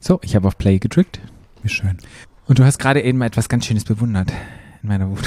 So, 0.00 0.20
ich 0.22 0.36
habe 0.36 0.46
auf 0.48 0.58
Play 0.58 0.78
gedrückt. 0.78 1.20
Wie 1.62 1.68
schön. 1.68 1.98
Und 2.46 2.58
du 2.58 2.64
hast 2.64 2.78
gerade 2.78 3.02
eben 3.02 3.20
etwas 3.22 3.48
ganz 3.48 3.66
Schönes 3.66 3.84
bewundert 3.84 4.32
in 4.82 4.88
meiner 4.88 5.06
Wohnung. 5.08 5.22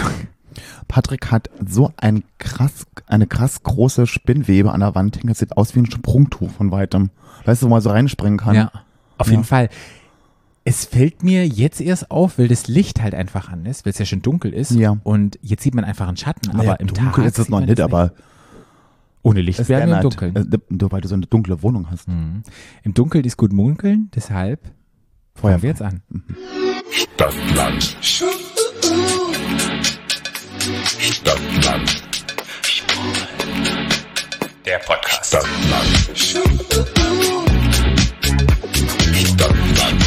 Patrick 0.87 1.31
hat 1.31 1.49
so 1.65 1.91
ein 1.97 2.23
krass, 2.37 2.85
eine 3.07 3.27
krass 3.27 3.63
große 3.63 4.07
Spinnwebe 4.07 4.71
an 4.71 4.79
der 4.81 4.95
Wand 4.95 5.17
hängen. 5.17 5.27
Das 5.29 5.39
sieht 5.39 5.55
aus 5.55 5.75
wie 5.75 5.79
ein 5.79 5.89
Sprungtuch 5.91 6.51
von 6.51 6.71
weitem. 6.71 7.09
Weißt 7.45 7.61
du, 7.61 7.67
wo 7.67 7.69
man 7.69 7.81
so 7.81 7.89
reinspringen 7.89 8.37
kann? 8.39 8.55
Ja, 8.55 8.71
auf 9.17 9.27
Ja. 9.27 9.31
jeden 9.33 9.43
Fall. 9.43 9.69
Es 10.63 10.85
fällt 10.85 11.23
mir 11.23 11.47
jetzt 11.47 11.81
erst 11.81 12.11
auf, 12.11 12.37
weil 12.37 12.47
das 12.47 12.67
Licht 12.67 13.01
halt 13.01 13.15
einfach 13.15 13.49
an 13.49 13.65
ist, 13.65 13.85
weil 13.85 13.91
es 13.93 13.97
ja 13.99 14.05
schon 14.05 14.21
dunkel 14.21 14.53
ist. 14.53 14.71
Ja. 14.71 14.97
Und 15.03 15.39
jetzt 15.41 15.63
sieht 15.63 15.73
man 15.73 15.83
einfach 15.85 16.07
einen 16.07 16.17
Schatten. 16.17 16.51
Naja, 16.55 16.71
aber 16.73 16.79
im 16.81 16.87
dunkel 16.87 17.05
Tag 17.23 17.25
ist 17.25 17.39
es 17.39 17.49
noch 17.49 17.61
nicht, 17.61 17.79
aber 17.79 18.11
Ohne 19.23 19.41
Licht 19.41 19.59
es 19.59 19.69
wären 19.69 19.89
wir 19.89 19.97
im. 19.97 20.01
Dunkeln. 20.01 20.35
Äh, 20.35 20.57
Nur 20.69 20.91
weil 20.91 21.01
du 21.01 21.07
so 21.07 21.15
eine 21.15 21.27
dunkle 21.27 21.61
Wohnung 21.61 21.89
hast. 21.91 22.07
Mhm. 22.07 22.43
Im 22.83 22.93
Dunkeln 22.93 23.23
ist 23.25 23.37
gut 23.37 23.53
munkeln, 23.53 24.09
deshalb 24.15 24.71
fangen 25.35 25.61
wir 25.61 25.69
jetzt 25.69 25.81
an. 25.81 26.01
Stadtland. 26.91 27.97
Stadtland. 30.99 32.03
Der 34.65 34.77
Podcast. 34.79 35.27
Stadtland. 35.27 36.11
Stadtland. 39.15 40.05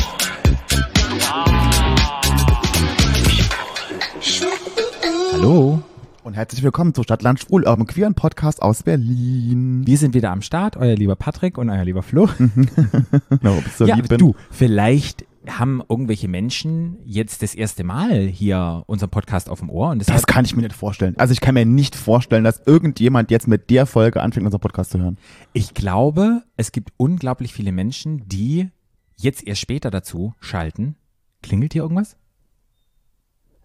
Hallo, 5.32 5.82
Und 6.24 6.33
herzlich 6.33 6.62
willkommen 6.62 6.95
zu 6.95 7.02
Stadtland 7.02 7.38
Schwul, 7.38 7.64
eurem 7.64 7.87
queeren 7.87 8.14
Podcast 8.14 8.62
aus 8.62 8.82
Berlin. 8.82 9.87
wir 9.87 9.98
sind 9.98 10.15
wieder 10.15 10.30
am 10.30 10.41
Start, 10.41 10.74
euer 10.74 10.95
lieber 10.95 11.16
Patrick 11.16 11.59
und 11.59 11.69
euer 11.69 11.84
lieber 11.84 12.02
Flo. 12.02 12.30
No, 13.42 13.60
bist 13.60 13.78
du 13.78 13.84
ja, 13.84 13.96
du, 13.96 14.34
vielleicht 14.51 15.27
haben 15.46 15.82
irgendwelche 15.87 16.27
Menschen 16.27 16.96
jetzt 17.05 17.42
das 17.42 17.55
erste 17.55 17.85
Mal 17.85 18.23
hier 18.23 18.85
unseren 18.87 19.10
Podcast 19.10 19.51
auf 19.51 19.59
dem 19.59 19.68
Ohr 19.68 19.90
und 19.90 20.09
Das 20.09 20.26
kann 20.26 20.46
ich 20.46 20.57
mir 20.57 20.63
nicht 20.63 20.74
vorstellen. 20.74 21.15
Also 21.18 21.32
ich 21.32 21.43
kann 21.43 21.52
mir 21.52 21.66
nicht 21.66 21.95
vorstellen, 21.95 22.43
dass 22.43 22.63
irgendjemand 22.65 23.30
jetzt 23.30 23.46
mit 23.46 23.68
der 23.68 23.85
Folge 23.85 24.23
anfängt, 24.23 24.46
unseren 24.46 24.63
Podcast 24.63 24.93
zu 24.93 25.01
hören. 25.01 25.18
Ich 25.52 25.74
glaube, 25.74 26.43
es 26.57 26.73
gibt 26.73 26.95
unglaublich 26.96 27.52
viele 27.52 27.70
Menschen, 27.70 28.26
die 28.26 28.70
jetzt 29.16 29.46
erst 29.46 29.60
später 29.60 29.91
dazu 29.91 30.32
schalten. 30.41 30.96
Klingelt 31.43 31.74
hier 31.74 31.82
irgendwas? 31.82 32.16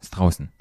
Ist 0.02 0.10
draußen. 0.10 0.52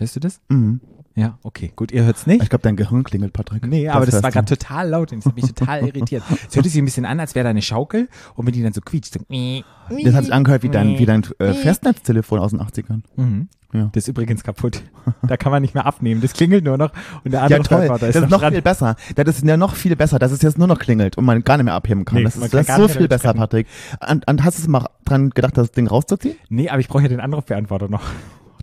Hörst 0.00 0.16
du 0.16 0.20
das? 0.20 0.40
Mhm. 0.48 0.80
Ja, 1.14 1.38
okay, 1.42 1.70
gut, 1.76 1.92
ihr 1.92 2.04
hört's 2.04 2.26
nicht. 2.26 2.42
Ich 2.42 2.48
glaube, 2.48 2.62
dein 2.62 2.76
Gehirn 2.76 3.02
klingelt, 3.04 3.34
Patrick. 3.34 3.66
Nee, 3.66 3.88
aber 3.88 4.06
das, 4.06 4.22
war 4.22 4.30
gerade 4.30 4.46
total 4.46 4.88
laut 4.88 5.12
und 5.12 5.18
das 5.18 5.26
hat 5.26 5.34
mich 5.36 5.52
total 5.52 5.80
irritiert. 5.86 6.22
Es 6.48 6.56
hörte 6.56 6.68
sich 6.70 6.80
ein 6.80 6.84
bisschen 6.86 7.04
an, 7.04 7.20
als 7.20 7.34
wäre 7.34 7.44
da 7.44 7.50
eine 7.50 7.60
Schaukel 7.60 8.08
und 8.36 8.46
wenn 8.46 8.54
die 8.54 8.62
dann 8.62 8.72
so 8.72 8.80
quietscht. 8.80 9.14
So, 9.14 9.20
Das 9.28 10.14
hat 10.14 10.24
sich 10.24 10.32
angehört 10.32 10.62
wie 10.62 10.70
dein, 10.70 10.98
wie 10.98 11.04
dein 11.04 11.26
äh, 11.38 11.52
Festnetztelefon 11.52 12.38
aus 12.38 12.52
den 12.52 12.60
80ern. 12.60 13.02
Mhm. 13.16 13.48
Ja. 13.72 13.90
Das 13.92 14.04
ist 14.04 14.08
übrigens 14.08 14.42
kaputt. 14.42 14.82
Da 15.22 15.36
kann 15.36 15.52
man 15.52 15.62
nicht 15.62 15.74
mehr 15.74 15.84
abnehmen. 15.86 16.20
Das 16.22 16.32
klingelt 16.32 16.64
nur 16.64 16.76
noch 16.78 16.92
und 17.24 17.32
der 17.32 17.40
Ja, 17.40 17.44
andere 17.46 17.62
toll. 17.62 17.68
Verantworter 17.84 18.06
Das 18.06 18.16
ist 18.16 18.30
noch 18.30 18.40
dran. 18.40 18.52
viel 18.52 18.62
besser. 18.62 18.96
Das 19.14 19.28
ist 19.28 19.44
ja 19.44 19.56
noch 19.56 19.74
viel 19.76 19.94
besser, 19.96 20.18
dass 20.18 20.32
es 20.32 20.42
jetzt 20.42 20.58
nur 20.58 20.66
noch 20.68 20.78
klingelt 20.78 21.18
und 21.18 21.24
man 21.24 21.42
gar 21.44 21.56
nicht 21.56 21.64
mehr 21.66 21.74
abheben 21.74 22.04
kann. 22.04 22.18
Nee, 22.18 22.24
das 22.24 22.36
ist, 22.36 22.54
das 22.54 22.68
ist 22.68 22.76
so 22.76 22.88
viel 22.88 23.06
besser, 23.08 23.28
sprechen. 23.28 23.38
Patrick. 23.38 23.66
Und, 24.08 24.26
und 24.26 24.42
hast 24.44 24.64
du 24.66 24.70
mal 24.70 24.88
dran 25.04 25.30
gedacht, 25.30 25.56
das 25.58 25.70
Ding 25.70 25.86
rauszuziehen? 25.86 26.36
Nee, 26.48 26.68
aber 26.70 26.80
ich 26.80 26.88
brauche 26.88 27.02
ja 27.02 27.08
den 27.08 27.20
Anrufbeantworter 27.20 27.88
noch. 27.88 28.02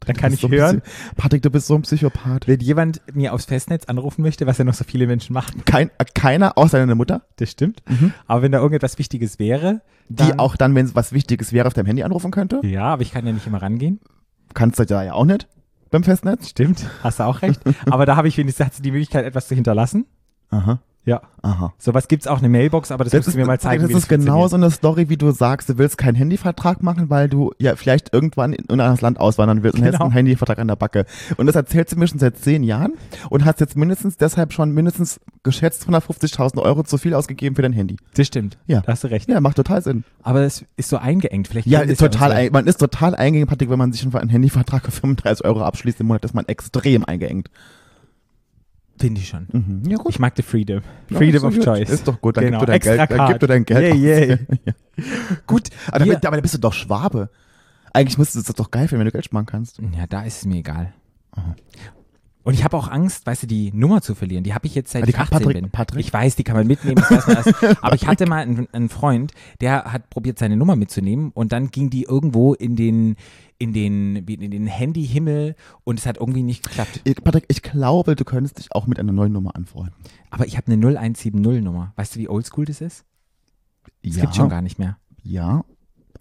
Dann 0.05 0.15
kann 0.15 0.31
ich 0.33 0.39
so 0.39 0.49
hören, 0.49 0.81
Psy- 0.81 1.15
Patrick, 1.17 1.41
du 1.41 1.49
bist 1.49 1.67
so 1.67 1.75
ein 1.75 1.81
Psychopath. 1.81 2.47
wenn 2.47 2.59
jemand 2.59 3.01
mir 3.13 3.33
aufs 3.33 3.45
Festnetz 3.45 3.85
anrufen 3.85 4.21
möchte, 4.21 4.45
was 4.47 4.57
ja 4.57 4.63
noch 4.63 4.73
so 4.73 4.83
viele 4.83 5.07
Menschen 5.07 5.33
machen. 5.33 5.63
Kein, 5.65 5.89
äh, 5.97 6.05
keiner 6.13 6.57
außer 6.57 6.77
deine 6.77 6.95
Mutter, 6.95 7.23
Das 7.37 7.51
stimmt. 7.51 7.81
Aber 8.27 8.41
wenn 8.41 8.51
da 8.51 8.59
irgendetwas 8.59 8.97
Wichtiges 8.99 9.39
wäre, 9.39 9.81
die 10.09 10.15
dann, 10.29 10.39
auch 10.39 10.55
dann, 10.55 10.73
wenn 10.75 10.85
es 10.85 10.95
was 10.95 11.11
Wichtiges 11.11 11.51
wäre, 11.51 11.67
auf 11.67 11.73
deinem 11.73 11.87
Handy 11.87 12.03
anrufen 12.03 12.31
könnte. 12.31 12.61
Ja, 12.65 12.83
aber 12.85 13.01
ich 13.01 13.11
kann 13.11 13.25
ja 13.25 13.33
nicht 13.33 13.45
immer 13.47 13.61
rangehen. 13.61 13.99
Kannst 14.53 14.79
du 14.79 14.85
da 14.85 15.03
ja 15.03 15.13
auch 15.13 15.25
nicht 15.25 15.47
beim 15.91 16.03
Festnetz. 16.03 16.49
Stimmt, 16.49 16.85
hast 17.03 17.19
du 17.19 17.23
auch 17.23 17.41
recht. 17.41 17.59
aber 17.89 18.05
da 18.05 18.15
habe 18.15 18.27
ich 18.27 18.37
wenigstens 18.37 18.81
die 18.81 18.91
Möglichkeit, 18.91 19.25
etwas 19.25 19.47
zu 19.49 19.55
hinterlassen. 19.55 20.05
Aha, 20.49 20.79
Ja. 21.07 21.21
aha. 21.41 21.73
Sowas 21.79 22.07
gibt's 22.09 22.27
auch 22.27 22.39
eine 22.39 22.49
Mailbox, 22.49 22.91
aber 22.91 23.05
das, 23.05 23.13
musst 23.13 23.33
du 23.33 23.37
mir 23.39 23.45
mal 23.45 23.59
zeigen, 23.59 23.81
das 23.81 23.89
wie 23.89 23.95
ist 23.95 24.03
das 24.03 24.19
genau 24.19 24.47
so 24.47 24.57
eine 24.57 24.69
Story, 24.69 25.07
wie 25.09 25.15
du 25.17 25.31
sagst, 25.31 25.69
du 25.69 25.77
willst 25.77 25.97
keinen 25.97 26.15
Handyvertrag 26.15 26.83
machen, 26.83 27.09
weil 27.09 27.29
du 27.29 27.53
ja 27.59 27.75
vielleicht 27.77 28.13
irgendwann 28.13 28.51
in 28.53 28.65
ein 28.69 28.81
anderes 28.81 28.99
Land 29.01 29.19
auswandern 29.19 29.63
willst 29.63 29.77
und 29.77 29.85
Genau. 29.85 29.93
hast 29.97 30.01
einen 30.01 30.11
Handyvertrag 30.11 30.59
an 30.59 30.67
der 30.67 30.75
Backe. 30.75 31.05
Und 31.37 31.45
das 31.45 31.55
erzählst 31.55 31.93
du 31.93 31.97
mir 31.97 32.07
schon 32.07 32.19
seit 32.19 32.37
zehn 32.37 32.61
Jahren 32.61 32.93
und 33.29 33.45
hast 33.45 33.61
jetzt 33.61 33.77
mindestens 33.77 34.17
deshalb 34.17 34.51
schon 34.51 34.71
mindestens 34.73 35.21
geschätzt 35.43 35.87
150.000 35.87 36.61
Euro 36.61 36.83
zu 36.83 36.97
viel 36.97 37.13
ausgegeben 37.13 37.55
für 37.55 37.61
dein 37.61 37.71
Handy. 37.73 37.95
Das 38.15 38.27
stimmt. 38.27 38.57
Ja. 38.67 38.81
Da 38.81 38.91
hast 38.91 39.05
du 39.05 39.07
recht. 39.07 39.29
Ja, 39.29 39.39
macht 39.39 39.55
total 39.55 39.81
Sinn. 39.81 40.03
Aber 40.23 40.41
es 40.41 40.65
ist 40.75 40.89
so 40.89 40.97
eingeengt. 40.97 41.47
Vielleicht 41.47 41.67
Ja, 41.67 41.79
ist 41.79 42.01
das 42.01 42.11
total, 42.11 42.33
ein, 42.33 42.51
man 42.51 42.67
ist 42.67 42.77
total 42.77 43.15
eingeengt, 43.15 43.47
Patrick, 43.47 43.69
wenn 43.69 43.79
man 43.79 43.93
sich 43.93 44.03
einen 44.13 44.29
Handyvertrag 44.29 44.83
für 44.83 44.91
35 44.91 45.45
Euro 45.45 45.61
abschließt 45.61 46.01
im 46.01 46.07
Monat, 46.07 46.25
ist 46.25 46.33
man 46.33 46.45
extrem 46.47 47.05
eingeengt. 47.05 47.49
Finde 48.99 49.21
ich 49.21 49.27
schon. 49.27 49.47
Mhm. 49.51 49.83
Ja, 49.87 49.97
gut. 49.97 50.09
Ich 50.09 50.19
mag 50.19 50.33
die 50.35 50.41
Freedom. 50.41 50.81
Ja, 51.09 51.17
Freedom 51.17 51.43
of 51.45 51.53
gut. 51.53 51.63
Choice. 51.63 51.89
Ist 51.89 52.07
doch 52.07 52.19
gut, 52.19 52.37
dann 52.37 52.45
genau. 52.45 52.59
gib 52.59 52.65
du 52.65 52.71
dein 52.71 52.75
Extra 52.75 53.05
Geld, 53.05 53.19
dann 53.19 53.27
gib 53.29 53.39
du 53.39 53.47
dein 53.47 53.65
Geld 53.65 53.95
Yeah, 53.95 54.25
yeah. 54.25 54.37
Gut, 55.47 55.69
aber, 55.91 56.05
Wir- 56.05 56.13
damit, 56.13 56.25
aber 56.25 56.35
da 56.37 56.41
bist 56.41 56.55
du 56.55 56.57
doch 56.57 56.73
Schwabe. 56.73 57.29
Eigentlich 57.93 58.17
müsstest 58.17 58.47
du 58.47 58.51
das 58.53 58.55
doch 58.55 58.71
geil 58.71 58.87
finden, 58.87 59.01
wenn 59.01 59.05
du 59.07 59.11
Geld 59.11 59.25
sparen 59.25 59.45
kannst. 59.45 59.79
Ja, 59.95 60.07
da 60.07 60.23
ist 60.23 60.37
es 60.39 60.45
mir 60.45 60.57
egal. 60.57 60.93
Und 62.47 62.53
ich 62.53 62.63
habe 62.63 62.77
auch 62.77 62.87
Angst, 62.87 63.25
weißt 63.25 63.43
du, 63.43 63.47
die 63.47 63.71
Nummer 63.73 64.01
zu 64.01 64.15
verlieren. 64.15 64.43
Die 64.45 64.53
habe 64.53 64.67
ich 64.67 64.73
jetzt 64.73 64.91
seit 64.91 65.03
Ah, 65.03 65.05
die 65.05 65.09
ich 65.09 65.15
kann 65.17 65.25
18 65.25 65.37
Patrick- 65.39 65.61
bin. 65.61 65.69
Patrick? 65.69 65.99
Ich 65.99 66.13
weiß, 66.13 66.35
die 66.37 66.43
kann 66.45 66.55
man 66.55 66.65
mitnehmen. 66.65 66.95
Das 66.95 67.11
weiß 67.11 67.27
man 67.27 67.35
erst. 67.35 67.63
Aber 67.83 67.95
ich 67.95 68.07
hatte 68.07 68.25
mal 68.25 68.37
einen, 68.41 68.67
einen 68.71 68.87
Freund, 68.87 69.33
der 69.59 69.83
hat 69.91 70.09
probiert, 70.09 70.39
seine 70.39 70.55
Nummer 70.55 70.77
mitzunehmen 70.77 71.31
und 71.33 71.51
dann 71.51 71.71
ging 71.71 71.89
die 71.89 72.03
irgendwo 72.03 72.53
in 72.53 72.75
den 72.77 73.15
in 73.57 73.73
den 73.73 74.15
in 74.15 74.51
den 74.51 74.67
Handyhimmel 74.67 75.55
und 75.83 75.99
es 75.99 76.05
hat 76.05 76.17
irgendwie 76.17 76.43
nicht 76.43 76.63
geklappt. 76.63 77.01
Ich- 77.03 77.21
Patrick, 77.23 77.45
ich 77.49 77.61
glaube, 77.63 78.15
du 78.15 78.23
könntest 78.23 78.59
dich 78.59 78.71
auch 78.71 78.87
mit 78.87 78.97
einer 78.97 79.11
neuen 79.11 79.33
Nummer 79.33 79.55
anfreunden. 79.55 79.93
Aber 80.29 80.45
ich 80.47 80.55
habe 80.57 80.67
eine 80.71 80.77
0170 80.77 81.33
Nummer. 81.63 81.91
Weißt 81.97 82.15
du, 82.15 82.19
wie 82.19 82.29
oldschool 82.29 82.63
das 82.65 82.79
ist? 82.81 83.03
Das 84.03 84.15
ja, 84.15 84.21
gibt 84.21 84.35
schon 84.35 84.47
gar 84.49 84.61
nicht 84.61 84.79
mehr. 84.79 84.97
ja, 85.23 85.65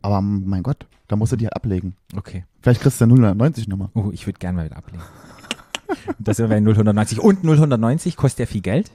aber 0.02 0.20
mein 0.20 0.62
Gott, 0.64 0.86
da 1.08 1.14
musst 1.16 1.30
du 1.32 1.36
die 1.36 1.44
halt 1.46 1.54
ablegen. 1.56 1.94
Okay. 2.16 2.44
Vielleicht 2.62 2.80
kriegst 2.80 3.00
du 3.00 3.04
eine 3.04 3.14
090 3.14 3.68
Nummer. 3.68 3.90
Oh, 3.94 4.10
ich 4.12 4.26
würde 4.26 4.38
gerne 4.40 4.56
mal 4.56 4.64
wieder 4.66 4.76
ablegen. 4.76 5.02
Das 6.18 6.36
sind 6.38 6.48
wir 6.50 6.56
bei 6.56 6.60
0190. 6.60 7.20
Und 7.20 7.42
0190 7.44 8.16
kostet 8.16 8.40
ja 8.40 8.46
viel 8.46 8.60
Geld. 8.62 8.90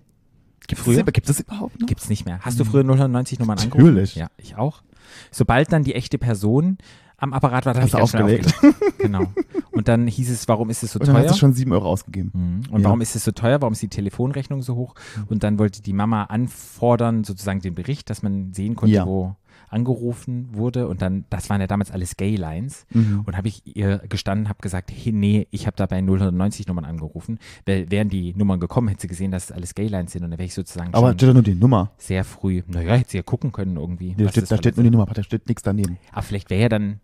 Früher? 0.75 1.03
Gibt 1.03 1.29
es 1.29 1.39
überhaupt 1.39 1.79
noch? 1.81 1.87
Gibt's 1.87 2.07
nicht 2.09 2.25
mehr. 2.25 2.39
Hast 2.41 2.59
du 2.59 2.63
früher 2.65 2.83
090 2.83 3.39
Nummern 3.39 3.57
angerufen? 3.59 3.85
Natürlich. 3.87 4.15
Ja, 4.15 4.27
ich 4.37 4.55
auch. 4.55 4.83
Sobald 5.31 5.71
dann 5.73 5.83
die 5.83 5.95
echte 5.95 6.17
Person 6.17 6.77
am 7.17 7.33
Apparat 7.33 7.65
war, 7.65 7.73
dann 7.73 7.83
Hast 7.83 7.93
du 7.93 7.97
aufgelegt. 7.97 8.47
aufgelegt. 8.47 8.77
genau. 8.99 9.25
Und 9.71 9.87
dann 9.87 10.07
hieß 10.07 10.29
es, 10.29 10.47
warum 10.47 10.69
ist 10.69 10.81
es 10.83 10.93
so 10.93 10.99
Und 10.99 11.07
dann 11.07 11.15
teuer? 11.15 11.25
hast 11.25 11.35
du 11.35 11.39
schon 11.39 11.53
7 11.53 11.71
Euro 11.73 11.87
ausgegeben. 11.89 12.31
Mhm. 12.33 12.73
Und 12.73 12.81
Ja. 12.81 12.85
warum 12.85 13.01
ist 13.01 13.15
es 13.15 13.23
so 13.25 13.31
teuer? 13.31 13.61
Warum 13.61 13.73
ist 13.73 13.81
die 13.81 13.89
Telefonrechnung 13.89 14.61
so 14.61 14.75
hoch? 14.75 14.95
Und 15.27 15.43
dann 15.43 15.59
wollte 15.59 15.81
die 15.81 15.93
Mama 15.93 16.23
anfordern, 16.25 17.23
sozusagen 17.23 17.59
den 17.61 17.75
Bericht, 17.75 18.09
dass 18.09 18.23
man 18.23 18.53
sehen 18.53 18.75
konnte, 18.75 18.95
Ja. 18.95 19.05
wo 19.05 19.35
angerufen 19.71 20.49
wurde. 20.53 20.87
Und 20.87 21.01
dann, 21.01 21.25
das 21.29 21.49
waren 21.49 21.61
ja 21.61 21.67
damals 21.67 21.91
alles 21.91 22.17
Gay-Lines. 22.17 22.85
Mhm. 22.91 23.23
Und 23.25 23.37
habe 23.37 23.47
ich 23.47 23.75
ihr 23.75 23.99
gestanden, 24.09 24.49
habe 24.49 24.59
gesagt, 24.61 24.91
hey, 24.91 25.11
nee, 25.11 25.47
ich 25.51 25.67
habe 25.67 25.77
da 25.77 25.85
bei 25.85 26.01
090 26.01 26.67
Nummern 26.67 26.85
angerufen. 26.85 27.39
Weil 27.65 27.89
wären 27.89 28.09
die 28.09 28.33
Nummern 28.35 28.59
gekommen, 28.59 28.87
hätte 28.87 29.03
sie 29.03 29.07
gesehen, 29.07 29.31
dass 29.31 29.45
es 29.45 29.51
alles 29.51 29.75
Gay-Lines 29.75 30.11
sind. 30.11 30.23
Und 30.23 30.31
dann 30.31 30.39
wäre 30.39 30.47
ich 30.47 30.53
sozusagen 30.53 30.93
Aber 30.93 31.13
steht 31.13 31.29
da 31.29 31.33
nur 31.33 31.43
die 31.43 31.55
Nummer. 31.55 31.91
sehr 31.97 32.23
früh, 32.23 32.63
naja, 32.67 32.95
hätte 32.95 33.11
sie 33.11 33.17
ja 33.17 33.23
gucken 33.23 33.51
können 33.51 33.77
irgendwie. 33.77 34.15
Da 34.17 34.25
was 34.25 34.31
steht, 34.31 34.51
da 34.51 34.57
steht 34.57 34.77
nur 34.77 34.83
die 34.83 34.91
Nummer, 34.91 35.05
da 35.05 35.23
steht 35.23 35.47
nichts 35.47 35.63
daneben. 35.63 35.97
Aber 36.11 36.23
vielleicht 36.23 36.49
wäre 36.49 36.61
ja 36.63 36.69
dann 36.69 36.99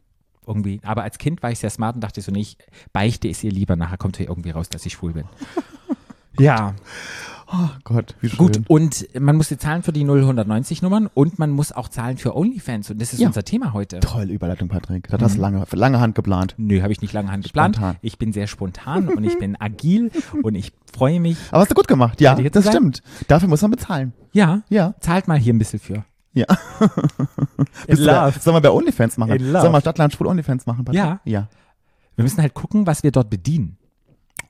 irgendwie, 0.45 0.79
aber 0.84 1.03
als 1.03 1.17
Kind 1.17 1.44
war 1.44 1.51
ich 1.51 1.59
sehr 1.59 1.69
smart 1.69 1.95
und 1.95 2.01
dachte 2.01 2.22
so 2.22 2.31
nicht, 2.31 2.63
beichte 2.94 3.28
es 3.28 3.44
ihr 3.44 3.51
lieber, 3.51 3.75
nachher 3.75 3.97
kommt 3.97 4.17
hier 4.17 4.29
irgendwie 4.29 4.51
raus, 4.51 4.69
dass 4.69 4.85
ich 4.85 4.94
schwul 4.94 5.13
bin. 5.13 5.25
ja, 6.39 6.73
Oh 7.50 7.69
Gott, 7.85 8.16
wie 8.19 8.28
schön. 8.30 8.38
gut. 8.38 8.62
Und 8.68 9.08
man 9.18 9.38
muss 9.38 9.47
die 9.47 9.58
zahlen 9.58 9.81
für 9.81 9.94
die 9.94 10.03
0190 10.03 10.81
Nummern 10.81 11.08
und 11.13 11.40
man 11.40 11.50
muss 11.52 11.72
auch 11.72 11.88
zahlen 11.88 12.18
für 12.18 12.35
OnlyFans. 12.35 12.90
Und 12.91 12.99
das 13.02 13.14
ist 13.14 13.20
Ja. 13.20 13.28
unser 13.28 13.44
Thema 13.44 13.72
heute. 13.72 14.02
Tolle 14.02 14.34
Überleitung, 14.34 14.67
Patrick. 14.67 15.08
Das 15.08 15.22
hast 15.22 15.38
du 15.38 15.41
lange, 15.41 15.64
lange 15.72 15.99
Hand 16.02 16.16
geplant. 16.16 16.55
Nö, 16.58 16.82
habe 16.82 16.91
ich 16.91 17.02
nicht 17.02 17.14
lange 17.14 17.32
Hand 17.32 17.46
geplant. 17.46 17.76
Spontan. 17.78 17.96
Ich 18.02 18.17
bin 18.17 18.34
sehr 18.34 18.47
spontan 18.47 19.08
und 19.08 19.23
ich 19.23 19.40
bin 19.40 19.55
agil 19.61 20.11
und 20.44 20.55
ich 20.55 20.73
freue 20.94 21.20
mich. 21.22 21.38
Aber 21.52 21.61
hast 21.61 21.72
du 21.72 21.76
gut 21.76 21.88
gemacht. 21.88 22.20
Ja, 22.20 22.35
das 22.35 22.52
gesagt? 22.52 22.76
stimmt. 22.76 23.02
Dafür 23.29 23.47
muss 23.47 23.61
man 23.61 23.72
bezahlen. 23.72 24.11
Ja, 24.34 24.64
Ja. 24.70 24.96
zahlt 24.99 25.28
mal 25.29 25.38
hier 25.40 25.53
ein 25.53 25.58
bisschen 25.59 25.79
für. 25.79 26.03
Ja. 26.34 26.46
In 26.82 26.88
Bist 27.88 28.05
da, 28.05 28.26
love. 28.28 28.40
sollen 28.40 28.58
wir 28.58 28.61
bei 28.61 28.72
OnlyFans 28.72 29.17
machen? 29.17 29.32
In 29.38 29.52
love. 29.52 29.61
Sollen 29.61 29.73
wir 29.73 29.82
Stadtland 29.82 30.14
Schwul 30.14 30.28
OnlyFans 30.28 30.66
machen? 30.66 30.84
Patrick? 30.85 30.99
Ja. 31.02 31.20
Ja. 31.23 31.47
Wir 32.16 32.23
müssen 32.23 32.41
halt 32.41 32.53
gucken, 32.53 32.85
was 32.85 33.03
wir 33.03 33.11
dort 33.11 33.29
bedienen. 33.29 33.78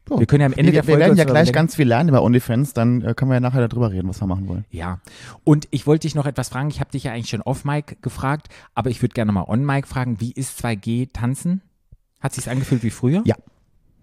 So. 0.08 0.20
Wir 0.20 0.26
können 0.26 0.42
ja 0.42 0.46
am 0.48 0.54
Ende 0.54 0.68
wir, 0.68 0.72
der 0.72 0.84
Folge 0.84 1.00
wir 1.00 1.06
werden 1.08 1.18
ja 1.18 1.26
gleich 1.26 1.52
ganz 1.52 1.76
viel 1.76 1.88
lernen 1.88 2.10
über 2.10 2.24
OnlyFans, 2.24 2.74
dann 2.74 3.02
äh, 3.02 3.14
können 3.14 3.30
wir 3.30 3.36
ja 3.36 3.40
nachher 3.42 3.68
darüber 3.68 3.92
reden, 3.92 4.08
was 4.08 4.22
wir 4.22 4.28
machen 4.28 4.48
wollen. 4.48 4.66
Ja, 4.72 5.00
und 5.44 5.68
ich 5.72 5.86
wollte 5.86 6.08
dich 6.08 6.16
noch 6.16 6.26
etwas 6.26 6.50
fragen. 6.50 6.70
Ich 6.70 6.80
habe 6.80 6.92
dich 6.92 7.04
ja 7.04 7.12
eigentlich 7.12 7.30
schon 7.30 7.42
off-Mic 7.42 7.98
gefragt, 8.02 8.48
aber 8.74 8.90
ich 8.90 9.02
würde 9.02 9.14
gerne 9.14 9.32
mal 9.34 9.44
on-Mic 9.44 9.86
fragen. 9.88 10.22
Wie 10.22 10.32
ist 10.32 10.64
2G 10.64 11.10
tanzen? 11.12 11.62
Hat 12.22 12.34
sich's 12.34 12.48
angefühlt 12.48 12.84
wie 12.84 12.90
früher? 12.90 13.22
Ja. 13.26 13.36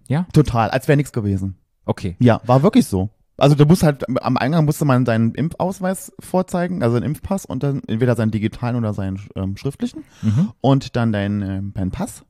Ja? 0.06 0.26
Total, 0.34 0.70
als 0.70 0.88
wäre 0.88 0.96
nichts 0.96 1.12
gewesen. 1.12 1.56
Okay. 1.86 2.16
Ja, 2.18 2.40
war 2.44 2.62
wirklich 2.62 2.86
so. 2.86 3.08
Also 3.36 3.56
du 3.56 3.64
musst 3.66 3.82
halt, 3.82 4.04
am 4.22 4.36
Eingang 4.36 4.64
musste 4.64 4.84
man 4.84 5.04
seinen 5.06 5.34
Impfausweis 5.34 6.12
vorzeigen, 6.20 6.82
also 6.82 6.96
einen 6.96 7.04
Impfpass 7.06 7.44
und 7.46 7.62
dann 7.62 7.82
entweder 7.88 8.14
seinen 8.14 8.30
digitalen 8.30 8.76
oder 8.76 8.94
seinen 8.94 9.20
ähm, 9.34 9.56
schriftlichen 9.56 10.04
Mhm. 10.22 10.52
und 10.60 10.94
dann 10.96 11.12
deinen 11.12 11.42
ähm, 11.42 11.72
deinen 11.74 11.90
Pass 11.90 12.24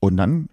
und 0.00 0.16
dann 0.16 0.48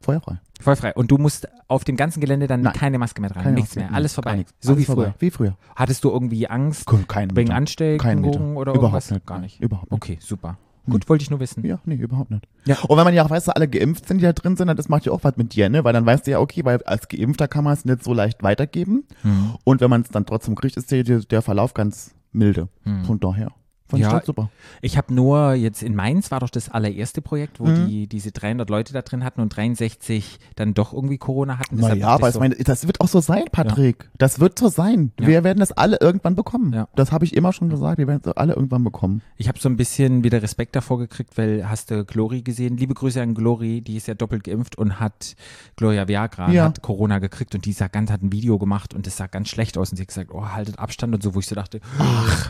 feuerfrei. 0.00 0.38
Voll 0.60 0.76
frei. 0.76 0.94
Und 0.94 1.10
du 1.10 1.18
musst 1.18 1.48
auf 1.68 1.84
dem 1.84 1.96
ganzen 1.96 2.20
Gelände 2.20 2.46
dann 2.46 2.62
Nein. 2.62 2.72
keine 2.72 2.98
Maske 2.98 3.20
mehr 3.20 3.30
tragen. 3.30 3.44
Keine 3.44 3.54
nichts 3.56 3.76
Maske, 3.76 3.88
mehr. 3.90 3.96
Alles 3.96 4.14
vorbei. 4.14 4.36
nichts. 4.36 4.54
So 4.60 4.72
Alles 4.72 4.80
wie 4.80 4.84
vorbei. 4.86 5.02
früher. 5.04 5.14
Wie 5.18 5.30
früher. 5.30 5.56
Hattest 5.74 6.04
du 6.04 6.10
irgendwie 6.10 6.48
Angst 6.48 6.86
Kein 7.08 7.36
wegen 7.36 7.52
Ansteckungen 7.52 8.56
oder 8.56 8.72
Überhaupt 8.72 8.76
irgendwas? 8.94 9.10
nicht. 9.10 9.26
Gar 9.26 9.38
nicht. 9.40 9.60
Überhaupt 9.60 9.90
nicht. 9.90 10.02
Okay, 10.02 10.18
super. 10.20 10.58
Gut, 10.88 11.08
wollte 11.08 11.22
ich 11.22 11.30
nur 11.30 11.40
wissen. 11.40 11.66
Ja, 11.66 11.80
nee, 11.84 11.96
überhaupt 11.96 12.30
nicht. 12.30 12.46
Ja. 12.64 12.78
Und 12.86 12.96
wenn 12.96 13.04
man 13.04 13.12
ja 13.12 13.24
auch 13.24 13.30
weiß, 13.30 13.46
dass 13.46 13.54
alle 13.56 13.66
geimpft 13.66 14.06
sind, 14.06 14.18
die 14.18 14.22
da 14.22 14.32
drin 14.32 14.56
sind, 14.56 14.68
dann 14.68 14.76
das 14.76 14.88
macht 14.88 15.04
ja 15.04 15.10
auch 15.10 15.24
was 15.24 15.36
mit 15.36 15.52
dir, 15.54 15.68
ne? 15.68 15.82
Weil 15.82 15.92
dann 15.92 16.06
weißt 16.06 16.26
du 16.26 16.30
ja, 16.30 16.38
okay, 16.38 16.64
weil 16.64 16.80
als 16.84 17.08
Geimpfter 17.08 17.48
kann 17.48 17.64
man 17.64 17.72
es 17.72 17.84
nicht 17.84 18.04
so 18.04 18.14
leicht 18.14 18.44
weitergeben. 18.44 19.02
Hm. 19.22 19.54
Und 19.64 19.80
wenn 19.80 19.90
man 19.90 20.02
es 20.02 20.10
dann 20.10 20.26
trotzdem 20.26 20.54
kriegt, 20.54 20.76
ist 20.76 20.92
der, 20.92 21.02
der 21.02 21.42
Verlauf 21.42 21.74
ganz 21.74 22.14
milde. 22.30 22.68
Von 23.04 23.18
daher. 23.18 23.50
Fand 23.88 24.02
Ja, 24.02 24.08
ich 24.08 24.14
das 24.14 24.26
super. 24.26 24.50
Ich 24.82 24.96
habe 24.96 25.14
nur 25.14 25.52
jetzt 25.54 25.82
in 25.82 25.94
Mainz 25.94 26.30
war 26.30 26.40
doch 26.40 26.50
das 26.50 26.68
allererste 26.68 27.22
Projekt, 27.22 27.60
wo 27.60 27.66
Mhm. 27.66 27.86
die 27.88 28.06
diese 28.08 28.32
300 28.32 28.68
Leute 28.68 28.92
da 28.92 29.02
drin 29.02 29.22
hatten 29.24 29.40
und 29.40 29.56
63 29.56 30.38
dann 30.56 30.74
doch 30.74 30.92
irgendwie 30.92 31.18
Corona 31.18 31.58
hatten. 31.58 31.76
Na 31.78 31.94
ja, 31.94 32.08
aber 32.08 32.28
ich 32.28 32.34
so, 32.34 32.40
meine, 32.40 32.56
das 32.56 32.86
wird 32.86 33.00
auch 33.00 33.08
so 33.08 33.20
sein, 33.20 33.44
Patrick. 33.52 34.08
Das 34.18 34.40
wird 34.40 34.58
so 34.58 34.68
sein. 34.68 35.12
Ja. 35.20 35.26
Wir 35.28 35.44
werden 35.44 35.60
das 35.60 35.72
alle 35.72 35.98
irgendwann 36.00 36.34
bekommen. 36.34 36.72
Ja. 36.72 36.88
Das 36.96 37.12
habe 37.12 37.24
ich 37.24 37.36
immer 37.36 37.52
schon 37.52 37.68
gesagt. 37.68 37.98
Wir 37.98 38.06
werden 38.06 38.22
es 38.24 38.32
alle 38.36 38.54
irgendwann 38.54 38.82
bekommen. 38.84 39.22
ich 39.36 39.48
habe 39.48 39.58
so 39.58 39.68
ein 39.68 39.76
bisschen 39.76 40.24
wieder 40.24 40.42
Respekt 40.42 40.74
davor 40.76 40.98
gekriegt, 40.98 41.38
weil 41.38 41.68
hast 41.68 41.90
du 41.90 42.04
Glory 42.04 42.42
gesehen? 42.42 42.76
Liebe 42.76 42.94
Grüße 42.94 43.20
an 43.22 43.34
Glory, 43.34 43.80
die 43.82 43.96
ist 43.96 44.08
ja 44.08 44.14
doppelt 44.14 44.44
geimpft 44.44 44.76
und 44.78 44.98
hat 45.00 45.36
Gloria 45.76 46.08
Viagra 46.08 46.50
Ja. 46.50 46.64
hat 46.64 46.82
Corona 46.82 47.18
gekriegt 47.18 47.54
und 47.54 47.64
die 47.64 47.72
sah 47.72 47.86
ganz 47.88 48.10
hat 48.10 48.22
ein 48.22 48.32
Video 48.32 48.58
gemacht 48.58 48.94
und 48.94 49.06
das 49.06 49.16
sah 49.16 49.26
ganz 49.26 49.48
schlecht 49.48 49.78
aus 49.78 49.90
und 49.90 49.96
sie 49.96 50.02
hat 50.02 50.08
gesagt, 50.08 50.30
oh 50.32 50.44
haltet 50.48 50.78
Abstand 50.78 51.14
und 51.14 51.22
so, 51.22 51.34
wo 51.34 51.40
ich 51.40 51.46
so 51.46 51.54
dachte, 51.54 51.80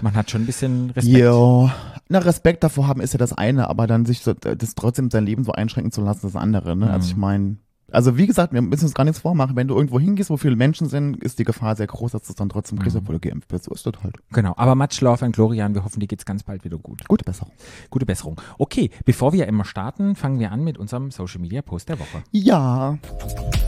man 0.03 0.15
hat 0.15 0.31
schon 0.31 0.43
ein 0.43 0.47
bisschen 0.47 0.91
Respekt. 0.91 1.17
Jo. 1.27 1.71
Na, 2.09 2.21
Respekt 2.21 2.63
davor 2.63 2.87
haben 2.87 3.01
ist 3.01 3.13
ja 3.15 3.19
das 3.19 3.33
eine, 3.33 3.69
aber 3.69 3.89
dann 3.89 4.07
sich 4.07 4.21
so, 4.21 4.33
das 4.33 4.77
trotzdem 4.77 5.11
sein 5.11 5.27
Leben 5.27 5.43
so 5.43 5.51
einschränken 5.51 5.91
zu 5.91 6.03
lassen, 6.03 6.21
das 6.23 6.37
andere. 6.37 6.77
Ne? 6.77 6.89
Also 6.89 7.09
ich 7.09 7.17
meine, 7.17 7.57
also 7.91 8.17
wie 8.17 8.29
gesagt, 8.29 8.53
wir 8.53 8.63
müssen 8.63 8.85
uns 8.85 8.95
gar 8.95 9.03
nichts 9.03 9.19
vormachen. 9.19 9.57
Wenn 9.57 9.67
du 9.67 9.75
irgendwo 9.75 9.99
hingehst, 9.99 10.31
wo 10.31 10.37
viele 10.37 10.55
Menschen 10.55 10.89
sind, 10.89 11.17
ist 11.17 11.41
die 11.41 11.45
Gefahr 11.45 11.75
sehr 11.75 11.89
groß, 11.89 12.13
dass 12.13 12.23
du 12.23 12.31
es 12.31 12.37
dann 12.37 12.49
trotzdem 12.49 12.79
kriegst, 12.79 12.97
obwohl 12.97 13.19
du 13.19 13.29
geimpft 13.29 13.49
bist. 13.49 13.65
So 13.65 13.75
ist 13.75 13.85
das 13.87 13.95
halt. 14.05 14.15
Genau, 14.31 14.55
aber 14.57 14.77
much 14.77 15.01
love 15.01 15.25
an 15.25 15.33
Glorian, 15.33 15.75
wir 15.75 15.83
hoffen, 15.83 15.99
dir 15.99 16.07
geht's 16.07 16.25
ganz 16.25 16.45
bald 16.45 16.65
wieder 16.65 16.79
gut. 16.79 17.03
Gute 17.09 17.25
Besserung. 17.25 17.53
Gute 17.91 18.07
Besserung. 18.07 18.41
Okay, 18.59 18.91
bevor 19.05 19.33
wir 19.33 19.49
immer 19.49 19.65
starten, 19.65 20.15
fangen 20.15 20.39
wir 20.39 20.53
an 20.53 20.63
mit 20.63 20.79
unserem 20.79 21.11
Social 21.11 21.41
Media 21.41 21.63
Post 21.63 21.89
der 21.89 21.99
Woche. 21.99 22.23
Ja. 22.31 22.99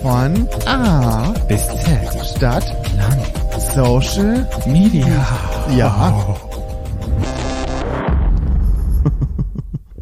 Von 0.02 0.48
A 0.66 1.32
Bis 1.48 1.66
Z. 1.66 2.36
Stadt 2.36 2.76
Social 3.74 4.48
Media. 4.66 5.26
Ja. 5.76 6.36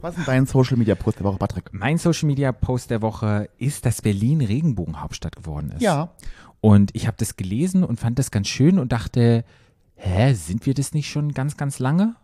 Was 0.06 0.16
ist 0.16 0.28
dein 0.28 0.46
Social 0.46 0.76
Media 0.76 0.94
Post 0.94 1.18
der 1.18 1.24
Woche, 1.24 1.36
Patrick? 1.36 1.70
Mein 1.72 1.98
Social 1.98 2.28
Media 2.28 2.52
Post 2.52 2.90
der 2.90 3.02
Woche 3.02 3.48
ist, 3.58 3.84
dass 3.84 4.02
Berlin 4.02 4.40
Regenbogenhauptstadt 4.40 5.34
geworden 5.34 5.72
ist. 5.72 5.82
Ja. 5.82 6.10
Und 6.60 6.94
ich 6.94 7.08
habe 7.08 7.16
das 7.18 7.34
gelesen 7.34 7.82
und 7.82 7.98
fand 7.98 8.16
das 8.20 8.30
ganz 8.30 8.46
schön 8.46 8.78
und 8.78 8.92
dachte, 8.92 9.44
hä, 9.96 10.32
sind 10.34 10.64
wir 10.64 10.74
das 10.74 10.94
nicht 10.94 11.10
schon 11.10 11.32
ganz, 11.32 11.56
ganz 11.56 11.80
lange? 11.80 12.14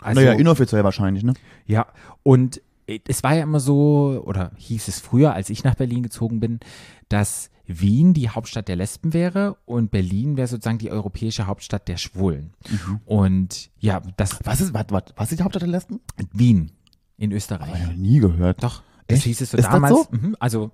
Also, 0.00 0.18
naja, 0.18 0.32
inoffiziell 0.32 0.82
wahrscheinlich, 0.82 1.22
ne? 1.22 1.34
Ja, 1.66 1.88
und 2.22 2.62
äh, 2.86 3.00
es 3.06 3.22
war 3.22 3.34
ja 3.34 3.42
immer 3.42 3.60
so, 3.60 4.22
oder 4.24 4.52
hieß 4.56 4.88
es 4.88 4.98
früher, 5.00 5.34
als 5.34 5.50
ich 5.50 5.62
nach 5.62 5.74
Berlin 5.74 6.02
gezogen 6.02 6.40
bin, 6.40 6.58
dass 7.10 7.50
Wien 7.66 8.14
die 8.14 8.30
Hauptstadt 8.30 8.66
der 8.66 8.76
Lesben 8.76 9.12
wäre 9.12 9.58
und 9.66 9.90
Berlin 9.90 10.38
wäre 10.38 10.48
sozusagen 10.48 10.78
die 10.78 10.90
europäische 10.90 11.46
Hauptstadt 11.46 11.86
der 11.86 11.98
Schwulen. 11.98 12.54
Mhm. 12.70 13.00
Und 13.04 13.70
ja, 13.78 14.00
das 14.16 14.38
Was 14.42 14.62
ist, 14.62 14.72
was, 14.72 14.86
was, 14.88 15.02
was 15.16 15.30
ist 15.32 15.38
die 15.38 15.44
Hauptstadt 15.44 15.62
der 15.62 15.68
Lesben? 15.68 16.00
Wien 16.32 16.72
in 17.20 17.30
Österreich. 17.32 17.68
Hab 17.68 17.76
ich 17.76 17.86
noch 17.86 17.94
nie 17.96 18.18
gehört. 18.18 18.62
Doch, 18.64 18.82
das 19.06 19.18
Echt? 19.18 19.26
hieß 19.26 19.40
es 19.42 19.50
so 19.52 19.56
Ist 19.58 19.64
das 19.66 19.72
damals. 19.72 19.94
so? 19.94 20.06
Mhm, 20.10 20.36
also 20.40 20.70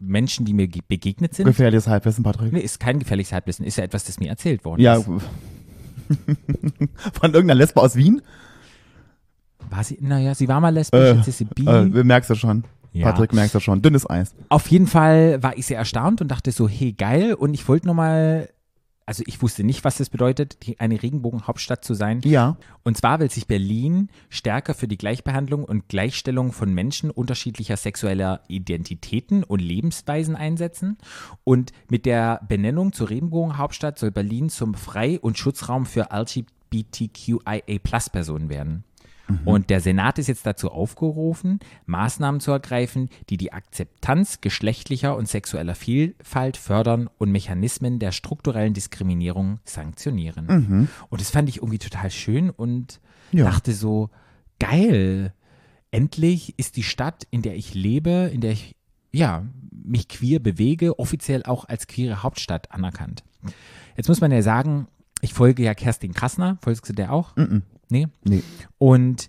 Menschen, 0.00 0.44
die 0.44 0.52
mir 0.52 0.68
ge- 0.68 0.82
begegnet 0.86 1.34
sind. 1.34 1.46
Gefährliches 1.46 1.88
Halbwissen, 1.88 2.22
Patrick. 2.24 2.52
Nee, 2.52 2.60
ist 2.60 2.78
kein 2.78 2.98
gefährliches 2.98 3.32
Halbwissen, 3.32 3.64
ist 3.64 3.76
ja 3.78 3.84
etwas, 3.84 4.04
das 4.04 4.20
mir 4.20 4.28
erzählt 4.28 4.64
worden 4.64 4.80
Ja. 4.82 4.96
ist. 4.96 5.06
Von 7.14 7.32
irgendeiner 7.32 7.54
Lesbe 7.54 7.80
aus 7.80 7.96
Wien? 7.96 8.22
War 9.70 9.84
sie, 9.84 9.98
naja, 10.00 10.34
sie 10.34 10.48
war 10.48 10.60
mal 10.60 10.70
lesbisch, 10.70 11.00
Äh, 11.00 11.14
jetzt 11.16 11.28
ist 11.28 11.38
sie 11.38 11.44
bi. 11.44 11.66
Äh, 11.66 11.84
merkst 12.04 12.30
du 12.30 12.34
schon. 12.34 12.64
Ja. 12.92 13.10
Patrick, 13.10 13.32
merkst 13.34 13.54
du 13.54 13.60
schon. 13.60 13.82
Dünnes 13.82 14.08
Eis. 14.08 14.34
Auf 14.48 14.66
jeden 14.68 14.86
Fall 14.86 15.42
war 15.42 15.56
ich 15.58 15.66
sehr 15.66 15.76
erstaunt 15.78 16.20
und 16.22 16.28
dachte 16.28 16.50
so, 16.52 16.68
hey, 16.68 16.92
geil. 16.92 17.34
Und 17.34 17.52
ich 17.54 17.68
wollte 17.68 17.86
nochmal, 17.86 18.48
also 19.08 19.24
ich 19.26 19.40
wusste 19.40 19.64
nicht, 19.64 19.84
was 19.84 19.96
das 19.96 20.10
bedeutet, 20.10 20.58
eine 20.76 21.02
Regenbogenhauptstadt 21.02 21.82
zu 21.82 21.94
sein. 21.94 22.20
Ja. 22.24 22.58
Und 22.84 22.98
zwar 22.98 23.20
will 23.20 23.30
sich 23.30 23.46
Berlin 23.46 24.10
stärker 24.28 24.74
für 24.74 24.86
die 24.86 24.98
Gleichbehandlung 24.98 25.64
und 25.64 25.88
Gleichstellung 25.88 26.52
von 26.52 26.74
Menschen 26.74 27.10
unterschiedlicher 27.10 27.78
sexueller 27.78 28.42
Identitäten 28.48 29.44
und 29.44 29.60
Lebensweisen 29.60 30.36
einsetzen. 30.36 30.98
Und 31.42 31.72
mit 31.88 32.04
der 32.04 32.42
Benennung 32.48 32.92
zur 32.92 33.08
Regenbogenhauptstadt 33.08 33.98
soll 33.98 34.10
Berlin 34.10 34.50
zum 34.50 34.74
Frei- 34.74 35.18
und 35.18 35.38
Schutzraum 35.38 35.86
für 35.86 36.08
LGBTQIA-Plus-Personen 36.12 38.50
werden. 38.50 38.84
Und 39.44 39.68
der 39.70 39.80
Senat 39.80 40.18
ist 40.18 40.26
jetzt 40.28 40.46
dazu 40.46 40.70
aufgerufen, 40.70 41.58
Maßnahmen 41.86 42.40
zu 42.40 42.50
ergreifen, 42.50 43.10
die 43.28 43.36
die 43.36 43.52
Akzeptanz 43.52 44.40
geschlechtlicher 44.40 45.16
und 45.16 45.28
sexueller 45.28 45.74
Vielfalt 45.74 46.56
fördern 46.56 47.10
und 47.18 47.30
Mechanismen 47.30 47.98
der 47.98 48.12
strukturellen 48.12 48.72
Diskriminierung 48.74 49.60
sanktionieren. 49.64 50.88
Und 51.10 51.20
das 51.20 51.30
fand 51.30 51.48
ich 51.48 51.58
irgendwie 51.58 51.78
total 51.78 52.10
schön 52.10 52.50
und 52.50 53.00
Ja. 53.32 53.44
dachte 53.44 53.72
so, 53.72 54.08
geil, 54.58 55.32
endlich 55.90 56.58
ist 56.58 56.76
die 56.76 56.82
Stadt, 56.82 57.26
in 57.30 57.42
der 57.42 57.54
ich 57.56 57.74
lebe, 57.74 58.30
in 58.32 58.40
der 58.40 58.52
ich 58.52 58.74
ja, 59.12 59.46
mich 59.70 60.08
queer 60.08 60.38
bewege, 60.38 60.98
offiziell 60.98 61.42
auch 61.44 61.64
als 61.66 61.86
queere 61.86 62.22
Hauptstadt 62.22 62.72
anerkannt. 62.72 63.24
Jetzt 63.96 64.08
muss 64.08 64.20
man 64.20 64.30
ja 64.32 64.42
sagen, 64.42 64.86
ich 65.20 65.32
folge 65.34 65.62
ja 65.62 65.74
Kerstin 65.74 66.12
Krasner, 66.12 66.58
folgst 66.62 66.88
du 66.88 66.92
der 66.92 67.12
auch? 67.12 67.34
Nee? 67.90 68.08
Nee. 68.24 68.42
Und 68.78 69.28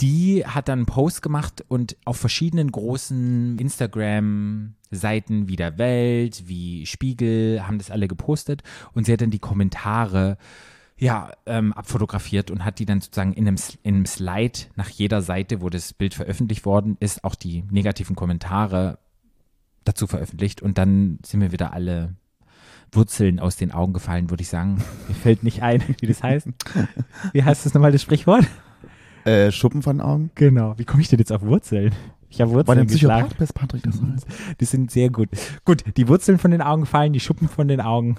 die 0.00 0.44
hat 0.46 0.68
dann 0.68 0.80
einen 0.80 0.86
Post 0.86 1.22
gemacht 1.22 1.64
und 1.68 1.96
auf 2.04 2.16
verschiedenen 2.16 2.72
großen 2.72 3.58
Instagram-Seiten 3.58 5.48
wie 5.48 5.56
der 5.56 5.78
Welt, 5.78 6.44
wie 6.46 6.86
Spiegel, 6.86 7.66
haben 7.66 7.78
das 7.78 7.90
alle 7.90 8.08
gepostet 8.08 8.62
und 8.94 9.04
sie 9.04 9.12
hat 9.12 9.20
dann 9.20 9.30
die 9.30 9.38
Kommentare 9.38 10.38
ja, 10.96 11.32
ähm, 11.46 11.72
abfotografiert 11.72 12.50
und 12.50 12.64
hat 12.64 12.78
die 12.78 12.84
dann 12.84 13.00
sozusagen 13.00 13.32
in 13.32 13.48
einem, 13.48 13.56
in 13.82 13.94
einem 13.94 14.06
Slide 14.06 14.58
nach 14.76 14.90
jeder 14.90 15.22
Seite, 15.22 15.62
wo 15.62 15.70
das 15.70 15.94
Bild 15.94 16.14
veröffentlicht 16.14 16.66
worden 16.66 16.96
ist, 17.00 17.24
auch 17.24 17.34
die 17.34 17.64
negativen 17.70 18.16
Kommentare 18.16 18.98
dazu 19.84 20.06
veröffentlicht 20.06 20.60
und 20.60 20.76
dann 20.76 21.18
sind 21.24 21.40
mir 21.40 21.52
wieder 21.52 21.72
alle 21.72 22.16
Wurzeln 22.92 23.38
aus 23.40 23.56
den 23.56 23.72
Augen 23.72 23.92
gefallen, 23.92 24.30
würde 24.30 24.42
ich 24.42 24.48
sagen. 24.48 24.82
Mir 25.08 25.14
fällt 25.14 25.42
nicht 25.42 25.62
ein, 25.62 25.82
wie 26.00 26.06
das 26.06 26.22
heißt. 26.22 26.48
Wie 27.32 27.42
heißt 27.42 27.66
das 27.66 27.74
nochmal, 27.74 27.92
das 27.92 28.02
Sprichwort? 28.02 28.46
Äh, 29.24 29.52
Schuppen 29.52 29.82
von 29.82 29.98
den 29.98 30.00
Augen? 30.06 30.30
Genau. 30.34 30.78
Wie 30.78 30.84
komme 30.84 31.02
ich 31.02 31.08
denn 31.08 31.18
jetzt 31.18 31.32
auf 31.32 31.42
Wurzeln? 31.42 31.94
Ich 32.30 32.40
habe 32.40 32.52
Wurzeln 32.52 32.76
der 32.76 32.86
geschlagen. 32.86 33.28
Psychopath 33.28 33.38
bist, 33.38 33.54
Patrick, 33.54 33.82
das 33.82 34.00
heißt. 34.00 34.26
Die 34.60 34.64
sind 34.64 34.90
sehr 34.90 35.10
gut. 35.10 35.28
Gut, 35.64 35.84
die 35.96 36.08
Wurzeln 36.08 36.38
von 36.38 36.50
den 36.52 36.62
Augen 36.62 36.86
fallen, 36.86 37.12
die 37.12 37.20
Schuppen 37.20 37.48
von 37.48 37.68
den 37.68 37.80
Augen. 37.80 38.16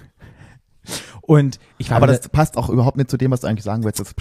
Und 1.21 1.59
ich 1.77 1.89
war 1.89 1.97
Aber 1.97 2.07
das 2.07 2.27
passt 2.29 2.57
auch 2.57 2.69
überhaupt 2.69 2.97
nicht 2.97 3.09
zu 3.09 3.17
dem, 3.17 3.31
was 3.31 3.41
du 3.41 3.47
eigentlich 3.47 3.63
sagen 3.63 3.83
willst. 3.83 3.99
Das 3.99 4.13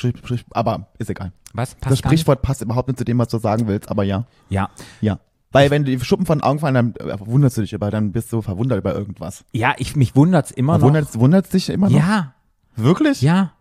aber 0.51 0.89
ist 0.99 1.11
egal. 1.11 1.33
was 1.53 1.71
Das 1.71 1.81
passt 1.81 1.91
nicht? 1.91 2.05
Sprichwort 2.05 2.43
passt 2.43 2.63
überhaupt 2.63 2.89
nicht 2.89 2.99
zu 2.99 3.05
dem, 3.05 3.19
was 3.19 3.29
du 3.29 3.39
sagen 3.39 3.67
willst, 3.67 3.91
aber 3.91 4.05
ja. 4.05 4.27
Ja, 4.49 4.71
Ja. 5.01 5.19
Weil 5.53 5.71
wenn 5.71 5.85
die 5.85 5.99
Schuppen 6.01 6.27
von 6.27 6.39
den 6.39 6.45
Augen 6.45 6.61
fallen, 6.61 6.75
dann 6.75 6.95
äh, 6.97 7.17
wunderst 7.21 7.57
du 7.57 7.63
dich 7.63 7.73
über, 7.73 7.91
dann 7.91 8.13
bist 8.13 8.33
du 8.33 8.41
verwundert 8.43 8.79
über 8.79 8.95
irgendwas. 8.95 9.45
ja, 9.53 9.75
ich 9.79 9.97
mich 9.97 10.15
wundert's 10.15 10.51
immer 10.53 10.79
noch. 10.79 10.87
Wunderst, 10.87 11.19
wunderst 11.19 11.53
dich 11.53 11.69
immer 11.71 11.91
noch? 11.91 11.99
ja, 11.99 12.35
Wirklich? 12.77 13.21
ja, 13.21 13.53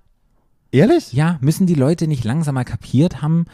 Ehrlich? 0.72 1.13
ja. 1.13 1.38
Müssen 1.41 1.65
die 1.65 1.74
Leute 1.75 2.08
nicht 2.08 2.24
langsam 2.24 2.55
mal 2.55 2.63
kapiert 2.63 3.22
haben, 3.24 3.46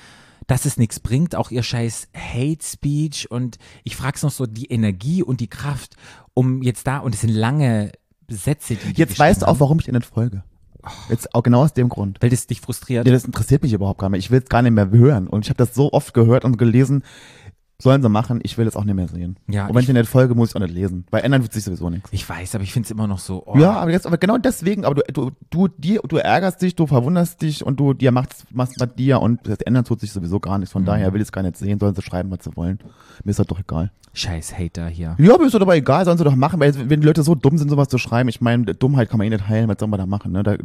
dass 0.48 0.66
es 0.66 0.78
nichts 0.78 1.00
bringt, 1.00 1.34
auch 1.36 1.50
ihr 1.50 1.64
scheiß 1.64 2.10
Hate 2.14 2.60
Speech 2.62 3.32
und 3.32 3.58
ich 3.84 3.96
frag's 3.96 4.22
noch 4.22 4.32
so 4.32 4.46
die 4.46 4.66
Energie 4.66 5.24
und 5.24 5.40
die 5.40 5.48
Kraft, 5.48 5.96
um 6.34 6.62
jetzt 6.62 6.86
da 6.88 6.98
und 7.00 7.16
es 7.16 7.22
sind 7.22 7.32
lange 7.32 7.92
Sätze, 8.28 8.76
die 8.76 8.94
die 8.94 9.00
Jetzt 9.00 9.18
weißt 9.18 9.44
du 9.44 9.48
auch, 9.48 9.60
warum 9.62 9.80
ich 9.80 9.86
dir 9.86 9.94
nicht 9.94 10.06
folge. 10.06 10.44
Jetzt 11.10 11.34
auch 11.34 11.42
genau 11.42 11.64
aus 11.64 11.74
dem 11.74 11.90
Grund. 11.90 12.20
weil 12.22 12.30
das 12.30 12.46
dich 12.46 12.62
frustriert. 12.62 13.08
Ja, 13.08 13.14
das 13.14 13.24
interessiert 13.26 13.64
mich 13.64 13.74
überhaupt 13.74 14.00
gar 14.00 14.10
nicht. 14.10 14.26
Ich 14.26 14.30
will 14.30 14.42
es 14.44 14.50
gar 14.50 14.62
nicht 14.62 14.74
mehr 14.74 14.92
hören. 14.92 15.26
Und 15.26 15.44
ich 15.46 15.50
habe 15.50 15.58
das 15.58 15.74
so 15.74 15.92
oft 15.94 16.14
gehört 16.14 16.46
und 16.46 16.58
gelesen. 16.60 17.04
Sollen 17.82 18.02
sie 18.02 18.08
machen, 18.08 18.40
ich 18.44 18.58
will 18.58 18.68
es 18.68 18.78
auch 18.78 18.86
nicht 18.86 18.96
mehr 18.96 19.10
sehen. 19.10 19.38
Ja, 19.48 19.68
und 19.68 19.76
wenn 19.76 19.84
ich- 19.84 19.90
ich 19.90 19.94
nicht 19.94 20.08
folge, 20.10 20.34
muss 20.34 20.50
ich 20.52 20.56
auch 20.56 20.62
nicht 20.62 20.74
lesen. 20.74 21.06
Weil 21.12 21.24
ändern 21.24 21.42
wird 21.42 21.52
sich 21.52 21.64
sowieso 21.66 21.90
nichts. 21.90 22.10
Ich 22.14 22.28
weiß, 22.28 22.56
aber 22.56 22.64
ich 22.64 22.72
find's 22.72 22.90
immer 22.90 23.06
noch 23.06 23.20
so. 23.20 23.44
Oh, 23.46 23.58
Ja, 23.58 23.74
aber 23.74 23.92
jetzt, 23.92 24.08
aber 24.08 24.18
genau 24.18 24.38
deswegen, 24.38 24.86
aber 24.86 24.96
du, 24.96 25.02
du, 25.12 25.32
du, 25.50 25.68
dir, 25.68 26.00
du 26.08 26.16
ärgerst 26.18 26.62
dich, 26.62 26.76
du 26.76 26.88
verwunderst 26.88 27.42
dich 27.42 27.66
und 27.66 27.78
du, 27.80 27.94
dir 27.94 28.14
machst, 28.14 28.46
machst 28.54 28.78
bei 28.80 28.86
dir 28.86 29.22
und 29.22 29.46
das 29.46 29.60
ändern 29.60 29.84
tut 29.84 30.00
sich 30.00 30.12
sowieso 30.14 30.40
gar 30.40 30.58
nichts. 30.58 30.72
Von 30.72 30.84
Mhm. 30.84 30.88
daher 30.88 31.12
will 31.14 31.20
ich 31.20 31.28
es 31.28 31.32
gar 31.34 31.42
nicht 31.44 31.58
sehen, 31.58 31.78
sollen 31.80 31.94
sie 31.96 32.02
schreiben, 32.02 32.32
was 32.32 32.46
sie 32.46 32.56
wollen. 32.56 32.80
Mir 33.26 33.32
ist 33.32 33.40
das 33.40 33.48
doch 33.48 33.60
egal. 33.60 33.92
Scheiß 34.16 34.58
Hater 34.58 34.88
hier. 34.88 35.16
Ja, 35.20 35.34
aber 35.36 35.46
ist 35.46 35.54
doch 35.54 35.62
aber 35.62 35.76
egal, 35.76 36.06
sollen 36.06 36.18
sie 36.18 36.24
doch 36.24 36.36
machen, 36.36 36.60
weil 36.60 36.90
wenn 36.90 37.02
die 37.02 37.08
Leute 37.08 37.22
so 37.24 37.36
dumm 37.36 37.58
sind, 37.58 37.70
sowas 37.70 37.90
zu 37.90 37.98
schreiben, 37.98 38.30
ich 38.30 38.42
meine, 38.42 38.74
Dummheit 38.74 39.10
kann 39.10 39.18
man 39.18 39.28
eh 39.28 39.30
nicht 39.30 39.48
heilen, 39.48 39.68
was 39.68 39.78
soll 39.80 39.88
man 39.90 40.00
da 40.00 40.06
machen, 40.06 40.32
ne? 40.32 40.42
Da, 40.44 40.56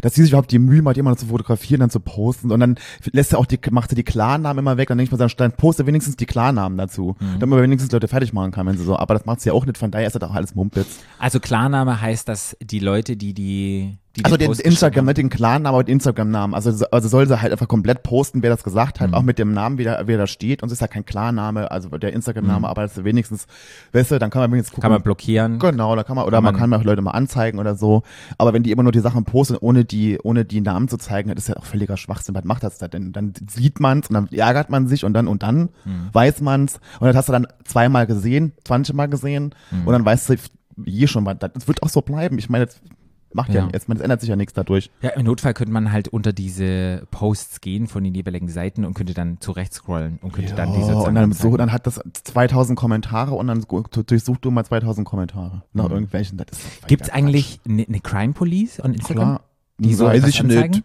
dass 0.00 0.14
sie 0.14 0.22
sich 0.22 0.30
überhaupt 0.32 0.50
die 0.52 0.58
Mühe 0.58 0.82
macht, 0.82 0.96
jemanden 0.96 1.18
zu 1.18 1.26
fotografieren, 1.26 1.80
dann 1.80 1.90
zu 1.90 2.00
posten 2.00 2.50
und 2.50 2.60
dann 2.60 2.76
lässt 3.12 3.32
er 3.32 3.38
auch 3.38 3.46
die, 3.46 3.58
macht 3.70 3.92
er 3.92 3.96
die 3.96 4.02
Klarnamen 4.04 4.58
immer 4.58 4.76
weg, 4.76 4.88
dann 4.88 4.98
denke 4.98 5.14
ich 5.14 5.20
mir, 5.20 5.28
dann 5.36 5.52
poste 5.52 5.86
wenigstens 5.86 6.16
die 6.16 6.26
Klarnamen 6.26 6.76
dazu, 6.78 7.16
Mhm. 7.20 7.38
damit 7.40 7.48
man 7.48 7.62
wenigstens 7.62 7.92
Leute 7.92 8.08
fertig 8.08 8.32
machen 8.32 8.50
kann, 8.52 8.66
wenn 8.66 8.76
sie 8.76 8.84
so, 8.84 8.96
aber 8.96 9.14
das 9.14 9.24
macht 9.26 9.40
sie 9.40 9.48
ja 9.50 9.54
auch 9.54 9.64
nicht, 9.66 9.78
von 9.78 9.90
daher 9.90 10.06
ist 10.06 10.14
das 10.14 10.22
auch 10.22 10.34
alles 10.34 10.54
Mumpitz. 10.54 10.98
Also 11.18 11.40
Klarname 11.40 12.00
heißt, 12.00 12.28
dass 12.28 12.56
die 12.62 12.78
Leute, 12.80 13.16
die, 13.16 13.34
die 13.34 13.98
Also 14.24 14.36
den 14.36 14.52
Instagram, 14.52 15.06
nicht 15.06 15.16
den 15.16 15.30
Klarnamen, 15.30 15.66
aber 15.66 15.82
den 15.84 15.94
Instagram-Namen. 15.94 16.52
Also, 16.54 16.70
so- 16.70 16.84
also 16.90 17.08
soll 17.08 17.26
sie 17.26 17.40
halt 17.40 17.50
einfach 17.50 17.66
komplett 17.66 18.02
posten, 18.02 18.42
wer 18.42 18.50
das 18.50 18.62
gesagt 18.62 19.00
Mhm. 19.00 19.04
hat, 19.04 19.14
auch 19.14 19.22
mit 19.22 19.38
dem 19.38 19.54
Namen, 19.54 19.78
wie 19.78 19.84
da, 19.84 20.02
wer 20.04 20.18
da 20.18 20.26
steht. 20.26 20.62
Und 20.62 20.66
es 20.66 20.74
ist 20.74 20.80
ja 20.80 20.86
kein 20.86 21.06
Klarname, 21.06 21.70
also 21.70 21.88
der 21.88 22.12
Instagram-Name, 22.12 22.68
aber 22.68 22.82
das 22.82 22.98
ist 22.98 23.04
wenigstens, 23.04 23.46
weißt 23.92 24.10
du, 24.10 24.18
dann 24.18 24.28
kann 24.28 24.42
man 24.42 24.52
wenigstens 24.52 24.74
gucken. 24.74 24.80
Mhm. 24.80 24.82
kann 24.82 24.92
man 24.92 25.02
blockieren. 25.02 25.58
Genau, 25.58 25.96
da 25.96 26.04
kann 26.04 26.16
man, 26.16 26.26
oder 26.26 26.36
Kann 26.36 26.44
man, 26.44 26.54
man- 26.54 26.60
kann 26.70 26.80
auch 26.80 26.84
Leute 26.84 27.00
mal 27.00 27.12
anzeigen 27.12 27.58
oder 27.58 27.74
so. 27.74 28.02
Aber 28.36 28.52
wenn 28.52 28.62
die 28.62 28.70
immer 28.70 28.82
nur 28.82 28.92
die 28.92 29.00
Sachen 29.00 29.24
posten, 29.24 29.56
ohne 29.58 29.86
die, 29.86 30.18
ohne 30.22 30.44
die 30.44 30.60
Namen 30.60 30.88
zu 30.88 30.98
zeigen, 30.98 31.30
das 31.30 31.44
ist 31.44 31.48
ja 31.48 31.56
auch 31.56 31.64
völliger 31.64 31.96
Schwachsinn. 31.96 32.34
Was 32.34 32.44
macht 32.44 32.64
das 32.64 32.76
da 32.78 32.88
denn? 32.88 33.12
Dann 33.12 33.32
sieht 33.48 33.80
man's 33.80 34.08
und 34.10 34.14
dann 34.14 34.28
ärgert 34.30 34.68
man 34.68 34.88
sich 34.88 35.06
und 35.06 35.14
dann 35.14 35.26
und 35.26 35.42
dann 35.42 35.70
Mhm. 35.86 36.10
weiß 36.12 36.42
man's. 36.42 36.80
Und 37.00 37.06
das 37.06 37.16
hast 37.16 37.28
du 37.28 37.32
dann 37.32 37.46
zweimal 37.64 38.06
gesehen, 38.06 38.52
20 38.64 38.94
Mal 38.94 39.06
gesehen 39.08 39.54
Mhm. 39.70 39.86
und 39.86 39.92
dann 39.94 40.04
weißt 40.04 40.28
du 40.28 40.34
je 40.84 41.06
schon 41.06 41.24
was. 41.24 41.36
Das 41.38 41.66
wird 41.66 41.82
auch 41.82 41.88
so 41.88 42.02
bleiben. 42.02 42.38
Ich 42.38 42.50
meine, 42.50 42.66
das 42.66 42.80
macht 43.34 43.50
ja, 43.50 43.62
Ja. 43.62 43.68
jetzt, 43.72 43.88
es 43.88 44.00
ändert 44.00 44.20
sich 44.20 44.30
ja 44.30 44.36
nichts 44.36 44.54
dadurch. 44.54 44.90
Ja, 45.00 45.10
im 45.10 45.24
Notfall 45.24 45.54
könnte 45.54 45.72
man 45.72 45.92
halt 45.92 46.08
unter 46.08 46.32
diese 46.32 47.06
Posts 47.10 47.60
gehen 47.60 47.86
von 47.86 48.04
den 48.04 48.14
jeweiligen 48.14 48.48
Seiten 48.48 48.84
und 48.84 48.94
könnte 48.94 49.14
dann 49.14 49.40
zurecht 49.40 49.72
scrollen 49.72 50.18
und 50.22 50.32
könnte 50.32 50.54
dann 50.54 50.72
diese 50.74 50.96
und 50.96 51.14
dann 51.14 51.32
so, 51.32 51.56
dann 51.56 51.72
hat 51.72 51.86
das 51.86 52.00
2000 52.24 52.78
Kommentare 52.78 53.34
und 53.34 53.46
dann 53.46 53.64
durchsuch 54.06 54.36
du 54.38 54.50
mal 54.50 54.64
2000 54.64 55.06
Kommentare 55.06 55.62
nach 55.72 55.90
irgendwelchen. 55.90 56.38
Doch 56.38 56.46
völliger 56.50 56.86
Gibt 56.86 57.02
es 57.02 57.10
eigentlich 57.10 57.60
eine 57.68 57.84
ne 57.88 58.00
Crime 58.00 58.32
Police 58.32 58.80
on 58.82 58.94
Instagram? 58.94 59.36
Klar. 59.36 59.44
Die 59.78 59.94
so 59.94 60.06
weiß 60.06 60.26
ich 60.26 60.40
anzeigen? 60.40 60.70
nicht. 60.70 60.84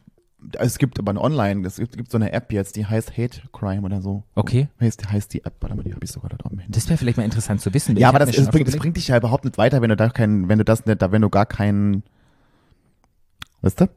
Es 0.59 0.77
gibt 0.77 0.99
aber 0.99 1.09
eine 1.09 1.21
Online, 1.21 1.67
es 1.67 1.77
gibt, 1.77 1.97
gibt 1.97 2.11
so 2.11 2.17
eine 2.17 2.31
App 2.31 2.53
jetzt, 2.53 2.75
die 2.75 2.85
heißt 2.85 3.17
Hate 3.17 3.41
Crime 3.51 3.81
oder 3.81 4.01
so. 4.01 4.23
Okay. 4.35 4.69
Heißt, 4.79 5.11
heißt 5.11 5.33
die 5.33 5.43
App, 5.43 5.55
warte 5.59 5.75
mal, 5.75 5.83
die 5.83 5.93
habe 5.93 6.05
ich 6.05 6.11
sogar 6.11 6.29
da 6.29 6.37
drauf. 6.37 6.51
Das 6.69 6.87
wäre 6.87 6.97
vielleicht 6.97 7.17
mal 7.17 7.23
interessant 7.23 7.59
zu 7.59 7.73
wissen. 7.73 7.97
ja, 7.97 8.09
aber 8.09 8.19
das, 8.19 8.31
das, 8.31 8.49
bringt, 8.49 8.67
das 8.67 8.77
bringt 8.77 8.97
dich 8.97 9.07
ja 9.07 9.17
überhaupt 9.17 9.45
nicht 9.45 9.57
weiter, 9.57 9.81
wenn 9.81 9.89
du 9.89 9.95
da 9.95 10.09
keinen, 10.09 10.47
wenn 10.47 10.59
du 10.59 10.65
das 10.65 10.85
nicht, 10.85 11.01
da, 11.01 11.11
wenn 11.11 11.21
du 11.21 11.29
gar 11.29 11.45
keinen, 11.45 12.03
weißt 13.61 13.81
du, 13.81 13.85
wenn 13.85 13.89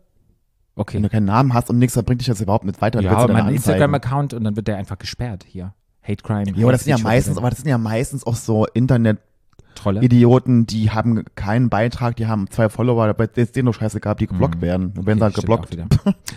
Okay. 0.77 1.01
du 1.03 1.09
keinen 1.11 1.27
Namen 1.27 1.53
hast 1.53 1.69
und 1.69 1.79
nichts, 1.79 1.95
dann 1.95 2.05
bringt 2.05 2.21
dich 2.21 2.29
das 2.29 2.41
überhaupt 2.41 2.65
nicht 2.65 2.81
weiter. 2.81 3.03
dann 3.03 3.13
Ja, 3.13 3.19
aber 3.19 3.33
mein. 3.35 3.55
Instagram-Account 3.55 4.33
und 4.35 4.45
dann 4.45 4.57
wird 4.57 4.69
der 4.69 4.77
einfach 4.79 4.99
gesperrt 4.99 5.45
hier. 5.47 5.75
Hate 6.03 6.23
Crime. 6.23 6.51
Ja, 6.57 6.65
aber 6.65 6.73
das 6.73 6.85
sind 6.85 6.97
ja 6.97 7.03
meistens, 7.03 7.37
aber 7.37 7.51
das 7.51 7.59
sind 7.59 7.69
ja 7.69 7.77
meistens 7.77 8.25
auch 8.27 8.37
so 8.37 8.65
Internet-Idioten, 8.67 10.67
Trolle. 10.67 10.67
die 10.67 10.91
haben 10.91 11.25
keinen 11.35 11.69
Beitrag, 11.69 12.17
die 12.17 12.27
haben 12.27 12.49
zwei 12.51 12.69
Follower, 12.71 13.13
bei 13.15 13.27
denen 13.27 13.45
es 13.45 13.53
denen 13.53 13.67
nur 13.67 13.75
scheiße 13.75 14.01
gab, 14.01 14.19
die 14.19 14.27
geblockt 14.27 14.61
werden. 14.63 14.95
Und 14.97 15.05
werden 15.07 15.19
Mhm. 15.19 15.23
Okay, 15.23 15.23
halt 15.23 15.35
geblockt. 15.35 15.77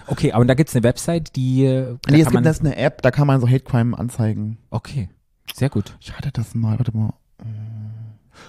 Okay, 0.07 0.33
aber 0.33 0.43
da 0.45 0.53
gibt's 0.55 0.75
eine 0.75 0.83
Website, 0.83 1.35
die. 1.37 1.63
äh, 1.65 1.95
Nee, 2.09 2.21
es 2.21 2.29
gibt 2.29 2.45
eine 2.45 2.75
App, 2.75 3.01
da 3.01 3.11
kann 3.11 3.27
man 3.27 3.39
so 3.39 3.47
Hate 3.47 3.63
Crime 3.63 3.97
anzeigen. 3.97 4.57
Okay, 4.69 5.09
sehr 5.53 5.69
gut. 5.69 5.95
Ich 6.01 6.11
hatte 6.17 6.31
das 6.33 6.53
mal, 6.53 6.77
warte 6.77 6.95
mal. 6.95 7.13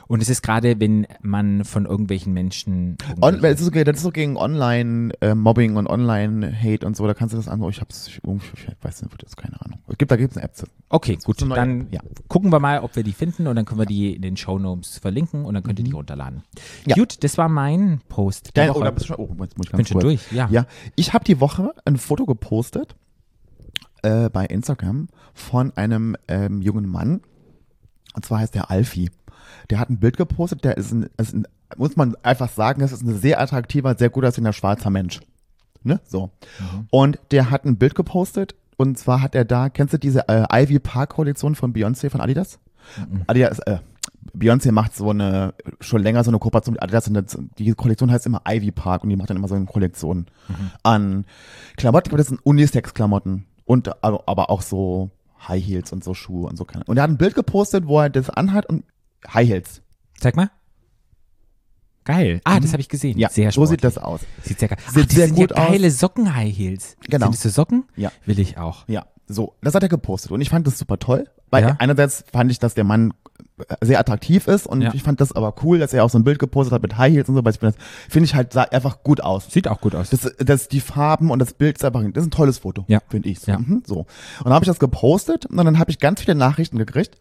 Und 0.07 0.23
es 0.23 0.29
ist 0.29 0.43
gerade, 0.43 0.79
wenn 0.81 1.07
man 1.23 1.65
von 1.65 1.87
irgendwelchen 1.87 2.33
Menschen. 2.33 2.97
On, 3.21 3.41
das, 3.41 3.61
ist 3.61 3.65
so, 3.67 3.71
das 3.71 3.97
ist 3.97 4.03
so 4.03 4.11
gegen 4.11 4.37
Online-Mobbing 4.37 5.77
und 5.77 5.87
Online-Hate 5.87 6.87
und 6.87 6.97
so, 6.97 7.07
da 7.07 7.15
kannst 7.15 7.33
du 7.33 7.37
das 7.37 7.49
an. 7.49 7.63
Ich 7.69 7.81
hab's, 7.81 8.09
ich, 8.09 8.21
ich 8.25 8.69
weiß 8.83 9.03
nicht, 9.03 9.23
das 9.23 9.37
keine 9.37 9.61
Ahnung. 9.61 9.79
Es 9.89 9.99
gibt, 9.99 10.11
da 10.11 10.17
gibt's 10.17 10.37
eine 10.37 10.45
App. 10.45 10.57
zu. 10.57 10.67
Okay, 10.89 11.19
gut. 11.25 11.39
so 11.39 11.47
neu- 11.47 11.55
Dann 11.55 11.89
ja. 11.91 12.01
gucken 12.29 12.53
wir 12.53 12.61
mal, 12.61 12.81
ob 12.81 12.95
wir 12.97 13.03
die 13.03 13.13
finden 13.13 13.47
und 13.47 13.57
dann 13.57 13.65
können 13.65 13.81
wir 13.81 13.87
die 13.87 14.15
in 14.15 14.23
den 14.23 14.37
Shownotes 14.37 14.99
verlinken 14.99 15.45
und 15.45 15.55
dann 15.55 15.63
könnt 15.63 15.79
ihr 15.79 15.85
die 15.85 15.93
runterladen. 15.93 16.37
Mhm. 16.37 16.63
Ja. 16.87 16.95
Gut, 16.97 17.23
das 17.25 17.39
war 17.39 17.49
mein 17.49 18.01
Post. 18.09 18.51
Dein, 18.55 18.71
oh, 18.71 18.75
Woche. 18.77 18.85
da 18.85 18.91
bist 18.91 19.09
du 19.09 19.15
schon, 19.15 19.17
oh, 19.17 19.37
jetzt 19.43 19.59
muss 19.59 19.67
ich 19.67 19.73
ich 19.73 19.73
bin 19.73 19.79
ganz 19.79 19.89
schon 19.89 20.01
durch, 20.01 20.33
ja. 20.33 20.49
Ja, 20.51 20.67
ich 20.97 21.13
habe 21.13 21.25
die 21.25 21.41
Woche 21.41 21.73
ein 21.85 21.97
Foto 21.97 22.27
gepostet 22.27 22.95
äh, 24.03 24.29
bei 24.31 24.47
Instagram 24.47 25.09
von 25.33 25.73
einem 25.77 26.17
ähm, 26.29 26.61
jungen 26.63 26.87
Mann. 26.87 27.23
Und 28.15 28.25
zwar 28.25 28.39
heißt 28.41 28.55
der 28.55 28.71
Alfie. 28.71 29.11
Der 29.71 29.79
hat 29.79 29.91
ein 29.91 29.99
Bild 29.99 30.17
gepostet, 30.17 30.65
der 30.65 30.77
ist 30.77 30.93
ein, 30.93 31.09
ist 31.17 31.35
ein 31.35 31.47
muss 31.77 31.97
man 31.97 32.15
einfach 32.23 32.49
sagen, 32.49 32.81
das 32.81 32.93
ist 32.93 33.03
ein 33.03 33.19
sehr 33.19 33.41
attraktiver, 33.41 33.97
sehr 33.97 34.11
gut 34.11 34.25
aussehender 34.25 34.53
schwarzer 34.53 34.91
Mensch. 34.91 35.21
Ne? 35.83 36.01
So. 36.07 36.31
Und 36.91 37.19
der 37.31 37.51
hat 37.51 37.65
ein 37.65 37.77
Bild 37.77 37.95
gepostet 37.95 38.55
und 38.77 38.99
zwar 38.99 39.23
hat 39.23 39.35
er 39.35 39.45
da, 39.45 39.69
kennst 39.69 39.95
du 39.95 39.99
diese 39.99 40.29
äh, 40.29 40.45
Ivy 40.51 40.79
Park 40.79 41.11
Kollektion 41.11 41.55
von 41.55 41.73
Beyoncé 41.73 42.11
von 42.11 42.21
Adidas? 42.21 42.59
Adidas, 43.27 43.59
äh, 43.61 43.79
Beyoncé 44.37 44.73
macht 44.73 44.97
so 44.97 45.11
eine, 45.11 45.55
schon 45.81 46.03
länger 46.03 46.25
so 46.25 46.31
eine 46.31 46.39
Kooperation 46.39 46.73
mit 46.73 46.83
Adidas 46.83 47.09
und 47.09 47.39
die 47.59 47.73
Kollektion 47.73 48.11
heißt 48.11 48.27
immer 48.27 48.43
Ivy 48.49 48.73
Park 48.73 49.05
und 49.05 49.11
die 49.11 49.17
macht 49.17 49.31
dann 49.31 49.37
immer 49.37 49.49
so 49.49 49.55
eine 49.55 49.67
Kollektion 49.67 50.27
an 50.83 51.25
Klamotten, 51.77 52.11
aber 52.11 52.19
das 52.19 52.29
sind 52.29 52.45
Unisex-Klamotten 52.45 53.47
und 53.65 54.03
aber 54.03 54.25
aber 54.27 54.51
auch 54.51 54.63
so 54.63 55.11
High 55.47 55.65
Heels 55.65 55.93
und 55.93 56.03
so 56.03 56.15
Schuhe 56.15 56.49
und 56.49 56.57
so. 56.57 56.67
Und 56.87 56.97
er 56.97 57.03
hat 57.03 57.11
ein 57.11 57.19
Bild 57.19 57.35
gepostet, 57.35 57.87
wo 57.87 58.01
er 58.01 58.11
das 58.11 58.31
anhat 58.31 58.67
und 58.67 58.85
High 59.33 59.49
Heels. 59.49 59.83
Zeig 60.21 60.37
mal. 60.37 60.51
Geil. 62.05 62.41
Ah, 62.45 62.61
das 62.61 62.73
habe 62.73 62.83
ich 62.83 62.91
gesehen. 62.91 63.15
Mhm. 63.15 63.21
Ja, 63.21 63.31
sehr 63.31 63.51
so 63.51 63.65
sieht 63.65 63.81
sportlich. 63.81 63.95
das 63.95 63.99
aus. 64.05 64.21
Sieht 64.43 64.59
sehr 64.59 64.69
geil. 64.69 64.79
Sieht 64.93 65.07
Ach, 65.11 65.15
sehr 65.15 65.27
sind 65.29 65.37
gut 65.37 65.51
ja 65.57 65.67
geile 65.69 65.91
Socken-High 65.91 66.55
Heels. 66.55 66.97
Genau. 67.09 67.27
Sind 67.27 67.35
das 67.35 67.43
so 67.43 67.49
Socken? 67.49 67.85
Ja. 67.97 68.13
Will 68.27 68.39
ich 68.39 68.59
auch. 68.59 68.87
Ja, 68.89 69.07
so, 69.27 69.55
das 69.63 69.75
hat 69.75 69.83
er 69.83 69.89
gepostet 69.89 70.31
und 70.31 70.41
ich 70.43 70.51
fand 70.51 70.67
das 70.67 70.79
super 70.79 70.99
toll, 70.99 71.29
weil 71.51 71.63
Ja. 71.65 71.77
einerseits 71.79 72.25
fand 72.31 72.51
ich, 72.51 72.59
dass 72.59 72.75
der 72.75 72.85
Mann 72.85 73.15
äh, 73.69 73.77
sehr 73.81 73.99
attraktiv 73.99 74.49
ist 74.49 74.67
und 74.67 74.83
Ja. 74.83 74.93
ich 74.93 75.03
fand 75.03 75.19
das 75.23 75.33
aber 75.33 75.55
cool, 75.63 75.79
dass 75.79 75.95
er 75.95 76.05
auch 76.05 76.11
so 76.11 76.19
ein 76.19 76.25
Bild 76.25 76.39
gepostet 76.39 76.75
hat 76.75 76.83
mit 76.83 76.99
High 76.99 77.15
Heels 77.15 77.29
und 77.31 77.37
so, 77.37 77.45
weil 77.45 77.53
ich 77.55 77.59
finde, 77.59 77.75
das 77.75 77.85
finde 78.13 78.27
ich 78.27 78.35
halt 78.35 78.53
sah 78.53 78.65
einfach 78.65 79.03
gut 79.03 79.23
aus. 79.23 79.47
Sieht 79.51 79.67
auch 79.67 79.81
gut 79.81 79.95
aus. 79.95 80.11
Das, 80.11 80.31
das, 80.39 80.69
die 80.69 80.81
Farben 80.81 81.31
und 81.31 81.39
das 81.39 81.55
Bild 81.55 81.79
ist 81.79 81.85
einfach, 81.87 82.03
das 82.13 82.23
ist 82.25 82.29
ein 82.29 82.31
tolles 82.33 82.59
Foto, 82.59 82.85
Ja. 82.89 83.01
finde 83.09 83.31
ich. 83.31 83.41
So. 83.41 83.51
Ja. 83.53 83.59
Mhm, 83.59 83.83
so. 83.87 84.01
Und 84.01 84.09
dann 84.45 84.53
habe 84.53 84.65
ich 84.65 84.69
das 84.69 84.79
gepostet 84.79 85.47
und 85.47 85.57
dann 85.57 85.79
habe 85.79 85.91
ich 85.91 86.01
ganz 86.01 86.21
viele 86.21 86.35
Nachrichten 86.35 86.77
gekriegt, 86.77 87.17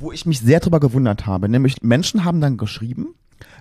wo 0.00 0.12
ich 0.12 0.26
mich 0.26 0.40
sehr 0.40 0.60
drüber 0.60 0.80
gewundert 0.80 1.26
habe. 1.26 1.48
Nämlich 1.48 1.82
Menschen 1.82 2.24
haben 2.24 2.40
dann 2.40 2.56
geschrieben, 2.56 3.14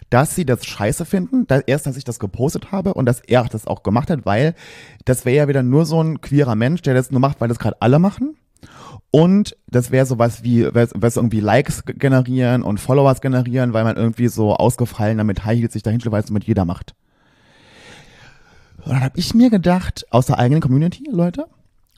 dass 0.09 0.35
sie 0.35 0.45
das 0.45 0.65
scheiße 0.65 1.05
finden, 1.05 1.45
dass 1.47 1.61
erst, 1.61 1.85
dass 1.85 1.97
ich 1.97 2.03
das 2.03 2.19
gepostet 2.19 2.71
habe 2.71 2.93
und 2.93 3.05
dass 3.05 3.19
er 3.19 3.43
das 3.43 3.67
auch 3.67 3.83
gemacht 3.83 4.09
hat, 4.09 4.25
weil 4.25 4.55
das 5.05 5.25
wäre 5.25 5.37
ja 5.37 5.47
wieder 5.47 5.63
nur 5.63 5.85
so 5.85 6.01
ein 6.01 6.21
queerer 6.21 6.55
Mensch, 6.55 6.81
der 6.81 6.95
das 6.95 7.11
nur 7.11 7.19
macht, 7.19 7.39
weil 7.39 7.47
das 7.47 7.59
gerade 7.59 7.81
alle 7.81 7.99
machen. 7.99 8.35
Und 9.11 9.55
das 9.67 9.91
wäre 9.91 10.05
sowas 10.05 10.43
wie, 10.43 10.67
was 10.73 11.15
irgendwie 11.15 11.39
Likes 11.39 11.85
ge- 11.85 11.95
generieren 11.97 12.61
und 12.61 12.79
Followers 12.79 13.21
generieren, 13.21 13.73
weil 13.73 13.83
man 13.83 13.97
irgendwie 13.97 14.27
so 14.27 14.55
ausgefallen 14.55 15.17
damit 15.17 15.45
High 15.45 15.71
sich 15.71 15.83
dahin 15.83 16.01
weil 16.05 16.23
es 16.23 16.29
mit 16.29 16.43
jeder 16.43 16.65
macht. 16.65 16.93
Und 18.77 18.93
dann 18.93 19.01
habe 19.01 19.17
ich 19.17 19.33
mir 19.33 19.49
gedacht, 19.49 20.05
aus 20.09 20.27
der 20.27 20.39
eigenen 20.39 20.61
Community, 20.61 21.07
Leute, 21.11 21.47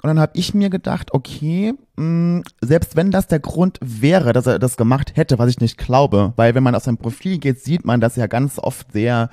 und 0.01 0.07
dann 0.07 0.19
habe 0.19 0.33
ich 0.35 0.53
mir 0.53 0.69
gedacht, 0.69 1.13
okay, 1.13 1.73
mh, 1.95 2.41
selbst 2.61 2.95
wenn 2.95 3.11
das 3.11 3.27
der 3.27 3.39
Grund 3.39 3.77
wäre, 3.81 4.33
dass 4.33 4.47
er 4.47 4.57
das 4.57 4.77
gemacht 4.77 5.15
hätte, 5.15 5.37
was 5.37 5.49
ich 5.49 5.59
nicht 5.59 5.77
glaube, 5.77 6.33
weil 6.37 6.55
wenn 6.55 6.63
man 6.63 6.75
auf 6.75 6.83
sein 6.83 6.97
Profil 6.97 7.37
geht, 7.37 7.59
sieht 7.59 7.85
man, 7.85 8.01
dass 8.01 8.17
er 8.17 8.27
ganz 8.27 8.57
oft 8.57 8.91
sehr, 8.91 9.29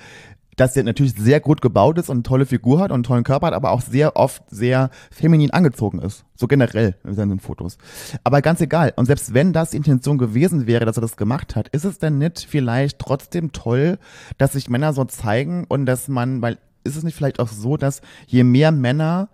dass 0.57 0.77
er 0.77 0.83
natürlich 0.83 1.15
sehr 1.15 1.41
gut 1.41 1.63
gebaut 1.63 1.97
ist 1.97 2.11
und 2.11 2.17
eine 2.17 2.23
tolle 2.23 2.45
Figur 2.45 2.81
hat 2.81 2.91
und 2.91 2.97
einen 2.97 3.03
tollen 3.05 3.25
Körper 3.25 3.47
hat, 3.47 3.55
aber 3.55 3.71
auch 3.71 3.81
sehr 3.81 4.17
oft 4.17 4.43
sehr 4.51 4.91
feminin 5.11 5.53
angezogen 5.53 6.01
ist. 6.01 6.27
So 6.37 6.47
generell 6.47 6.97
in 7.05 7.15
seinen 7.15 7.41
Fotos. 7.41 7.79
Aber 8.23 8.43
ganz 8.43 8.61
egal. 8.61 8.93
Und 8.97 9.07
selbst 9.07 9.33
wenn 9.33 9.55
das 9.55 9.71
die 9.71 9.79
Intention 9.79 10.19
gewesen 10.19 10.67
wäre, 10.67 10.85
dass 10.85 10.99
er 10.99 11.03
das 11.03 11.17
gemacht 11.17 11.57
hat, 11.57 11.69
ist 11.69 11.85
es 11.85 11.99
denn 11.99 12.19
nicht 12.19 12.47
vielleicht 12.47 12.99
trotzdem 12.99 13.53
toll, 13.53 13.99
dass 14.37 14.53
sich 14.53 14.69
Männer 14.69 14.93
so 14.93 15.05
zeigen 15.07 15.65
und 15.67 15.87
dass 15.87 16.09
man, 16.09 16.43
weil 16.43 16.59
ist 16.85 16.97
es 16.97 17.05
nicht 17.05 17.17
vielleicht 17.17 17.41
auch 17.41 17.49
so, 17.49 17.77
dass 17.77 18.03
je 18.27 18.45
mehr 18.45 18.73
Männer 18.73 19.29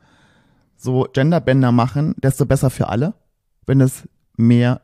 so 0.84 1.06
Genderbänder 1.12 1.72
machen, 1.72 2.14
desto 2.22 2.44
besser 2.46 2.68
für 2.70 2.88
alle, 2.88 3.14
wenn 3.66 3.80
es 3.80 4.06
mehr 4.36 4.82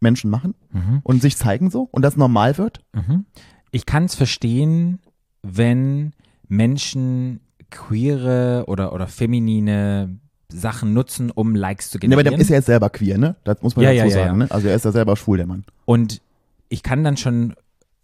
Menschen 0.00 0.30
machen 0.30 0.54
Mhm. 0.72 1.00
und 1.02 1.22
sich 1.22 1.36
zeigen 1.36 1.70
so 1.70 1.88
und 1.90 2.02
das 2.02 2.16
normal 2.16 2.58
wird. 2.58 2.84
Mhm. 2.92 3.24
Ich 3.70 3.86
kann 3.86 4.04
es 4.04 4.14
verstehen, 4.14 5.00
wenn 5.42 6.12
Menschen 6.48 7.40
queere 7.70 8.64
oder, 8.66 8.92
oder 8.92 9.06
feminine 9.06 10.18
Sachen 10.50 10.92
nutzen, 10.94 11.30
um 11.30 11.54
Likes 11.54 11.90
zu 11.90 11.98
Ne, 11.98 12.06
aber 12.06 12.22
generieren. 12.22 12.32
der 12.34 12.40
ist 12.40 12.48
ja 12.50 12.56
jetzt 12.56 12.66
selber 12.66 12.90
queer, 12.90 13.18
ne? 13.18 13.36
Das 13.44 13.60
muss 13.62 13.76
man 13.76 13.84
Ja, 13.84 13.90
dazu 13.92 13.98
ja, 13.98 14.04
ja, 14.04 14.10
sagen, 14.10 14.40
ja. 14.40 14.44
ne? 14.46 14.50
Also 14.50 14.68
er 14.68 14.74
ist 14.74 14.84
ja 14.84 14.92
selber 14.92 15.16
schwul, 15.16 15.36
der 15.38 15.46
Mann. 15.46 15.64
Und 15.84 16.20
ich 16.68 16.82
kann 16.82 17.04
dann 17.04 17.16
schon 17.16 17.54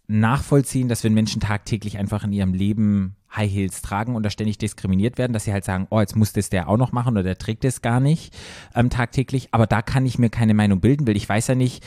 nachvollziehen, 0.07 0.87
dass 0.87 1.03
wenn 1.03 1.13
Menschen 1.13 1.41
tagtäglich 1.41 1.97
einfach 1.97 2.23
in 2.23 2.31
ihrem 2.33 2.53
Leben 2.53 3.15
High 3.35 3.51
Heels 3.51 3.81
tragen 3.81 4.15
und 4.15 4.23
da 4.23 4.29
ständig 4.29 4.57
diskriminiert 4.57 5.17
werden, 5.17 5.33
dass 5.33 5.45
sie 5.45 5.53
halt 5.53 5.65
sagen, 5.65 5.87
oh, 5.89 5.99
jetzt 5.99 6.15
muss 6.15 6.33
das 6.33 6.49
der 6.49 6.69
auch 6.69 6.77
noch 6.77 6.91
machen 6.91 7.13
oder 7.13 7.23
der 7.23 7.37
trägt 7.37 7.63
das 7.63 7.81
gar 7.81 7.99
nicht 7.99 8.35
ähm, 8.73 8.89
tagtäglich. 8.89 9.49
Aber 9.51 9.67
da 9.67 9.81
kann 9.81 10.05
ich 10.05 10.19
mir 10.19 10.29
keine 10.29 10.53
Meinung 10.53 10.79
bilden, 10.79 11.07
weil 11.07 11.17
ich 11.17 11.27
weiß 11.27 11.47
ja 11.47 11.55
nicht, 11.55 11.83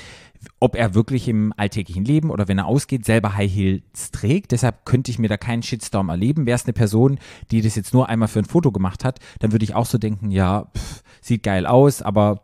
ob 0.60 0.76
er 0.76 0.94
wirklich 0.94 1.28
im 1.28 1.52
alltäglichen 1.56 2.04
Leben 2.04 2.30
oder 2.30 2.48
wenn 2.48 2.58
er 2.58 2.66
ausgeht, 2.66 3.04
selber 3.04 3.36
High 3.36 3.52
Heels 3.52 4.10
trägt. 4.10 4.52
Deshalb 4.52 4.84
könnte 4.84 5.10
ich 5.10 5.18
mir 5.18 5.28
da 5.28 5.36
keinen 5.36 5.62
Shitstorm 5.62 6.08
erleben. 6.08 6.46
Wäre 6.46 6.56
es 6.56 6.64
eine 6.64 6.72
Person, 6.72 7.18
die 7.50 7.60
das 7.60 7.74
jetzt 7.74 7.94
nur 7.94 8.08
einmal 8.08 8.28
für 8.28 8.38
ein 8.38 8.44
Foto 8.44 8.72
gemacht 8.72 9.04
hat, 9.04 9.18
dann 9.40 9.52
würde 9.52 9.64
ich 9.64 9.74
auch 9.74 9.86
so 9.86 9.98
denken, 9.98 10.30
ja, 10.30 10.66
pff, 10.76 11.02
sieht 11.20 11.42
geil 11.42 11.66
aus, 11.66 12.02
aber 12.02 12.42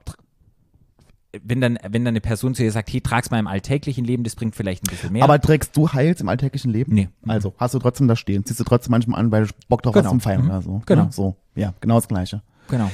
wenn 1.42 1.60
dann, 1.60 1.78
wenn 1.82 2.04
dann 2.04 2.12
eine 2.12 2.20
Person 2.20 2.54
zu 2.54 2.62
dir 2.62 2.70
sagt, 2.72 2.92
hey, 2.92 3.00
trag's 3.00 3.30
mal 3.30 3.38
im 3.38 3.46
alltäglichen 3.46 4.04
Leben, 4.04 4.24
das 4.24 4.36
bringt 4.36 4.54
vielleicht 4.54 4.84
ein 4.84 4.90
bisschen 4.90 5.12
mehr. 5.12 5.24
Aber 5.24 5.40
trägst 5.40 5.76
du 5.76 5.92
Heils 5.92 6.20
im 6.20 6.28
alltäglichen 6.28 6.70
Leben? 6.70 6.94
Nee. 6.94 7.08
Also, 7.26 7.54
hast 7.58 7.74
du 7.74 7.78
trotzdem 7.78 8.08
da 8.08 8.16
stehen? 8.16 8.44
Ziehst 8.44 8.60
du 8.60 8.64
trotzdem 8.64 8.90
manchmal 8.92 9.18
an, 9.20 9.32
weil 9.32 9.46
du 9.46 9.52
Bock 9.68 9.82
drauf 9.82 9.94
Genau. 9.94 10.04
hast 10.04 10.10
zum 10.10 10.20
Feiern 10.20 10.42
Mhm. 10.44 10.50
oder 10.50 10.62
so? 10.62 10.82
Genau. 10.86 11.04
Ja, 11.04 11.12
so. 11.12 11.36
Ja, 11.56 11.74
genau 11.80 11.96
das 11.96 12.08
Gleiche. 12.08 12.42
genau. 12.68 12.90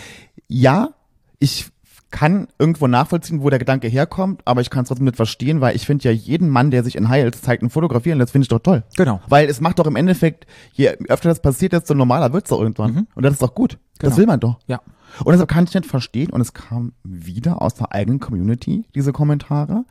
Ja, 0.49 0.91
ich 1.39 1.69
kann 2.11 2.49
irgendwo 2.59 2.89
nachvollziehen, 2.89 3.41
wo 3.41 3.51
der 3.51 3.61
Gedanke 3.61 3.87
herkommt, 3.87 4.43
aber 4.45 4.61
ich 4.63 4.69
kann 4.71 4.83
es 4.83 4.89
trotzdem 4.89 5.05
nicht 5.05 5.15
verstehen, 5.17 5.61
weil 5.61 5.77
ich 5.77 5.87
finde 5.87 6.03
ja 6.05 6.11
jeden 6.11 6.49
Mann, 6.49 6.73
der 6.73 6.83
sich 6.83 6.97
in 6.97 7.09
Heils 7.09 7.41
zeigt 7.41 7.63
und 7.63 7.71
fotografieren 7.71 8.19
lässt, 8.19 8.33
finde 8.33 8.45
ich 8.45 8.49
doch 8.49 8.59
toll. 8.59 8.83
Genau. 8.97 9.21
Weil 9.29 9.49
es 9.49 9.61
macht 9.61 9.79
doch 9.79 9.87
im 9.87 9.95
Endeffekt, 9.95 10.45
je 10.73 10.89
öfter 11.09 11.29
das 11.29 11.41
passiert, 11.41 11.73
desto 11.73 11.95
normaler 11.95 12.33
wird's 12.33 12.51
doch 12.51 12.61
irgendwann. 12.61 13.07
Und 13.15 13.23
das 13.23 13.35
ist 13.35 13.43
doch 13.43 13.55
gut. 13.55 13.79
Das 14.01 14.09
Genau. 14.11 14.17
will 14.17 14.27
man 14.27 14.41
doch. 14.41 14.59
Ja. 14.67 14.81
Und 15.25 15.33
deshalb 15.33 15.51
kann 15.51 15.65
ich 15.65 15.75
nicht 15.75 15.87
verstehen, 15.87 16.31
und 16.31 16.41
es 16.41 16.55
kam 16.55 16.93
wieder 17.03 17.63
aus 17.63 17.75
der 17.75 17.93
eigenen 17.93 18.21
Community, 18.21 18.85
diese 18.95 19.13
Kommentare, 19.13 19.85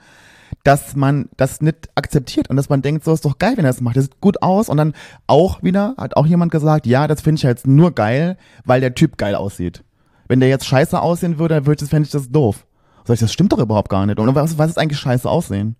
dass 0.63 0.95
man 0.95 1.29
das 1.37 1.61
nicht 1.61 1.89
akzeptiert 1.95 2.49
und 2.49 2.55
dass 2.55 2.69
man 2.69 2.81
denkt, 2.81 3.03
so 3.03 3.13
ist 3.13 3.25
doch 3.25 3.37
geil, 3.37 3.53
wenn 3.55 3.65
er 3.65 3.71
das 3.71 3.81
macht. 3.81 3.97
Das 3.97 4.05
sieht 4.05 4.21
gut 4.21 4.41
aus. 4.41 4.69
Und 4.69 4.77
dann 4.77 4.93
auch 5.27 5.63
wieder 5.63 5.93
hat 5.97 6.17
auch 6.17 6.25
jemand 6.25 6.51
gesagt, 6.51 6.87
ja, 6.87 7.07
das 7.07 7.21
finde 7.21 7.37
ich 7.37 7.43
jetzt 7.43 7.67
nur 7.67 7.91
geil, 7.93 8.37
weil 8.65 8.81
der 8.81 8.95
Typ 8.95 9.17
geil 9.17 9.35
aussieht. 9.35 9.83
Wenn 10.27 10.39
der 10.39 10.49
jetzt 10.49 10.65
scheiße 10.65 10.99
aussehen 10.99 11.39
würde, 11.39 11.55
dann 11.55 11.65
würde 11.65 11.83
ich, 11.83 11.89
fände 11.89 12.05
ich 12.05 12.11
das 12.11 12.31
doof. 12.31 12.65
Sag 13.05 13.15
ich, 13.15 13.19
das 13.19 13.33
stimmt 13.33 13.51
doch 13.53 13.59
überhaupt 13.59 13.89
gar 13.89 14.05
nicht. 14.05 14.19
Und 14.19 14.33
was, 14.35 14.57
was 14.57 14.71
ist 14.71 14.77
eigentlich 14.77 14.99
scheiße 14.99 15.29
aussehen? 15.29 15.75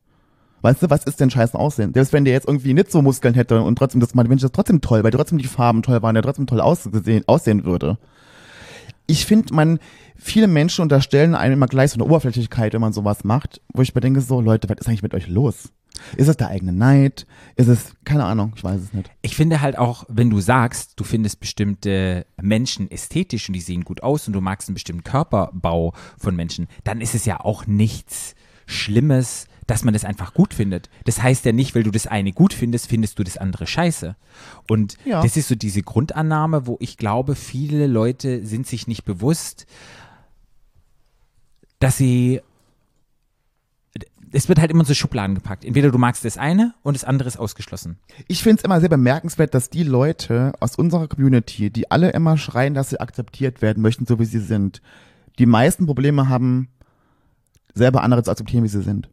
Weißt 0.61 0.83
du, 0.83 0.89
was 0.89 1.05
ist 1.05 1.19
denn 1.19 1.29
scheiße 1.29 1.57
aussehen? 1.57 1.93
Selbst 1.93 2.11
wenn 2.11 2.25
der 2.25 2.33
jetzt 2.33 2.47
irgendwie 2.47 2.73
nicht 2.73 2.91
so 2.91 3.01
Muskeln 3.01 3.33
hätte 3.33 3.61
und 3.61 3.77
trotzdem 3.77 4.01
das 4.01 4.13
mal, 4.13 4.27
wenn 4.27 4.37
ich 4.37 4.41
das 4.41 4.51
trotzdem 4.51 4.81
toll, 4.81 5.03
weil 5.03 5.11
trotzdem 5.11 5.37
die 5.37 5.47
Farben 5.47 5.83
toll 5.83 6.01
waren, 6.01 6.15
der 6.15 6.23
trotzdem 6.23 6.47
toll 6.47 6.59
aussehen, 6.59 7.23
aussehen 7.27 7.63
würde. 7.63 7.97
Ich 9.09 9.25
finde, 9.25 9.55
man, 9.55 9.79
viele 10.15 10.47
Menschen 10.47 10.83
unterstellen 10.83 11.33
einem 11.33 11.53
immer 11.53 11.65
gleich 11.65 11.89
so 11.89 11.95
eine 11.95 12.05
Oberflächlichkeit, 12.05 12.73
wenn 12.73 12.81
man 12.81 12.93
sowas 12.93 13.23
macht, 13.23 13.59
wo 13.73 13.81
ich 13.81 13.95
mir 13.95 14.01
denke, 14.01 14.21
so, 14.21 14.39
Leute, 14.39 14.69
was 14.69 14.77
ist 14.77 14.87
eigentlich 14.87 15.01
mit 15.01 15.15
euch 15.15 15.27
los? 15.27 15.71
Ist 16.15 16.27
es 16.27 16.37
der 16.37 16.49
eigene 16.49 16.73
Neid? 16.73 17.25
Ist 17.55 17.69
es, 17.69 17.95
keine 18.05 18.25
Ahnung, 18.25 18.53
ich 18.55 18.63
weiß 18.63 18.79
es 18.79 18.93
nicht. 18.93 19.09
Ich 19.23 19.35
finde 19.35 19.61
halt 19.61 19.79
auch, 19.79 20.05
wenn 20.09 20.29
du 20.29 20.39
sagst, 20.39 20.93
du 20.99 21.03
findest 21.03 21.39
bestimmte 21.39 22.27
Menschen 22.39 22.89
ästhetisch 22.91 23.49
und 23.49 23.53
die 23.53 23.61
sehen 23.61 23.83
gut 23.83 24.03
aus 24.03 24.27
und 24.27 24.33
du 24.33 24.41
magst 24.41 24.69
einen 24.69 24.75
bestimmten 24.75 25.03
Körperbau 25.03 25.93
von 26.19 26.35
Menschen, 26.35 26.67
dann 26.83 27.01
ist 27.01 27.15
es 27.15 27.25
ja 27.25 27.39
auch 27.39 27.65
nichts 27.65 28.35
Schlimmes, 28.69 29.47
dass 29.67 29.83
man 29.83 29.93
das 29.93 30.05
einfach 30.05 30.33
gut 30.33 30.53
findet. 30.53 30.89
Das 31.05 31.21
heißt 31.21 31.45
ja 31.45 31.51
nicht, 31.51 31.75
weil 31.75 31.83
du 31.83 31.91
das 31.91 32.07
eine 32.07 32.31
gut 32.31 32.53
findest, 32.53 32.87
findest 32.87 33.19
du 33.19 33.23
das 33.23 33.37
andere 33.37 33.67
scheiße. 33.67 34.15
Und 34.67 34.97
Ja. 35.05 35.21
das 35.21 35.37
ist 35.37 35.47
so 35.47 35.55
diese 35.55 35.81
Grundannahme, 35.83 36.65
wo 36.65 36.77
ich 36.79 36.97
glaube, 36.97 37.35
viele 37.35 37.85
Leute 37.87 38.45
sind 38.45 38.65
sich 38.67 38.87
nicht 38.87 39.05
bewusst, 39.05 39.65
dass 41.79 41.97
sie 41.97 42.41
es 44.31 44.47
wird 44.47 44.59
halt 44.59 44.69
immer 44.69 44.85
so 44.85 44.93
Schubladen 44.93 45.33
gepackt. 45.33 45.65
Entweder 45.65 45.89
du 45.89 45.97
magst 45.97 46.23
das 46.23 46.37
eine 46.37 46.75
und 46.83 46.95
das 46.95 47.03
andere 47.03 47.27
ist 47.27 47.37
ausgeschlossen. 47.37 47.97
Ich 48.27 48.43
finde 48.43 48.57
es 48.59 48.63
immer 48.63 48.79
sehr 48.79 48.89
bemerkenswert, 48.89 49.55
dass 49.55 49.71
die 49.71 49.81
Leute 49.83 50.53
aus 50.59 50.75
unserer 50.75 51.07
Community, 51.07 51.71
die 51.71 51.89
alle 51.89 52.11
immer 52.11 52.37
schreien, 52.37 52.75
dass 52.75 52.89
sie 52.91 52.99
akzeptiert 52.99 53.63
werden 53.63 53.81
möchten, 53.81 54.05
so 54.05 54.19
wie 54.19 54.25
sie 54.25 54.39
sind, 54.39 54.83
die 55.39 55.47
meisten 55.47 55.87
Probleme 55.87 56.29
haben, 56.29 56.67
selber 57.73 58.03
andere 58.03 58.23
zu 58.23 58.31
akzeptieren, 58.31 58.63
wie 58.63 58.69
sie 58.69 58.81
sind. 58.81 59.09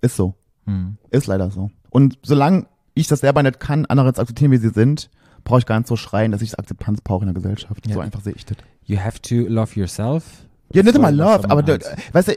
Ist 0.00 0.16
so. 0.16 0.34
Hm. 0.66 0.98
Ist 1.10 1.26
leider 1.26 1.50
so. 1.50 1.70
Und 1.90 2.18
solange 2.22 2.66
ich 2.94 3.08
das 3.08 3.20
selber 3.20 3.42
nicht 3.42 3.60
kann, 3.60 3.86
andere 3.86 4.12
zu 4.12 4.20
akzeptieren, 4.20 4.50
wie 4.50 4.58
sie 4.58 4.70
sind, 4.70 5.10
brauche 5.44 5.60
ich 5.60 5.66
gar 5.66 5.78
nicht 5.78 5.88
so 5.88 5.96
schreien, 5.96 6.32
dass 6.32 6.42
ich 6.42 6.58
Akzeptanz 6.58 7.00
brauche 7.00 7.22
in 7.22 7.26
der 7.26 7.34
Gesellschaft. 7.34 7.86
Ja. 7.86 7.94
So 7.94 8.00
einfach 8.00 8.20
sehe 8.20 8.34
ich 8.34 8.44
das. 8.46 8.56
You 8.84 8.98
have 8.98 9.20
to 9.22 9.34
love 9.34 9.78
yourself. 9.78 10.24
Ja, 10.72 10.82
nicht 10.82 10.96
immer 10.96 11.12
Love, 11.12 11.48
aber 11.50 11.62
du, 11.62 11.74
hat. 11.74 11.84
weißt 12.12 12.28
du, 12.28 12.34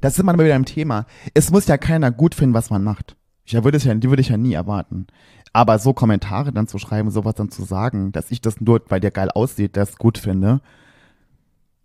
das 0.00 0.14
ist 0.14 0.18
immer 0.18 0.34
wieder 0.34 0.54
im 0.54 0.66
Thema. 0.66 1.06
Es 1.32 1.50
muss 1.50 1.66
ja 1.66 1.78
keiner 1.78 2.10
gut 2.10 2.34
finden, 2.34 2.54
was 2.54 2.70
man 2.70 2.84
macht. 2.84 3.16
Ich 3.44 3.54
würde 3.54 3.76
es 3.76 3.84
ja, 3.84 3.94
die 3.94 4.10
würde 4.10 4.20
ich 4.20 4.28
ja 4.28 4.36
nie 4.36 4.52
erwarten. 4.52 5.06
Aber 5.52 5.78
so 5.78 5.94
Kommentare 5.94 6.52
dann 6.52 6.66
zu 6.66 6.78
schreiben, 6.78 7.10
sowas 7.10 7.34
dann 7.34 7.50
zu 7.50 7.64
sagen, 7.64 8.12
dass 8.12 8.30
ich 8.30 8.42
das 8.42 8.60
nur, 8.60 8.82
weil 8.88 9.00
der 9.00 9.10
geil 9.10 9.30
aussieht, 9.30 9.76
das 9.76 9.96
gut 9.96 10.18
finde, 10.18 10.60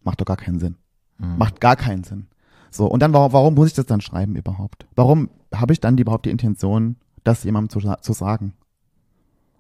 macht 0.03 0.19
doch 0.19 0.25
gar 0.25 0.35
keinen 0.37 0.59
Sinn. 0.59 0.75
Mhm. 1.19 1.37
Macht 1.37 1.61
gar 1.61 1.75
keinen 1.77 2.03
Sinn. 2.03 2.27
So, 2.71 2.87
und 2.87 3.01
dann, 3.01 3.13
warum, 3.13 3.53
muss 3.53 3.67
ich 3.67 3.73
das 3.73 3.85
dann 3.85 4.01
schreiben 4.01 4.35
überhaupt? 4.35 4.87
Warum 4.95 5.29
habe 5.53 5.73
ich 5.73 5.81
dann 5.81 5.97
überhaupt 5.97 6.25
die 6.25 6.29
Intention, 6.31 6.95
das 7.23 7.43
jemandem 7.43 7.69
zu, 7.69 7.95
zu 8.01 8.13
sagen? 8.13 8.53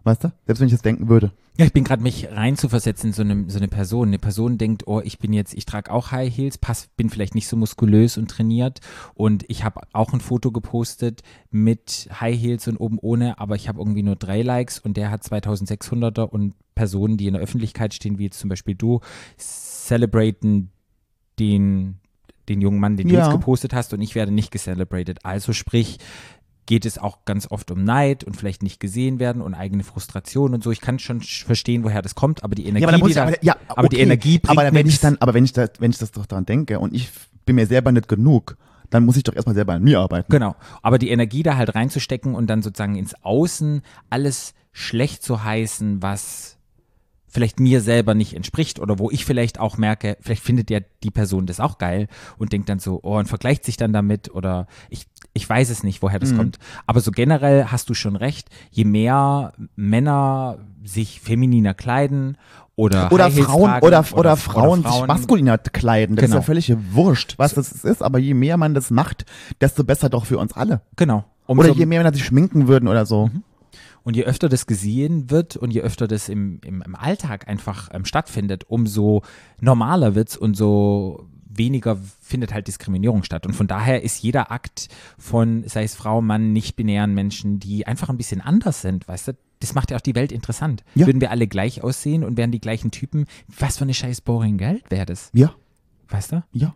Weißt 0.03 0.23
du? 0.23 0.31
Selbst 0.47 0.61
wenn 0.61 0.67
ich 0.67 0.73
das 0.73 0.81
denken 0.81 1.09
würde. 1.09 1.31
Ja, 1.57 1.65
ich 1.65 1.73
bin 1.73 1.83
gerade 1.83 2.01
mich 2.01 2.31
reinzuversetzen 2.31 3.09
in 3.09 3.13
so 3.13 3.21
eine, 3.21 3.49
so 3.49 3.59
eine 3.59 3.67
Person. 3.67 4.07
Eine 4.07 4.17
Person 4.17 4.57
denkt, 4.57 4.87
oh, 4.87 5.01
ich 5.03 5.19
bin 5.19 5.33
jetzt, 5.33 5.53
ich 5.53 5.65
trage 5.65 5.91
auch 5.91 6.11
High 6.11 6.35
Heels, 6.35 6.57
pass, 6.57 6.87
bin 6.95 7.09
vielleicht 7.09 7.35
nicht 7.35 7.47
so 7.47 7.57
muskulös 7.57 8.17
und 8.17 8.31
trainiert 8.31 8.79
und 9.13 9.43
ich 9.47 9.63
habe 9.63 9.81
auch 9.91 10.13
ein 10.13 10.21
Foto 10.21 10.51
gepostet 10.51 11.21
mit 11.51 12.09
High 12.19 12.39
Heels 12.39 12.67
und 12.67 12.77
oben 12.77 12.97
ohne, 12.99 13.37
aber 13.37 13.55
ich 13.55 13.67
habe 13.67 13.79
irgendwie 13.79 14.01
nur 14.01 14.15
drei 14.15 14.41
Likes 14.41 14.79
und 14.79 14.95
der 14.97 15.11
hat 15.11 15.23
2600er 15.23 16.23
und 16.23 16.55
Personen, 16.73 17.17
die 17.17 17.27
in 17.27 17.33
der 17.33 17.43
Öffentlichkeit 17.43 17.93
stehen, 17.93 18.17
wie 18.17 18.23
jetzt 18.23 18.39
zum 18.39 18.49
Beispiel 18.49 18.73
du, 18.73 19.01
celebraten 19.37 20.71
den, 21.37 21.99
den 22.49 22.61
jungen 22.61 22.79
Mann, 22.79 22.97
den 22.97 23.07
du 23.07 23.15
Ja. 23.15 23.21
jetzt 23.23 23.31
gepostet 23.31 23.73
hast 23.73 23.93
und 23.93 24.01
ich 24.01 24.15
werde 24.15 24.31
nicht 24.31 24.51
gecelebrated. 24.51 25.25
Also 25.25 25.53
sprich, 25.53 25.97
geht 26.67 26.85
es 26.85 26.97
auch 26.97 27.25
ganz 27.25 27.49
oft 27.49 27.69
um 27.71 27.83
Neid 27.83 28.23
und 28.23 28.35
vielleicht 28.37 28.63
nicht 28.63 28.79
gesehen 28.79 29.19
werden 29.19 29.41
und 29.41 29.53
eigene 29.55 29.83
Frustration 29.83 30.53
und 30.53 30.63
so. 30.63 30.71
Ich 30.71 30.79
kann 30.79 30.99
schon 30.99 31.19
sch- 31.21 31.45
verstehen, 31.45 31.83
woher 31.83 32.01
das 32.01 32.15
kommt, 32.15 32.43
aber 32.43 32.55
die 32.55 32.65
Energie, 32.65 32.85
aber 32.85 32.91
dann 32.91 33.01
muss 33.01 33.09
die 33.09 33.15
da, 33.15 33.23
aber, 33.23 33.43
ja, 33.43 33.55
aber 33.67 33.89
die. 33.89 33.99
Energie 33.99 34.39
bringt 34.39 34.57
aber 34.59 34.73
wenn 34.73 34.87
ich 34.87 34.99
dann, 34.99 35.17
aber 35.19 35.33
wenn 35.33 35.43
ich 35.43 35.53
das, 35.53 35.71
wenn 35.79 35.91
ich 35.91 35.97
das 35.97 36.11
doch 36.11 36.25
daran 36.25 36.45
denke 36.45 36.79
und 36.79 36.93
ich 36.93 37.09
bin 37.45 37.55
mir 37.55 37.65
selber 37.65 37.91
nicht 37.91 38.07
genug, 38.07 38.57
dann 38.89 39.05
muss 39.05 39.17
ich 39.17 39.23
doch 39.23 39.35
erstmal 39.35 39.55
selber 39.55 39.73
an 39.73 39.83
mir 39.83 39.99
arbeiten. 39.99 40.31
Genau. 40.31 40.55
Aber 40.81 40.97
die 40.99 41.09
Energie 41.09 41.43
da 41.43 41.57
halt 41.57 41.73
reinzustecken 41.75 42.35
und 42.35 42.47
dann 42.47 42.61
sozusagen 42.61 42.95
ins 42.95 43.15
Außen 43.23 43.81
alles 44.09 44.53
schlecht 44.71 45.23
zu 45.23 45.43
heißen, 45.43 46.01
was 46.01 46.57
vielleicht 47.31 47.59
mir 47.59 47.81
selber 47.81 48.13
nicht 48.13 48.35
entspricht 48.35 48.79
oder 48.79 48.99
wo 48.99 49.09
ich 49.09 49.25
vielleicht 49.25 49.59
auch 49.59 49.77
merke, 49.77 50.17
vielleicht 50.21 50.43
findet 50.43 50.69
ja 50.69 50.79
die 51.03 51.11
Person 51.11 51.45
das 51.47 51.59
auch 51.59 51.77
geil 51.77 52.07
und 52.37 52.51
denkt 52.53 52.69
dann 52.69 52.79
so, 52.79 52.99
oh, 53.03 53.17
und 53.17 53.27
vergleicht 53.27 53.63
sich 53.63 53.77
dann 53.77 53.93
damit 53.93 54.33
oder 54.35 54.67
ich, 54.89 55.07
ich 55.33 55.49
weiß 55.49 55.69
es 55.69 55.83
nicht, 55.83 56.01
woher 56.01 56.17
Mhm. 56.17 56.21
das 56.21 56.35
kommt. 56.35 56.59
Aber 56.85 56.99
so 56.99 57.11
generell 57.11 57.65
hast 57.65 57.89
du 57.89 57.93
schon 57.93 58.15
recht, 58.15 58.49
je 58.69 58.83
mehr 58.85 59.53
Männer 59.75 60.57
sich 60.83 61.21
femininer 61.21 61.73
kleiden 61.73 62.37
oder 62.75 63.11
Oder 63.11 63.29
Frauen, 63.31 63.65
tragen 63.69 63.85
oder, 63.85 64.05
oder, 64.13 64.35
Frauen 64.37 64.81
sich 64.83 64.91
Frauen- 64.91 65.07
maskuliner 65.07 65.57
kleiden. 65.57 66.15
Das 66.15 66.25
Genau. 66.25 66.37
ist 66.37 66.41
ja 66.41 66.45
völlig 66.45 66.75
wurscht, 66.91 67.35
was 67.37 67.53
das 67.53 67.71
ist. 67.83 68.01
Aber 68.01 68.17
je 68.19 68.33
mehr 68.33 68.57
man 68.57 68.73
das 68.73 68.89
macht, 68.89 69.25
desto 69.59 69.83
besser 69.83 70.09
doch 70.09 70.25
für 70.25 70.37
uns 70.39 70.53
alle. 70.53 70.81
Genau. 70.95 71.23
Oder 71.47 71.69
Umso- 71.69 71.79
je 71.79 71.85
mehr 71.85 71.99
Männer 71.99 72.13
sich 72.13 72.25
schminken 72.25 72.67
würden 72.67 72.87
oder 72.87 73.05
so. 73.05 73.29
Und 74.03 74.15
je 74.15 74.23
öfter 74.23 74.49
das 74.49 74.65
gesehen 74.65 75.29
wird 75.29 75.55
und 75.57 75.71
je 75.71 75.81
öfter 75.81 76.07
das 76.07 76.27
im, 76.29 76.59
im, 76.65 76.81
im 76.81 76.95
Alltag 76.95 77.47
einfach 77.47 77.89
ähm, 77.93 78.05
stattfindet, 78.05 78.63
umso 78.67 79.21
normaler 79.59 80.15
wird's 80.15 80.35
und 80.37 80.55
so 80.57 81.27
weniger 81.53 81.97
findet 82.21 82.53
halt 82.53 82.67
Diskriminierung 82.67 83.23
statt. 83.23 83.45
Und 83.45 83.53
von 83.53 83.67
daher 83.67 84.01
ist 84.03 84.23
jeder 84.23 84.51
Akt 84.51 84.87
von, 85.17 85.63
sei 85.67 85.83
es 85.83 85.95
Frau, 85.95 86.21
Mann, 86.21 86.53
nicht-binären 86.53 87.13
Menschen, 87.13 87.59
die 87.59 87.85
einfach 87.85 88.09
ein 88.09 88.17
bisschen 88.17 88.41
anders 88.41 88.81
sind, 88.81 89.07
weißt 89.07 89.27
du, 89.29 89.31
das 89.59 89.75
macht 89.75 89.91
ja 89.91 89.97
auch 89.97 90.01
die 90.01 90.15
Welt 90.15 90.31
interessant. 90.31 90.83
Ja. 90.95 91.05
Würden 91.05 91.21
wir 91.21 91.29
alle 91.29 91.47
gleich 91.47 91.83
aussehen 91.83 92.23
und 92.23 92.37
wären 92.37 92.51
die 92.51 92.61
gleichen 92.61 92.89
Typen, 92.89 93.25
was 93.59 93.77
für 93.77 93.83
eine 93.83 93.93
scheiß 93.93 94.21
boring 94.21 94.59
Welt 94.59 94.83
wäre 94.89 95.05
das, 95.05 95.29
Ja, 95.33 95.53
weißt 96.09 96.31
du? 96.31 96.43
ja. 96.53 96.73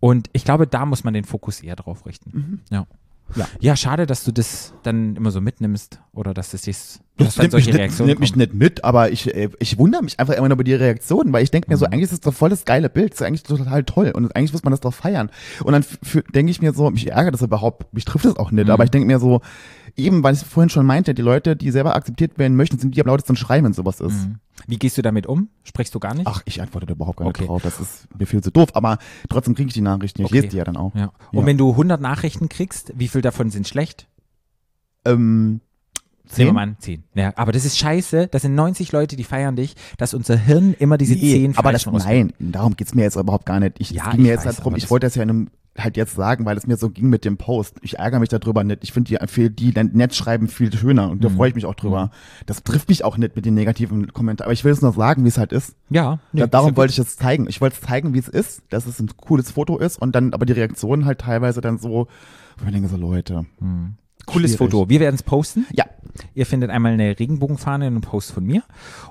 Und 0.00 0.28
ich 0.32 0.44
glaube, 0.44 0.66
da 0.66 0.84
muss 0.84 1.04
man 1.04 1.14
den 1.14 1.24
Fokus 1.24 1.60
eher 1.60 1.76
drauf 1.76 2.04
richten. 2.04 2.62
Ja. 2.70 2.86
Ja. 3.34 3.48
ja, 3.60 3.76
schade, 3.76 4.06
dass 4.06 4.24
du 4.24 4.32
das 4.32 4.74
dann 4.82 5.16
immer 5.16 5.30
so 5.30 5.40
mitnimmst 5.40 6.00
oder 6.12 6.34
dass 6.34 6.50
das 6.50 6.66
dass 6.66 7.00
Das 7.16 7.38
nimmt, 7.38 7.52
mich 7.52 7.66
nicht, 7.72 8.00
nimmt 8.00 8.18
mich 8.18 8.34
nicht 8.34 8.54
mit, 8.54 8.82
aber 8.82 9.12
ich, 9.12 9.32
äh, 9.32 9.48
ich 9.60 9.78
wundere 9.78 10.02
mich 10.02 10.18
einfach 10.18 10.34
immer 10.34 10.48
nur 10.48 10.56
über 10.56 10.64
die 10.64 10.74
Reaktionen, 10.74 11.32
weil 11.32 11.44
ich 11.44 11.52
denke 11.52 11.70
mir 11.70 11.76
so, 11.76 11.86
eigentlich 11.86 12.02
ist 12.02 12.12
das 12.12 12.20
doch 12.20 12.34
voll 12.34 12.50
das 12.50 12.64
geile 12.64 12.90
Bild, 12.90 13.12
das 13.12 13.20
ist 13.20 13.26
eigentlich 13.26 13.44
total 13.44 13.84
toll 13.84 14.10
und 14.16 14.34
eigentlich 14.34 14.52
muss 14.52 14.64
man 14.64 14.72
das 14.72 14.80
doch 14.80 14.92
feiern. 14.92 15.30
Und 15.62 15.72
dann 15.74 15.84
denke 16.34 16.50
ich 16.50 16.60
mir 16.60 16.72
so, 16.72 16.90
mich 16.90 17.06
ärgert 17.08 17.32
das 17.34 17.42
überhaupt, 17.42 17.94
mich 17.94 18.04
trifft 18.04 18.24
das 18.24 18.36
auch 18.36 18.50
nicht, 18.50 18.68
aber 18.68 18.82
ich 18.82 18.90
denke 18.90 19.06
mir 19.06 19.20
so, 19.20 19.42
eben, 19.94 20.24
weil 20.24 20.34
ich 20.34 20.40
vorhin 20.40 20.70
schon 20.70 20.86
meinte, 20.86 21.14
die 21.14 21.22
Leute, 21.22 21.54
die 21.54 21.70
selber 21.70 21.94
akzeptiert 21.94 22.36
werden 22.36 22.56
möchten, 22.56 22.80
sind 22.80 22.96
die 22.96 23.00
am 23.00 23.06
lautesten 23.06 23.36
schreien, 23.36 23.64
wenn 23.64 23.74
sowas 23.74 24.00
ist. 24.00 24.26
Wie 24.66 24.76
gehst 24.78 24.98
du 24.98 25.02
damit 25.02 25.28
um? 25.28 25.50
Sprichst 25.62 25.94
du 25.94 26.00
gar 26.00 26.14
nicht? 26.14 26.26
Ach, 26.26 26.42
ich 26.46 26.60
antworte 26.60 26.86
da 26.86 26.94
überhaupt 26.94 27.18
gar 27.18 27.26
nicht 27.26 27.36
Okay. 27.36 27.46
drauf, 27.46 27.62
das 27.62 27.78
ist 27.78 28.08
mir 28.18 28.26
viel 28.26 28.42
zu 28.42 28.50
doof, 28.50 28.70
aber 28.74 28.98
trotzdem 29.28 29.54
kriege 29.54 29.68
ich 29.68 29.74
die 29.74 29.82
Nachrichten, 29.82 30.22
ich 30.22 30.26
Okay. 30.26 30.34
lese 30.34 30.48
die 30.48 30.56
ja 30.56 30.64
dann 30.64 30.76
auch. 30.76 30.92
Ja. 30.96 31.12
Und 31.30 31.40
Ja. 31.42 31.46
wenn 31.46 31.58
du 31.58 31.70
100 31.76 32.00
Nachrichten 32.00 32.48
kriegst, 32.48 32.92
wie 32.96 33.06
viel 33.06 33.20
davon 33.20 33.50
sind 33.50 33.68
schlecht? 33.68 34.08
Ähm, 35.04 35.60
Wir 36.24 36.46
zehn? 36.46 36.54
mal 36.54 36.62
an, 36.62 36.76
10. 36.78 37.04
Ja, 37.14 37.32
aber 37.36 37.52
das 37.52 37.64
ist 37.64 37.78
scheiße. 37.78 38.28
Das 38.28 38.42
sind 38.42 38.54
90 38.54 38.92
Leute, 38.92 39.16
die 39.16 39.24
feiern 39.24 39.56
dich, 39.56 39.74
dass 39.98 40.14
unser 40.14 40.36
Hirn 40.36 40.74
immer 40.78 40.96
diese 40.98 41.14
Nee, 41.14 41.32
10 41.32 41.58
aber 41.58 41.72
das, 41.72 41.86
nein, 41.86 42.32
darum 42.38 42.76
geht's 42.76 42.94
mir 42.94 43.02
jetzt 43.02 43.16
überhaupt 43.16 43.46
gar 43.46 43.60
nicht. 43.60 43.76
Ich, 43.78 43.90
Ja, 43.90 44.10
ging 44.10 44.22
mir 44.22 44.28
ich 44.28 44.30
jetzt 44.30 44.40
weiß, 44.40 44.46
halt 44.46 44.64
drum, 44.64 44.72
aber 44.72 44.78
ich 44.78 44.90
wollte 44.90 45.06
das 45.06 45.14
ja 45.14 45.22
in 45.22 45.30
einem 45.30 45.50
halt 45.76 45.96
jetzt 45.96 46.14
sagen, 46.14 46.44
weil 46.44 46.56
es 46.56 46.66
mir 46.66 46.76
so 46.76 46.90
ging 46.90 47.08
mit 47.08 47.24
dem 47.24 47.36
Post. 47.36 47.76
Ich 47.82 47.98
ärgere 47.98 48.20
mich 48.20 48.28
darüber 48.28 48.62
nicht. 48.64 48.84
Ich 48.84 48.92
finde 48.92 49.18
die, 49.18 49.50
die 49.50 49.72
nett 49.92 50.14
schreiben 50.14 50.48
viel 50.48 50.72
schöner 50.72 51.10
und 51.10 51.24
da 51.24 51.28
freue 51.28 51.48
ich 51.48 51.54
mich 51.54 51.66
auch 51.66 51.74
drüber. 51.74 52.10
Das 52.46 52.62
trifft 52.62 52.88
mich 52.88 53.04
auch 53.04 53.16
nicht 53.16 53.34
mit 53.36 53.44
den 53.44 53.54
negativen 53.54 54.12
Kommentaren. 54.12 54.46
Aber 54.46 54.52
ich 54.52 54.64
will 54.64 54.72
es 54.72 54.82
nur 54.82 54.92
sagen, 54.92 55.24
wie 55.24 55.28
es 55.28 55.38
halt 55.38 55.52
ist. 55.52 55.74
Ja, 55.90 56.20
da, 56.32 56.46
darum 56.46 56.76
wollte 56.76 56.92
ich 56.92 56.98
es 56.98 57.16
zeigen. 57.16 57.48
Ich 57.48 57.60
wollte 57.60 57.76
es 57.80 57.86
zeigen, 57.86 58.14
wie 58.14 58.18
es 58.18 58.28
ist, 58.28 58.62
dass 58.70 58.86
es 58.86 59.00
ein 59.00 59.10
cooles 59.16 59.50
Foto 59.50 59.78
ist 59.78 60.00
und 60.00 60.14
dann 60.14 60.32
aber 60.32 60.46
die 60.46 60.52
Reaktionen 60.52 61.06
halt 61.06 61.20
teilweise 61.20 61.60
dann 61.60 61.78
so, 61.78 62.06
wo 62.58 62.66
ich 62.66 62.72
denke 62.72 62.88
so, 62.88 62.96
Leute. 62.96 63.44
Cooles 64.26 64.52
schwierig. 64.52 64.56
Foto. 64.56 64.88
Wir 64.88 65.00
werden 65.00 65.16
es 65.16 65.22
posten. 65.22 65.66
Ja. 65.72 65.84
Ihr 66.34 66.46
findet 66.46 66.70
einmal 66.70 66.92
eine 66.92 67.18
Regenbogenfahne 67.18 67.86
und 67.86 67.94
einen 67.94 68.00
Post 68.00 68.32
von 68.32 68.44
mir. 68.44 68.62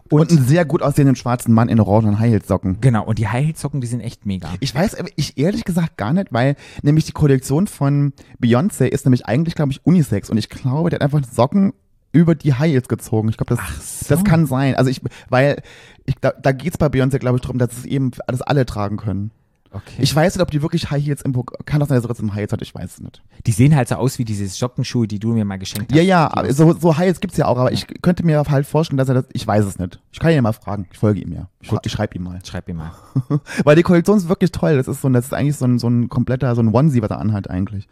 Und, 0.09 0.21
Und, 0.21 0.31
einen 0.31 0.47
sehr 0.47 0.65
gut 0.65 0.81
aussehenden 0.81 1.15
schwarzen 1.15 1.53
Mann 1.53 1.69
in 1.69 1.79
orangenen 1.79 2.19
High-Heels-Socken. 2.19 2.77
genau, 2.81 3.05
und 3.05 3.19
die 3.19 3.27
High 3.27 3.45
Heel 3.45 3.55
Socken, 3.55 3.81
die 3.81 3.87
sind 3.87 4.01
echt 4.01 4.25
mega. 4.25 4.49
Ich 4.59 4.73
weiß, 4.73 4.97
ich 5.15 5.37
ehrlich 5.37 5.63
gesagt 5.65 5.97
gar 5.97 6.13
nicht, 6.13 6.31
weil 6.31 6.55
nämlich 6.81 7.05
die 7.05 7.11
Kollektion 7.11 7.67
von 7.67 8.13
Beyoncé 8.41 8.85
ist 8.85 9.05
nämlich 9.05 9.25
eigentlich, 9.25 9.55
glaube 9.55 9.71
ich, 9.71 9.85
Unisex 9.85 10.29
und 10.29 10.37
ich 10.37 10.49
glaube, 10.49 10.89
der 10.89 10.97
hat 10.97 11.03
einfach 11.03 11.21
Socken 11.29 11.73
über 12.11 12.35
die 12.35 12.53
High 12.53 12.71
Heels 12.71 12.87
gezogen. 12.87 13.29
Ich 13.29 13.37
glaube, 13.37 13.55
das, 13.55 13.99
so. 14.07 14.15
das 14.15 14.23
kann 14.23 14.45
sein. 14.45 14.75
Also 14.75 14.89
ich, 14.89 15.01
weil 15.29 15.61
ich, 16.05 16.15
da, 16.21 16.31
da 16.31 16.51
geht's 16.51 16.77
bei 16.77 16.87
Beyoncé, 16.87 17.17
glaube 17.17 17.37
ich, 17.37 17.41
darum, 17.41 17.57
dass 17.57 17.77
es 17.77 17.85
eben 17.85 18.11
alles 18.27 18.41
alle 18.41 18.65
tragen 18.65 18.97
können. 18.97 19.31
Okay. 19.73 19.95
Ich 19.97 20.15
weiß 20.15 20.35
nicht, 20.35 20.41
ob 20.41 20.51
die 20.51 20.61
wirklich 20.61 20.91
High 20.91 21.03
Heels 21.03 21.23
im 21.23 21.33
Programm, 21.33 21.65
kann 21.65 21.79
das 21.79 21.89
sein, 21.89 21.95
dass 21.97 22.05
er 22.05 22.09
jetzt 22.09 22.19
im 22.19 22.31
High 22.31 22.41
Heels 22.41 22.51
hat, 22.53 22.61
ich 22.61 22.75
weiß 22.75 22.93
es 22.93 23.01
nicht. 23.01 23.23
die 23.47 23.51
sehen 23.51 23.75
halt 23.75 23.87
so 23.87 23.95
aus 23.95 24.19
wie 24.19 24.23
diese 24.25 24.47
Sockenschuhe, 24.47 25.07
die 25.07 25.17
du 25.19 25.33
mir 25.33 25.45
mal 25.45 25.57
geschenkt 25.57 25.91
hast. 25.91 25.97
Ja, 25.97 26.03
ja, 26.03 26.31
so, 26.53 26.73
so 26.73 26.95
High 26.95 27.05
Heels 27.07 27.19
gibt's 27.19 27.37
ja 27.37 27.47
auch, 27.47 27.57
aber 27.57 27.71
ich 27.71 27.87
könnte 28.01 28.23
mir 28.23 28.43
halt 28.47 28.67
vorstellen, 28.67 28.97
dass 28.97 29.09
er 29.09 29.15
das, 29.15 29.25
ich 29.33 29.45
weiß 29.45 29.65
es 29.65 29.79
nicht. 29.79 29.99
Ich 30.11 30.19
kann 30.19 30.29
ihn 30.31 30.35
ja 30.35 30.41
mal 30.43 30.53
fragen. 30.53 30.87
Ich 30.91 30.99
folge 30.99 31.21
ihm 31.21 31.33
ja. 31.33 31.49
Ich, 31.59 31.69
Gut. 31.69 31.79
ich 31.85 31.91
schreibe 31.91 32.15
ihm 32.15 32.23
mal. 32.23 32.39
Schreib 32.45 32.67
mir 32.67 32.75
mal. 32.75 32.91
Weil 33.63 33.75
die 33.75 33.83
Kollektion 33.83 34.17
ist 34.17 34.29
wirklich 34.29 34.51
toll. 34.51 34.77
Das 34.77 34.87
ist 34.87 35.01
so, 35.01 35.09
das 35.09 35.25
ist 35.25 35.33
eigentlich 35.33 35.57
so 35.57 35.65
ein, 35.65 35.79
so 35.79 35.87
ein 35.87 36.07
kompletter, 36.07 36.53
so 36.55 36.61
ein 36.61 36.73
Onesie, 36.73 37.01
was 37.01 37.09
er 37.09 37.19
anhat 37.19 37.49
eigentlich. 37.49 37.87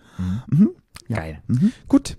Ja. 1.07 1.17
Geil. 1.17 1.41
Mhm. 1.47 1.71
Gut. 1.87 2.15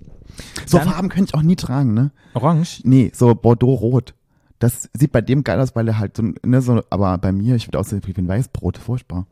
So 0.66 0.78
Dann- 0.78 0.88
Farben 0.88 1.08
könnte 1.08 1.30
ich 1.30 1.34
auch 1.34 1.42
nie 1.42 1.56
tragen, 1.56 1.94
ne? 1.94 2.10
Orange. 2.34 2.80
Nee, 2.84 3.12
so 3.14 3.34
Bordeaux-Rot. 3.34 4.14
Das 4.58 4.88
sieht 4.94 5.12
bei 5.12 5.20
dem 5.20 5.42
geil 5.44 5.60
aus, 5.60 5.74
weil 5.74 5.88
er 5.88 5.98
halt 5.98 6.16
so, 6.16 6.22
ne, 6.44 6.62
so, 6.62 6.82
aber 6.88 7.18
bei 7.18 7.32
mir, 7.32 7.56
ich 7.56 7.66
würde 7.66 7.78
aussehen 7.80 8.00
wie 8.04 8.14
ein 8.16 8.28
Weißbrot, 8.28 8.78
furchtbar. 8.78 9.26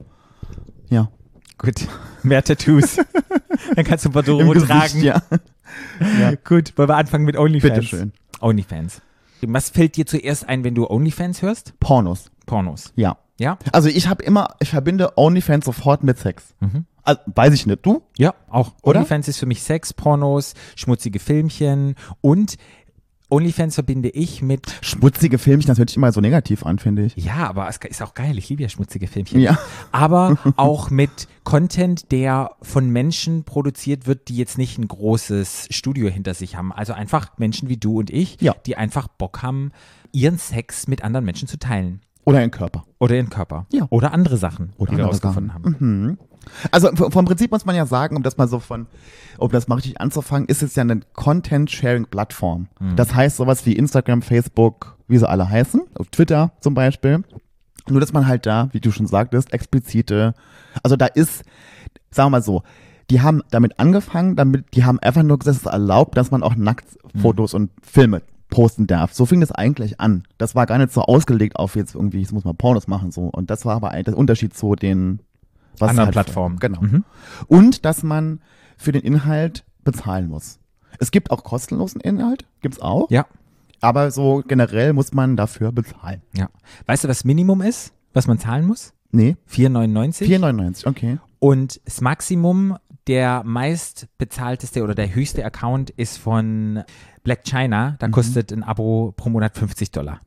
Ja. 0.90 1.10
Gut. 1.58 1.86
Mehr 2.22 2.44
Tattoos. 2.44 2.96
Dann 3.76 3.84
kannst 3.84 4.04
du 4.04 4.10
Rot 4.10 4.24
Gesicht, 4.26 4.70
tragen. 4.70 5.02
ja. 5.02 5.22
ja. 6.20 6.34
Gut, 6.44 6.76
wollen 6.76 6.88
wir 6.88 6.96
anfangen 6.96 7.24
mit 7.24 7.36
OnlyFans? 7.36 7.74
Bitteschön. 7.74 8.12
OnlyFans. 8.40 9.00
Was 9.42 9.70
fällt 9.70 9.96
dir 9.96 10.06
zuerst 10.06 10.48
ein, 10.48 10.64
wenn 10.64 10.74
du 10.74 10.88
OnlyFans 10.88 11.42
hörst? 11.42 11.78
Pornos. 11.80 12.30
Pornos. 12.46 12.92
Ja. 12.96 13.16
Ja? 13.38 13.58
Also 13.72 13.88
ich 13.88 14.06
habe 14.06 14.22
immer, 14.22 14.54
ich 14.60 14.68
verbinde 14.70 15.16
OnlyFans 15.16 15.64
sofort 15.64 16.04
mit 16.04 16.18
Sex. 16.18 16.54
Also, 17.02 17.20
weiß 17.26 17.54
ich 17.54 17.66
nicht, 17.66 17.84
du? 17.86 18.02
Ja, 18.18 18.34
auch. 18.50 18.72
Oder? 18.82 18.98
OnlyFans 18.98 19.28
ist 19.28 19.38
für 19.38 19.46
mich 19.46 19.62
Sex, 19.62 19.94
Pornos, 19.94 20.52
schmutzige 20.76 21.18
Filmchen 21.18 21.94
und 22.20 22.56
OnlyFans 23.30 23.74
verbinde 23.76 24.08
ich 24.10 24.42
mit, 24.42 24.66
Schmutzige 24.82 25.38
Filmchen, 25.38 25.68
das 25.68 25.78
hört 25.78 25.88
sich 25.90 25.96
immer 25.96 26.12
so 26.12 26.20
negativ 26.20 26.66
an, 26.66 26.78
finde 26.78 27.04
ich. 27.04 27.16
ja, 27.16 27.48
aber 27.48 27.68
es 27.68 27.78
ist 27.78 28.02
auch 28.02 28.14
geil, 28.14 28.36
ich 28.38 28.48
liebe 28.48 28.62
ja 28.62 28.68
schmutzige 28.68 29.06
Filmchen. 29.06 29.40
Ja. 29.40 29.58
Aber 29.92 30.36
auch 30.56 30.90
mit 30.90 31.28
Content, 31.44 32.10
der 32.12 32.50
von 32.62 32.90
Menschen 32.90 33.44
produziert 33.44 34.06
wird, 34.06 34.28
die 34.28 34.36
jetzt 34.36 34.58
nicht 34.58 34.78
ein 34.78 34.88
großes 34.88 35.68
Studio 35.70 36.08
hinter 36.08 36.34
sich 36.34 36.56
haben. 36.56 36.72
Also 36.72 36.92
einfach 36.92 37.38
Menschen 37.38 37.68
wie 37.68 37.76
du 37.76 37.98
und 38.00 38.10
ich, 38.10 38.40
Ja. 38.40 38.54
die 38.66 38.76
einfach 38.76 39.08
Bock 39.08 39.42
haben, 39.42 39.72
ihren 40.12 40.38
Sex 40.38 40.88
mit 40.88 41.02
anderen 41.04 41.24
Menschen 41.24 41.46
zu 41.48 41.58
teilen. 41.58 42.00
Oder 42.24 42.38
ein 42.40 42.50
Körper. 42.50 42.84
Oder 42.98 43.14
ihren 43.16 43.30
Körper. 43.30 43.66
Ja. 43.72 43.86
Oder 43.90 44.12
andere 44.12 44.36
Sachen, 44.36 44.72
Oder 44.76 44.90
die 44.92 44.96
wir 44.98 45.04
andere 45.04 45.06
rausgefunden 45.28 45.48
Sachen. 45.52 45.64
haben. 45.80 46.04
Mhm. 46.04 46.18
Also 46.70 46.90
vom 46.94 47.24
Prinzip 47.24 47.50
muss 47.50 47.64
man 47.64 47.76
ja 47.76 47.86
sagen, 47.86 48.16
um 48.16 48.22
das 48.22 48.36
mal 48.36 48.48
so 48.48 48.58
von, 48.58 48.86
um 49.38 49.50
das 49.50 49.68
mal 49.68 49.76
richtig 49.76 50.00
anzufangen, 50.00 50.48
ist 50.48 50.62
es 50.62 50.74
ja 50.74 50.82
eine 50.82 51.00
Content-Sharing-Plattform. 51.14 52.68
Das 52.96 53.14
heißt 53.14 53.36
sowas 53.36 53.66
wie 53.66 53.74
Instagram, 53.74 54.22
Facebook, 54.22 54.96
wie 55.08 55.18
sie 55.18 55.28
alle 55.28 55.48
heißen, 55.48 55.82
auf 55.94 56.08
Twitter 56.08 56.52
zum 56.60 56.74
Beispiel. 56.74 57.24
Nur, 57.88 58.00
dass 58.00 58.12
man 58.12 58.26
halt 58.26 58.46
da, 58.46 58.68
wie 58.72 58.80
du 58.80 58.90
schon 58.92 59.06
sagtest, 59.06 59.52
explizite, 59.52 60.34
also 60.82 60.96
da 60.96 61.06
ist, 61.06 61.44
sagen 62.10 62.26
wir 62.26 62.38
mal 62.38 62.42
so, 62.42 62.62
die 63.10 63.20
haben 63.20 63.42
damit 63.50 63.80
angefangen, 63.80 64.36
damit, 64.36 64.74
die 64.74 64.84
haben 64.84 65.00
einfach 65.00 65.22
nur 65.22 65.38
gesagt, 65.38 65.56
es 65.56 65.62
ist 65.62 65.72
erlaubt, 65.72 66.16
dass 66.16 66.30
man 66.30 66.42
auch 66.42 66.54
nackt 66.54 66.86
Fotos 67.20 67.54
und 67.54 67.70
Filme 67.82 68.22
posten 68.50 68.86
darf. 68.86 69.12
So 69.12 69.26
fing 69.26 69.40
das 69.40 69.52
eigentlich 69.52 70.00
an. 70.00 70.24
Das 70.38 70.54
war 70.54 70.66
gar 70.66 70.78
nicht 70.78 70.92
so 70.92 71.02
ausgelegt 71.02 71.56
auf 71.56 71.76
jetzt 71.76 71.94
irgendwie, 71.94 72.20
jetzt 72.20 72.32
muss 72.32 72.44
man 72.44 72.56
Pornos 72.56 72.86
machen 72.86 73.10
so. 73.10 73.22
Und 73.22 73.50
das 73.50 73.64
war 73.64 73.76
aber 73.76 73.90
eigentlich 73.90 74.06
der 74.06 74.18
Unterschied 74.18 74.56
zu 74.56 74.74
den 74.74 75.20
was 75.80 75.90
Anderen 75.90 76.06
halt- 76.06 76.12
Plattformen. 76.14 76.58
Genau. 76.58 76.80
Mhm. 76.80 77.04
Und 77.46 77.84
dass 77.84 78.02
man 78.02 78.40
für 78.76 78.92
den 78.92 79.02
Inhalt 79.02 79.64
bezahlen 79.84 80.28
muss. 80.28 80.58
Es 80.98 81.10
gibt 81.10 81.30
auch 81.30 81.44
kostenlosen 81.44 82.00
Inhalt, 82.00 82.46
gibt's 82.60 82.80
auch. 82.80 83.10
Ja. 83.10 83.26
Aber 83.80 84.10
so 84.10 84.42
generell 84.46 84.92
muss 84.92 85.12
man 85.12 85.36
dafür 85.36 85.72
bezahlen. 85.72 86.22
Ja. 86.36 86.48
Weißt 86.86 87.04
du, 87.04 87.08
was 87.08 87.24
Minimum 87.24 87.62
ist, 87.62 87.92
was 88.12 88.26
man 88.26 88.38
zahlen 88.38 88.66
muss? 88.66 88.92
Nee, 89.12 89.36
4,99. 89.48 90.26
4,99, 90.26 90.86
okay. 90.86 91.18
Und 91.38 91.80
das 91.84 92.00
Maximum, 92.00 92.76
der 93.06 93.42
meist 93.44 94.06
bezahlteste 94.18 94.82
oder 94.84 94.94
der 94.94 95.14
höchste 95.14 95.44
Account 95.44 95.90
ist 95.90 96.18
von 96.18 96.82
Black 97.22 97.44
China. 97.44 97.92
Mhm. 97.92 97.96
Da 97.98 98.08
kostet 98.08 98.52
ein 98.52 98.62
Abo 98.62 99.12
pro 99.16 99.30
Monat 99.30 99.56
50 99.56 99.90
Dollar. 99.90 100.20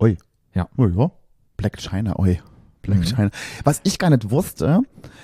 Ui. 0.00 0.16
Ja. 0.54 0.68
Ui, 0.78 0.92
ja. 0.96 1.10
Black 1.56 1.76
China, 1.78 2.18
ui. 2.18 2.40
Black 2.88 3.18
Mhm. 3.18 3.30
Was 3.64 3.80
ich 3.84 3.98
gar 3.98 4.10
nicht 4.10 4.30
wusste, 4.30 4.80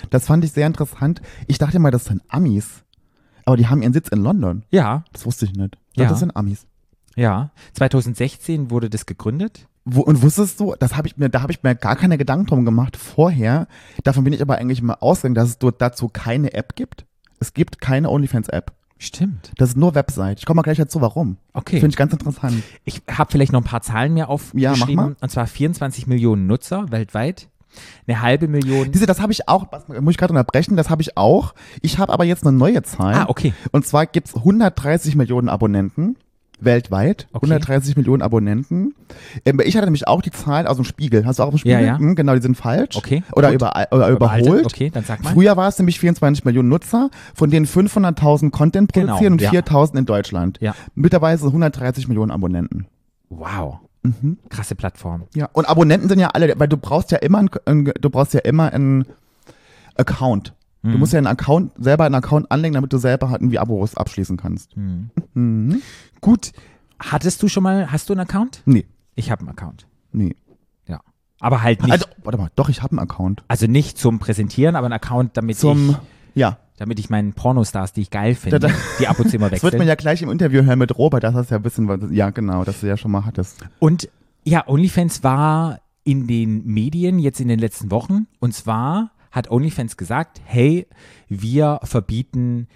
das 0.09 0.27
fand 0.27 0.43
ich 0.45 0.51
sehr 0.51 0.67
interessant. 0.67 1.21
Ich 1.47 1.57
dachte 1.57 1.79
mal, 1.79 1.91
das 1.91 2.05
sind 2.05 2.21
Amis. 2.29 2.83
Aber 3.45 3.57
die 3.57 3.67
haben 3.67 3.81
ihren 3.81 3.93
Sitz 3.93 4.09
in 4.09 4.19
London. 4.23 4.63
Ja, 4.71 5.03
Das 5.13 5.25
wusste 5.25 5.45
ich 5.45 5.53
nicht. 5.53 5.77
Ich 5.91 5.97
Ja. 5.97 6.03
dachte, 6.03 6.13
das 6.13 6.19
sind 6.19 6.35
Amis. 6.35 6.65
ja. 7.15 7.51
2016 7.73 8.69
wurde 8.71 8.89
das 8.89 9.05
gegründet. 9.05 9.67
Wo, 9.87 10.01
und 10.01 10.23
wusstest 10.23 10.59
du, 10.59 10.73
das 10.79 10.95
habe 10.97 11.07
ich 11.07 11.15
mir, 11.17 11.29
da 11.29 11.41
habe 11.43 11.51
ich 11.51 11.61
mir 11.61 11.75
gar 11.75 11.95
keine 11.95 12.17
Gedanken 12.17 12.47
drum 12.47 12.65
gemacht 12.65 12.97
vorher. 12.97 13.67
Davon 14.03 14.23
bin 14.23 14.33
ich 14.33 14.41
aber 14.41 14.57
eigentlich 14.57 14.81
mal 14.81 14.95
ausgegangen, 14.99 15.35
dass 15.35 15.49
es 15.49 15.59
dort 15.59 15.79
dazu 15.79 16.09
keine 16.09 16.53
App 16.53 16.75
gibt. 16.75 17.05
Es 17.39 17.53
gibt 17.53 17.79
keine 17.81 18.09
OnlyFans-App. 18.09 18.73
Stimmt. 18.97 19.51
Das 19.57 19.69
ist 19.69 19.75
nur 19.77 19.93
Website. 19.93 20.39
Ich 20.39 20.45
komme 20.45 20.55
mal 20.57 20.61
gleich 20.63 20.77
dazu, 20.77 21.01
warum. 21.01 21.37
Okay. 21.53 21.75
Finde 21.79 21.89
ich 21.93 21.97
ganz 21.97 22.13
interessant. 22.13 22.63
Ich 22.85 23.03
habe 23.11 23.31
vielleicht 23.31 23.51
noch 23.51 23.61
ein 23.61 23.65
paar 23.65 23.81
Zahlen 23.81 24.13
mehr 24.15 24.23
Ja, 24.23 24.27
mach 24.27 24.33
aufgeschrieben. 24.33 24.95
mal. 24.95 25.15
Und 25.21 25.29
zwar 25.29 25.45
24 25.45 26.07
Millionen 26.07 26.47
Nutzer 26.47 26.89
weltweit. 26.91 27.49
Eine 28.07 28.21
halbe 28.21 28.47
Million. 28.47 28.91
Diese, 28.91 29.05
das 29.05 29.21
habe 29.21 29.31
ich 29.31 29.47
auch, 29.47 29.67
muss 30.01 30.11
ich 30.11 30.17
gerade 30.17 30.33
unterbrechen, 30.33 30.75
das 30.75 30.89
habe 30.89 31.01
ich 31.01 31.17
auch. 31.17 31.53
Ich 31.81 31.97
habe 31.97 32.11
aber 32.13 32.23
jetzt 32.23 32.45
eine 32.45 32.55
neue 32.57 32.83
Zahl. 32.83 33.13
Ah, 33.15 33.25
okay. 33.27 33.53
Und 33.71 33.85
zwar 33.85 34.05
gibt's 34.05 34.35
130 34.35 35.15
Millionen 35.15 35.49
Abonnenten 35.49 36.17
weltweit. 36.61 37.27
Okay. 37.33 37.47
130 37.47 37.97
Millionen 37.97 38.21
Abonnenten. 38.21 38.95
Ähm, 39.43 39.59
ich 39.63 39.75
hatte 39.75 39.87
nämlich 39.87 40.07
auch 40.07 40.21
die 40.21 40.31
Zahl 40.31 40.67
aus 40.67 40.77
dem 40.77 40.85
Spiegel. 40.85 41.25
Hast 41.25 41.39
du 41.39 41.43
auch 41.43 41.53
aus 41.53 41.61
dem 41.61 41.69
Ja, 41.69 41.77
Spiegel? 41.77 41.87
ja. 41.87 41.97
Hm, 41.99 42.15
genau, 42.15 42.33
die 42.33 42.41
sind 42.41 42.55
falsch. 42.55 42.95
Okay, 42.95 43.23
Oder, 43.33 43.51
über, 43.51 43.73
oder 43.91 44.07
Überaltet. 44.09 44.47
überholt. 44.47 44.65
Okay, 44.65 44.89
dann 44.89 45.03
sag 45.03 45.21
mal. 45.21 45.33
Früher 45.33 45.57
war 45.57 45.67
es 45.67 45.77
nämlich 45.77 45.99
24 45.99 46.45
Millionen 46.45 46.69
Nutzer, 46.69 47.09
von 47.33 47.49
denen 47.49 47.65
500.000 47.67 48.51
Content 48.51 48.93
Genau, 48.93 49.07
produzieren 49.17 49.33
und 49.33 49.41
ja. 49.41 49.51
4.000 49.51 49.97
in 49.97 50.05
Deutschland. 50.05 50.57
Ja. 50.61 50.75
Mittlerweile 50.95 51.37
sind 51.37 51.47
130 51.49 52.07
Millionen 52.07 52.31
Abonnenten. 52.31 52.87
Wow. 53.29 53.79
Mhm. 54.21 54.37
Krasse 54.49 54.75
Plattform. 54.75 55.23
Ja. 55.35 55.49
Und 55.53 55.65
Abonnenten 55.69 56.09
sind 56.09 56.19
ja 56.19 56.29
alle, 56.29 56.53
weil 56.59 56.67
du 56.67 56.77
brauchst 56.77 57.11
ja 57.11 57.17
immer, 57.19 57.39
ein, 57.39 57.49
ein, 57.65 57.85
du 57.99 58.09
brauchst 58.09 58.33
ja 58.33 58.39
immer 58.41 58.71
einen 58.73 59.05
Account. 59.95 60.53
Mhm. 60.81 60.91
Du 60.93 60.97
musst 60.97 61.13
ja 61.13 61.17
einen 61.17 61.27
Account, 61.27 61.71
selber 61.77 62.05
einen 62.05 62.15
Account 62.15 62.51
anlegen, 62.51 62.73
damit 62.75 62.91
du 62.93 62.97
selber 62.97 63.29
halt 63.29 63.41
irgendwie 63.41 63.59
Abos 63.59 63.95
abschließen 63.95 64.37
kannst. 64.37 64.75
Mhm. 64.75 65.81
Gut. 66.21 66.51
Hattest 66.99 67.43
du 67.43 67.47
schon 67.49 67.63
mal, 67.63 67.91
hast 67.91 68.07
du 68.09 68.13
einen 68.13 68.21
Account? 68.21 68.61
Nee, 68.65 68.85
Ich 69.15 69.29
habe 69.31 69.41
einen 69.41 69.49
Account. 69.49 69.85
nee. 70.11 70.35
Ja. 70.87 71.01
Aber 71.41 71.61
halt 71.61 71.81
nicht. 71.83 71.91
Also, 71.91 72.05
warte 72.23 72.37
mal, 72.37 72.49
doch, 72.55 72.69
ich 72.69 72.81
habe 72.81 72.91
einen 72.91 72.99
Account. 72.99 73.43
Also 73.49 73.67
nicht 73.67 73.97
zum 73.97 74.19
Präsentieren, 74.19 74.75
aber 74.77 74.87
ein 74.87 74.93
Account, 74.93 75.35
damit 75.35 75.57
Zum, 75.57 75.89
ich, 75.89 75.97
ja. 76.35 76.57
Damit 76.77 76.99
ich 76.99 77.09
meinen 77.09 77.33
Pornostars, 77.33 77.93
die 77.93 78.01
ich 78.01 78.09
geil 78.09 78.35
finde, 78.35 78.59
Da- 78.59 78.67
da- 78.67 78.73
die 78.99 79.07
ab 79.07 79.19
und 79.19 79.29
zu 79.29 79.35
immer 79.37 79.49
Das 79.51 79.63
wird 79.63 79.73
man 79.73 79.79
wechseln. 79.81 79.87
ja 79.87 79.95
gleich 79.95 80.21
im 80.21 80.29
Interview 80.29 80.63
hören 80.63 80.79
mit 80.79 80.97
Robert, 80.97 81.23
das 81.23 81.33
hast 81.35 81.51
ja 81.51 81.57
ein 81.57 81.63
bisschen, 81.63 81.87
was- 81.87 81.99
ja 82.11 82.29
genau, 82.31 82.63
dass 82.63 82.81
du 82.81 82.87
ja 82.87 82.97
schon 82.97 83.11
mal 83.11 83.25
hattest. 83.25 83.65
Und 83.79 84.09
ja, 84.43 84.67
OnlyFans 84.67 85.23
war 85.23 85.79
in 86.03 86.27
den 86.27 86.65
Medien 86.65 87.17
jetzt 87.19 87.39
in 87.39 87.47
den 87.47 87.59
letzten 87.59 87.89
Wochen. 87.91 88.27
Und 88.39 88.53
zwar 88.53 89.11
hat 89.31 89.49
OnlyFans 89.49 89.97
gesagt, 89.97 90.39
hey, 90.45 90.87
wir 91.29 91.79
verbieten 91.83 92.67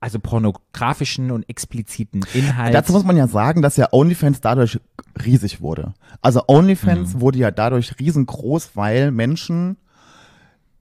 also 0.00 0.18
pornografischen 0.18 1.30
und 1.30 1.48
expliziten 1.48 2.20
Inhalt. 2.34 2.74
Dazu 2.74 2.92
muss 2.92 3.04
man 3.04 3.16
ja 3.16 3.26
sagen, 3.26 3.62
dass 3.62 3.76
ja 3.78 3.88
OnlyFans 3.90 4.40
dadurch 4.42 4.78
riesig 5.24 5.60
wurde. 5.60 5.94
Also 6.20 6.40
Mhm. 6.40 6.44
OnlyFans 6.56 7.20
wurde 7.20 7.38
ja 7.38 7.50
dadurch 7.50 7.98
riesengroß, 7.98 8.70
weil 8.76 9.10
Menschen, 9.12 9.76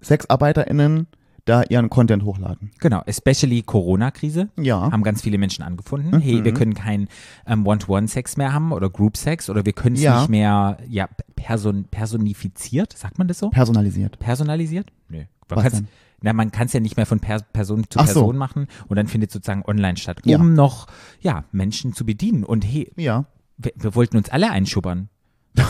SexarbeiterInnen, 0.01 1.07
da 1.45 1.63
ihren 1.63 1.89
Content 1.89 2.23
hochladen. 2.23 2.71
Genau, 2.79 3.01
especially 3.05 3.61
Corona-Krise. 3.63 4.49
Ja. 4.57 4.91
Haben 4.91 5.03
ganz 5.03 5.21
viele 5.21 5.37
Menschen 5.37 5.63
angefunden. 5.63 6.19
Hey, 6.21 6.43
wir 6.43 6.53
können 6.53 6.73
kein 6.73 7.07
ähm, 7.45 7.67
One-to-One-Sex 7.67 8.37
mehr 8.37 8.53
haben 8.53 8.71
oder 8.71 8.89
Group-Sex 8.89 9.49
oder 9.49 9.65
wir 9.65 9.73
können 9.73 9.95
es 9.95 10.01
Ja. 10.01 10.19
nicht 10.21 10.29
mehr 10.29 10.77
ja, 10.87 11.07
person 11.35 11.85
personifiziert, 11.91 12.97
sagt 12.97 13.17
man 13.17 13.27
das 13.27 13.39
so? 13.39 13.49
Personalisiert. 13.49 14.19
Personalisiert? 14.19 14.91
Nö, 15.09 15.23
man 15.49 15.65
Was 15.65 15.73
denn? 15.73 15.87
na, 16.21 16.31
man 16.31 16.51
kann 16.53 16.67
es 16.67 16.73
ja 16.73 16.79
nicht 16.79 16.95
mehr 16.95 17.05
von 17.05 17.19
per 17.19 17.41
Person 17.41 17.83
zu 17.89 17.99
Ach 17.99 18.07
so. 18.07 18.21
Person 18.21 18.37
machen 18.37 18.67
und 18.87 18.95
dann 18.95 19.07
findet 19.07 19.29
sozusagen 19.31 19.63
online 19.65 19.97
statt, 19.97 20.21
um 20.25 20.31
Ja. 20.31 20.37
noch 20.37 20.87
ja 21.19 21.43
Menschen 21.51 21.93
zu 21.93 22.05
bedienen. 22.05 22.45
Und 22.45 22.63
hey, 22.65 22.89
Ja. 22.95 23.25
wir, 23.57 23.73
wir 23.75 23.95
wollten 23.95 24.15
uns 24.15 24.29
alle 24.29 24.49
einschubbern. 24.49 25.09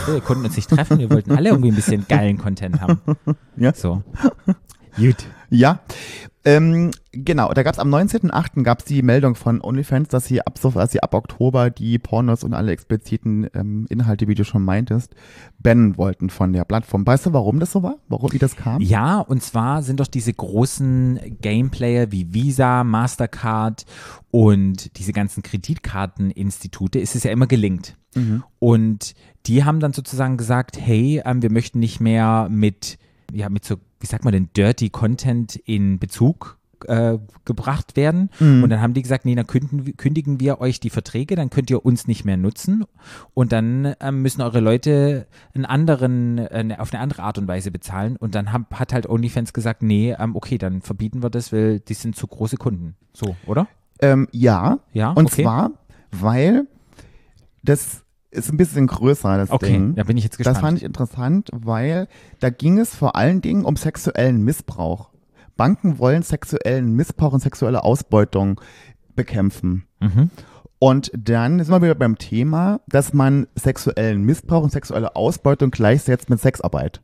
Wir 0.05 0.21
konnten 0.21 0.45
uns 0.45 0.55
nicht 0.55 0.69
treffen, 0.69 0.99
wir 0.99 1.09
wollten 1.09 1.31
alle 1.31 1.49
irgendwie 1.49 1.69
ein 1.71 1.75
bisschen 1.75 2.05
geilen 2.07 2.37
Content 2.37 2.79
haben. 2.79 2.99
Ja. 3.57 3.73
So. 3.73 4.03
Gut. 4.97 5.27
Ja, 5.49 5.79
ähm, 6.45 6.91
genau. 7.11 7.53
Da 7.53 7.63
gab 7.63 7.73
es 7.73 7.79
am 7.79 7.93
19.08. 7.93 8.63
gab 8.63 8.79
es 8.79 8.85
die 8.85 9.01
Meldung 9.01 9.35
von 9.35 9.61
OnlyFans, 9.61 10.09
dass 10.09 10.25
sie 10.25 10.41
ab, 10.41 10.59
dass 10.61 10.91
sie 10.91 11.01
ab 11.01 11.13
Oktober 11.13 11.69
die 11.69 11.99
Pornos 11.99 12.43
und 12.43 12.53
alle 12.53 12.71
expliziten 12.71 13.47
ähm, 13.53 13.85
Inhalte, 13.89 14.27
wie 14.27 14.35
du 14.35 14.43
schon 14.43 14.63
meintest, 14.63 15.15
bannen 15.59 15.97
wollten 15.97 16.29
von 16.29 16.51
der 16.51 16.65
Plattform. 16.65 17.07
Weißt 17.07 17.27
du, 17.27 17.33
warum 17.33 17.59
das 17.59 17.71
so 17.71 17.81
war? 17.81 17.95
Warum, 18.09 18.33
wie 18.33 18.39
das 18.39 18.55
kam? 18.57 18.81
Ja, 18.81 19.19
und 19.19 19.41
zwar 19.41 19.83
sind 19.83 19.99
doch 19.99 20.07
diese 20.07 20.33
großen 20.33 21.37
Gameplayer 21.41 22.11
wie 22.11 22.33
Visa, 22.33 22.83
Mastercard 22.83 23.85
und 24.31 24.97
diese 24.97 25.13
ganzen 25.13 25.43
Kreditkarteninstitute, 25.43 26.99
ist 26.99 27.15
es 27.15 27.23
ja 27.23 27.31
immer 27.31 27.47
gelingt. 27.47 27.95
Und 28.59 29.13
die 29.45 29.63
haben 29.63 29.79
dann 29.79 29.93
sozusagen 29.93 30.37
gesagt, 30.37 30.77
hey, 30.79 31.21
ähm, 31.25 31.41
wir 31.41 31.51
möchten 31.51 31.79
nicht 31.79 31.99
mehr 31.99 32.47
mit, 32.49 32.97
ja, 33.33 33.49
mit 33.49 33.65
so, 33.65 33.75
wie 33.99 34.07
sagt 34.07 34.23
man 34.23 34.33
denn, 34.33 34.49
Dirty 34.55 34.89
Content 34.89 35.55
in 35.55 35.99
Bezug 35.99 36.57
äh, 36.87 37.17
gebracht 37.45 37.95
werden. 37.95 38.29
Und 38.63 38.69
dann 38.69 38.81
haben 38.81 38.93
die 38.93 39.01
gesagt, 39.01 39.25
nee, 39.25 39.35
dann 39.35 39.47
kündigen, 39.47 39.97
kündigen 39.97 40.39
wir 40.39 40.59
euch 40.59 40.79
die 40.79 40.89
Verträge, 40.89 41.35
dann 41.35 41.49
könnt 41.49 41.69
ihr 41.69 41.85
uns 41.85 42.07
nicht 42.07 42.25
mehr 42.25 42.37
nutzen. 42.37 42.85
Und 43.33 43.51
dann 43.51 43.95
ähm, 43.99 44.21
müssen 44.21 44.41
eure 44.41 44.59
Leute 44.59 45.27
einen 45.53 45.65
anderen, 45.65 46.37
äh, 46.37 46.75
auf 46.77 46.93
eine 46.93 47.01
andere 47.01 47.23
Art 47.23 47.37
und 47.37 47.47
Weise 47.47 47.71
bezahlen. 47.71 48.17
Und 48.17 48.35
dann 48.35 48.51
hab, 48.51 48.77
hat 48.79 48.93
halt 48.93 49.07
OnlyFans 49.07 49.53
gesagt, 49.53 49.81
nee, 49.83 50.15
ähm, 50.17 50.35
okay, 50.35 50.57
dann 50.57 50.81
verbieten 50.81 51.23
wir 51.23 51.29
das, 51.29 51.53
weil 51.53 51.79
die 51.79 51.93
sind 51.93 52.15
zu 52.15 52.27
große 52.27 52.57
Kunden. 52.57 52.95
So, 53.13 53.35
oder? 53.45 53.67
Ähm, 54.01 54.27
ja. 54.31 54.79
Ja, 54.91 55.11
Und 55.11 55.27
okay. 55.27 55.43
zwar, 55.43 55.71
weil 56.11 56.67
das 57.63 58.03
ist 58.33 58.51
ein 58.51 58.57
bisschen 58.57 58.87
größer, 58.87 59.37
das 59.37 59.51
Okay, 59.51 59.67
Ding. 59.71 59.95
da 59.95 60.03
bin 60.03 60.17
ich 60.17 60.23
jetzt 60.23 60.37
gespannt. 60.37 60.55
Das 60.57 60.61
fand 60.61 60.77
ich 60.77 60.83
interessant, 60.83 61.49
weil 61.53 62.07
da 62.39 62.49
ging 62.49 62.79
es 62.79 62.95
vor 62.95 63.15
allen 63.15 63.41
Dingen 63.41 63.65
um 63.65 63.75
sexuellen 63.75 64.43
Missbrauch. 64.43 65.09
Banken 65.55 65.99
wollen 65.99 66.23
sexuellen 66.23 66.93
Missbrauch 66.95 67.33
und 67.33 67.39
sexuelle 67.41 67.83
Ausbeutung 67.83 68.59
bekämpfen. 69.15 69.85
Mhm. 69.99 70.29
Und 70.79 71.11
dann 71.17 71.59
sind 71.63 71.69
wir 71.71 71.81
wieder 71.81 71.95
beim 71.95 72.17
Thema, 72.17 72.81
dass 72.87 73.13
man 73.13 73.47
sexuellen 73.55 74.23
Missbrauch 74.23 74.63
und 74.63 74.71
sexuelle 74.71 75.15
Ausbeutung 75.15 75.71
gleichsetzt 75.71 76.29
mit 76.29 76.41
Sexarbeit. 76.41 77.01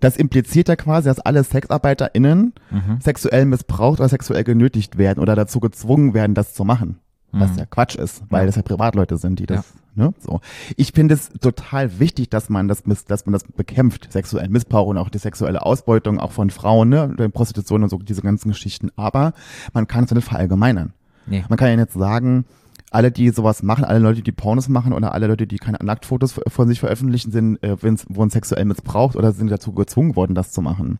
Das 0.00 0.16
impliziert 0.16 0.68
ja 0.68 0.76
quasi, 0.76 1.08
dass 1.08 1.20
alle 1.20 1.42
SexarbeiterInnen 1.44 2.54
Mhm. 2.70 3.00
sexuell 3.00 3.44
missbraucht 3.46 4.00
oder 4.00 4.08
sexuell 4.08 4.44
genötigt 4.44 4.98
werden 4.98 5.20
oder 5.20 5.34
dazu 5.36 5.60
gezwungen 5.60 6.14
werden, 6.14 6.34
das 6.34 6.54
zu 6.54 6.64
machen. 6.64 6.98
Was 7.32 7.52
Mhm. 7.52 7.58
ja 7.58 7.66
Quatsch 7.66 7.96
ist, 7.96 8.22
weil 8.30 8.42
Ja. 8.42 8.46
das 8.46 8.56
ja 8.56 8.62
Privatleute 8.62 9.16
sind, 9.18 9.38
die 9.40 9.46
das, 9.46 9.74
ne, 9.96 10.14
so. 10.20 10.40
Ich 10.76 10.92
finde 10.92 11.14
es 11.14 11.30
total 11.40 11.98
wichtig, 11.98 12.30
dass 12.30 12.48
man 12.48 12.68
das, 12.68 12.82
dass 13.06 13.26
man 13.26 13.32
das 13.32 13.44
bekämpft, 13.44 14.12
sexuellen 14.12 14.52
Missbrauch 14.52 14.86
und 14.86 14.98
auch 14.98 15.08
die 15.08 15.18
sexuelle 15.18 15.64
Ausbeutung 15.64 16.20
auch 16.20 16.32
von 16.32 16.50
Frauen, 16.50 16.90
ne, 16.90 17.08
Prostitution 17.32 17.82
und 17.82 17.88
so, 17.88 17.98
diese 17.98 18.22
ganzen 18.22 18.50
Geschichten. 18.50 18.90
Aber 18.96 19.32
man 19.72 19.86
kann 19.86 20.04
es 20.04 20.12
nicht 20.12 20.28
verallgemeinern. 20.28 20.92
Nee. 21.26 21.44
Man 21.48 21.58
kann 21.58 21.68
ja 21.68 21.76
nicht 21.76 21.92
sagen, 21.92 22.44
alle, 22.90 23.10
die 23.10 23.30
sowas 23.30 23.62
machen, 23.62 23.84
alle 23.84 23.98
Leute, 23.98 24.22
die 24.22 24.32
Pornos 24.32 24.68
machen 24.68 24.92
oder 24.92 25.12
alle 25.12 25.26
Leute, 25.26 25.46
die 25.46 25.58
keine 25.58 25.78
Nacktfotos 25.82 26.40
von 26.46 26.68
sich 26.68 26.80
veröffentlichen, 26.80 27.32
sind, 27.32 27.62
äh, 27.62 27.76
wurden 27.82 28.30
sexuell 28.30 28.64
missbraucht 28.64 29.16
oder 29.16 29.32
sind 29.32 29.50
dazu 29.50 29.72
gezwungen 29.72 30.16
worden, 30.16 30.34
das 30.34 30.52
zu 30.52 30.62
machen. 30.62 30.98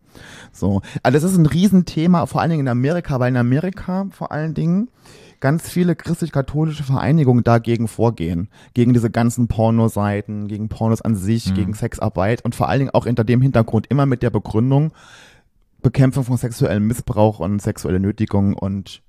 So. 0.52 0.82
Also 1.02 1.16
das 1.16 1.30
ist 1.30 1.38
ein 1.38 1.46
Riesenthema, 1.46 2.26
vor 2.26 2.40
allen 2.40 2.50
Dingen 2.50 2.62
in 2.62 2.68
Amerika, 2.68 3.20
weil 3.20 3.30
in 3.30 3.37
Amerika 3.37 4.09
vor 4.11 4.32
allen 4.32 4.54
Dingen 4.54 4.88
ganz 5.46 5.68
viele 5.68 5.94
christlich-katholische 5.94 6.82
Vereinigungen 6.82 7.44
dagegen 7.44 7.87
vorgehen. 7.87 8.48
Gegen 8.74 8.94
diese 8.94 9.12
ganzen 9.12 9.46
Pornoseiten, 9.46 10.48
gegen 10.48 10.68
Pornos 10.68 11.02
an 11.02 11.14
sich, 11.14 11.54
gegen 11.54 11.72
Sexarbeit 11.72 12.44
und 12.44 12.56
vor 12.56 12.68
allen 12.68 12.80
Dingen 12.80 12.90
auch 12.90 13.06
hinter 13.06 13.22
dem 13.22 13.40
Hintergrund 13.40 13.87
immer 13.87 14.06
mit 14.06 14.24
der 14.24 14.30
Begründung 14.30 14.90
Bekämpfung 15.82 16.24
von 16.24 16.37
sexuellem 16.37 16.88
Missbrauch 16.88 17.38
und 17.38 17.62
sexuelle 17.62 18.00
Nötigung 18.00 18.54
und 18.54 19.02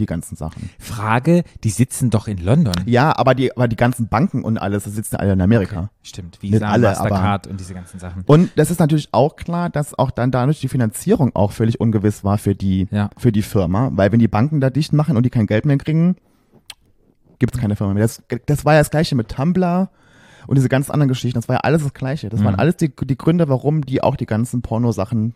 die 0.00 0.06
ganzen 0.06 0.34
Sachen. 0.36 0.70
Frage, 0.78 1.44
die 1.62 1.70
sitzen 1.70 2.10
doch 2.10 2.26
in 2.26 2.38
London. 2.38 2.74
Ja, 2.86 3.16
aber 3.16 3.34
die, 3.34 3.54
aber 3.56 3.68
die 3.68 3.76
ganzen 3.76 4.08
Banken 4.08 4.42
und 4.42 4.58
alles, 4.58 4.84
das 4.84 4.94
sitzen 4.94 5.16
alle 5.16 5.32
in 5.34 5.40
Amerika. 5.40 5.90
Stimmt, 6.02 6.42
Nicht 6.42 6.54
Visa, 6.54 6.68
alle, 6.68 6.88
Mastercard 6.88 7.46
und 7.46 7.60
diese 7.60 7.74
ganzen 7.74 8.00
Sachen. 8.00 8.24
Und 8.26 8.50
das 8.56 8.70
ist 8.70 8.80
natürlich 8.80 9.08
auch 9.12 9.36
klar, 9.36 9.70
dass 9.70 9.96
auch 9.98 10.10
dann 10.10 10.30
dadurch 10.30 10.60
die 10.60 10.68
Finanzierung 10.68 11.34
auch 11.36 11.52
völlig 11.52 11.80
ungewiss 11.80 12.24
war 12.24 12.38
für 12.38 12.54
die, 12.54 12.88
Ja. 12.90 13.10
für 13.16 13.30
die 13.30 13.42
Firma. 13.42 13.90
Weil 13.92 14.10
wenn 14.10 14.18
die 14.18 14.28
Banken 14.28 14.60
da 14.60 14.70
dicht 14.70 14.92
machen 14.92 15.16
und 15.16 15.24
die 15.24 15.30
kein 15.30 15.46
Geld 15.46 15.64
mehr 15.66 15.78
kriegen, 15.78 16.16
gibt 17.38 17.54
es 17.54 17.60
keine 17.60 17.76
Firma 17.76 17.94
mehr. 17.94 18.02
Das, 18.02 18.22
das 18.46 18.64
war 18.64 18.74
ja 18.74 18.80
das 18.80 18.90
gleiche 18.90 19.14
mit 19.14 19.28
Tumblr 19.28 19.90
und 20.46 20.56
diese 20.56 20.68
ganzen 20.68 20.90
anderen 20.92 21.08
Geschichten. 21.08 21.38
Das 21.38 21.48
war 21.48 21.56
ja 21.56 21.60
alles 21.60 21.82
das 21.82 21.94
gleiche. 21.94 22.28
Das 22.28 22.42
waren 22.42 22.54
Mhm. 22.54 22.60
alles 22.60 22.76
die, 22.76 22.90
die 23.04 23.16
Gründe, 23.16 23.48
warum 23.48 23.84
die 23.84 24.02
auch 24.02 24.16
die 24.16 24.26
ganzen 24.26 24.62
Pornosachen 24.62 25.34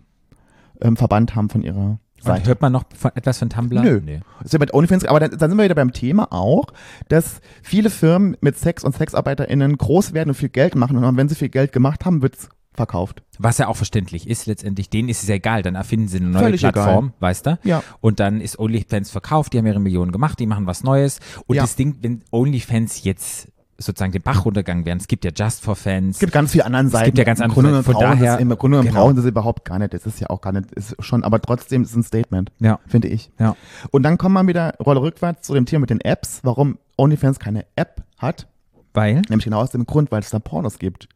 ähm, 0.81 0.97
verbannt 0.97 1.35
haben 1.35 1.49
von 1.51 1.63
ihrer 1.63 1.99
Seite. 2.25 2.49
hört 2.49 2.61
man 2.63 2.73
noch 2.73 2.85
von, 2.97 3.11
etwas 3.15 3.39
von 3.39 3.51
Tumblr? 3.51 3.81
Nö. 3.83 4.01
Nee. 4.05 4.21
Ist 4.45 4.53
ja 4.53 4.59
mit 4.59 4.73
OnlyFans, 4.75 5.05
aber 5.05 5.21
dann, 5.21 5.31
dann 5.31 5.51
sind 5.51 5.59
wir 5.59 5.65
wieder 5.65 5.75
beim 5.75 5.93
Thema 5.93 6.33
auch, 6.33 6.67
dass 7.09 7.41
viele 7.63 7.91
Firmen 7.91 8.37
mit 8.41 8.59
Sex 8.59 8.85
und 8.85 8.95
SexarbeiterInnen 8.97 9.77
groß 9.79 10.13
werden 10.15 10.31
und 10.31 10.35
viel 10.35 10.49
Geld 10.49 10.75
machen 10.75 10.97
und 10.97 11.17
wenn 11.17 11.29
sie 11.29 11.35
viel 11.35 11.49
Geld 11.49 11.73
gemacht 11.73 12.05
haben, 12.05 12.23
wird's 12.23 12.49
verkauft. 12.77 13.23
Was 13.39 13.59
ja 13.59 13.69
auch 13.69 13.77
verständlich 13.77 14.29
ist 14.29 14.47
letztendlich, 14.47 14.91
denen 14.91 15.09
ist 15.09 15.23
es 15.23 15.29
ja 15.29 15.37
egal, 15.37 15.63
dann 15.63 15.77
erfinden 15.77 16.09
sie 16.09 16.19
eine 16.19 16.27
neue 16.27 16.43
Völlig 16.43 16.61
Plattform, 16.63 17.13
weißt 17.21 17.47
du? 17.47 17.59
Ja. 17.63 17.83
Und 18.01 18.19
dann 18.21 18.41
ist 18.41 18.59
OnlyFans 18.59 19.11
verkauft, 19.11 19.53
die 19.53 19.59
haben 19.59 19.67
ihre 19.67 19.79
Millionen 19.81 20.11
gemacht, 20.11 20.41
die 20.41 20.47
machen 20.47 20.67
was 20.67 20.83
Neues. 20.83 21.21
Und 21.47 21.55
Ja. 21.57 21.63
das 21.63 21.77
Ding, 21.77 21.99
wenn 22.03 22.23
OnlyFans 22.33 23.05
jetzt 23.05 23.49
sozusagen 23.79 24.13
den 24.13 24.23
Bach 24.23 24.45
runtergegangen 24.45 24.85
wären, 24.85 24.99
es 24.99 25.09
gibt 25.09 25.25
ja 25.25 25.31
Just 25.35 25.63
for 25.63 25.75
Fans. 25.77 26.17
Es 26.17 26.21
gibt 26.21 26.33
ganz 26.33 26.53
viele 26.53 26.65
anderen 26.65 26.89
Seiten. 26.91 27.07
gibt 27.07 27.19
ja 27.19 27.25
ganz 27.25 27.41
andere 27.41 27.61
genommen 27.63 27.83
Von 27.83 27.95
daher- 27.99 28.39
Im 28.39 28.49
Grunde 28.51 28.79
genommen 28.79 28.95
brauchen 28.95 29.15
sie 29.17 29.23
es 29.23 29.27
überhaupt 29.27 29.65
gar 29.65 29.79
nicht. 29.79 29.95
Das 29.95 30.07
ist 30.07 30.21
ja 30.21 30.31
auch 30.31 30.41
gar 30.41 30.53
nicht, 30.53 30.71
ist 30.73 30.95
schon, 31.01 31.25
aber 31.25 31.41
trotzdem 31.41 31.83
ist 31.83 31.91
es 31.91 31.97
ein 31.97 32.03
Statement, 32.03 32.53
ja, 32.61 32.79
finde 32.87 33.09
ich. 33.09 33.31
ja. 33.39 33.57
Und 33.91 34.03
dann 34.05 34.17
kommen 34.19 34.35
wir 34.35 34.47
wieder 34.47 34.75
Rolle 34.79 35.01
rückwärts 35.03 35.47
zu 35.47 35.55
dem 35.55 35.67
Thema 35.67 35.81
mit 35.81 35.91
den 35.91 36.01
Apps, 36.01 36.41
warum 36.43 36.79
OnlyFans 36.97 37.39
keine 37.39 37.67
App 37.77 38.03
hat. 38.19 38.47
Weil? 38.93 39.23
Nämlich 39.29 39.45
genau 39.45 39.61
aus 39.61 39.71
dem 39.71 39.87
Grund, 39.87 40.13
weil 40.13 40.21
es 40.21 40.31
da 40.31 40.39
Pornos 40.39 40.79
gibt. 40.79 41.09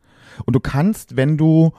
Und 0.44 0.54
du 0.54 0.60
kannst, 0.60 1.16
wenn 1.16 1.36
du 1.38 1.72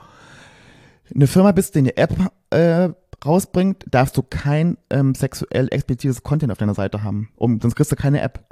eine 1.14 1.26
Firma 1.26 1.52
bist, 1.52 1.74
die 1.74 1.80
eine 1.80 1.96
App 1.96 2.14
äh, 2.50 2.88
rausbringt, 3.24 3.84
darfst 3.90 4.16
du 4.16 4.22
kein 4.22 4.78
ähm, 4.88 5.14
sexuell 5.14 5.68
explizites 5.70 6.22
Content 6.22 6.50
auf 6.52 6.58
deiner 6.58 6.74
Seite 6.74 7.02
haben. 7.02 7.28
Um, 7.36 7.60
sonst 7.60 7.74
kriegst 7.74 7.92
du 7.92 7.96
keine 7.96 8.22
App. 8.22 8.44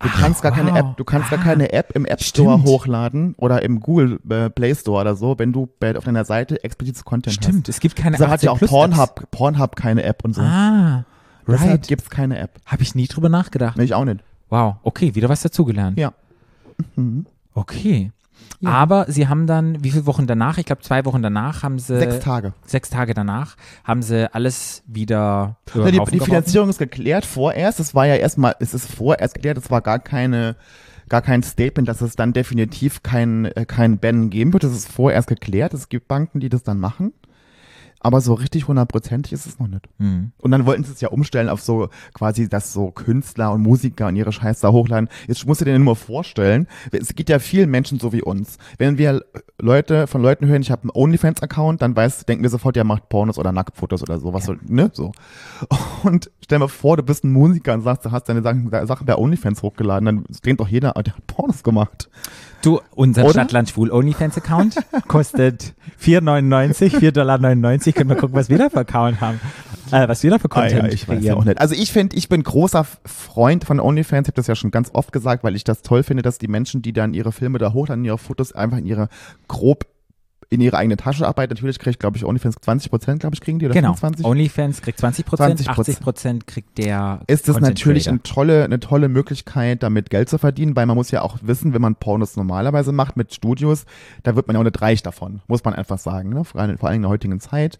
Du 0.00 0.08
Ach, 0.10 0.20
kannst 0.20 0.42
gar 0.42 0.52
keine 0.52 0.70
wow. 0.72 0.78
App, 0.78 0.96
du 0.96 1.04
kannst 1.04 1.30
gar 1.30 1.40
Ah. 1.40 1.42
keine 1.42 1.72
App 1.72 1.90
im 1.94 2.04
App 2.04 2.22
Store 2.22 2.54
Stimmt. 2.58 2.68
hochladen 2.68 3.34
oder 3.36 3.62
im 3.62 3.80
Google 3.80 4.20
äh, 4.30 4.48
Play 4.50 4.74
Store 4.74 5.00
oder 5.00 5.16
so, 5.16 5.38
wenn 5.38 5.52
du 5.52 5.68
bei, 5.80 5.96
auf 5.96 6.04
deiner 6.04 6.24
Seite 6.24 6.62
explizites 6.62 7.04
Content 7.04 7.34
Stimmt, 7.34 7.68
es 7.68 7.80
gibt 7.80 7.96
keine 7.96 8.14
hast. 8.14 8.20
Deshalb 8.20 8.32
hat 8.32 8.42
ja 8.42 8.50
auch 8.50 8.56
18 8.56 8.68
Plus 8.68 8.70
Apps. 8.70 8.94
Pornhub, 8.96 9.30
Pornhub 9.30 9.76
keine 9.76 10.02
App 10.04 10.24
und 10.24 10.34
so. 10.34 10.42
Ah, 10.42 11.04
Deshalb 11.46 11.70
right. 11.70 11.88
gibt's 11.88 12.10
keine 12.10 12.38
App. 12.38 12.50
Habe 12.66 12.82
ich 12.82 12.94
nie 12.94 13.06
drüber 13.06 13.28
nachgedacht. 13.28 13.76
Nee, 13.76 13.84
ich 13.84 13.94
auch 13.94 14.04
nicht. 14.04 14.20
Wow, 14.50 14.76
okay, 14.82 15.14
wieder 15.14 15.28
was 15.28 15.42
dazugelernt. 15.42 15.98
Ja. 15.98 16.12
Okay. 17.54 18.12
Ja. 18.60 18.70
Aber 18.70 19.06
sie 19.08 19.28
haben 19.28 19.46
dann, 19.46 19.82
wie 19.84 19.90
viele 19.90 20.06
Wochen 20.06 20.26
danach? 20.26 20.58
Ich 20.58 20.66
glaube, 20.66 20.82
zwei 20.82 21.04
Wochen 21.04 21.22
danach 21.22 21.62
haben 21.62 21.78
sie. 21.78 21.98
Sechs 21.98 22.18
Tage. 22.18 22.54
Sechs 22.66 22.90
Tage 22.90 23.14
danach 23.14 23.56
haben 23.84 24.02
sie 24.02 24.32
alles 24.34 24.82
wieder 24.86 25.58
Ja, 25.74 25.90
die, 25.90 26.00
die. 26.10 26.20
Finanzierung 26.20 26.68
ist 26.68 26.78
geklärt 26.78 27.24
vorerst. 27.24 27.78
Es 27.78 27.94
war 27.94 28.06
ja 28.06 28.16
erstmal, 28.16 28.56
es 28.58 28.74
ist 28.74 28.92
vorerst 28.92 29.34
geklärt, 29.34 29.58
es 29.58 29.70
war 29.70 29.80
gar 29.80 30.00
keine, 30.00 30.56
gar 31.08 31.22
kein 31.22 31.42
Statement, 31.44 31.88
dass 31.88 32.00
es 32.00 32.16
dann 32.16 32.32
definitiv 32.32 33.02
kein, 33.04 33.44
äh, 33.44 33.64
kein 33.64 33.98
Ban 33.98 34.28
geben 34.28 34.52
wird. 34.52 34.64
Es 34.64 34.72
ist 34.72 34.90
vorerst 34.90 35.28
geklärt. 35.28 35.72
Es 35.72 35.88
gibt 35.88 36.08
Banken, 36.08 36.40
die 36.40 36.48
das 36.48 36.64
dann 36.64 36.80
machen. 36.80 37.12
Aber 38.00 38.20
so 38.20 38.34
richtig 38.34 38.68
hundertprozentig 38.68 39.32
ist 39.32 39.46
es 39.46 39.58
noch 39.58 39.66
nicht. 39.66 39.88
Hm. 39.98 40.32
Und 40.38 40.50
dann 40.50 40.66
wollten 40.66 40.84
sie 40.84 40.92
es 40.92 41.00
ja 41.00 41.08
umstellen 41.08 41.48
auf 41.48 41.60
so 41.60 41.88
quasi, 42.14 42.48
dass 42.48 42.72
so 42.72 42.90
Künstler 42.90 43.52
und 43.52 43.62
Musiker 43.62 44.06
und 44.06 44.16
ihre 44.16 44.32
Scheiß 44.32 44.60
da 44.60 44.70
hochladen. 44.70 45.08
Jetzt 45.26 45.46
musst 45.46 45.60
du 45.60 45.64
dir 45.64 45.78
nur 45.78 45.96
vorstellen, 45.96 46.68
es 46.92 47.14
geht 47.14 47.28
ja 47.28 47.38
vielen 47.38 47.70
Menschen 47.70 47.98
so 47.98 48.12
wie 48.12 48.22
uns. 48.22 48.58
Wenn 48.78 48.98
wir 48.98 49.24
Leute 49.60 50.06
von 50.06 50.22
Leuten 50.22 50.46
hören, 50.46 50.62
ich 50.62 50.70
habe 50.70 50.82
einen 50.82 50.90
OnlyFans-Account, 50.94 51.82
dann 51.82 51.96
weiß, 51.96 52.26
denken 52.26 52.44
wir 52.44 52.50
sofort, 52.50 52.76
der 52.76 52.84
macht 52.84 53.08
Pornos 53.08 53.38
oder 53.38 53.50
Nacktfotos 53.50 54.02
oder 54.02 54.20
sowas, 54.20 54.44
so, 54.44 54.54
ne, 54.66 54.90
so. 54.92 55.12
Und 56.04 56.30
stell 56.44 56.60
dir 56.60 56.68
vor, 56.68 56.96
du 56.96 57.02
bist 57.02 57.24
ein 57.24 57.32
Musiker 57.32 57.74
und 57.74 57.82
sagst, 57.82 58.04
du 58.04 58.12
hast 58.12 58.28
deine 58.28 58.42
Sachen, 58.42 58.70
Sachen 58.86 59.06
bei 59.06 59.16
OnlyFans 59.16 59.62
hochgeladen, 59.62 60.06
dann 60.06 60.24
denkt 60.44 60.60
doch 60.60 60.68
jeder, 60.68 60.92
der 60.92 61.16
hat 61.16 61.26
Pornos 61.26 61.64
gemacht. 61.64 62.08
Du, 62.62 62.80
unser 62.94 63.22
Oder? 63.22 63.32
Stadtland 63.32 63.70
Schwul 63.70 63.90
OnlyFans-Account 63.90 64.76
kostet 65.06 65.74
4,99, 66.02 66.96
4,99 66.98 67.12
Dollar. 67.12 67.38
Können 67.92 68.10
wir 68.10 68.16
gucken, 68.16 68.36
was 68.36 68.48
wir 68.48 68.58
da 68.58 68.66
Account 68.66 69.20
haben. 69.20 69.40
Äh, 69.90 70.06
was 70.08 70.22
wir 70.22 70.30
da 70.30 70.38
für 70.38 70.46
Ah, 70.50 70.60
Content 70.60 70.82
ja, 70.84 70.88
ich 70.88 71.08
weiß 71.08 71.14
ja 71.16 71.20
kreieren. 71.20 71.38
auch 71.38 71.44
nicht. 71.44 71.60
Also 71.60 71.74
ich 71.74 71.92
finde, 71.92 72.16
ich 72.16 72.28
bin 72.28 72.42
großer 72.42 72.84
Freund 73.06 73.64
von 73.64 73.80
OnlyFans. 73.80 74.26
Ich 74.26 74.32
habe 74.32 74.36
das 74.36 74.46
ja 74.46 74.54
schon 74.54 74.70
ganz 74.70 74.90
oft 74.92 75.12
gesagt, 75.12 75.44
weil 75.44 75.56
ich 75.56 75.64
das 75.64 75.82
toll 75.82 76.02
finde, 76.02 76.22
dass 76.22 76.38
die 76.38 76.48
Menschen, 76.48 76.82
die 76.82 76.92
dann 76.92 77.14
ihre 77.14 77.32
Filme 77.32 77.58
da 77.58 77.72
hochladen, 77.72 78.04
ihre 78.04 78.18
Fotos 78.18 78.52
einfach 78.52 78.78
in 78.78 78.86
ihre 78.86 79.08
grob 79.48 79.86
in 80.50 80.60
ihre 80.60 80.76
eigene 80.78 80.96
Tasche 80.96 81.26
arbeiten. 81.26 81.52
Natürlich 81.52 81.78
kriegt, 81.78 82.00
glaube 82.00 82.16
ich, 82.16 82.24
OnlyFans 82.24 82.56
20 82.62 82.90
Prozent, 82.90 83.20
glaube 83.20 83.34
ich, 83.34 83.40
kriegen 83.40 83.58
die 83.58 83.66
oder 83.66 83.74
Genau. 83.74 83.92
25. 83.92 84.24
OnlyFans 84.24 84.80
kriegt 84.80 84.98
20 84.98 85.26
Prozent, 85.26 85.60
20%. 85.60 85.68
80 85.68 86.00
Prozent 86.00 86.46
kriegt 86.46 86.78
der 86.78 87.20
ist 87.26 87.48
das 87.48 87.60
natürlich 87.60 88.08
eine 88.08 88.22
tolle, 88.22 88.64
eine 88.64 88.80
tolle 88.80 89.08
Möglichkeit, 89.08 89.82
damit 89.82 90.08
Geld 90.08 90.28
zu 90.30 90.38
verdienen, 90.38 90.74
weil 90.74 90.86
man 90.86 90.96
muss 90.96 91.10
ja 91.10 91.20
auch 91.22 91.38
wissen, 91.42 91.74
wenn 91.74 91.82
man 91.82 91.96
Pornos 91.96 92.36
normalerweise 92.36 92.92
macht 92.92 93.16
mit 93.16 93.34
Studios, 93.34 93.84
da 94.22 94.36
wird 94.36 94.46
man 94.46 94.54
ja 94.54 94.60
auch 94.60 94.64
nicht 94.64 94.80
reich 94.80 95.02
davon, 95.02 95.40
muss 95.48 95.64
man 95.64 95.74
einfach 95.74 95.98
sagen. 95.98 96.30
Ne? 96.30 96.44
Vor, 96.44 96.60
allem, 96.60 96.78
vor 96.78 96.88
allem 96.88 96.96
in 96.96 97.02
der 97.02 97.10
heutigen 97.10 97.40
Zeit 97.40 97.78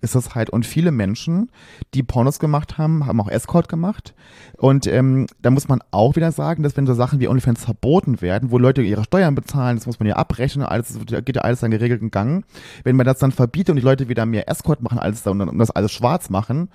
ist 0.00 0.14
das 0.14 0.34
halt, 0.34 0.50
und 0.50 0.66
viele 0.66 0.92
Menschen, 0.92 1.50
die 1.94 2.02
Pornos 2.02 2.38
gemacht 2.38 2.78
haben, 2.78 3.06
haben 3.06 3.20
auch 3.20 3.28
Escort 3.28 3.68
gemacht. 3.68 4.14
Und 4.56 4.86
ähm, 4.86 5.26
da 5.42 5.50
muss 5.50 5.68
man 5.68 5.80
auch 5.90 6.16
wieder 6.16 6.32
sagen, 6.32 6.62
dass 6.62 6.76
wenn 6.76 6.86
so 6.86 6.94
Sachen 6.94 7.20
wie 7.20 7.28
OnlyFans 7.28 7.64
verboten 7.64 8.20
werden, 8.20 8.50
wo 8.50 8.58
Leute 8.58 8.82
ihre 8.82 9.04
Steuern 9.04 9.34
bezahlen, 9.34 9.76
das 9.76 9.86
muss 9.86 9.98
man 9.98 10.08
ja 10.08 10.16
abrechnen, 10.16 10.64
alles 10.64 10.98
da 11.06 11.20
geht 11.20 11.36
ja 11.36 11.42
alles 11.42 11.60
seinen 11.60 11.72
geregelten 11.72 12.10
Gang. 12.10 12.44
Wenn 12.84 12.96
man 12.96 13.06
das 13.06 13.18
dann 13.18 13.32
verbietet 13.32 13.70
und 13.70 13.76
die 13.76 13.82
Leute 13.82 14.08
wieder 14.08 14.26
mehr 14.26 14.48
Escort 14.48 14.82
machen 14.82 14.98
als 14.98 15.26
und, 15.26 15.40
und 15.40 15.58
das 15.58 15.70
alles 15.70 15.92
schwarz 15.92 16.30
machen, 16.30 16.68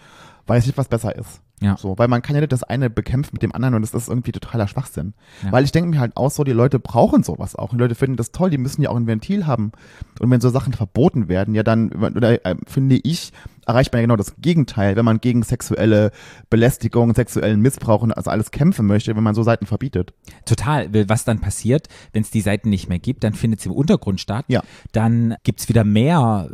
weiß 0.47 0.67
ich, 0.67 0.77
was 0.77 0.87
besser 0.87 1.15
ist. 1.15 1.41
Ja. 1.61 1.77
So, 1.77 1.97
weil 1.97 2.07
man 2.07 2.21
kann 2.21 2.35
ja 2.35 2.41
nicht 2.41 2.51
das 2.51 2.63
eine 2.63 2.89
bekämpfen 2.89 3.31
mit 3.33 3.41
dem 3.41 3.53
anderen 3.53 3.75
und 3.75 3.81
das 3.81 3.93
ist 3.93 4.09
irgendwie 4.09 4.33
totaler 4.33 4.67
Schwachsinn. 4.67 5.13
Ja. 5.43 5.51
Weil 5.51 5.63
ich 5.63 5.71
denke 5.71 5.89
mir 5.89 5.99
halt 5.99 6.17
auch 6.17 6.29
so, 6.29 6.43
die 6.43 6.51
Leute 6.51 6.79
brauchen 6.79 7.23
sowas 7.23 7.55
auch. 7.55 7.71
Und 7.71 7.77
die 7.77 7.83
Leute 7.83 7.95
finden 7.95 8.17
das 8.17 8.31
toll, 8.31 8.49
die 8.49 8.57
müssen 8.57 8.81
ja 8.81 8.89
auch 8.89 8.95
ein 8.95 9.07
Ventil 9.07 9.47
haben. 9.47 9.71
Und 10.19 10.29
wenn 10.29 10.41
so 10.41 10.49
Sachen 10.49 10.73
verboten 10.73 11.29
werden, 11.29 11.55
ja 11.55 11.63
dann, 11.63 11.91
oder 11.91 12.45
äh, 12.45 12.55
finde 12.67 12.97
ich, 12.97 13.31
erreicht 13.65 13.93
man 13.93 14.01
ja 14.01 14.05
genau 14.05 14.15
das 14.17 14.35
Gegenteil, 14.37 14.95
wenn 14.95 15.05
man 15.05 15.21
gegen 15.21 15.43
sexuelle 15.43 16.11
Belästigung, 16.49 17.15
sexuellen 17.15 17.61
Missbrauch 17.61 18.01
und 18.01 18.11
also 18.11 18.29
alles 18.29 18.51
kämpfen 18.51 18.85
möchte, 18.85 19.15
wenn 19.15 19.23
man 19.23 19.35
so 19.35 19.43
Seiten 19.43 19.65
verbietet. 19.65 20.13
Total, 20.45 20.93
weil 20.93 21.09
was 21.09 21.23
dann 21.23 21.39
passiert, 21.39 21.87
wenn 22.13 22.21
es 22.21 22.31
die 22.31 22.41
Seiten 22.41 22.69
nicht 22.69 22.89
mehr 22.89 22.99
gibt, 22.99 23.23
dann 23.23 23.33
findet 23.33 23.61
sie 23.61 23.69
im 23.69 23.75
Untergrund 23.75 24.19
statt. 24.19 24.45
Ja. 24.49 24.61
Dann 24.91 25.35
gibt's 25.43 25.69
wieder 25.69 25.83
mehr 25.83 26.49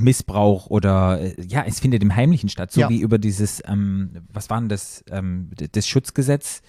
Missbrauch 0.00 0.66
oder 0.66 1.20
äh, 1.20 1.34
ja, 1.46 1.64
es 1.66 1.80
findet 1.80 2.02
im 2.02 2.14
Heimlichen 2.14 2.48
statt, 2.48 2.72
so 2.72 2.80
Ja. 2.80 2.88
wie 2.88 3.00
über 3.00 3.18
dieses, 3.18 3.62
ähm, 3.66 4.10
was 4.32 4.50
war 4.50 4.58
denn 4.60 4.68
das, 4.68 5.04
ähm, 5.10 5.50
das 5.72 5.86
Schutzgesetz? 5.88 6.62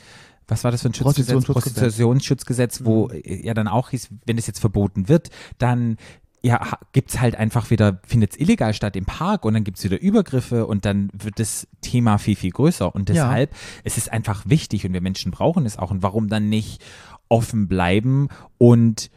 Was 0.48 0.64
war 0.64 0.72
das 0.72 0.84
für 0.84 0.90
ein 0.90 0.94
Schutzgesetz? 0.94 1.44
Prostitutionsschutzgesetz. 1.46 2.86
Wo 2.86 3.10
äh, 3.10 3.46
ja 3.46 3.54
dann 3.54 3.68
auch 3.68 3.90
hieß, 3.90 4.10
wenn 4.26 4.38
es 4.38 4.48
jetzt 4.48 4.60
verboten 4.60 5.10
wird, 5.10 5.30
dann 5.58 5.98
ja, 6.44 6.78
gibt's 6.92 7.20
halt 7.20 7.36
einfach 7.36 7.72
wieder, 7.72 8.00
findet's 8.06 8.38
illegal 8.38 8.76
statt 8.76 8.96
im 8.96 9.06
Park 9.06 9.46
und 9.46 9.56
dann 9.56 9.64
gibt's 9.64 9.84
wieder 9.84 10.00
Übergriffe 10.00 10.68
und 10.68 10.86
dann 10.86 11.10
wird 11.12 11.40
das 11.40 11.68
Thema 11.82 12.20
viel, 12.20 12.36
viel 12.36 12.52
größer. 12.52 12.94
Und 12.94 13.10
Ja. 13.10 13.16
deshalb, 13.16 13.56
es 13.84 13.98
ist 13.98 14.12
einfach 14.12 14.44
wichtig 14.46 14.86
und 14.86 14.94
wir 14.94 15.02
Menschen 15.02 15.32
brauchen 15.32 15.66
es 15.66 15.80
auch. 15.80 15.90
Und 15.90 16.04
warum 16.04 16.28
dann 16.28 16.48
nicht 16.48 16.84
offen 17.30 17.68
bleiben 17.68 18.28
und 18.60 19.10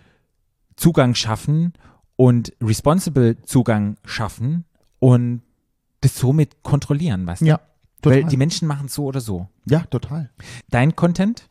Zugang 0.77 1.15
schaffen 1.15 1.75
und 2.19 2.53
responsible 2.61 3.41
Zugang 3.43 3.97
schaffen 4.05 4.65
und 4.99 5.41
das 6.01 6.19
somit 6.19 6.63
kontrollieren, 6.63 7.27
weißt 7.27 7.43
du? 7.43 7.47
Ja, 7.47 7.61
total. 8.03 8.23
Weil 8.25 8.29
die 8.29 8.37
Menschen 8.37 8.67
machen 8.69 8.87
es 8.87 8.95
so 8.95 9.05
oder 9.05 9.21
so. 9.21 9.49
ja, 9.65 9.81
total. 9.85 10.31
Dein 10.69 10.95
Content, 10.97 11.49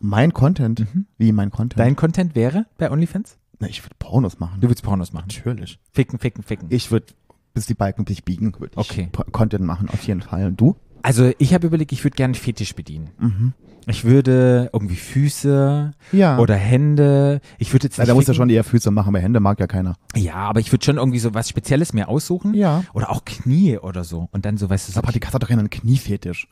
Mein 0.00 0.32
Content, 0.32 0.86
wie 1.18 1.30
mein 1.32 1.50
Content? 1.50 1.78
dein 1.78 1.94
Content 1.94 2.34
wäre 2.34 2.66
bei 2.78 2.90
OnlyFans? 2.90 3.36
Na, 3.58 3.68
ich 3.68 3.84
würde 3.84 3.94
Pornos 3.98 4.40
machen. 4.40 4.60
Du 4.62 4.68
willst 4.68 4.82
Pornos 4.82 5.12
machen. 5.12 5.26
Natürlich. 5.28 5.78
Ficken, 5.92 6.18
ficken, 6.18 6.42
ficken. 6.42 6.68
Ich 6.70 6.90
würde, 6.90 7.12
bis 7.52 7.66
die 7.66 7.74
Balken 7.74 8.06
sich 8.06 8.24
biegen, 8.24 8.54
würde 8.58 8.72
ich 8.72 8.78
Okay. 8.90 9.10
Content 9.32 9.64
machen, 9.66 9.90
auf 9.90 10.02
jeden 10.04 10.22
Fall. 10.22 10.46
Und 10.46 10.58
du? 10.58 10.76
Also 11.02 11.32
ich 11.38 11.54
habe 11.54 11.66
überlegt, 11.66 11.92
ich 11.92 12.04
würde 12.04 12.16
gerne 12.16 12.34
Fetisch 12.34 12.74
bedienen. 12.74 13.54
Ich 13.86 14.04
würde 14.04 14.68
irgendwie 14.72 14.94
Füße 14.96 15.92
Ja. 16.12 16.38
oder 16.38 16.54
Hände. 16.54 17.40
Ich 17.58 17.72
würde 17.72 17.86
jetzt 17.86 17.98
nicht 17.98 18.08
da 18.08 18.14
musst 18.14 18.28
du 18.28 18.32
ficken. 18.32 18.42
schon 18.42 18.50
eher 18.50 18.62
Füße 18.62 18.90
machen, 18.90 19.12
weil 19.14 19.22
Hände 19.22 19.40
mag 19.40 19.58
ja 19.58 19.66
keiner. 19.66 19.96
Ja, 20.14 20.34
aber 20.34 20.60
ich 20.60 20.70
würde 20.70 20.84
schon 20.84 20.98
irgendwie 20.98 21.18
so 21.18 21.32
was 21.34 21.48
Spezielles 21.48 21.92
mir 21.94 22.08
aussuchen. 22.08 22.52
Ja. 22.54 22.84
Oder 22.92 23.10
auch 23.10 23.24
Knie 23.24 23.78
oder 23.78 24.04
so. 24.04 24.28
Und 24.32 24.44
dann 24.44 24.58
so, 24.58 24.68
weißt 24.68 24.88
du, 24.88 24.92
so, 24.92 25.00
Aber 25.00 25.10
die 25.12 25.18
Katze 25.20 25.34
hat 25.34 25.42
doch 25.42 25.48
keinen 25.48 25.70
Kniefetisch. 25.70 26.46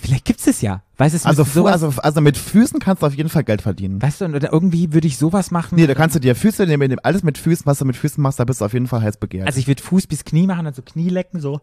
vielleicht 0.00 0.24
gibt's 0.24 0.46
es 0.46 0.60
ja. 0.62 0.82
Weißt 0.96 1.14
du, 1.14 1.16
es 1.16 1.26
Also, 1.26 1.42
sowas, 1.44 1.82
also, 1.82 2.00
also 2.00 2.20
mit 2.20 2.36
Füßen 2.38 2.78
kannst 2.78 3.02
du 3.02 3.06
auf 3.06 3.14
jeden 3.14 3.28
Fall 3.30 3.42
Geld 3.44 3.62
verdienen. 3.62 4.00
weißt 4.00 4.20
du, 4.20 4.26
oder 4.26 4.52
irgendwie 4.52 4.92
würde 4.92 5.08
ich 5.08 5.18
sowas 5.18 5.50
machen. 5.50 5.74
Nee, 5.76 5.86
da 5.88 5.94
kannst 5.94 6.14
du 6.14 6.20
dir 6.20 6.34
Füße 6.36 6.66
nehmen, 6.66 6.96
alles 7.02 7.24
mit 7.24 7.36
Füßen, 7.36 7.66
was 7.66 7.78
du 7.80 7.84
mit 7.84 7.96
Füßen 7.96 8.22
machst, 8.22 8.38
da 8.38 8.44
bist 8.44 8.60
du 8.60 8.64
auf 8.64 8.72
jeden 8.72 8.86
Fall 8.86 9.02
heiß 9.02 9.16
begehrt. 9.16 9.46
Also 9.48 9.58
ich 9.58 9.66
würde 9.66 9.82
Fuß 9.82 10.06
bis 10.06 10.24
Knie 10.24 10.46
machen, 10.46 10.64
dann 10.66 10.74
so 10.74 10.82
Knie 10.82 11.08
lecken, 11.08 11.40
so. 11.40 11.60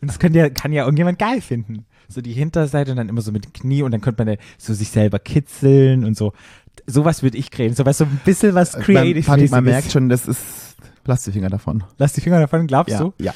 Und 0.00 0.08
das 0.08 0.18
kann 0.18 0.34
ja, 0.34 0.48
kann 0.50 0.72
ja 0.72 0.84
irgendjemand 0.84 1.18
geil 1.18 1.40
finden. 1.40 1.84
So 2.08 2.20
die 2.20 2.32
Hinterseite 2.32 2.90
und 2.92 2.96
dann 2.96 3.08
immer 3.08 3.20
so 3.20 3.32
mit 3.32 3.44
dem 3.44 3.52
Knie 3.52 3.82
und 3.82 3.90
dann 3.90 4.00
könnte 4.00 4.24
man 4.24 4.36
so 4.56 4.72
sich 4.72 4.88
selber 4.90 5.18
kitzeln 5.18 6.04
und 6.04 6.16
so. 6.16 6.32
Sowas 6.86 7.22
würde 7.22 7.36
ich 7.36 7.50
kreieren. 7.50 7.74
So 7.74 7.84
was 7.84 7.98
so 7.98 8.04
ein 8.04 8.20
bisschen 8.24 8.54
was 8.54 8.72
Man- 8.74 8.82
creative 8.82 9.26
Patrick, 9.26 9.50
man 9.50 9.64
merkt 9.64 9.90
schon, 9.92 10.08
das 10.08 10.26
ist, 10.26 10.76
lass 11.04 11.24
die 11.24 11.32
Finger 11.32 11.50
davon. 11.50 11.84
Lass 11.98 12.12
die 12.14 12.20
Finger 12.20 12.40
davon, 12.40 12.66
glaubst 12.66 12.92
Ja, 12.92 13.00
du? 13.00 13.12
ja. 13.18 13.34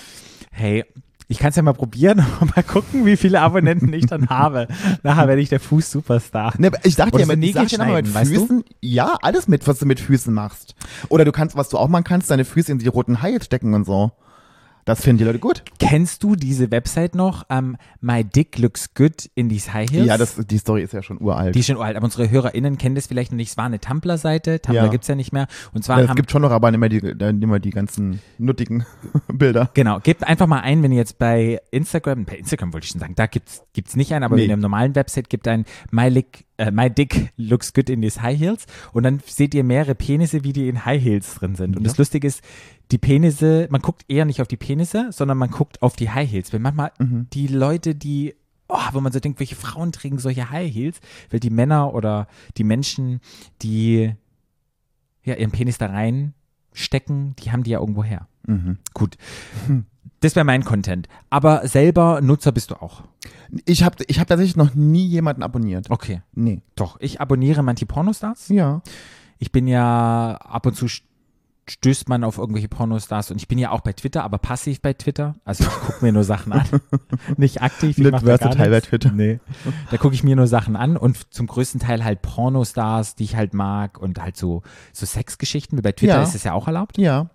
Hey, 0.51 0.85
ich 1.29 1.39
kann 1.39 1.49
es 1.51 1.57
ja 1.57 1.63
mal 1.63 1.73
probieren 1.73 2.25
und 2.41 2.55
mal 2.55 2.63
gucken, 2.63 3.05
wie 3.05 3.17
viele 3.17 3.41
Abonnenten 3.41 3.93
ich 3.93 4.07
dann 4.07 4.29
habe. 4.29 4.69
Nachher 5.03 5.29
werde 5.29 5.41
ich 5.43 5.49
der 5.49 5.61
Fuß-Superstar. 5.61 6.55
Ne, 6.59 6.71
ich 6.85 6.95
dachte 6.97 7.19
ja, 7.21 7.27
mit, 7.27 7.39
Nägel 7.41 7.67
ja 7.67 7.79
nochmal 7.79 8.03
mit 8.03 8.11
schneiden, 8.11 8.15
weißt 8.15 8.31
du? 8.37 8.41
Füßen, 8.41 8.65
ja, 8.81 9.17
alles 9.23 9.49
mit, 9.49 9.67
was 9.67 9.79
du 9.81 9.87
mit 9.87 10.01
Füßen 10.01 10.33
machst. 10.33 10.75
Oder 11.09 11.25
du 11.25 11.33
kannst, 11.33 11.57
was 11.57 11.69
du 11.69 11.79
auch 11.79 11.89
machen 11.89 12.05
kannst, 12.05 12.31
deine 12.31 12.45
Füße 12.45 12.71
in 12.73 12.79
die 12.79 12.89
roten 12.89 13.21
Haie 13.23 13.43
stecken 13.43 13.75
und 13.75 13.85
so. 13.85 14.13
Das 14.85 15.01
finden 15.01 15.19
die 15.19 15.25
Leute 15.25 15.39
gut. 15.39 15.63
Kennst 15.79 16.23
du 16.25 16.35
diese 16.35 16.71
Website 16.73 17.15
noch? 17.15 17.45
Ähm, 17.51 17.77
My 18.01 18.25
Dick 18.25 18.59
Looks 18.59 18.95
Good 18.95 19.31
in 19.37 19.49
these 19.49 19.73
High 19.73 19.91
Heels? 19.91 20.07
Ja, 20.07 20.19
das, 20.19 20.37
die 20.37 20.59
Story 20.59 20.83
ist 20.83 20.93
ja 20.93 21.03
schon 21.03 21.21
uralt. 21.21 21.55
Die 21.55 21.61
ist 21.61 21.67
schon 21.67 21.77
uralt, 21.77 21.97
aber 21.97 22.05
unsere 22.05 22.29
HörerInnen 22.31 22.79
kennen 22.79 22.95
das 22.97 23.07
vielleicht 23.07 23.31
noch 23.31 23.37
nicht. 23.37 23.51
Es 23.51 23.57
war 23.57 23.67
eine 23.67 23.79
Tumblr-Seite. 23.79 24.61
Tumblr 24.61 24.85
Ja. 24.85 24.89
gibt's 24.91 25.07
ja 25.07 25.15
nicht 25.15 25.33
mehr. 25.33 25.47
Und 25.73 25.85
zwar 25.85 26.01
Ja, 26.03 26.11
es 26.11 26.17
gibt 26.17 26.31
schon 26.33 26.43
noch, 26.43 26.51
aber 26.51 26.71
nicht 26.73 26.81
mehr 26.81 26.89
die, 26.89 26.97
äh, 26.99 27.33
nicht 27.33 27.47
mehr 27.49 27.61
die 27.61 27.71
ganzen 27.71 28.21
nuttigen 28.39 28.85
Bilder. 29.33 29.71
Genau, 29.75 30.01
gebt 30.01 30.27
einfach 30.27 30.49
mal 30.49 30.61
ein, 30.61 30.83
wenn 30.83 30.91
ihr 30.91 30.99
jetzt 30.99 31.19
bei 31.19 31.61
Instagram, 31.71 32.25
bei 32.25 32.37
Instagram 32.37 32.73
wollte 32.73 32.85
ich 32.87 32.91
schon 32.91 33.01
sagen, 33.01 33.15
da 33.15 33.27
gibt's 33.27 33.63
gibt's 33.75 33.95
nicht 33.95 34.13
ein, 34.13 34.23
aber 34.25 34.35
Nee. 34.37 34.43
wenn 34.43 34.51
ihr 34.51 34.55
im 34.55 34.61
normalen 34.61 34.95
Website 34.97 35.31
gibt 35.31 35.47
ein 35.47 35.65
My, 35.93 36.09
Lick, 36.09 36.45
äh, 36.59 36.71
My 36.73 36.91
Dick 36.91 37.33
looks 37.37 37.73
good 37.73 37.89
in 37.89 38.03
these 38.03 38.21
High 38.21 38.39
Heels 38.39 38.67
und 38.93 39.05
dann 39.05 39.21
seht 39.25 39.55
ihr 39.55 39.63
mehrere 39.65 39.95
Penisse, 39.95 40.43
wie 40.45 40.53
die 40.53 40.69
in 40.69 40.85
High 40.85 41.03
Heels 41.03 41.37
drin 41.37 41.55
sind. 41.55 41.77
Und 41.77 41.85
das 41.85 41.97
Lustige 41.99 42.27
ist, 42.27 42.43
die 42.93 42.99
Penisse, 42.99 43.67
man 43.71 43.81
guckt 43.81 44.05
eher 44.09 44.25
nicht 44.25 44.41
auf 44.41 44.49
die 44.49 44.57
Penisse, 44.57 45.09
sondern 45.11 45.39
man 45.39 45.51
guckt 45.51 45.83
auf 45.83 45.97
die 45.97 46.11
High 46.11 46.31
Heels. 46.31 46.53
Weil 46.53 46.61
manchmal 46.61 46.93
Mhm. 46.99 47.27
die 47.33 47.47
Leute, 47.49 47.95
die 47.95 48.35
Oh, 48.75 48.79
wo 48.93 49.01
man 49.03 49.13
so 49.13 49.21
denkt, 49.21 49.39
welche 49.39 49.55
Frauen 49.57 49.93
tragen 49.93 50.19
solche 50.19 50.49
High 50.51 50.73
Heels? 50.73 51.01
Weil 51.31 51.41
die 51.41 51.51
Männer 51.51 51.93
oder 51.93 52.27
die 52.57 52.65
Menschen, 52.65 53.21
die 53.61 54.15
ja 55.25 55.35
ihren 55.35 55.51
Penis 55.51 55.77
da 55.77 55.87
reinstecken, 55.87 57.37
die 57.37 57.53
haben 57.53 57.65
die 57.65 57.71
ja 57.73 57.81
irgendwo 57.81 58.03
her. 58.03 58.29
Mhm. 58.47 58.79
Gut. 58.95 59.19
Das 60.21 60.37
wäre 60.37 60.45
mein 60.45 60.65
Content. 60.65 61.07
Aber 61.29 61.67
selber 61.69 62.21
Nutzer 62.23 62.51
bist 62.53 62.71
du 62.71 62.77
auch. 62.81 63.03
Ich 63.67 63.83
habe 63.83 64.05
ich 64.07 64.19
hab 64.21 64.29
tatsächlich 64.29 64.57
noch 64.57 64.75
nie 64.75 65.05
jemanden 65.07 65.43
abonniert. 65.43 65.91
Okay. 65.91 66.23
Nee. 66.33 66.63
Doch. 66.75 66.97
Ich 67.01 67.21
abonniere 67.21 67.63
manche 67.63 67.85
Pornostars. 67.85 68.49
Ja. 68.49 68.81
Ich 69.39 69.53
bin 69.53 69.67
ja 69.67 70.37
ab 70.37 70.65
und 70.65 70.77
zu 70.77 70.87
stößt 71.69 72.09
man 72.09 72.25
auf 72.25 72.39
irgendwelche 72.39 72.69
Pornostars 72.69 73.31
und 73.31 73.37
ich 73.37 73.47
bin 73.47 73.57
ja 73.59 73.71
auch 73.71 73.81
bei 73.83 73.93
Twitter, 73.93 74.25
aber 74.25 74.39
passiv 74.39 74.81
bei 74.81 74.93
Twitter. 74.95 75.35
Also 75.45 75.65
ich 75.65 75.71
gucke 75.71 76.05
mir 76.05 76.13
nur 76.13 76.25
Sachen 76.25 76.53
an. 76.53 76.67
Nicht 77.37 77.63
aktiv. 77.63 77.97
Ich 77.97 78.05
Nicht 78.05 78.19
versatile 78.21 78.71
bei. 78.71 78.81
Twitter. 78.81 79.13
Nee. 79.13 79.39
Da 79.91 79.97
gucke 79.97 80.15
ich 80.15 80.25
mir 80.25 80.35
nur 80.35 80.49
Sachen 80.49 80.75
an 80.75 80.97
und 80.97 81.33
zum 81.33 81.47
größten 81.47 81.81
Teil 81.81 82.05
halt 82.05 82.21
Pornostars, 82.23 83.15
die 83.15 83.25
ich 83.25 83.37
halt 83.37 83.55
mag 83.55 83.99
und 84.01 84.21
halt 84.21 84.37
so, 84.37 84.63
so 84.93 85.07
Sexgeschichten. 85.07 85.79
Wie 85.79 85.83
bei 85.83 85.93
Twitter 85.93 86.17
Ja. 86.17 86.23
ist 86.23 86.35
es 86.35 86.43
ja 86.45 86.53
auch 86.53 86.67
erlaubt. 86.67 86.99
Ja. 86.99 87.31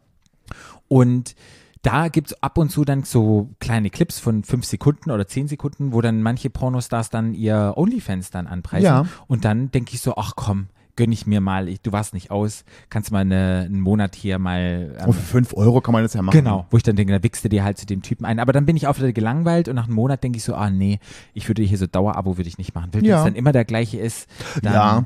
Und 0.87 1.35
da 1.81 2.09
gibt's 2.09 2.33
ab 2.43 2.57
und 2.57 2.69
zu 2.69 2.83
dann 2.83 3.03
so 3.03 3.51
kleine 3.59 3.89
Clips 3.89 4.19
von 4.19 4.43
fünf 4.43 4.65
Sekunden 4.65 5.11
oder 5.11 5.27
zehn 5.27 5.47
Sekunden, 5.47 5.93
wo 5.93 6.01
dann 6.01 6.21
manche 6.21 6.49
Pornostars 6.49 7.09
dann 7.09 7.33
ihr 7.33 7.73
OnlyFans 7.77 8.29
dann 8.29 8.47
anpreisen. 8.47 8.85
Ja. 8.85 9.05
Und 9.27 9.45
dann 9.45 9.71
denke 9.71 9.93
ich 9.93 10.01
so, 10.01 10.15
ach 10.17 10.33
komm, 10.35 10.67
gönn 10.97 11.13
ich 11.13 11.25
mir 11.25 11.39
mal, 11.39 11.69
ich, 11.69 11.79
du 11.81 11.93
warst 11.93 12.13
nicht 12.13 12.29
aus, 12.31 12.65
kannst 12.89 13.11
mal 13.13 13.19
eine, 13.19 13.63
einen 13.67 13.79
Monat 13.79 14.15
hier 14.15 14.37
mal. 14.39 14.93
Ähm, 14.99 15.05
Und 15.07 15.13
für 15.13 15.21
5 15.21 15.53
Euro 15.53 15.79
kann 15.79 15.93
man 15.93 16.03
das 16.03 16.13
ja 16.13 16.21
machen. 16.21 16.37
Genau, 16.37 16.65
wo 16.69 16.75
ich 16.75 16.83
dann 16.83 16.97
denke, 16.97 17.13
da 17.13 17.23
wichst 17.23 17.45
du 17.45 17.49
dir 17.49 17.63
halt 17.63 17.77
zu 17.77 17.85
dem 17.85 18.01
Typen 18.01 18.25
ein. 18.25 18.39
Aber 18.39 18.51
dann 18.51 18.65
bin 18.65 18.75
ich 18.75 18.87
auch 18.87 18.97
wieder 18.97 19.13
gelangweilt 19.13 19.69
und 19.69 19.75
nach 19.75 19.85
einem 19.85 19.95
Monat 19.95 20.21
denke 20.23 20.37
ich 20.37 20.43
so, 20.43 20.53
ah 20.55 20.69
nee, 20.69 20.99
ich 21.33 21.47
würde 21.47 21.63
hier 21.63 21.77
so 21.77 21.87
Dauerabo 21.87 22.37
würde 22.37 22.49
ich 22.49 22.57
nicht 22.57 22.75
machen. 22.75 22.89
Wenn 22.91 23.05
Ja. 23.05 23.19
es 23.19 23.23
dann 23.23 23.35
immer 23.35 23.53
der 23.53 23.63
gleiche 23.63 23.97
ist, 23.99 24.27
dann, 24.61 24.73
Ja. 24.73 25.05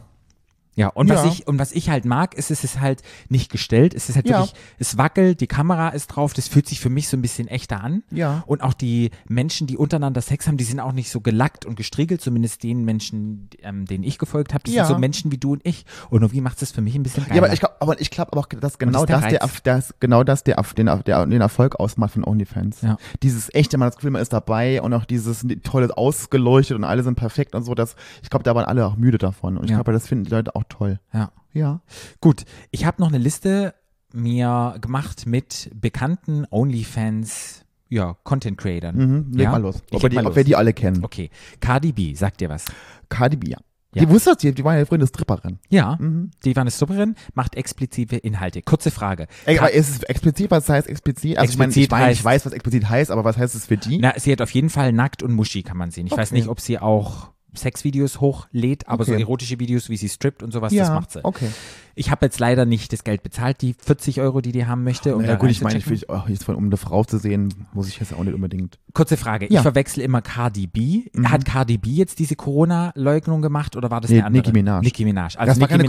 Ja, 0.75 0.87
und 0.87 1.09
was 1.09 1.23
Ja. 1.25 1.31
ich 1.31 1.47
und 1.47 1.59
was 1.59 1.71
ich 1.73 1.89
halt 1.89 2.05
mag, 2.05 2.33
ist, 2.33 2.49
es 2.51 2.63
ist 2.63 2.79
halt 2.79 3.01
nicht 3.29 3.51
gestellt, 3.51 3.93
es 3.93 4.07
ist 4.09 4.15
halt 4.15 4.27
Ja. 4.29 4.39
wirklich, 4.39 4.53
es 4.79 4.97
wackelt, 4.97 5.41
die 5.41 5.47
Kamera 5.47 5.89
ist 5.89 6.07
drauf, 6.07 6.33
das 6.33 6.47
fühlt 6.47 6.67
sich 6.67 6.79
für 6.79 6.89
mich 6.89 7.07
so 7.09 7.17
ein 7.17 7.21
bisschen 7.21 7.47
echter 7.47 7.83
an. 7.83 8.03
Ja. 8.11 8.43
Und 8.47 8.61
auch 8.63 8.73
die 8.73 9.11
Menschen, 9.27 9.67
die 9.67 9.77
untereinander 9.77 10.21
Sex 10.21 10.47
haben, 10.47 10.57
die 10.57 10.63
sind 10.63 10.79
auch 10.79 10.93
nicht 10.93 11.11
so 11.11 11.19
gelackt 11.21 11.65
und 11.65 11.75
gestriegelt, 11.75 12.21
zumindest 12.21 12.63
den 12.63 12.85
Menschen, 12.85 13.49
ähm, 13.61 13.85
denen 13.85 14.03
ich 14.03 14.17
gefolgt 14.17 14.53
habe. 14.53 14.63
Das 14.63 14.73
Ja. 14.73 14.85
sind 14.85 14.95
so 14.95 14.99
Menschen 14.99 15.31
wie 15.31 15.37
du 15.37 15.53
und 15.53 15.61
ich. 15.65 15.85
Und 16.09 16.21
irgendwie 16.21 16.41
macht 16.41 16.61
es 16.61 16.71
für 16.71 16.81
mich 16.81 16.95
ein 16.95 17.03
bisschen 17.03 17.23
geiler. 17.25 17.35
Ja, 17.35 17.41
aber 17.43 17.53
ich 17.53 17.59
glaube 17.59 17.75
aber 17.81 17.99
ich 17.99 18.09
glaub 18.11 18.29
aber 18.31 18.39
auch, 18.41 18.45
dass 18.47 18.77
genau 18.77 19.01
ist 19.01 19.09
der 19.09 19.19
das, 19.19 19.29
der, 19.29 19.49
das, 19.75 19.93
genau 19.99 20.23
das 20.23 20.43
der, 20.43 20.55
den, 20.77 20.85
der, 21.05 21.25
den 21.25 21.41
Erfolg 21.41 21.79
ausmacht 21.79 22.13
von 22.13 22.23
OnlyFans. 22.23 22.81
Ja. 22.81 22.97
Dieses 23.23 23.53
echte, 23.53 23.77
man 23.77 23.89
das 23.89 23.95
Gefühl, 23.97 24.11
man 24.11 24.21
ist 24.21 24.31
dabei 24.33 24.81
und 24.81 24.93
auch 24.93 25.05
dieses 25.05 25.45
tolles 25.63 25.91
ausgeleuchtet 25.91 26.77
und 26.77 26.83
alle 26.83 27.03
sind 27.03 27.15
perfekt 27.15 27.55
und 27.55 27.63
so, 27.63 27.73
das, 27.75 27.95
ich 28.23 28.29
glaube, 28.29 28.43
da 28.43 28.55
waren 28.55 28.65
alle 28.65 28.85
auch 28.85 28.95
müde 28.97 29.17
davon 29.17 29.57
und 29.57 29.65
ich 29.65 29.71
glaube, 29.71 29.91
das 29.91 30.07
finden 30.07 30.25
die 30.25 30.31
Leute 30.31 30.55
auch 30.55 30.60
toll. 30.69 30.99
ja. 31.13 31.31
Ja. 31.53 31.81
Gut, 32.21 32.45
ich 32.71 32.85
habe 32.85 33.01
noch 33.01 33.09
eine 33.09 33.17
Liste 33.17 33.73
mir 34.13 34.77
gemacht 34.79 35.25
mit 35.25 35.69
bekannten 35.75 36.45
OnlyFans, 36.49 37.65
ja, 37.89 38.15
Content 38.23 38.57
Creatern. 38.57 38.95
Mhm, 38.95 39.31
leg 39.33 39.43
ja? 39.45 39.51
mal 39.51 39.61
los. 39.61 39.83
Ob, 39.91 40.09
die, 40.09 40.15
mal 40.15 40.25
ob 40.27 40.35
wir 40.35 40.43
los. 40.43 40.47
die 40.47 40.55
alle 40.55 40.73
kennen. 40.73 41.03
Okay, 41.03 41.29
Cardi 41.59 41.91
B, 41.91 42.13
sagt 42.13 42.39
dir 42.39 42.47
was? 42.49 42.65
Cardi 43.09 43.35
B, 43.35 43.49
ja. 43.49 43.57
Ja. 43.93 44.05
Die 44.05 44.09
wusste 44.09 44.29
das, 44.29 44.37
die, 44.37 44.53
die 44.53 44.63
war 44.63 44.77
ja 44.77 44.85
früher 44.85 44.99
eine 44.99 45.07
Stripperin. 45.07 45.59
Ja, 45.67 45.97
Mhm. 45.99 46.31
die 46.45 46.55
war 46.55 46.61
eine 46.61 46.71
Stripperin, 46.71 47.15
macht 47.33 47.55
explizite 47.55 48.15
Inhalte. 48.15 48.61
Kurze 48.61 48.89
Frage. 48.89 49.27
Ey, 49.45 49.59
aber 49.59 49.73
ist 49.73 49.89
es 49.89 50.03
explizit, 50.03 50.49
was 50.51 50.69
heißt 50.69 50.87
explizit? 50.87 51.37
Also 51.37 51.51
ich 51.51 51.57
meine, 51.57 51.71
ich, 51.71 51.77
Explizit 51.79 51.91
mein, 51.91 52.11
ich 52.13 52.23
weiß, 52.23 52.45
was 52.45 52.53
explizit 52.53 52.87
heißt, 52.87 53.11
aber 53.11 53.25
was 53.25 53.35
heißt 53.37 53.53
es 53.55 53.65
für 53.65 53.75
die? 53.77 53.97
Na, 53.97 54.13
sie 54.17 54.31
hat 54.31 54.41
auf 54.41 54.51
jeden 54.51 54.69
Fall 54.69 54.93
nackt 54.93 55.21
und 55.21 55.33
Muschi, 55.33 55.61
kann 55.63 55.75
man 55.75 55.91
sehen. 55.91 56.05
Ich 56.07 56.13
weiß 56.13 56.29
Okay. 56.31 56.39
nicht, 56.39 56.47
ob 56.47 56.61
sie 56.61 56.79
auch 56.79 57.31
Sexvideos 57.53 58.21
hochlädt, 58.21 58.87
aber 58.87 59.03
so 59.05 59.11
Okay. 59.11 59.21
erotische 59.21 59.59
Videos, 59.59 59.89
wie 59.89 59.97
sie 59.97 60.09
strippt 60.09 60.41
und 60.43 60.51
sowas, 60.51 60.71
ja, 60.73 60.83
das 60.85 60.93
macht 60.93 61.11
sie. 61.11 61.23
okay. 61.25 61.49
Ich 61.95 62.11
habe 62.11 62.25
jetzt 62.25 62.39
leider 62.39 62.65
nicht 62.65 62.93
das 62.93 63.03
Geld 63.03 63.23
bezahlt, 63.23 63.61
die 63.61 63.75
40 63.83 64.21
Euro, 64.21 64.41
die 64.41 64.51
die 64.51 64.65
haben 64.65 64.83
möchte. 64.83 65.15
Um 65.15 65.23
ja 65.25 65.35
gut, 65.35 65.49
ich 65.49 65.61
meine, 65.61 65.77
ich 65.79 65.89
will, 65.89 65.99
oh, 66.07 66.21
jetzt 66.27 66.43
von, 66.45 66.55
um 66.55 66.65
eine 66.65 66.77
Frau 66.77 67.03
zu 67.03 67.17
sehen, 67.17 67.53
muss 67.73 67.87
ich 67.87 67.99
jetzt 67.99 68.13
auch 68.13 68.23
nicht 68.23 68.33
unbedingt. 68.33 68.79
Kurze 68.93 69.17
Frage, 69.17 69.45
ich 69.45 69.51
Ja. 69.51 69.61
verwechsel 69.61 70.01
immer 70.03 70.21
Cardi 70.21 70.67
B. 70.67 71.03
Mhm. 71.13 71.31
Hat 71.31 71.45
Cardi 71.45 71.77
B 71.77 71.89
jetzt 71.91 72.19
diese 72.19 72.35
Corona-Leugnung 72.35 73.41
gemacht 73.41 73.75
oder 73.75 73.91
war 73.91 74.01
das 74.01 74.09
Nee, 74.11 74.17
eine 74.17 74.27
andere? 74.27 74.41
Nicki 74.43 74.53
Minaj. 74.53 74.81
Nicki 74.81 75.05
Minaj. 75.05 75.35
Also 75.37 75.51
das 75.51 75.59
war 75.59 75.67
keine 75.67 75.83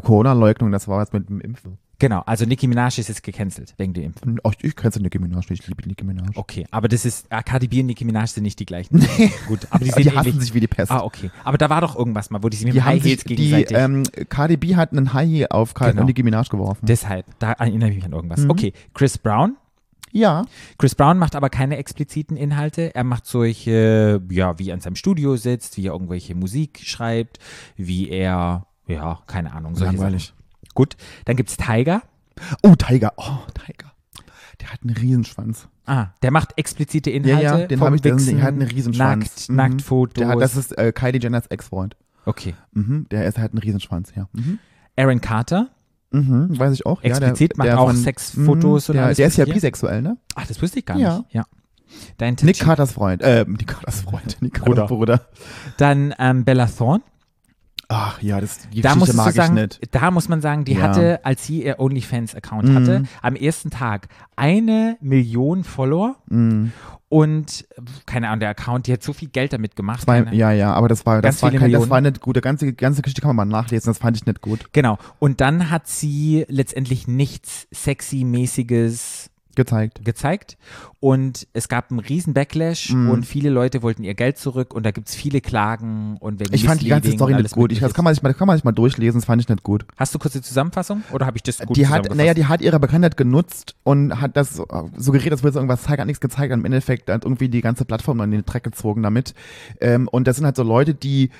Corona-Leugnung, 0.00 0.70
das 0.72 0.88
war 0.88 0.98
was 0.98 1.12
mit 1.12 1.28
dem 1.28 1.40
Impfen. 1.40 1.78
Genau, 1.98 2.22
also 2.24 2.46
Nicki 2.46 2.66
Minaj 2.66 2.98
ist 2.98 3.08
jetzt 3.08 3.22
gecancelt 3.22 3.74
wegen 3.76 3.92
dem 3.92 4.04
Impfen. 4.04 4.40
Oh, 4.42 4.52
ich 4.62 4.74
kenne 4.74 4.90
Nicki 5.00 5.18
Minaj, 5.18 5.44
nicht, 5.50 5.62
ich 5.64 5.66
liebe 5.68 5.86
Nicki 5.86 6.02
Minaj. 6.02 6.30
Okay, 6.34 6.66
aber 6.70 6.88
das 6.88 7.04
ist, 7.04 7.26
ah, 7.28 7.42
Cardi 7.42 7.68
B 7.68 7.80
und 7.80 7.86
Nicki 7.88 8.06
Minaj 8.06 8.28
sind 8.28 8.44
nicht 8.44 8.58
die 8.58 8.64
gleichen. 8.64 9.00
Gut, 9.46 9.66
aber 9.68 9.84
die 9.84 9.90
Die, 9.94 10.04
sind 10.04 10.16
hassen 10.16 10.28
ähnlich. 10.30 10.44
sich 10.44 10.54
wie 10.54 10.60
die 10.60 10.66
Pest. 10.66 10.90
Ah, 10.90 11.02
okay. 11.02 11.30
Aber 11.44 11.58
da 11.58 11.68
war 11.68 11.82
doch 11.82 11.94
irgendwas 11.96 12.30
mal, 12.30 12.42
wo 12.42 12.48
die 12.48 12.56
sich 12.56 12.64
mit 12.64 12.74
die 12.74 12.78
dem 12.78 12.84
High 12.86 13.04
Heels 13.04 13.20
sich, 13.20 13.24
die, 13.24 13.36
gegenseitig. 13.36 13.76
ähm, 13.76 14.02
Cardi 14.30 14.56
B 14.56 14.76
hat 14.76 14.92
einen 14.92 15.12
High 15.12 15.28
Heel 15.28 15.46
auf 15.50 15.74
Cardi 15.74 15.92
Genau. 15.94 16.06
Nicki 16.06 16.22
Minaj 16.22 16.48
geworfen. 16.48 16.86
Deshalb, 16.86 17.26
da 17.38 17.52
erinnere 17.52 17.90
ich 17.90 17.96
mich 17.96 18.04
an 18.04 18.12
irgendwas. 18.12 18.40
Mhm. 18.40 18.50
Okay, 18.50 18.72
Chris 18.94 19.18
Brown. 19.18 19.56
ja, 20.12 20.44
Chris 20.78 20.94
Brown 20.94 21.18
macht 21.18 21.36
aber 21.36 21.50
keine 21.50 21.76
expliziten 21.76 22.36
Inhalte. 22.36 22.94
Er 22.94 23.04
macht 23.04 23.26
solche, 23.26 24.20
ja, 24.30 24.58
wie 24.58 24.70
er 24.70 24.74
in 24.74 24.80
seinem 24.80 24.96
Studio 24.96 25.36
sitzt, 25.36 25.76
wie 25.76 25.86
er 25.86 25.92
irgendwelche 25.92 26.34
Musik 26.34 26.80
schreibt, 26.82 27.38
wie 27.76 28.08
er, 28.08 28.66
ja, 28.86 29.18
keine 29.26 29.52
Ahnung. 29.52 29.74
solche 29.76 29.94
langweilig. 29.96 30.26
Sachen. 30.26 30.36
Gut, 30.74 30.96
dann 31.26 31.36
gibt's 31.36 31.56
Tiger. 31.56 32.02
Oh, 32.62 32.74
Tiger, 32.74 33.12
oh, 33.16 33.38
Tiger. 33.54 33.92
Der 34.60 34.72
hat 34.72 34.80
einen 34.82 34.94
Riesenschwanz. 34.96 35.68
Ah, 35.86 36.08
der 36.22 36.30
macht 36.30 36.52
explizite 36.56 37.10
Ja, 37.10 37.16
Inhalte. 37.16 37.42
ja, 37.62 37.66
den 37.66 37.78
vom 37.78 37.86
habe 37.86 37.96
ich, 37.96 38.02
den, 38.02 38.16
Wichsen, 38.16 38.36
der 38.36 38.44
hat 38.44 38.54
einen 38.54 38.62
Riesenschwanz. 38.68 39.48
Nackt, 39.48 39.72
Nacktfotos. 39.72 40.14
Der 40.20 40.28
hat, 40.28 40.40
das 40.40 40.54
ist 40.56 40.76
äh, 40.78 40.92
Kylie 40.92 41.18
Jenners 41.20 41.46
Ex-Freund. 41.48 41.96
okay. 42.26 42.54
Mhm, 42.72 43.06
der 43.10 43.24
ist 43.26 43.38
halt 43.38 43.52
einen 43.52 43.58
Riesenschwanz, 43.58 44.12
ja. 44.14 44.28
Mhm. 44.32 44.58
Aaron 44.96 45.20
Carter. 45.20 45.68
Mhm, 46.12 46.58
weiß 46.58 46.74
ich 46.74 46.86
auch. 46.86 47.02
Explizit, 47.02 47.52
ja, 47.52 47.56
macht 47.56 47.66
der, 47.66 47.74
der 47.74 47.80
auch 47.80 47.86
von, 47.88 47.96
Sexfotos 47.96 48.88
mhm, 48.88 48.92
und 48.92 48.94
der, 48.96 49.04
alles 49.06 49.16
Der 49.16 49.26
ist 49.28 49.36
ja 49.36 49.44
bisexuell, 49.44 50.02
ne? 50.02 50.16
Ach, 50.34 50.46
das 50.46 50.60
wusste 50.60 50.80
ich 50.80 50.86
gar 50.86 50.96
Ja. 50.98 51.18
nicht. 51.18 51.34
Ja. 51.34 51.44
Dein 52.18 52.36
Nick 52.42 52.58
Carters 52.60 52.92
Freund. 52.92 53.22
Äh, 53.22 53.44
Nick 53.48 53.66
Carters 53.68 54.00
Freund. 54.02 54.36
Nick 54.40 54.54
Bruder. 54.60 54.82
Carters 54.82 54.88
Bruder. 54.88 55.20
Dann 55.76 56.14
ähm, 56.18 56.44
Bella 56.44 56.66
Thorne. 56.66 57.02
Ach 57.92 58.22
ja, 58.22 58.40
das, 58.40 58.68
die 58.72 58.82
Da, 58.82 58.94
Geschichte 58.94 59.16
mag 59.16 59.32
sagen, 59.32 59.56
ich 59.56 59.62
nicht. 59.80 59.94
da 59.94 60.12
muss 60.12 60.28
man 60.28 60.40
sagen, 60.40 60.64
die 60.64 60.74
Ja. 60.74 60.82
hatte, 60.82 61.24
als 61.24 61.44
sie 61.44 61.64
ihr 61.64 61.80
OnlyFans-Account 61.80 62.68
Mhm. 62.68 62.74
hatte, 62.76 63.02
am 63.20 63.34
ersten 63.34 63.70
Tag 63.70 64.06
eine 64.36 64.96
Million 65.00 65.64
Follower 65.64 66.14
Mhm. 66.28 66.70
und, 67.08 67.66
keine 68.06 68.28
Ahnung, 68.28 68.38
der 68.38 68.50
Account, 68.50 68.86
die 68.86 68.92
hat 68.92 69.02
so 69.02 69.12
viel 69.12 69.26
Geld 69.28 69.52
damit 69.52 69.74
gemacht. 69.74 70.02
Zwei, 70.02 70.22
keine- 70.22 70.36
ja, 70.36 70.52
ja, 70.52 70.72
aber 70.72 70.86
das 70.86 71.04
war, 71.04 71.20
das 71.20 71.42
war, 71.42 71.50
kein, 71.50 71.72
das 71.72 71.90
war 71.90 72.00
nicht 72.00 72.20
gut. 72.20 72.36
Die 72.36 72.40
ganze, 72.40 72.72
ganze 72.74 73.02
Geschichte 73.02 73.22
kann 73.22 73.34
man 73.34 73.48
mal 73.48 73.58
nachlesen, 73.60 73.90
das 73.90 73.98
fand 73.98 74.16
ich 74.16 74.24
nicht 74.24 74.40
gut. 74.40 74.72
Genau. 74.72 74.96
Und 75.18 75.40
dann 75.40 75.68
hat 75.70 75.88
sie 75.88 76.44
letztendlich 76.48 77.08
nichts 77.08 77.66
sexy-mäßiges 77.74 79.30
Gezeigt. 79.56 80.04
gezeigt 80.04 80.56
und 81.00 81.46
es 81.52 81.68
gab 81.68 81.90
einen 81.90 81.98
riesen 82.00 82.34
Backlash 82.34 82.90
Mhm. 82.92 83.10
und 83.10 83.26
viele 83.26 83.50
Leute 83.50 83.82
wollten 83.82 84.04
ihr 84.04 84.14
Geld 84.14 84.38
zurück 84.38 84.72
und 84.74 84.84
da 84.86 84.90
gibt's 84.90 85.14
viele 85.14 85.40
Klagen 85.40 86.16
und 86.18 86.40
wegen 86.40 86.54
Ich 86.54 86.64
fand 86.64 86.80
die 86.82 86.88
ganze 86.88 87.10
Story 87.12 87.34
nicht 87.34 87.50
gut. 87.54 87.72
Ich, 87.72 87.80
das 87.80 87.92
kann 87.94 88.04
man, 88.04 88.14
sich 88.14 88.22
mal, 88.22 88.32
kann 88.34 88.46
man 88.46 88.56
sich 88.56 88.64
mal 88.64 88.72
durchlesen, 88.72 89.20
das 89.20 89.26
fand 89.26 89.42
ich 89.42 89.48
nicht 89.48 89.62
gut. 89.62 89.84
Hast 89.96 90.14
du 90.14 90.18
kurze 90.18 90.40
Zusammenfassung 90.40 91.02
oder 91.12 91.26
habe 91.26 91.36
ich 91.36 91.42
das 91.42 91.58
gut 91.58 91.76
die 91.76 91.86
hat, 91.88 92.14
naja, 92.14 92.34
die 92.34 92.46
hat 92.46 92.60
ihre 92.60 92.78
Bekanntheit 92.80 93.16
genutzt 93.16 93.74
und 93.82 94.20
hat 94.20 94.36
das 94.36 94.54
so- 94.54 94.66
suggeriert, 94.96 95.32
als 95.32 95.42
würde 95.42 95.54
sie 95.54 95.58
irgendwas 95.58 95.82
zeigen, 95.82 96.00
hat 96.00 96.06
nichts 96.06 96.20
gezeigt. 96.20 96.52
Und 96.52 96.60
Im 96.60 96.64
Endeffekt 96.66 97.10
hat 97.10 97.24
irgendwie 97.24 97.48
die 97.48 97.60
ganze 97.60 97.84
Plattform 97.84 98.20
in 98.20 98.30
den 98.30 98.44
Dreck 98.44 98.62
gezogen 98.64 99.02
damit. 99.02 99.34
Ähm, 99.80 100.08
und 100.08 100.26
das 100.26 100.36
sind 100.36 100.44
halt 100.46 100.56
so 100.56 100.62
Leute, 100.62 100.94
die, 100.94 101.30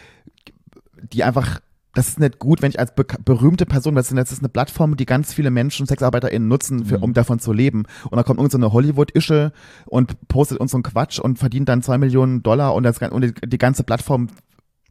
die 1.12 1.24
einfach, 1.24 1.60
das 1.94 2.08
ist 2.08 2.20
nicht 2.20 2.38
gut, 2.38 2.62
wenn 2.62 2.70
ich 2.70 2.78
als 2.78 2.94
be 2.94 3.04
berühmte 3.24 3.66
Person, 3.66 3.94
das 3.96 4.10
ist, 4.10 4.16
das 4.16 4.30
ist 4.32 4.38
eine 4.40 4.48
Plattform, 4.48 4.96
die 4.96 5.06
ganz 5.06 5.32
viele 5.34 5.50
Menschen, 5.50 5.86
SexarbeiterInnen 5.86 6.46
nutzen, 6.48 6.84
für, 6.84 6.98
Mhm. 6.98 7.02
um 7.04 7.12
davon 7.14 7.38
zu 7.40 7.52
leben. 7.52 7.84
Und 8.10 8.16
da 8.16 8.22
kommt 8.22 8.38
irgendeine 8.38 8.66
so 8.66 8.72
Hollywood-Ische 8.72 9.52
und 9.86 10.28
postet 10.28 10.58
uns 10.58 10.70
so 10.70 10.76
einen 10.76 10.82
Quatsch 10.84 11.18
und 11.18 11.38
verdient 11.38 11.68
dann 11.68 11.82
zwei 11.82 11.98
Millionen 11.98 12.42
Dollar 12.42 12.74
und, 12.74 12.84
das, 12.84 12.98
und 12.98 13.34
die, 13.44 13.58
ganze 13.58 13.82
Plattform 13.82 14.28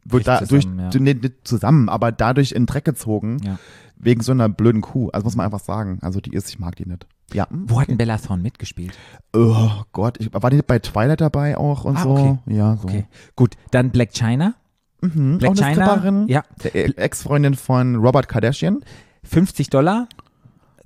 wird 0.04 0.24
Bricht 0.24 0.28
da 0.28 0.38
durch, 0.40 0.62
zusammen, 0.64 0.90
ja. 0.92 1.00
nicht, 1.00 1.34
zusammen, 1.44 1.88
aber 1.88 2.12
dadurch 2.12 2.52
in 2.52 2.62
den 2.62 2.66
Dreck 2.66 2.84
gezogen 2.84 3.38
Ja. 3.44 3.58
wegen 3.96 4.22
so 4.22 4.32
einer 4.32 4.48
blöden 4.48 4.80
Kuh. 4.82 5.08
Also 5.10 5.24
muss 5.24 5.36
man 5.36 5.44
einfach 5.46 5.60
sagen. 5.60 5.98
Also 6.02 6.20
die 6.20 6.32
ist, 6.32 6.48
ich 6.50 6.58
mag 6.58 6.76
die 6.76 6.86
nicht. 6.86 7.06
Ja. 7.32 7.46
Wo 7.50 7.80
hat 7.80 7.88
denn 7.88 7.96
Bella 7.96 8.16
Thorne 8.18 8.42
mitgespielt? 8.42 8.92
Oh 9.34 9.70
Gott, 9.92 10.16
ich, 10.20 10.30
war 10.32 10.50
die 10.50 10.62
bei 10.62 10.78
Twilight 10.80 11.20
dabei 11.20 11.56
auch 11.56 11.84
und 11.84 11.96
Ah, 11.96 12.02
so? 12.02 12.10
okay. 12.10 12.38
Ja, 12.46 12.76
so. 12.76 12.84
Okay, 12.88 13.06
gut. 13.36 13.56
Dann 13.70 13.90
Black 13.90 14.10
China. 14.12 14.54
Mhm. 15.00 15.38
Black 15.38 15.50
auch 15.52 15.56
China. 15.56 15.72
Stripperin. 15.72 16.28
Ja, 16.28 16.42
E- 16.64 16.92
Ex-Freundin 16.96 17.54
von 17.54 17.96
Robert 17.96 18.28
Kardashian. 18.28 18.80
50 19.24 19.70
Dollar 19.70 20.08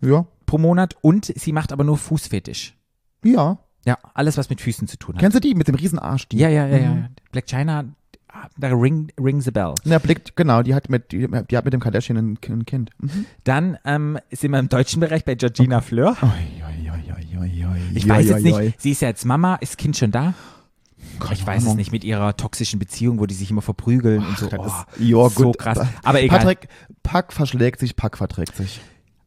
Ja. 0.00 0.26
pro 0.46 0.58
Monat 0.58 0.96
und 1.00 1.26
sie 1.26 1.52
macht 1.52 1.72
aber 1.72 1.84
nur 1.84 1.96
Fußfetisch. 1.98 2.74
Ja. 3.24 3.58
Ja, 3.86 3.98
alles, 4.14 4.36
was 4.38 4.48
mit 4.50 4.60
Füßen 4.60 4.88
zu 4.88 4.96
tun 4.98 5.14
hat. 5.14 5.20
Kennst 5.20 5.34
du 5.36 5.40
die 5.40 5.54
mit 5.54 5.68
dem 5.68 5.74
riesen 5.74 5.98
Arsch? 5.98 6.26
Die? 6.28 6.38
Ja, 6.38 6.48
ja, 6.48 6.66
ja, 6.66 6.78
ja. 6.78 6.90
Mhm. 6.94 7.06
Black 7.32 7.46
China, 7.46 7.84
da 8.56 8.68
ring, 8.68 9.12
ring 9.20 9.40
the 9.42 9.50
bell. 9.50 9.74
Na, 9.84 9.98
Blick, 9.98 10.34
genau, 10.36 10.62
die 10.62 10.74
hat 10.74 10.88
mit, 10.88 11.12
die, 11.12 11.28
die 11.50 11.56
hat 11.56 11.64
mit 11.64 11.74
dem 11.74 11.80
Kardashian 11.80 12.16
ein, 12.16 12.38
ein 12.48 12.64
Kind. 12.64 12.90
Mhm. 12.98 13.26
Dann 13.44 13.78
ähm, 13.84 14.18
sind 14.30 14.52
wir 14.52 14.58
im 14.58 14.68
deutschen 14.70 15.00
Bereich 15.00 15.24
bei 15.24 15.34
Georgina 15.34 15.80
Fleur. 15.82 16.16
Oi, 16.22 16.26
oi, 16.26 16.92
oi. 16.92 17.80
Ich 17.94 18.08
weiß 18.08 18.26
jetzt 18.28 18.42
nicht, 18.42 18.80
sie 18.80 18.90
ist 18.92 19.02
ja 19.02 19.08
jetzt 19.08 19.24
Mama, 19.24 19.56
ist 19.56 19.76
Kind 19.78 19.96
schon 19.96 20.10
da? 20.10 20.34
Keine 21.20 21.34
Ich 21.34 21.46
weiß 21.46 21.62
es 21.62 21.64
Ahnung. 21.66 21.76
nicht, 21.76 21.92
mit 21.92 22.04
ihrer 22.04 22.36
toxischen 22.36 22.78
Beziehung, 22.78 23.18
wo 23.18 23.26
die 23.26 23.34
sich 23.34 23.50
immer 23.50 23.62
verprügeln 23.62 24.24
und 24.24 24.38
so. 24.38 24.48
Oh, 24.56 24.64
ist, 24.66 24.74
ja, 24.98 25.28
so 25.28 25.44
gut. 25.44 25.58
krass. 25.58 25.80
Aber 26.02 26.22
egal. 26.22 26.38
Patrick, 26.38 26.68
Pack 27.02 27.32
verschlägt 27.32 27.80
sich, 27.80 27.96
Pack 27.96 28.18
verträgt 28.18 28.56
sich. 28.56 28.80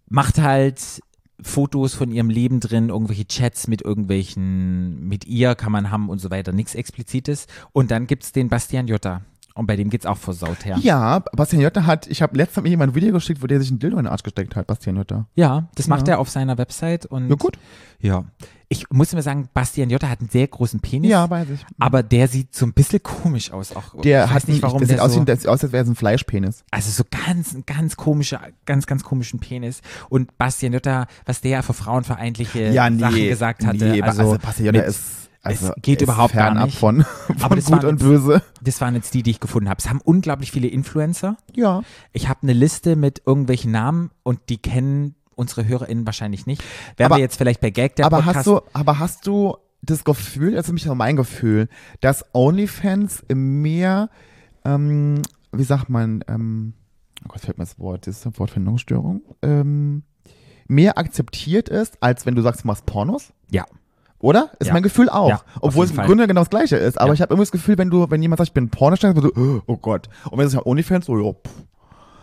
Macht 0.09 0.39
halt 0.39 1.01
Fotos 1.41 1.93
von 1.93 2.11
ihrem 2.11 2.30
Leben 2.30 2.59
drin, 2.59 2.89
irgendwelche 2.89 3.28
Chats 3.28 3.67
mit 3.67 3.82
irgendwelchen, 3.84 5.07
mit 5.07 5.25
ihr 5.25 5.55
kann 5.55 5.71
man 5.71 5.91
haben 5.91 6.09
und 6.09 6.19
so 6.19 6.32
weiter, 6.32 6.51
nichts 6.51 6.75
Explizites. 6.75 7.47
Und 7.73 7.91
dann 7.91 8.07
gibt's 8.07 8.32
den 8.32 8.49
Bastian 8.49 8.88
Jotta. 8.88 9.21
Und 9.58 9.66
bei 9.68 9.76
dem 9.76 9.89
geht's 9.89 10.05
auch 10.05 10.18
versaut 10.18 10.66
her. 10.66 10.78
Ja, 10.82 11.20
Bastian 11.34 11.62
Jotta 11.62 11.86
hat, 11.86 12.08
ich 12.08 12.22
habe 12.22 12.38
letztens 12.38 12.68
jemand 12.68 12.91
ein 12.91 12.95
Video 12.95 13.12
geschickt, 13.14 13.41
wo 13.41 13.47
der 13.47 13.60
sich 13.60 13.72
ein 13.72 13.80
Dildo 13.80 13.97
in 13.97 14.03
den 14.05 14.12
Arsch 14.12 14.24
gesteckt 14.24 14.55
hat, 14.55 14.68
Bastian 14.68 14.95
Jotta. 14.97 15.26
Ja, 15.36 15.68
das 15.76 15.88
macht 15.88 16.08
Ja. 16.08 16.16
er 16.16 16.20
auf 16.20 16.30
seiner 16.30 16.58
Website 16.58 17.05
und 17.05 17.30
Ja, 17.30 17.36
gut. 17.36 17.58
ja. 17.99 18.26
Ich 18.70 18.89
muss 18.91 19.14
mir 19.14 19.22
sagen, 19.22 19.47
Bastian 19.53 19.89
Jotta 19.89 20.10
hat 20.10 20.20
einen 20.20 20.28
sehr 20.28 20.45
großen 20.45 20.82
Penis. 20.82 21.10
Ja, 21.10 21.30
weiß 21.30 21.47
ich. 21.53 21.66
aber 21.80 22.03
der 22.03 22.28
sieht 22.28 22.53
so 22.53 22.66
ein 22.66 22.74
bisschen 22.74 23.01
komisch 23.01 23.51
aus. 23.51 23.74
Auch, 23.74 24.01
Der 24.01 24.26
ich 24.26 24.30
hat 24.32 24.47
nicht, 24.49 24.62
warum 24.62 24.80
der 24.80 24.88
sieht 24.89 24.99
aus, 24.99 25.14
so, 25.14 25.24
das 25.24 25.39
sieht 25.41 25.47
aus, 25.49 25.64
als 25.64 25.72
wäre 25.72 25.84
es 25.86 25.89
ein 25.89 25.95
Fleischpenis. 25.95 26.66
also 26.70 26.91
so 26.91 27.03
ganz, 27.10 27.55
ganz 27.66 27.95
komischer, 27.95 28.41
ganz, 28.66 28.86
ganz 28.86 29.03
komischen 29.03 29.39
Penis. 29.39 29.82
Und 30.10 30.38
Bastian 30.38 30.74
Jotta, 30.74 31.08
was 31.26 31.39
der 31.39 31.64
für 31.64 31.74
frauenfeindliche 31.74 32.74
Sachen 32.74 32.97
gesagt 32.99 33.66
hatte. 33.66 33.78
Nee, 33.86 34.01
also, 34.01 34.22
also, 34.22 34.38
Bastian 34.38 34.76
Jotta 34.76 34.86
ist, 34.86 35.26
also 35.48 35.68
es 35.76 35.82
geht 35.82 36.02
überhaupt 36.02 36.34
gar 36.34 36.66
nicht. 36.66 36.78
von, 36.78 37.06
Aber 37.30 37.38
von 37.50 37.56
das 37.58 37.66
Gut 37.66 37.84
und 37.84 38.00
jetzt- 38.00 38.04
Böse. 38.08 38.41
das 38.62 38.82
waren 38.82 38.95
jetzt 38.95 39.14
die, 39.14 39.24
die 39.24 39.32
ich 39.32 39.39
gefunden 39.39 39.70
habe. 39.70 39.80
Es 39.80 39.89
haben 39.89 40.02
unglaublich 40.04 40.52
viele 40.52 40.68
Influencer. 40.68 41.38
Ja. 41.56 41.82
Ich 42.14 42.30
habe 42.30 42.39
eine 42.43 42.54
Liste 42.54 42.95
mit 42.95 43.22
irgendwelchen 43.26 43.72
Namen 43.72 44.12
und 44.24 44.39
die 44.50 44.58
kennen 44.58 45.16
unsere 45.36 45.68
HörerInnen 45.68 46.06
wahrscheinlich 46.06 46.45
nicht. 46.48 46.64
Werden 46.98 47.12
Aber- 47.12 47.18
wir 47.18 47.22
jetzt 47.22 47.38
vielleicht 47.38 47.62
bei 47.62 47.70
Gag 47.70 47.95
der 47.95 48.06
aber 48.06 48.18
Podcast 48.18 48.38
hast 48.38 48.48
du, 48.48 48.62
aber 48.74 49.00
hast 49.00 49.28
du 49.28 49.56
das 49.84 50.04
Gefühl, 50.04 50.54
ist 50.54 50.68
nämlich 50.68 50.89
auch 50.89 50.95
mein 50.95 51.16
Gefühl, 51.16 51.70
dass 52.02 52.26
OnlyFans 52.34 53.24
mehr, 53.34 54.10
ähm, 54.66 55.22
wie 55.52 55.64
sagt 55.64 55.89
man, 55.89 56.24
ähm, 56.28 56.74
oh 57.24 57.30
Gott, 57.30 57.41
fällt 57.41 57.58
mir 57.60 57.64
das 57.66 57.78
Wort, 57.80 58.08
das 58.08 58.18
ist 58.18 58.26
ein 58.26 58.38
Wort 58.39 58.50
für 58.50 58.60
Nungsstörung, 58.60 59.22
ähm, 59.43 60.04
mehr 60.68 60.98
akzeptiert 60.98 61.70
ist, 61.70 62.02
als 62.02 62.26
wenn 62.26 62.36
du 62.36 62.41
sagst, 62.41 62.64
du 62.64 62.68
machst 62.68 62.86
Pornos? 62.88 63.32
Ja. 63.52 63.66
Oder? 64.20 64.49
Ist 64.59 64.68
Ja. 64.68 64.74
mein 64.74 64.84
Gefühl 64.84 65.09
auch. 65.09 65.30
Ja, 65.30 65.41
Obwohl 65.61 65.86
es 65.86 65.91
im 65.91 65.97
Fall. 65.97 66.07
Grunde 66.07 66.28
genau 66.28 66.41
das 66.41 66.49
Gleiche 66.49 66.76
ist. 66.78 66.99
Aber 66.99 67.09
Ja. 67.09 67.13
ich 67.13 67.22
habe 67.22 67.34
immer 67.34 67.43
das 67.43 67.51
Gefühl, 67.51 67.78
wenn 67.78 67.89
du, 67.89 68.09
wenn 68.09 68.22
jemand 68.22 68.39
sagt, 68.39 68.49
ich 68.49 68.53
bin 68.53 68.70
Pornostein, 68.70 69.15
so, 69.15 69.61
oh 69.68 69.78
Gott. 69.78 70.09
Und 70.32 70.39
wenn 70.39 70.49
sagst, 70.49 70.65
OnlyFans, 70.65 71.05
so, 71.05 71.18
ja, 71.20 71.32
pff. 71.34 71.51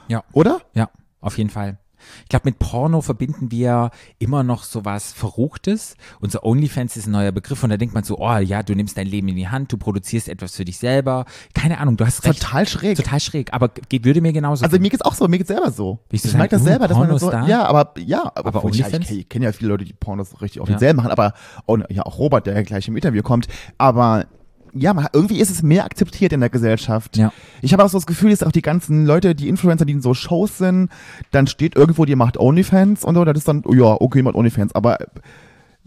Ja. 0.09 0.25
Oder? 0.33 0.61
Ja, 0.75 0.91
auf 1.21 1.39
jeden 1.39 1.51
Fall. 1.51 1.79
Ich 2.23 2.29
glaube, 2.29 2.47
mit 2.49 2.59
Porno 2.59 3.01
verbinden 3.01 3.51
wir 3.51 3.91
immer 4.19 4.43
noch 4.43 4.63
so 4.65 4.85
was 4.85 5.13
Verruchtes. 5.13 5.97
Und 6.21 6.33
so 6.33 6.43
OnlyFans 6.43 6.97
ist 6.97 7.07
ein 7.07 7.13
neuer 7.13 7.33
Begriff 7.33 7.63
und 7.63 7.71
da 7.71 7.77
denkt 7.77 7.95
man 7.95 8.05
so, 8.05 8.19
oh 8.19 8.37
ja, 8.39 8.63
du 8.63 8.75
nimmst 8.75 8.97
dein 8.97 9.07
Leben 9.07 9.29
in 9.29 9.37
die 9.37 9.49
Hand, 9.49 9.73
du 9.73 9.77
produzierst 9.77 10.29
etwas 10.29 10.57
für 10.57 10.65
dich 10.65 10.79
selber. 10.79 11.25
Keine 11.55 11.79
Ahnung, 11.79 11.97
du 11.97 12.07
hast 12.07 12.25
recht. 12.25 12.41
Total 12.43 12.67
schräg. 12.69 12.97
Total 12.97 13.21
schräg, 13.21 13.53
aber 13.53 13.69
geht, 13.69 14.05
würde 14.05 14.21
mir 14.21 14.33
genauso 14.33 14.65
Also 14.65 14.79
mir 14.79 14.91
geht's 14.91 15.03
auch 15.03 15.15
so, 15.15 15.27
mir 15.29 15.39
geht's 15.39 15.49
selber 15.49 15.71
so. 15.71 15.99
Ich 16.11 16.23
so 16.23 16.29
ich 16.29 16.35
merke 16.35 16.57
das 16.57 16.65
selber, 16.65 16.89
dass 16.89 16.97
man 16.99 17.07
so, 17.19 17.27
Pornostar? 17.31 17.49
ja, 17.49 17.65
aber 17.67 17.93
ja, 17.99 18.23
aber, 18.35 18.49
Aber 18.49 18.59
obwohl 18.59 18.71
ich, 18.73 18.79
ja, 18.79 18.87
ich, 18.89 18.95
OnlyFans? 18.95 19.11
kenn- 19.11 19.19
ich 19.21 19.29
kenne 19.29 19.45
ja 19.47 19.53
viele 19.53 19.71
Leute, 19.71 19.85
die 19.85 19.93
Pornos 19.93 20.41
richtig 20.41 20.61
offiziell 20.63 20.95
machen, 20.95 21.11
aber 21.11 21.35
oh, 21.67 21.79
ja 21.89 22.05
auch 22.07 22.19
Robert, 22.19 22.47
der 22.47 22.55
ja 22.55 22.63
gleich 22.63 22.89
im 22.89 22.97
Interview 22.97 23.23
kommt, 23.23 23.49
aber 23.79 24.27
ja, 24.75 24.93
man, 24.95 25.07
irgendwie 25.13 25.39
ist 25.39 25.51
es 25.51 25.63
mehr 25.63 25.85
akzeptiert 25.85 26.33
in 26.33 26.41
der 26.41 26.51
Gesellschaft. 26.51 27.17
Ja. 27.17 27.33
Ich 27.63 27.73
habe 27.73 27.85
auch 27.85 27.89
so 27.89 27.97
das 27.99 28.07
Gefühl, 28.07 28.31
dass 28.31 28.43
auch 28.43 28.53
die 28.53 28.63
ganzen 28.63 29.07
Leute, 29.07 29.35
die 29.35 29.49
Influencer, 29.49 29.85
die 29.85 29.93
in 29.93 30.03
so 30.03 30.15
Shows 30.15 30.59
sind, 30.59 30.91
dann 31.31 31.47
steht 31.47 31.77
irgendwo, 31.77 32.05
die 32.05 32.17
macht 32.17 32.37
OnlyFans 32.39 33.05
und 33.05 33.15
so, 33.15 33.25
das 33.25 33.39
ist 33.39 33.49
dann, 33.49 33.63
oh 33.65 33.73
ja, 33.75 33.97
okay, 34.01 34.23
macht 34.23 34.35
OnlyFans, 34.35 34.75
aber 34.75 34.99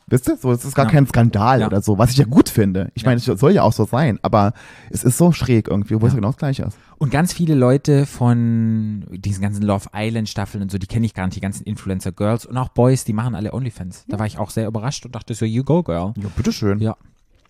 wisst 0.10 0.30
ihr, 0.30 0.38
so, 0.38 0.52
es 0.54 0.64
ist 0.64 0.74
gar 0.74 0.86
Ja. 0.86 0.92
kein 0.92 1.06
Skandal 1.06 1.60
Ja. 1.60 1.68
oder 1.68 1.82
so, 1.82 1.98
was 1.98 2.12
ich 2.12 2.18
ja 2.18 2.24
gut 2.26 2.48
finde. 2.48 2.92
Ich 2.96 3.02
Ja. 3.04 3.10
meine, 3.10 3.18
es 3.20 3.26
soll 3.26 3.52
ja 3.52 3.64
auch 3.64 3.74
so 3.74 3.84
sein, 3.86 4.20
aber 4.22 4.54
es 4.90 5.04
ist 5.04 5.18
so 5.18 5.34
schräg 5.34 5.68
irgendwie, 5.68 5.96
obwohl 5.96 6.08
es 6.10 6.16
genau 6.16 6.30
das 6.30 6.38
gleiche 6.38 6.64
ist. 6.64 6.78
Und 6.98 7.12
ganz 7.12 7.34
viele 7.34 7.56
Leute 7.56 8.06
von 8.06 9.06
diesen 9.12 9.42
ganzen 9.42 9.64
Love 9.64 9.90
Island 9.94 10.30
Staffeln 10.30 10.64
und 10.64 10.72
so, 10.72 10.78
die 10.78 10.88
kenne 10.88 11.06
ich 11.06 11.14
gar 11.14 11.26
nicht, 11.26 11.36
die 11.36 11.42
ganzen 11.42 11.64
Influencer 11.66 12.12
Girls 12.14 12.46
und 12.46 12.56
auch 12.58 12.70
Boys, 12.70 13.04
die 13.04 13.14
machen 13.14 13.36
alle 13.36 13.54
OnlyFans. 13.54 14.06
Da 14.08 14.18
war 14.18 14.26
ich 14.26 14.38
auch 14.38 14.50
sehr 14.50 14.66
überrascht 14.68 15.06
und 15.06 15.14
dachte 15.14 15.34
so, 15.34 15.44
you 15.46 15.64
go 15.66 15.84
girl. 15.84 16.14
Ja, 16.18 16.30
bitteschön. 16.38 16.80
Ja, 16.80 16.96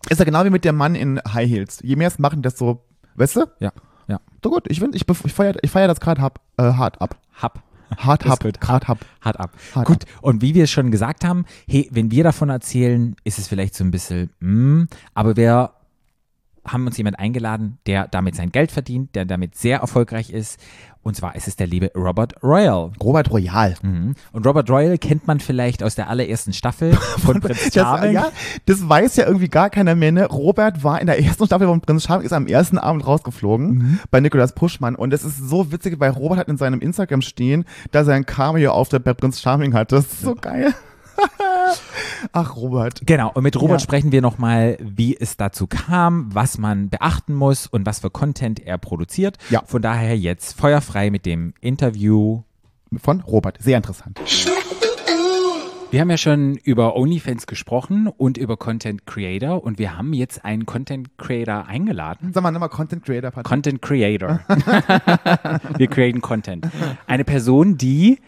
Ist 0.09 0.19
ja 0.19 0.25
genau 0.25 0.45
wie 0.45 0.49
mit 0.49 0.65
dem 0.65 0.75
Mann 0.75 0.95
in 0.95 1.19
High 1.33 1.49
Heels. 1.49 1.79
Je 1.83 1.95
mehr 1.95 2.07
es 2.07 2.19
machen, 2.19 2.41
desto, 2.41 2.85
weißt 3.15 3.35
du? 3.35 3.45
ja, 3.59 3.71
ja. 4.07 4.19
So 4.43 4.49
gut, 4.49 4.65
ich, 4.69 4.79
find, 4.79 4.95
ich, 4.95 5.03
ich 5.07 5.33
feiere 5.33 5.55
ich 5.61 5.71
feier 5.71 5.87
das 5.87 5.99
gerade 5.99 6.21
hab, 6.21 6.39
äh, 6.57 6.63
hart 6.63 7.01
ab. 7.01 7.17
Hab. 7.33 7.63
Hart 7.95 8.25
hab, 8.25 8.39
grad 8.59 8.87
hab. 8.87 8.99
Hart 9.21 9.39
ab. 9.39 9.51
Hart 9.73 9.87
Gut, 9.87 10.05
und 10.21 10.41
wie 10.41 10.53
wir 10.53 10.65
es 10.65 10.71
schon 10.71 10.91
gesagt 10.91 11.23
haben, 11.23 11.45
hey, 11.67 11.87
wenn 11.91 12.11
wir 12.11 12.23
davon 12.23 12.49
erzählen, 12.49 13.15
ist 13.23 13.39
es 13.39 13.47
vielleicht 13.47 13.75
so 13.75 13.83
ein 13.83 13.91
bisschen, 13.91 14.29
mm, 14.39 14.83
aber 15.13 15.37
wir 15.37 15.71
haben 16.67 16.85
uns 16.85 16.97
jemand 16.97 17.17
eingeladen, 17.19 17.77
der 17.87 18.07
damit 18.07 18.35
sein 18.35 18.51
Geld 18.51 18.71
verdient, 18.71 19.15
der 19.15 19.25
damit 19.25 19.55
sehr 19.55 19.79
erfolgreich 19.79 20.29
ist. 20.31 20.59
Und 21.03 21.15
zwar 21.15 21.35
ist 21.37 21.47
es 21.47 21.55
der 21.55 21.67
liebe 21.67 21.89
Robert 21.95 22.33
Royal. 22.43 22.91
Robert 23.01 23.31
Royal. 23.31 23.75
Mhm. 23.81 24.15
Und 24.33 24.45
Robert 24.45 24.69
Royal 24.69 24.97
kennt 24.97 25.25
man 25.25 25.39
vielleicht 25.39 25.81
aus 25.81 25.95
der 25.95 26.09
allerersten 26.09 26.51
Staffel 26.51 26.93
von 27.23 27.39
Prinz 27.39 27.63
Das, 27.65 27.73
Charming. 27.75 28.11
ja, 28.13 28.29
das 28.65 28.87
weiß 28.89 29.15
ja 29.15 29.25
irgendwie 29.25 29.47
gar 29.47 29.69
keiner 29.69 29.95
mehr. 29.95 30.11
Ne? 30.11 30.25
Robert 30.25 30.83
war 30.83 30.99
in 30.99 31.07
der 31.07 31.23
ersten 31.23 31.45
Staffel 31.45 31.67
von 31.67 31.79
Prinz 31.79 32.03
Charming, 32.03 32.25
ist 32.25 32.33
am 32.33 32.47
ersten 32.47 32.77
Abend 32.77 33.07
rausgeflogen 33.07 33.67
Mhm. 33.69 33.99
bei 34.11 34.19
Nikolaus 34.19 34.51
Puschmann. 34.51 34.95
Und 34.95 35.11
das 35.11 35.23
ist 35.23 35.37
so 35.37 35.71
witzig, 35.71 35.97
weil 35.99 36.09
Robert 36.11 36.39
hat 36.39 36.49
in 36.49 36.57
seinem 36.57 36.81
Instagram 36.81 37.21
stehen, 37.21 37.63
dass 37.91 38.07
er 38.09 38.15
einen 38.15 38.25
Cameo-Auftritt 38.25 39.05
bei 39.05 39.13
Prinz 39.13 39.39
Charming 39.39 39.73
hat. 39.73 39.93
Das 39.93 40.05
ist 40.05 40.21
so 40.21 40.35
geil. 40.35 40.73
Ach, 42.31 42.55
Robert. 42.55 43.01
Genau, 43.05 43.31
und 43.33 43.43
mit 43.43 43.55
Robert 43.59 43.79
Ja. 43.79 43.83
sprechen 43.83 44.11
wir 44.11 44.21
nochmal, 44.21 44.77
wie 44.81 45.15
es 45.17 45.37
dazu 45.37 45.67
kam, 45.67 46.33
was 46.33 46.57
man 46.57 46.89
beachten 46.89 47.33
muss 47.33 47.67
und 47.67 47.85
was 47.85 47.99
für 47.99 48.09
Content 48.09 48.59
er 48.59 48.77
produziert. 48.77 49.37
Ja. 49.49 49.61
Von 49.65 49.81
daher 49.81 50.17
jetzt 50.17 50.59
feuerfrei 50.59 51.09
mit 51.11 51.25
dem 51.25 51.53
Interview. 51.61 52.41
Von 53.01 53.19
Robert. 53.21 53.57
Sehr 53.61 53.77
interessant. 53.77 54.19
Wir 55.89 56.01
haben 56.01 56.09
ja 56.09 56.17
schon 56.17 56.55
über 56.57 56.97
OnlyFans 56.97 57.47
gesprochen 57.47 58.07
und 58.07 58.37
über 58.37 58.57
Content 58.57 59.05
Creator 59.05 59.63
und 59.63 59.79
wir 59.79 59.97
haben 59.97 60.11
jetzt 60.11 60.43
einen 60.43 60.65
Content 60.65 61.17
Creator 61.17 61.65
eingeladen. 61.65 62.31
Sag 62.33 62.43
mal 62.43 62.51
nochmal 62.51 62.67
Content 62.69 63.05
Creator. 63.05 63.31
Patrick. 63.31 63.45
Content 63.47 63.81
Creator. 63.81 64.41
wir 65.77 65.87
createn 65.87 66.19
Content. 66.19 66.67
Eine 67.07 67.23
Person, 67.23 67.77
die 67.77 68.19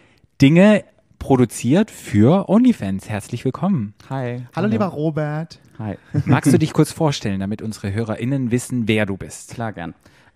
Dinge 0.42 0.86
produziert 1.20 1.92
für 1.92 2.50
OnlyFans. 2.50 3.10
Herzlich 3.10 3.46
willkommen. 3.46 3.94
Hi. 4.10 4.46
Hallo, 4.56 4.68
lieber 4.68 4.88
Robert. 4.88 5.60
Hi. 5.78 5.98
Magst 6.26 6.52
du 6.52 6.58
dich 6.58 6.74
kurz 6.74 6.92
vorstellen, 6.92 7.40
damit 7.40 7.62
unsere 7.62 7.94
HörerInnen 7.94 8.52
wissen, 8.52 8.88
wer 8.88 9.06
du 9.06 9.18
bist? 9.18 9.54
Klar, 9.54 9.74
gern. 9.74 9.94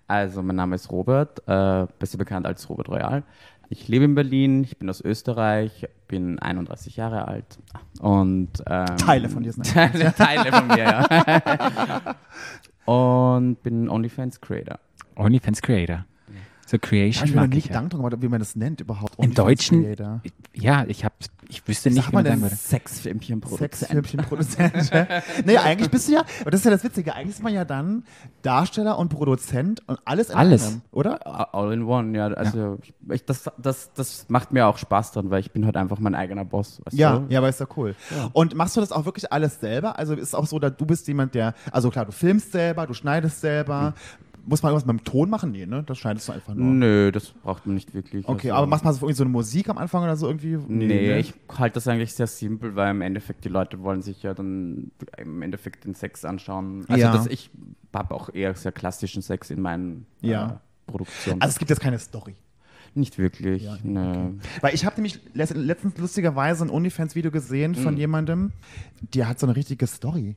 Also, 0.08 0.44
mein 0.44 0.58
Name 0.58 0.76
ist 0.76 0.92
Robert, 0.92 1.40
äh, 1.48 1.88
besser 1.98 2.18
bekannt 2.18 2.46
als 2.46 2.70
Robert 2.70 2.90
Royal. 2.90 3.24
Ich 3.70 3.88
lebe 3.88 4.06
in 4.06 4.14
Berlin, 4.14 4.64
ich 4.64 4.78
bin 4.78 4.90
aus 4.90 5.02
Österreich, 5.02 5.88
bin 6.08 6.38
31 6.38 6.96
Jahre 6.98 7.28
alt 7.28 7.58
und 8.02 8.50
ähm, 8.68 8.98
Teile 8.98 9.30
von 9.30 9.42
dir 9.42 9.54
sind 9.54 9.66
Teile, 9.74 10.14
Teile 10.14 10.52
von 10.52 10.68
mir, 10.68 10.78
ja. 10.78 12.16
und 12.94 13.64
bin 13.64 13.90
OnlyFans 13.90 14.42
Creator. 14.42 14.78
OnlyFans 15.16 15.62
Creator. 15.62 16.06
So 16.66 16.78
Creation 16.80 17.26
Ich 17.26 17.32
habe 17.32 17.41
mag 17.41 17.49
nie 17.51 17.57
ich 17.57 17.66
ja. 17.66 17.82
Gemacht, 17.82 18.16
wie 18.22 18.28
man 18.30 18.39
das 18.39 18.55
nennt 18.55 18.80
überhaupt. 18.82 19.16
Im 19.18 19.26
OnlyFans 19.26 19.36
Deutschen, 19.36 19.84
Creator. 19.84 20.22
ja, 20.53 20.86
ich 20.88 21.03
hab, 21.03 21.14
ich 21.49 21.68
wüsste 21.68 21.89
nicht, 21.91 22.03
Sag 22.03 22.11
wie 22.11 22.16
mal 22.16 22.24
man 22.24 22.26
sagen 22.32 22.41
denn 22.41 22.49
würde. 22.49 22.55
Sexfilmchenproduzent. 22.55 23.76
Sexfilmchenproduzent. 23.76 24.91
nee, 25.45 25.57
eigentlich 25.57 25.89
bist 25.91 26.07
du 26.07 26.14
ja, 26.14 26.24
aber 26.41 26.51
das 26.51 26.61
ist 26.61 26.66
ja 26.66 26.72
das 26.72 26.84
Witzige, 26.84 27.14
eigentlich 27.14 27.36
ist 27.36 27.43
man 27.43 27.53
ja 27.53 27.66
dann 27.66 28.05
Darsteller 28.43 28.97
und 28.97 29.09
Produzent 29.09 29.82
und 29.88 29.99
alles 30.05 30.30
in 30.30 30.36
Alles. 30.36 30.68
einem, 30.68 30.82
oder? 30.91 31.53
All 31.53 31.74
in 31.74 31.84
one, 31.84 32.18
ja. 32.18 32.28
Also 32.28 32.80
Ich, 32.82 32.93
ich, 33.11 33.26
das, 33.26 33.43
das, 33.57 33.91
das 33.93 34.26
macht 34.30 34.51
mir 34.53 34.66
auch 34.68 34.78
Spaß 34.78 35.11
dran, 35.11 35.30
weil 35.30 35.41
ich 35.41 35.51
bin 35.51 35.66
halt 35.66 35.76
einfach 35.78 35.99
mein 35.99 36.16
eigener 36.16 36.45
Boss. 36.45 36.80
Weißt 36.86 36.97
Ja, 36.97 37.18
du? 37.20 37.26
ja, 37.30 37.39
aber 37.39 37.49
ist 37.49 37.59
ja 37.59 37.68
cool. 37.76 37.95
Und 38.32 38.55
machst 38.55 38.76
du 38.78 38.80
das 38.82 38.91
auch 38.91 39.05
wirklich 39.05 39.32
alles 39.34 39.59
selber? 39.59 39.99
Also 39.99 40.14
ist 40.14 40.30
es 40.30 40.36
auch 40.36 40.45
so, 40.47 40.59
dass 40.59 40.76
du 40.78 40.86
bist 40.86 41.07
jemand, 41.09 41.36
der, 41.36 41.53
also 41.72 41.89
klar, 41.89 42.05
du 42.05 42.11
filmst 42.14 42.51
selber, 42.53 42.88
du 42.88 42.93
schneidest 42.93 43.41
selber. 43.41 43.93
Muss 44.46 44.62
man 44.62 44.72
irgendwas 44.74 44.86
mit 44.94 45.00
dem 45.00 45.04
Ton 45.06 45.30
machen? 45.30 45.52
Nee, 45.52 45.66
ne? 45.66 45.84
Das 45.84 45.98
schneidest 45.98 46.28
du 46.28 46.34
einfach 46.34 46.54
nur. 46.54 46.66
Nö, 46.74 47.12
das 47.12 47.30
braucht 47.30 47.66
man 47.66 47.76
nicht 47.76 47.94
wirklich. 47.94 48.28
Okay, 48.28 48.52
also- 48.52 48.58
aber 48.58 48.68
machst 48.68 48.84
du 48.84 48.88
mal 48.88 48.94
so 48.94 49.00
irgendwie 49.06 49.18
so 49.18 49.24
eine 49.24 49.32
Musik 49.32 49.70
am 49.70 49.78
Anfang 49.78 50.04
oder 50.04 50.16
so 50.18 50.28
irgendwie? 50.28 50.58
Nee, 50.68 50.86
ne? 50.88 51.20
ich 51.20 51.34
halte 51.58 51.76
das 51.76 51.88
eigentlich 51.88 52.14
sehr 52.14 52.28
simpel, 52.28 52.76
weil 52.76 52.91
im 52.91 53.02
Endeffekt 53.02 53.46
die 53.46 53.50
Leute 53.50 53.82
wollen 53.82 54.02
sich 54.02 54.22
ja 54.24 54.34
dann 54.34 54.91
im 55.18 55.41
Endeffekt 55.41 55.86
den 55.86 55.94
Sex 55.96 56.26
anschauen. 56.26 56.84
Also 56.89 57.02
Ja. 57.02 57.14
dass 57.14 57.28
ich 57.28 57.50
habe 57.94 58.14
auch 58.14 58.34
eher 58.34 58.54
sehr 58.56 58.72
klassischen 58.74 59.22
Sex 59.22 59.50
in 59.50 59.62
meinen 59.62 60.06
Ja. 60.22 60.48
äh, 60.88 60.91
Produktionen. 60.91 61.41
Also 61.41 61.54
es 61.54 61.60
gibt 61.60 61.70
jetzt 61.70 61.80
keine 61.82 62.00
Story. 62.00 62.36
nicht 62.96 63.18
wirklich. 63.18 63.64
Ja, 63.64 63.78
ne. 63.82 64.36
Weil 64.62 64.76
ich 64.76 64.86
habe 64.86 64.98
nämlich 64.98 65.20
letzt- 65.34 65.56
letztens 65.56 65.98
lustigerweise 65.98 66.64
ein 66.64 66.70
OnlyFans-Video 66.70 67.32
gesehen 67.32 67.72
Mhm. 67.72 67.76
von 67.78 67.98
jemandem, 67.98 68.52
der 69.16 69.28
hat 69.28 69.39
so 69.39 69.48
eine 69.48 69.56
richtige 69.56 69.88
Story. 69.88 70.36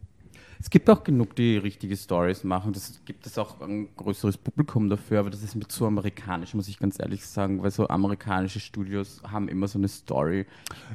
Es 0.61 0.71
gibt 0.71 0.89
auch 0.89 1.05
genug, 1.05 1.37
die 1.37 1.57
richtige 1.59 1.97
Stories 1.97 2.45
machen. 2.45 2.73
Das 2.73 3.01
gibt 3.05 3.27
es 3.27 3.39
auch 3.39 3.61
ein 3.61 3.89
größeres 3.97 4.39
Publikum 4.39 4.89
dafür, 4.89 5.21
aber 5.21 5.31
das 5.31 5.43
ist 5.43 5.55
mir 5.55 5.67
zu 5.69 5.87
amerikanisch, 5.87 6.55
muss 6.55 6.69
ich 6.69 6.79
ganz 6.79 6.99
ehrlich 6.99 7.27
sagen, 7.27 7.63
weil 7.63 7.71
so 7.71 7.89
amerikanische 7.89 8.61
Studios 8.61 9.23
haben 9.31 9.49
immer 9.49 9.69
so 9.69 9.79
eine 9.79 9.89
Story. 9.89 10.47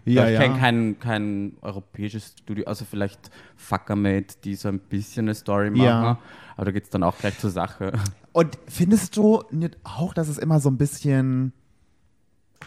Ja, 0.06 0.28
ich 0.28 0.34
ja. 0.34 0.40
kenne 0.42 0.58
kein, 0.58 1.00
kein 1.00 1.58
europäisches 1.62 2.36
Studio, 2.40 2.66
also 2.66 2.86
vielleicht 2.86 3.30
Fuckermate, 3.56 4.36
die 4.44 4.56
so 4.56 4.70
ein 4.70 4.80
bisschen 4.80 5.26
eine 5.26 5.36
Story 5.36 5.70
machen, 5.70 5.84
Ja. 5.84 6.20
aber 6.56 6.66
da 6.66 6.72
geht 6.72 6.86
es 6.86 6.90
dann 6.90 7.04
auch 7.04 7.18
gleich 7.18 7.38
zur 7.38 7.52
Sache. 7.52 7.94
Und 8.34 8.58
findest 8.68 9.18
du 9.18 9.44
nicht 9.52 9.78
auch, 9.84 10.14
dass 10.14 10.28
es 10.28 10.38
immer 10.38 10.60
so 10.60 10.70
ein 10.70 10.78
bisschen 10.78 11.54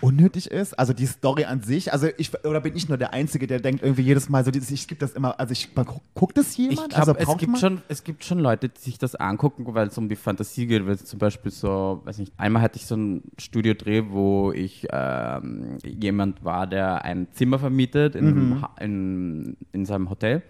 unnötig 0.01 0.51
ist? 0.51 0.79
Also 0.79 0.93
die 0.93 1.07
Story 1.07 1.45
an 1.45 1.63
sich, 1.63 1.93
also 1.93 2.09
ich, 2.19 2.33
oder 2.45 2.61
bin 2.61 2.77
ich 2.77 2.89
nur 2.89 2.99
der 2.99 3.13
Einzige, 3.13 3.47
der 3.47 3.61
denkt 3.61 3.83
irgendwie 3.83 4.03
jedes 4.03 4.29
Mal 4.29 4.45
so, 4.45 4.51
dieses, 4.51 4.71
ich 4.71 4.87
gibt 4.89 5.03
das 5.03 5.13
immer, 5.13 5.39
also 5.41 5.53
ich, 5.53 5.75
man, 5.75 5.87
gu- 5.87 6.01
guckt 6.15 6.37
das 6.39 6.51
Ich 6.53 6.59
jemand? 6.59 6.91
glaube, 6.91 7.19
also 7.19 7.33
es, 7.33 7.39
gibt 7.39 7.53
man? 7.53 7.61
schon, 7.61 7.83
es 7.89 8.05
gibt 8.05 8.25
schon 8.25 8.39
Leute, 8.39 8.69
die 8.69 8.81
sich 8.81 8.99
das 8.99 9.15
angucken, 9.15 9.65
weil 9.75 9.89
es 9.89 9.97
um 9.99 10.09
die 10.09 10.17
Fantasie 10.17 10.67
geht. 10.67 10.87
Weil 10.87 10.99
zum 10.99 11.19
Beispiel 11.19 11.51
so, 11.51 12.01
weiß 12.05 12.19
nicht, 12.19 12.33
einmal 12.37 12.63
hatte 12.63 12.77
ich 12.79 12.87
so 12.87 12.97
ein 12.97 13.23
Studiodreh, 13.39 14.05
wo 14.09 14.53
ich 14.53 14.87
ähm, 14.91 15.79
jemand 15.85 16.45
war, 16.45 16.67
der 16.67 17.05
ein 17.05 17.29
Zimmer 17.33 17.59
vermietet 17.59 18.15
in, 18.17 18.25
Mhm. 18.25 18.65
einem 18.77 18.85
in, 18.85 19.57
in 19.73 19.87
seinem 19.87 20.11
Hotel. 20.11 20.43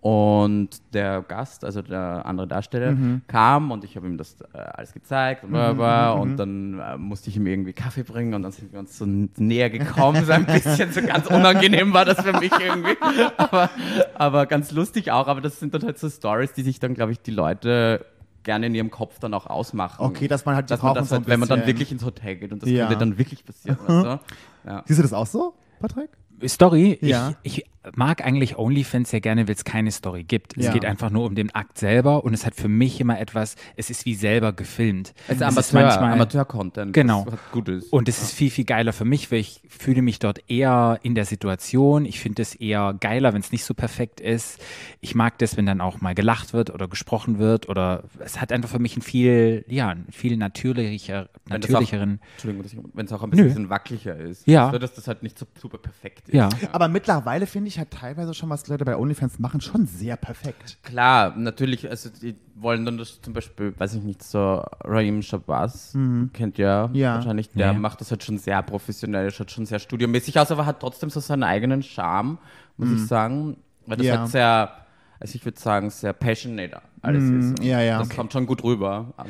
Und 0.00 0.68
der 0.94 1.22
Gast, 1.22 1.64
also 1.64 1.82
der 1.82 2.24
andere 2.26 2.46
Darsteller, 2.46 2.92
Mhm. 2.92 3.22
kam 3.26 3.70
und 3.70 3.84
ich 3.84 3.96
habe 3.96 4.06
ihm 4.06 4.16
das 4.18 4.36
äh, 4.52 4.58
alles 4.58 4.92
gezeigt 4.92 5.44
und, 5.44 5.50
bla, 5.50 6.12
und 6.12 6.36
dann 6.36 6.78
äh, 6.78 6.96
musste 6.96 7.30
ich 7.30 7.36
ihm 7.36 7.46
irgendwie 7.46 7.72
Kaffee 7.72 8.02
bringen 8.02 8.34
und 8.34 8.42
dann 8.42 8.52
sind 8.52 8.72
wir 8.72 8.78
uns 8.78 8.85
so 8.88 9.04
n- 9.04 9.30
näher 9.36 9.70
gekommen, 9.70 10.24
so 10.24 10.32
ein 10.32 10.46
bisschen, 10.46 10.92
so 10.92 11.00
ganz 11.02 11.26
unangenehm 11.26 11.92
war 11.92 12.04
das 12.04 12.20
für 12.22 12.32
mich 12.38 12.52
irgendwie. 12.58 12.96
Aber, 13.36 13.70
aber 14.14 14.46
ganz 14.46 14.70
lustig 14.72 15.10
auch, 15.12 15.26
aber 15.28 15.40
das 15.40 15.60
sind 15.60 15.74
dann 15.74 15.82
halt 15.82 15.98
so 15.98 16.08
Stories, 16.08 16.52
die 16.52 16.62
sich 16.62 16.78
dann, 16.80 16.94
glaube 16.94 17.12
ich, 17.12 17.20
die 17.20 17.30
Leute 17.30 18.04
gerne 18.42 18.66
in 18.66 18.74
ihrem 18.74 18.90
Kopf 18.90 19.18
dann 19.18 19.34
auch 19.34 19.46
ausmachen. 19.46 20.04
Okay, 20.04 20.28
dass 20.28 20.44
man 20.44 20.54
halt 20.54 20.68
die 20.68 20.74
dass 20.74 20.82
man 20.82 20.94
das 20.94 21.08
so 21.08 21.16
halt, 21.16 21.26
wenn 21.28 21.40
man 21.40 21.48
dann 21.48 21.66
wirklich 21.66 21.90
ins 21.90 22.04
Hotel 22.04 22.36
geht 22.36 22.52
und 22.52 22.62
das 22.62 22.70
Ja. 22.70 22.86
könnte 22.86 23.00
dann 23.00 23.18
wirklich 23.18 23.44
passieren. 23.44 23.76
Du? 23.86 24.20
ja. 24.66 24.82
Siehst 24.86 24.98
du 24.98 25.02
das 25.02 25.12
auch 25.12 25.26
so, 25.26 25.54
Patrick? 25.80 26.10
Story, 26.46 26.98
Ja. 27.00 27.32
ich, 27.42 27.58
ich 27.62 27.64
mag 27.94 28.24
eigentlich 28.24 28.56
OnlyFans 28.58 29.10
sehr 29.10 29.20
gerne, 29.20 29.46
weil 29.46 29.54
es 29.54 29.64
keine 29.64 29.90
Story 29.92 30.24
gibt. 30.24 30.56
Es 30.56 30.66
Ja. 30.66 30.72
geht 30.72 30.84
einfach 30.84 31.10
nur 31.10 31.24
um 31.24 31.34
den 31.34 31.54
Akt 31.54 31.78
selber 31.78 32.24
und 32.24 32.34
es 32.34 32.44
hat 32.44 32.54
für 32.54 32.68
mich 32.68 33.00
immer 33.00 33.20
etwas, 33.20 33.56
es 33.76 33.90
ist 33.90 34.04
wie 34.06 34.14
selber 34.14 34.52
gefilmt. 34.52 35.14
Es 35.28 35.36
ist 35.36 35.42
Es 35.42 35.56
ist 35.56 35.74
Amateur, 35.74 35.82
manchmal- 35.90 36.12
Amateur-Content. 36.12 36.92
Genau. 36.92 37.24
Das 37.24 37.34
was 37.34 37.40
gut 37.52 37.68
ist. 37.68 37.92
Und 37.92 38.08
es 38.08 38.20
ist 38.22 38.32
viel, 38.32 38.50
viel 38.50 38.64
geiler 38.64 38.92
für 38.92 39.04
mich, 39.04 39.30
weil 39.30 39.38
ich 39.40 39.60
fühle 39.68 40.02
mich 40.02 40.18
dort 40.18 40.40
eher 40.50 40.98
in 41.02 41.14
der 41.14 41.24
Situation. 41.24 42.04
Ich 42.04 42.18
finde 42.20 42.42
es 42.42 42.54
eher 42.54 42.94
geiler, 42.98 43.32
wenn 43.34 43.40
es 43.40 43.52
nicht 43.52 43.64
so 43.64 43.74
perfekt 43.74 44.20
ist. 44.20 44.58
Ich 45.00 45.14
mag 45.14 45.38
das, 45.38 45.56
wenn 45.56 45.66
dann 45.66 45.80
auch 45.80 46.00
mal 46.00 46.14
gelacht 46.14 46.52
wird 46.52 46.70
oder 46.70 46.88
gesprochen 46.88 47.38
wird 47.38 47.68
oder 47.68 48.04
es 48.18 48.40
hat 48.40 48.52
einfach 48.52 48.68
für 48.70 48.78
mich 48.78 48.94
einen 48.94 49.02
viel, 49.02 49.64
ja, 49.68 49.90
einen 49.90 50.06
viel 50.10 50.36
natürlicher, 50.36 51.28
natürlicheren. 51.48 52.18
Auch, 52.20 52.32
Entschuldigung, 52.44 52.90
wenn 52.94 53.06
es 53.06 53.12
auch 53.12 53.22
ein 53.22 53.30
Nö. 53.30 53.44
bisschen 53.44 53.70
wackeliger 53.70 54.16
ist. 54.16 54.46
Ja. 54.46 54.70
So, 54.70 54.78
dass 54.78 54.94
das 54.94 55.06
halt 55.08 55.22
nicht 55.22 55.38
so 55.38 55.46
super 55.60 55.78
perfekt 55.78 56.28
ist. 56.28 56.34
Ja. 56.34 56.48
Aber 56.72 56.88
mittlerweile 56.88 57.46
finde 57.46 57.68
ich 57.68 57.75
halt 57.78 57.90
teilweise 57.90 58.34
schon, 58.34 58.48
was 58.50 58.66
Leute 58.68 58.84
bei 58.84 58.96
OnlyFans 58.96 59.38
machen, 59.38 59.60
schon 59.60 59.86
sehr 59.86 60.16
perfekt. 60.16 60.78
Klar, 60.82 61.36
natürlich, 61.36 61.88
also 61.88 62.08
die 62.10 62.36
wollen 62.54 62.84
dann 62.84 62.98
das 62.98 63.20
zum 63.22 63.32
Beispiel, 63.32 63.74
weiß 63.78 63.94
ich 63.94 64.02
nicht, 64.02 64.22
so 64.22 64.62
Raim 64.84 65.22
Shabazz, 65.22 65.96
kennt 66.32 66.58
ihr 66.58 66.90
Ja. 66.92 67.14
wahrscheinlich, 67.14 67.50
der 67.50 67.72
Ja. 67.72 67.78
macht 67.78 68.00
das 68.00 68.10
halt 68.10 68.24
schon 68.24 68.38
sehr 68.38 68.62
professionell, 68.62 69.30
schaut 69.30 69.50
schon 69.50 69.66
sehr 69.66 69.78
studiomäßig 69.78 70.38
aus, 70.38 70.50
aber 70.50 70.66
hat 70.66 70.80
trotzdem 70.80 71.10
so 71.10 71.20
seinen 71.20 71.42
eigenen 71.42 71.82
Charme, 71.82 72.38
muss 72.76 72.90
ich 72.90 73.04
sagen. 73.06 73.56
Weil 73.86 73.98
das 73.98 74.06
Ja. 74.06 74.18
halt 74.18 74.30
sehr, 74.30 74.72
also 75.20 75.34
ich 75.36 75.44
würde 75.44 75.60
sagen, 75.60 75.90
sehr 75.90 76.12
passionate 76.12 76.80
alles 77.06 77.24
ist. 77.24 77.62
ja, 77.64 77.80
ja. 77.80 77.98
Das 78.00 78.10
kommt 78.10 78.32
schon 78.32 78.46
gut 78.46 78.62
rüber. 78.64 79.12
Aber 79.16 79.28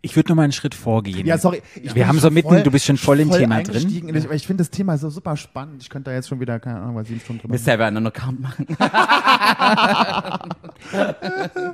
Ich 0.00 0.16
würde 0.16 0.30
noch 0.30 0.36
mal 0.36 0.42
einen 0.42 0.52
Schritt 0.52 0.74
vorgehen. 0.74 1.26
Ja, 1.26 1.38
sorry. 1.38 1.62
ich 1.80 1.94
Wir 1.94 2.08
haben 2.08 2.18
so 2.18 2.26
schon 2.28 2.34
mitten, 2.34 2.62
du 2.64 2.70
bist 2.70 2.86
schon 2.86 2.96
voll 2.96 3.20
im 3.20 3.30
Thema 3.30 3.62
drin. 3.62 4.22
aber 4.24 4.34
Ich 4.34 4.46
finde 4.46 4.62
das 4.62 4.70
Thema 4.70 4.96
so 4.98 5.10
super 5.10 5.36
spannend. 5.36 5.82
Ich 5.82 5.90
könnte 5.90 6.10
da 6.10 6.16
jetzt 6.16 6.28
schon 6.28 6.40
wieder, 6.40 6.58
keine 6.60 6.80
Ahnung, 6.80 6.94
mal 6.94 7.04
sieben 7.04 7.20
Stunden 7.20 7.42
drüber 7.42 7.52
wir 7.54 7.58
selber 7.58 7.86
einen 7.86 8.06
Account 8.06 8.40
machen. 8.40 8.66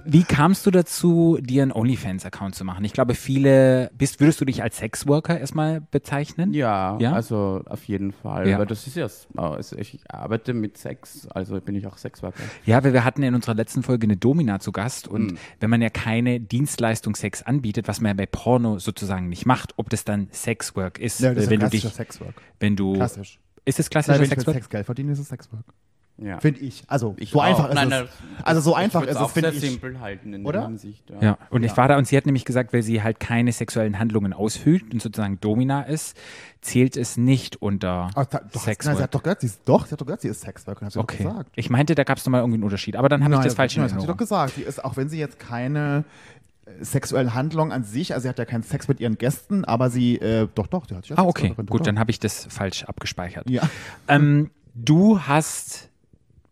Wie 0.05 0.23
kamst 0.25 0.67
du 0.67 0.71
dazu, 0.71 1.39
dir 1.41 1.63
einen 1.63 1.73
OnlyFans-Account 1.73 2.55
zu 2.55 2.65
machen? 2.65 2.85
Ich 2.85 2.93
glaube, 2.93 3.15
viele, 3.15 3.91
bist, 3.97 4.21
würdest 4.21 4.41
du 4.41 4.45
dich 4.45 4.63
als 4.63 4.79
Sexworker 4.79 5.39
erstmal 5.39 5.81
bezeichnen? 5.81 6.53
Ja, 6.53 6.97
Ja? 7.01 7.13
also 7.13 7.63
auf 7.67 7.85
jeden 7.85 8.13
Fall. 8.13 8.49
Ja. 8.49 8.59
Weil 8.59 8.67
das 8.67 8.87
ist 8.87 8.97
ja, 8.97 9.09
also 9.37 9.77
ich 9.77 10.01
arbeite 10.09 10.55
mit 10.55 10.79
Sex, 10.79 11.27
also 11.29 11.61
bin 11.61 11.75
ich 11.75 11.87
auch 11.87 11.99
Sexworker. 11.99 12.43
Ja, 12.67 12.83
weil 12.85 12.93
wir 12.93 13.05
hatten 13.05 13.23
in 13.23 13.35
unserer 13.35 13.55
letzten 13.55 13.83
Folge 13.83 14.05
eine 14.07 14.17
Domina 14.17 14.61
zu 14.61 14.73
Gast 14.73 15.09
und 15.09 15.28
Hm. 15.31 15.39
wenn 15.61 15.71
man 15.71 15.83
ja 15.83 15.91
keine 15.91 16.41
Dienstleistung 16.41 17.15
Sex 17.17 17.43
anbietet, 17.43 17.89
was 17.89 18.01
man 18.01 18.11
ja 18.11 18.15
bei 18.15 18.27
Porno 18.27 18.79
sozusagen 18.79 19.29
nicht 19.29 19.47
macht, 19.47 19.75
ob 19.77 19.91
das 19.91 20.05
dann 20.05 20.29
Sexwork 20.33 20.99
ist, 20.99 21.21
Ja, 21.21 21.35
das 21.35 21.45
ist 21.45 21.47
ja 21.47 21.51
wenn 21.51 21.61
du 21.61 21.67
klassischer 21.69 21.89
dich, 21.89 21.97
Sexwork. 21.97 22.35
wenn 22.61 22.77
du, 22.77 22.95
Klassisch. 22.95 23.39
ist 23.65 23.79
es 23.81 23.91
klassischer 23.91 24.21
wenn 24.21 24.29
Sexwork? 24.29 24.55
Sex 24.57 24.69
Geld 24.69 24.87
verdiene, 24.87 25.13
ist 25.13 25.19
es 25.19 25.29
Sexwork. 25.29 25.65
Ja. 26.21 26.41
Finde 26.41 26.61
ich. 26.61 26.83
Also, 26.89 27.15
Ich 27.17 27.31
so 27.31 27.39
auch. 27.39 27.45
einfach 27.45 27.69
ist 27.69 27.75
Nein, 27.77 27.93
es. 27.93 27.99
nein, 28.01 28.09
also, 28.43 28.61
so 28.61 28.75
einfach 28.75 29.03
ist 29.03 29.21
es, 29.21 29.31
finde 29.33 29.51
ich. 29.51 29.61
simpel 29.61 30.01
halten 30.01 30.35
in 30.35 30.45
Oder? 30.45 30.61
der 30.61 30.69
Hinsicht. 30.69 31.09
Ja. 31.11 31.21
Ja, 31.23 31.39
und 31.51 31.63
ich 31.63 31.77
war 31.77 31.87
da 31.87 31.97
und 31.97 32.09
sie 32.09 32.17
hat 32.17 32.27
nämlich 32.27 32.45
gesagt, 32.45 32.73
weil 32.73 32.83
sie 32.83 33.03
halt 33.05 33.21
keine 33.21 33.53
sexuellen 33.53 33.99
Handlungen 34.01 34.33
ausführt 34.33 34.83
und 34.93 35.01
sozusagen 35.01 35.41
Domina 35.41 35.83
ist, 35.83 36.17
zählt 36.61 36.97
es 36.97 37.17
nicht 37.17 37.63
unter 37.63 38.11
da- 38.15 38.25
doch, 38.53 38.67
nein, 38.67 38.77
sie 38.81 39.03
hat 39.03 39.15
doch 39.15 39.23
gesagt, 39.23 39.43
sie 39.43 39.47
ist, 39.47 39.61
doch, 39.65 39.87
sie 39.87 39.93
hat 39.93 40.01
doch 40.01 40.07
gesagt, 40.07 40.23
sie 40.23 40.29
ist 40.29 40.41
Sexworker, 40.41 40.87
hat 40.87 40.93
sie 40.93 40.99
Okay. 40.99 41.23
doch 41.23 41.31
gesagt. 41.31 41.51
Ich 41.55 41.71
meinte, 41.71 41.95
da 41.95 42.03
gab 42.03 42.19
es 42.19 42.27
nochmal 42.27 42.41
irgendwie 42.41 42.57
einen 42.57 42.65
Unterschied, 42.65 42.97
aber 42.97 43.09
dann 43.09 43.23
habe 43.23 43.35
ich 43.35 43.41
das 43.41 43.55
falsch 43.55 43.77
in 43.77 43.83
nein, 43.83 43.89
das 43.91 43.95
hat 43.95 44.01
sie 44.01 44.07
doch 44.09 44.17
gesagt. 44.17 44.55
Sie 44.57 44.63
ist, 44.63 44.85
auch 44.85 44.97
wenn 44.97 45.09
sie 45.09 45.21
jetzt 45.21 45.39
keine 45.39 46.03
äh, 46.67 46.85
sexuellen 46.85 47.35
Handlungen 47.35 47.71
an 47.71 47.85
sich, 47.85 48.13
also 48.13 48.25
sie 48.25 48.29
hat 48.29 48.41
ja 48.41 48.45
keinen 48.45 48.65
Sex 48.65 48.89
mit 48.89 48.99
ihren 48.99 49.19
Gästen, 49.19 49.65
aber 49.65 49.89
sie, 49.89 50.17
äh, 50.17 50.49
doch, 50.53 50.67
doch, 50.67 50.89
sie 50.89 50.97
hat 50.97 51.05
sich 51.05 51.11
ja 51.11 51.19
Ah, 51.19 51.23
okay, 51.23 51.43
Sexworkerin, 51.49 51.67
gut, 51.67 51.87
dann 51.87 52.01
habe 52.01 52.11
ich 52.11 52.19
das 52.19 52.45
falsch 52.51 52.83
abgespeichert. 52.83 53.49
Ja. 53.49 53.63
Ähm, 54.09 54.51
du 54.75 55.21
hast 55.21 55.88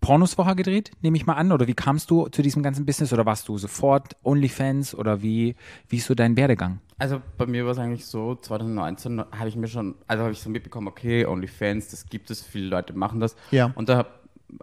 Pornos 0.07 0.35
vorher 0.35 0.55
gedreht, 0.55 0.93
nehme 1.03 1.17
ich 1.17 1.27
mal 1.27 1.33
an, 1.33 1.51
oder 1.51 1.67
wie 1.67 1.75
kamst 1.75 2.13
du 2.13 2.29
zu 2.29 2.41
diesem 2.41 2.63
ganzen 2.63 2.87
Business 2.87 3.13
oder 3.13 3.27
warst 3.27 3.49
du 3.49 3.59
sofort 3.59 4.15
OnlyFans 4.23 4.95
oder 4.95 5.21
wie, 5.21 5.57
wie 5.89 5.97
ist 5.97 6.07
so 6.07 6.15
dein 6.15 6.37
Werdegang? 6.37 6.79
Also 6.97 7.21
bei 7.37 7.47
mir 7.47 7.65
war 7.65 7.73
es 7.73 7.79
eigentlich 7.79 8.07
so, 8.07 8.37
2019 8.37 9.25
habe 9.33 9.49
ich 9.49 9.57
mir 9.57 9.67
schon, 9.67 9.97
also 10.07 10.23
habe 10.23 10.33
ich 10.33 10.41
so 10.41 10.49
mitbekommen, 10.49 10.87
okay, 10.87 11.27
OnlyFans, 11.27 11.89
das 11.89 12.07
gibt 12.07 12.31
es, 12.31 12.41
viele 12.41 12.69
Leute 12.69 12.93
machen 12.93 13.19
das. 13.19 13.35
Ja. 13.51 13.73
Und 13.75 13.89
da 13.89 14.07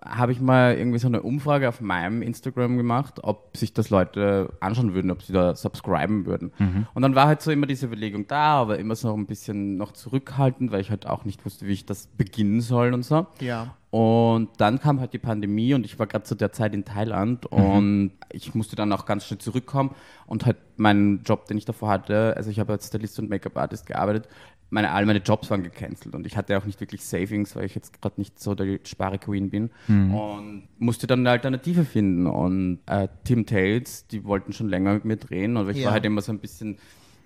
habe 0.04 0.32
ich 0.32 0.40
mal 0.40 0.76
irgendwie 0.76 1.00
so 1.00 1.08
eine 1.08 1.22
Umfrage 1.22 1.68
auf 1.68 1.82
meinem 1.82 2.22
Instagram 2.22 2.78
gemacht, 2.78 3.20
ob 3.24 3.56
sich 3.58 3.74
das 3.74 3.90
Leute 3.90 4.54
anschauen 4.60 4.94
würden, 4.94 5.12
ob 5.12 5.22
sie 5.22 5.34
da 5.34 5.56
subscriben 5.56 6.26
würden. 6.26 6.52
Und 6.94 7.02
dann 7.02 7.16
war 7.16 7.28
halt 7.28 7.42
so 7.42 7.52
immer 7.52 7.68
diese 7.68 7.88
Überlegung 7.88 8.28
da, 8.28 8.62
aber 8.62 8.80
immer 8.80 8.96
so 8.96 9.14
ein 9.14 9.26
bisschen 9.26 9.78
noch 9.78 9.92
zurückhaltend, 9.92 10.72
weil 10.72 10.82
ich 10.82 10.90
halt 10.90 11.06
auch 11.06 11.26
nicht 11.26 11.46
wusste, 11.46 11.68
wie 11.68 11.74
ich 11.74 11.86
das 11.86 12.08
beginnen 12.08 12.62
soll 12.62 12.94
und 12.94 13.04
so. 13.04 13.28
Ja. 13.42 13.76
Und 13.94 14.50
dann 14.58 14.80
kam 14.80 15.00
halt 15.00 15.14
die 15.14 15.20
Pandemie 15.20 15.76
und 15.76 15.86
ich 15.86 16.00
war 16.00 16.08
gerade 16.08 16.24
zu 16.24 16.34
der 16.34 16.52
Zeit 16.52 16.74
in 16.74 16.84
Thailand 16.84 17.46
und 17.46 18.14
ich 18.32 18.56
musste 18.56 18.76
dann 18.76 18.92
auch 18.92 19.06
ganz 19.06 19.26
schnell 19.26 19.38
zurückkommen 19.38 19.92
und 20.26 20.48
halt 20.48 20.58
meinen 20.78 21.22
Job, 21.22 21.46
den 21.46 21.60
ich 21.60 21.66
davor 21.66 21.90
hatte, 21.90 22.34
also 22.36 22.50
ich 22.50 22.60
habe 22.60 22.74
als 22.74 22.88
Stylist 22.88 23.20
und 23.20 23.30
Make-up-Artist 23.30 23.86
gearbeitet, 23.86 24.28
meine, 24.74 24.92
all 24.92 25.06
meine 25.06 25.20
Jobs 25.20 25.50
waren 25.50 25.64
gecancelt 25.64 26.14
und 26.16 26.26
ich 26.28 26.36
hatte 26.36 26.58
auch 26.58 26.66
nicht 26.66 26.80
wirklich 26.82 27.04
Savings, 27.06 27.56
weil 27.56 27.66
ich 27.66 27.76
jetzt 27.76 28.02
gerade 28.02 28.16
nicht 28.20 28.40
so 28.40 28.56
der 28.56 28.80
Spare-Queen 28.84 29.50
bin 29.50 29.70
und 29.88 30.64
musste 30.80 31.08
dann 31.08 31.20
eine 31.20 31.30
Alternative 31.32 31.86
finden 31.86 32.28
und 32.28 32.80
äh, 32.88 33.08
Tim 33.24 33.46
Tales, 33.46 34.08
die 34.08 34.24
wollten 34.26 34.52
schon 34.54 34.70
länger 34.70 34.94
mit 34.96 35.06
mir 35.06 35.18
drehen 35.18 35.56
und 35.58 35.70
ich 35.70 35.78
Ja. 35.78 35.86
war 35.86 35.94
halt 35.94 36.06
immer 36.06 36.22
so 36.22 36.32
ein 36.32 36.40
bisschen, 36.40 36.78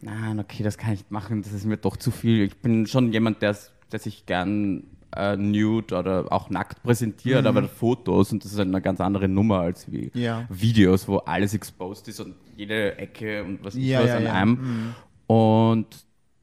nein, 0.01 0.39
okay, 0.39 0.61
das 0.63 0.77
kann 0.77 0.93
ich 0.93 0.99
nicht 0.99 1.11
machen, 1.11 1.41
das 1.41 1.53
ist 1.53 1.65
mir 1.65 1.77
doch 1.77 1.97
zu 1.97 2.11
viel. 2.11 2.43
Ich 2.43 2.57
bin 2.57 2.85
schon 2.85 3.11
jemand, 3.11 3.41
der, 3.41 3.55
der 3.91 3.99
sich 3.99 4.25
gern 4.25 4.83
äh, 5.15 5.37
nude 5.37 5.95
oder 5.97 6.25
auch 6.31 6.49
nackt 6.49 6.83
präsentiert, 6.83 7.45
aber 7.45 7.63
Fotos 7.63 8.33
und 8.33 8.43
das 8.43 8.51
ist 8.51 8.59
eine 8.59 8.81
ganz 8.81 8.99
andere 8.99 9.29
Nummer 9.29 9.59
als 9.61 9.89
wie 9.91 10.11
Mhm. 10.13 10.21
Ja. 10.21 10.45
Videos, 10.49 11.07
wo 11.07 11.17
alles 11.19 11.53
exposed 11.53 12.09
ist 12.09 12.19
und 12.19 12.35
jede 12.57 12.97
Ecke 12.97 13.43
und 13.45 13.63
was 13.63 13.75
ich 13.75 13.85
Ja, 13.85 14.01
was 14.01 14.09
ja, 14.09 14.17
an 14.17 14.23
ja. 14.23 14.45
Mhm. 14.45 14.59
einem. 14.59 14.95
Und 15.27 15.87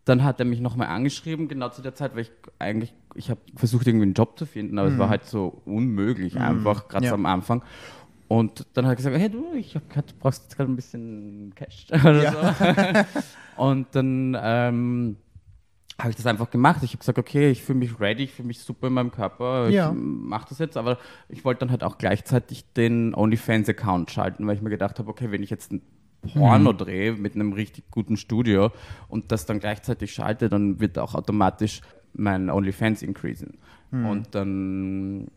dann 0.05 0.23
hat 0.23 0.39
er 0.39 0.45
mich 0.47 0.61
nochmal 0.61 0.89
angeschrieben, 0.89 1.49
genau 1.49 1.71
zu 1.71 1.81
der 1.83 1.95
Zeit, 1.95 2.15
weil 2.15 2.23
ich 2.23 2.33
eigentlich, 2.59 2.93
ich 3.15 3.31
habe 3.31 3.41
versucht, 3.57 3.87
irgendwie 3.87 4.05
einen 4.05 4.15
Job 4.15 4.39
zu 4.39 4.45
finden, 4.47 4.79
aber 4.79 4.89
es 4.91 4.99
war 4.99 5.09
halt 5.09 5.25
so 5.25 5.63
unmöglich, 5.65 6.39
einfach, 6.39 6.89
gerade 6.89 7.05
Mhm. 7.07 7.09
Ja. 7.09 7.15
am 7.15 7.27
Anfang. 7.27 7.63
Und 8.29 8.67
dann 8.75 8.87
hat 8.87 8.93
er 8.93 8.97
gesagt, 8.97 9.17
hey 9.17 9.29
du, 9.31 9.53
ich 9.55 9.75
hab 9.77 9.89
grad, 9.91 10.11
du 10.11 10.15
brauchst 10.19 10.43
jetzt 10.45 10.57
gerade 10.57 10.71
ein 10.73 10.77
bisschen 10.77 11.53
Cash 11.55 11.87
oder 11.93 12.33
so. 12.33 13.63
Und 13.63 13.87
dann 13.93 14.37
ähm, 14.41 15.17
habe 16.01 16.11
ich 16.11 16.17
das 16.17 16.27
einfach 16.27 16.51
gemacht. 16.51 16.83
Ich 16.83 16.91
habe 16.91 16.99
gesagt, 16.99 17.19
okay, 17.19 17.51
ich 17.51 17.63
fühle 17.63 17.79
mich 17.79 18.01
ready, 18.01 18.25
ich 18.25 18.33
fühle 18.33 18.49
mich 18.49 18.59
super 18.61 18.89
in 18.89 18.95
meinem 18.95 19.11
Körper, 19.13 19.69
Ja. 19.69 19.91
ich 19.91 19.97
mache 19.97 20.47
das 20.49 20.59
jetzt, 20.59 20.77
aber 20.77 20.99
ich 21.29 21.45
wollte 21.45 21.61
dann 21.61 21.71
halt 21.71 21.85
auch 21.85 21.99
gleichzeitig 21.99 22.65
den 22.73 23.15
OnlyFans-Account 23.15 24.11
schalten, 24.11 24.47
weil 24.47 24.57
ich 24.57 24.63
mir 24.63 24.71
gedacht 24.71 24.99
habe, 24.99 25.09
okay, 25.11 25.31
wenn 25.31 25.43
ich 25.43 25.51
jetzt 25.51 25.73
ein 26.25 26.31
Porno 26.33 26.73
drehe 26.73 27.13
mit 27.13 27.35
einem 27.35 27.53
richtig 27.53 27.91
guten 27.91 28.17
Studio 28.17 28.71
und 29.09 29.33
das 29.33 29.47
dann 29.47 29.61
gleichzeitig 29.61 30.13
schalte, 30.13 30.49
dann 30.49 30.81
wird 30.81 30.99
auch 30.99 31.15
automatisch 31.15 31.81
mein 32.15 32.51
OnlyFans 32.51 33.03
increasen. 33.03 33.59
Und 33.95 34.35
dann, 34.35 35.29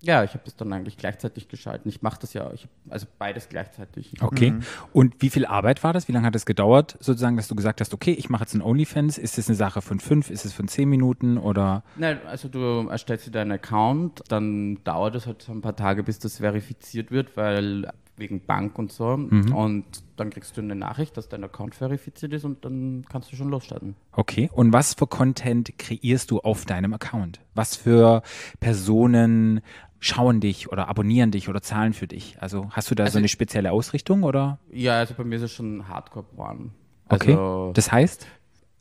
ja, 0.00 0.24
ich 0.24 0.30
habe 0.30 0.40
das 0.44 0.56
dann 0.56 0.72
eigentlich 0.72 0.96
gleichzeitig 0.96 1.48
geschalten. 1.48 1.88
Ich 1.90 2.00
mache 2.00 2.18
das 2.20 2.32
ja, 2.32 2.50
ich, 2.52 2.66
also 2.88 3.06
beides 3.18 3.50
gleichzeitig. 3.50 4.14
Okay. 4.22 4.52
Mhm. 4.52 4.60
Und 4.94 5.14
wie 5.20 5.28
viel 5.28 5.44
Arbeit 5.44 5.84
war 5.84 5.92
das? 5.92 6.08
Wie 6.08 6.12
lange 6.12 6.26
hat 6.26 6.34
es 6.34 6.46
gedauert, 6.46 6.96
sozusagen, 7.00 7.36
dass 7.36 7.48
du 7.48 7.54
gesagt 7.54 7.80
hast, 7.82 7.92
okay, 7.92 8.12
ich 8.12 8.30
mache 8.30 8.44
jetzt 8.44 8.54
einen 8.54 8.62
OnlyFans? 8.62 9.18
Ist 9.18 9.36
es 9.36 9.48
eine 9.48 9.56
Sache 9.56 9.82
von 9.82 10.00
fünf? 10.00 10.30
Ist 10.30 10.46
es 10.46 10.54
von 10.54 10.66
zehn 10.66 10.88
Minuten 10.88 11.36
oder? 11.36 11.82
Nein, 11.96 12.18
also 12.26 12.48
du 12.48 12.88
erstellst 12.88 13.26
dir 13.26 13.32
deinen 13.32 13.52
Account, 13.52 14.22
dann 14.28 14.82
dauert 14.84 15.14
es 15.14 15.26
halt 15.26 15.42
so 15.42 15.52
ein 15.52 15.60
paar 15.60 15.76
Tage, 15.76 16.02
bis 16.02 16.18
das 16.18 16.38
verifiziert 16.38 17.10
wird, 17.10 17.36
weil 17.36 17.90
wegen 18.16 18.40
Bank 18.44 18.78
und 18.78 18.92
so. 18.92 19.08
Und 19.08 19.84
dann 20.16 20.30
kriegst 20.30 20.56
du 20.56 20.62
eine 20.62 20.74
Nachricht, 20.74 21.16
dass 21.16 21.28
dein 21.28 21.44
Account 21.44 21.74
verifiziert 21.74 22.32
ist 22.32 22.44
und 22.44 22.64
dann 22.64 23.04
kannst 23.08 23.30
du 23.30 23.36
schon 23.36 23.48
losstarten. 23.50 23.94
Okay. 24.12 24.50
Und 24.52 24.72
was 24.72 24.94
für 24.94 25.06
Content 25.06 25.78
kreierst 25.78 26.30
du 26.30 26.40
auf 26.40 26.64
deinem 26.64 26.94
Account? 26.94 27.40
Was 27.54 27.76
für 27.76 28.22
Personen 28.60 29.60
schauen 30.00 30.40
dich 30.40 30.70
oder 30.70 30.88
abonnieren 30.88 31.30
dich 31.30 31.48
oder 31.48 31.62
zahlen 31.62 31.92
für 31.92 32.06
dich? 32.06 32.36
Also 32.40 32.68
hast 32.70 32.90
du 32.90 32.94
da 32.94 33.04
so 33.04 33.06
Also- 33.06 33.18
eine 33.18 33.28
spezielle 33.28 33.72
Ausrichtung 33.72 34.22
oder? 34.22 34.58
Ja, 34.70 34.98
also 34.98 35.14
bei 35.14 35.24
mir 35.24 35.36
ist 35.36 35.42
es 35.42 35.52
schon 35.52 35.88
Hardcore-Porn. 35.88 36.72
Okay. 37.08 37.32
Also 37.32 37.72
das 37.74 37.92
heißt? 37.92 38.26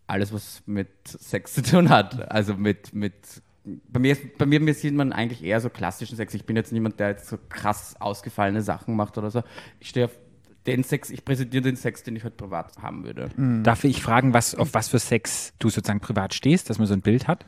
alles, 0.07 0.31
was 0.31 0.61
mit 0.67 0.87
Sex 1.07 1.53
zu 1.55 1.63
tun 1.63 1.89
hat. 1.89 2.31
Also 2.31 2.53
mit, 2.53 2.93
mit 2.93 3.15
bei 3.65 3.99
mir, 3.99 4.15
bei 4.37 4.45
mir, 4.45 4.59
mir 4.59 4.73
sieht 4.73 4.93
man 4.93 5.11
eigentlich 5.11 5.43
eher 5.43 5.59
so 5.61 5.69
klassischen 5.69 6.15
Sex. 6.15 6.33
Ich 6.33 6.45
bin 6.45 6.55
jetzt 6.55 6.71
niemand, 6.71 6.99
der 6.99 7.09
jetzt 7.09 7.27
so 7.27 7.37
krass 7.49 7.95
ausgefallene 7.99 8.61
Sachen 8.61 8.95
macht 8.95 9.17
oder 9.17 9.31
so. 9.31 9.43
Ich 9.79 9.89
stehe 9.89 10.05
auf 10.05 10.11
den 10.67 10.83
Sex, 10.83 11.09
ich 11.09 11.23
präsentiere 11.25 11.63
den 11.63 11.75
Sex, 11.75 12.03
den 12.03 12.15
ich 12.15 12.23
halt 12.23 12.37
privat 12.37 12.77
haben 12.81 13.03
würde. 13.03 13.29
Darf 13.63 13.83
ich 13.83 14.01
fragen, 14.01 14.33
was, 14.33 14.55
auf 14.55 14.73
was 14.73 14.87
für 14.89 14.99
Sex 14.99 15.53
du 15.59 15.69
sozusagen 15.69 15.99
privat 15.99 16.33
stehst, 16.33 16.69
dass 16.69 16.77
man 16.79 16.87
so 16.87 16.93
ein 16.93 17.01
Bild 17.01 17.27
hat? 17.27 17.45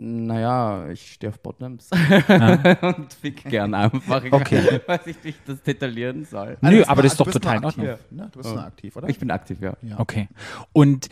Naja, 0.00 0.88
ich 0.90 1.14
stehe 1.14 1.30
auf 1.32 1.40
Bottoms 1.40 1.90
und 2.82 3.12
fick 3.14 3.44
gern 3.48 3.74
einfach. 3.74 4.22
Ich 4.24 4.32
Okay. 4.32 4.80
weiß 4.86 5.06
nicht, 5.06 5.24
wie 5.24 5.30
ich 5.30 5.36
das 5.44 5.60
detaillieren 5.62 6.24
soll. 6.24 6.56
Nö, 6.60 6.68
Also, 6.68 6.86
aber 6.90 7.02
das 7.02 7.12
ist 7.12 7.20
doch 7.20 7.30
total 7.30 7.56
in 7.56 7.64
Ordnung. 7.64 7.86
Ne? 8.10 8.28
Du 8.32 8.38
bist 8.38 8.54
noch 8.54 8.62
aktiv, 8.62 8.94
oder? 8.96 9.08
Ich 9.08 9.18
bin 9.18 9.30
aktiv, 9.30 9.58
ja. 9.60 9.74
Ja. 9.82 9.98
Okay. 9.98 10.28
Und 10.72 11.08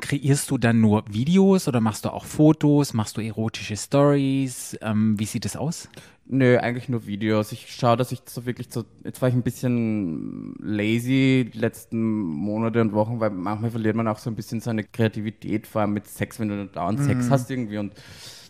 kreierst 0.00 0.50
du 0.50 0.58
dann 0.58 0.80
nur 0.80 1.04
Videos 1.08 1.68
oder 1.68 1.80
machst 1.80 2.04
du 2.04 2.10
auch 2.10 2.24
Fotos? 2.24 2.94
Machst 2.94 3.16
du 3.16 3.20
erotische 3.20 3.76
Stories? 3.76 4.76
Ähm, 4.82 5.18
wie 5.18 5.24
sieht 5.24 5.44
es 5.46 5.56
aus? 5.56 5.88
Nö, 6.26 6.58
eigentlich 6.58 6.88
nur 6.88 7.06
Videos. 7.06 7.52
Ich 7.52 7.74
schaue, 7.74 7.96
dass 7.98 8.10
ich 8.10 8.20
so 8.26 8.46
wirklich 8.46 8.68
so, 8.70 8.84
jetzt 9.04 9.20
war 9.20 9.28
ich 9.28 9.34
ein 9.34 9.42
bisschen 9.42 10.54
lazy 10.58 11.50
die 11.52 11.58
letzten 11.58 12.00
Monate 12.00 12.80
und 12.80 12.92
Wochen, 12.92 13.20
weil 13.20 13.30
manchmal 13.30 13.70
verliert 13.70 13.94
man 13.94 14.08
auch 14.08 14.18
so 14.18 14.30
ein 14.30 14.36
bisschen 14.36 14.60
seine 14.60 14.84
Kreativität, 14.84 15.66
vor 15.66 15.82
allem 15.82 15.92
mit 15.92 16.06
Sex, 16.06 16.40
wenn 16.40 16.48
du 16.48 16.66
dauernd 16.66 17.00
Sex 17.00 17.28
hast 17.30 17.50
irgendwie 17.50 17.76
und 17.76 17.92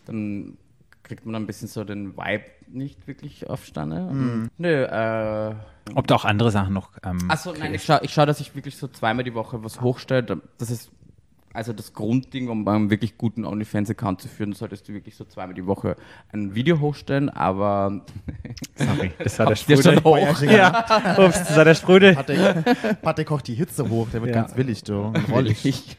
dann 0.05 0.57
kriegt 1.03 1.25
man 1.25 1.35
ein 1.35 1.45
bisschen 1.45 1.67
so 1.67 1.83
den 1.83 2.15
Vibe 2.15 2.45
nicht 2.67 3.07
wirklich 3.07 3.49
auf 3.49 3.65
Stange. 3.65 4.49
Nö, 4.57 4.83
äh, 4.83 5.55
Ob 5.93 6.07
du 6.07 6.15
auch 6.15 6.25
andere 6.25 6.51
Sachen 6.51 6.73
noch. 6.73 6.91
Ähm, 7.03 7.19
Achso, 7.27 7.53
nein, 7.53 7.73
ich 7.73 7.83
schaue, 7.83 7.99
ich 8.03 8.13
schau, 8.13 8.25
dass 8.25 8.39
ich 8.39 8.55
wirklich 8.55 8.77
so 8.77 8.87
zweimal 8.87 9.23
die 9.23 9.33
Woche 9.33 9.63
was 9.63 9.81
hochstelle. 9.81 10.41
Das 10.57 10.71
ist 10.71 10.91
also 11.55 11.73
das 11.73 11.93
Grundding, 11.93 12.49
um 12.49 12.67
einen 12.67 12.89
wirklich 12.89 13.17
guten 13.17 13.45
OnlyFans-Account 13.45 14.21
zu 14.21 14.27
führen, 14.27 14.53
solltest 14.53 14.87
du 14.87 14.93
wirklich 14.93 15.15
so 15.15 15.23
zweimal 15.25 15.53
die 15.55 15.65
Woche 15.65 15.95
ein 16.31 16.53
Video 16.55 16.79
hochstellen, 16.79 17.29
aber 17.29 18.05
Sorry, 18.75 19.11
das 19.17 19.39
war 19.39 19.47
der 19.47 19.55
Sprudel. 19.55 20.03
hoch? 20.03 20.41
Ja, 20.43 21.15
ups, 21.17 21.39
das 21.39 21.55
war 21.57 21.65
der 21.65 21.75
Sprudel. 21.75 22.15
Patrick, 22.15 23.01
Patrick 23.01 23.27
kocht 23.27 23.47
die 23.47 23.55
Hitze 23.55 23.89
hoch, 23.89 24.07
der 24.11 24.21
wird 24.21 24.35
Ja. 24.35 24.41
ganz 24.41 24.55
willig, 24.57 24.83
du. 24.83 25.13
Rollig. 25.31 25.65
ich, 25.65 25.97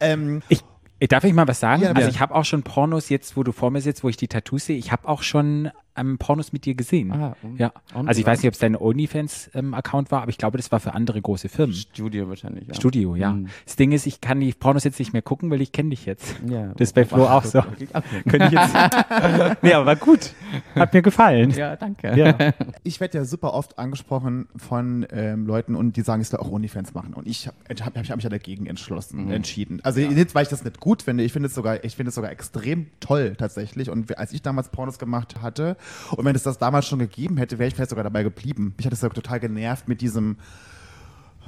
Ähm, 0.00 0.42
Ich, 0.48 0.62
darf 1.08 1.24
ich 1.24 1.32
mal 1.34 1.46
was 1.46 1.60
sagen? 1.60 1.82
Ja, 1.82 1.92
also 1.92 2.08
ich 2.08 2.20
habe 2.20 2.34
auch 2.34 2.44
schon 2.44 2.62
Pornos 2.62 3.08
jetzt, 3.08 3.36
wo 3.36 3.42
du 3.42 3.52
vor 3.52 3.70
mir 3.70 3.80
sitzt, 3.80 4.02
wo 4.02 4.08
ich 4.08 4.16
die 4.16 4.28
Tattoos 4.28 4.66
sehe. 4.66 4.76
Ich 4.78 4.92
habe 4.92 5.06
auch 5.08 5.22
schon 5.22 5.70
ähm, 5.96 6.18
Pornos 6.18 6.52
mit 6.52 6.64
dir 6.64 6.74
gesehen. 6.74 7.12
Ah, 7.12 7.36
und- 7.42 7.58
ja. 7.58 7.72
und 7.94 8.08
Also 8.08 8.20
ich 8.20 8.26
weiß 8.26 8.40
nicht, 8.42 8.48
ob 8.48 8.54
es 8.54 8.60
dein 8.60 8.76
OnlyFans-Account 8.76 10.10
war, 10.10 10.22
aber 10.22 10.30
ich 10.30 10.38
glaube, 10.38 10.56
das 10.56 10.70
war 10.72 10.80
für 10.80 10.94
andere 10.94 11.20
große 11.20 11.48
Firmen. 11.48 11.74
Studio 11.74 12.28
wahrscheinlich. 12.28 12.68
Ja. 12.68 12.74
Studio, 12.74 13.14
ja. 13.16 13.32
Mhm. 13.32 13.48
Das 13.64 13.76
Ding 13.76 13.92
ist, 13.92 14.06
ich 14.06 14.20
kann 14.20 14.40
die 14.40 14.52
Pornos 14.52 14.84
jetzt 14.84 14.98
nicht 14.98 15.12
mehr 15.12 15.22
gucken, 15.22 15.50
weil 15.50 15.60
ich 15.60 15.72
kenne 15.72 15.90
dich 15.90 16.06
jetzt. 16.06 16.36
Ja. 16.46 16.68
Das 16.76 16.88
ist 16.88 16.94
bei 16.94 17.04
Flo 17.04 17.26
auch 17.26 17.44
so. 17.44 17.60
Okay. 17.60 17.88
Könnte 18.28 18.46
ich 18.46 18.52
jetzt. 18.52 18.74
nee, 19.62 19.72
aber 19.72 19.86
war 19.86 19.96
gut. 19.96 20.32
Hat 20.74 20.92
mir 20.92 21.02
gefallen. 21.02 21.50
Ja, 21.50 21.76
danke. 21.76 22.16
Ja. 22.16 22.36
ich 22.82 23.00
werde 23.00 23.18
ja 23.18 23.24
super 23.24 23.54
oft 23.54 23.78
angesprochen 23.78 24.48
von 24.56 25.06
ähm, 25.10 25.46
Leuten 25.46 25.74
und 25.74 25.96
die 25.96 26.02
sagen, 26.02 26.22
ich 26.22 26.28
soll 26.28 26.40
auch 26.40 26.50
OnlyFans 26.50 26.94
machen. 26.94 27.14
Und 27.14 27.26
ich 27.26 27.46
habe 27.48 27.56
hab, 27.84 27.96
hab 27.96 28.16
mich 28.16 28.24
ja 28.24 28.30
dagegen 28.30 28.66
entschlossen, 28.66 29.30
entschieden. 29.30 29.80
Also 29.82 30.00
nicht, 30.00 30.34
weil 30.34 30.42
ich 30.42 30.48
das 30.48 30.64
nicht 30.64 30.80
gut 30.80 31.02
finde. 31.02 31.24
Ich 31.24 31.32
finde 31.32 31.48
es 31.48 31.54
sogar, 31.54 31.84
ich 31.84 31.96
finde 31.96 32.08
es 32.10 32.14
sogar 32.14 32.30
extrem 32.30 32.86
toll 33.00 33.34
tatsächlich. 33.36 33.90
Und 33.90 34.16
als 34.18 34.32
ich 34.32 34.42
damals 34.42 34.68
Pornos 34.70 34.98
gemacht 34.98 35.40
hatte 35.42 35.76
und 36.10 36.24
wenn 36.24 36.36
es 36.36 36.42
das 36.42 36.58
damals 36.58 36.86
schon 36.86 36.98
gegeben 36.98 37.36
hätte, 37.36 37.58
wäre 37.58 37.68
ich 37.68 37.74
vielleicht 37.74 37.90
sogar 37.90 38.04
dabei 38.04 38.22
geblieben. 38.22 38.74
Mich 38.76 38.86
hat 38.86 38.92
es 38.92 39.00
total 39.00 39.40
genervt 39.40 39.88
mit 39.88 40.00
diesem 40.00 40.36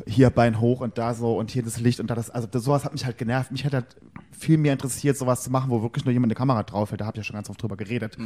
hier 0.06 0.30
Bein 0.30 0.60
hoch 0.60 0.80
und 0.80 0.98
da 0.98 1.14
so 1.14 1.36
und 1.36 1.50
hier 1.50 1.62
das 1.62 1.80
Licht 1.80 2.00
und 2.00 2.08
da 2.08 2.14
das, 2.14 2.30
also 2.30 2.46
das, 2.46 2.62
sowas 2.62 2.84
hat 2.84 2.92
mich 2.92 3.04
halt 3.04 3.18
genervt. 3.18 3.50
Mich 3.50 3.64
hätte 3.64 3.78
halt 3.78 3.96
viel 4.30 4.58
mehr 4.58 4.72
interessiert, 4.72 5.16
sowas 5.16 5.42
zu 5.42 5.50
machen, 5.50 5.70
wo 5.70 5.82
wirklich 5.82 6.04
nur 6.04 6.12
jemand 6.12 6.30
eine 6.30 6.36
Kamera 6.36 6.62
drauf 6.62 6.90
hält. 6.90 7.00
Da 7.00 7.06
habt 7.06 7.16
ihr 7.16 7.20
ja 7.20 7.24
schon 7.24 7.34
ganz 7.34 7.50
oft 7.50 7.60
drüber 7.62 7.76
geredet. 7.76 8.16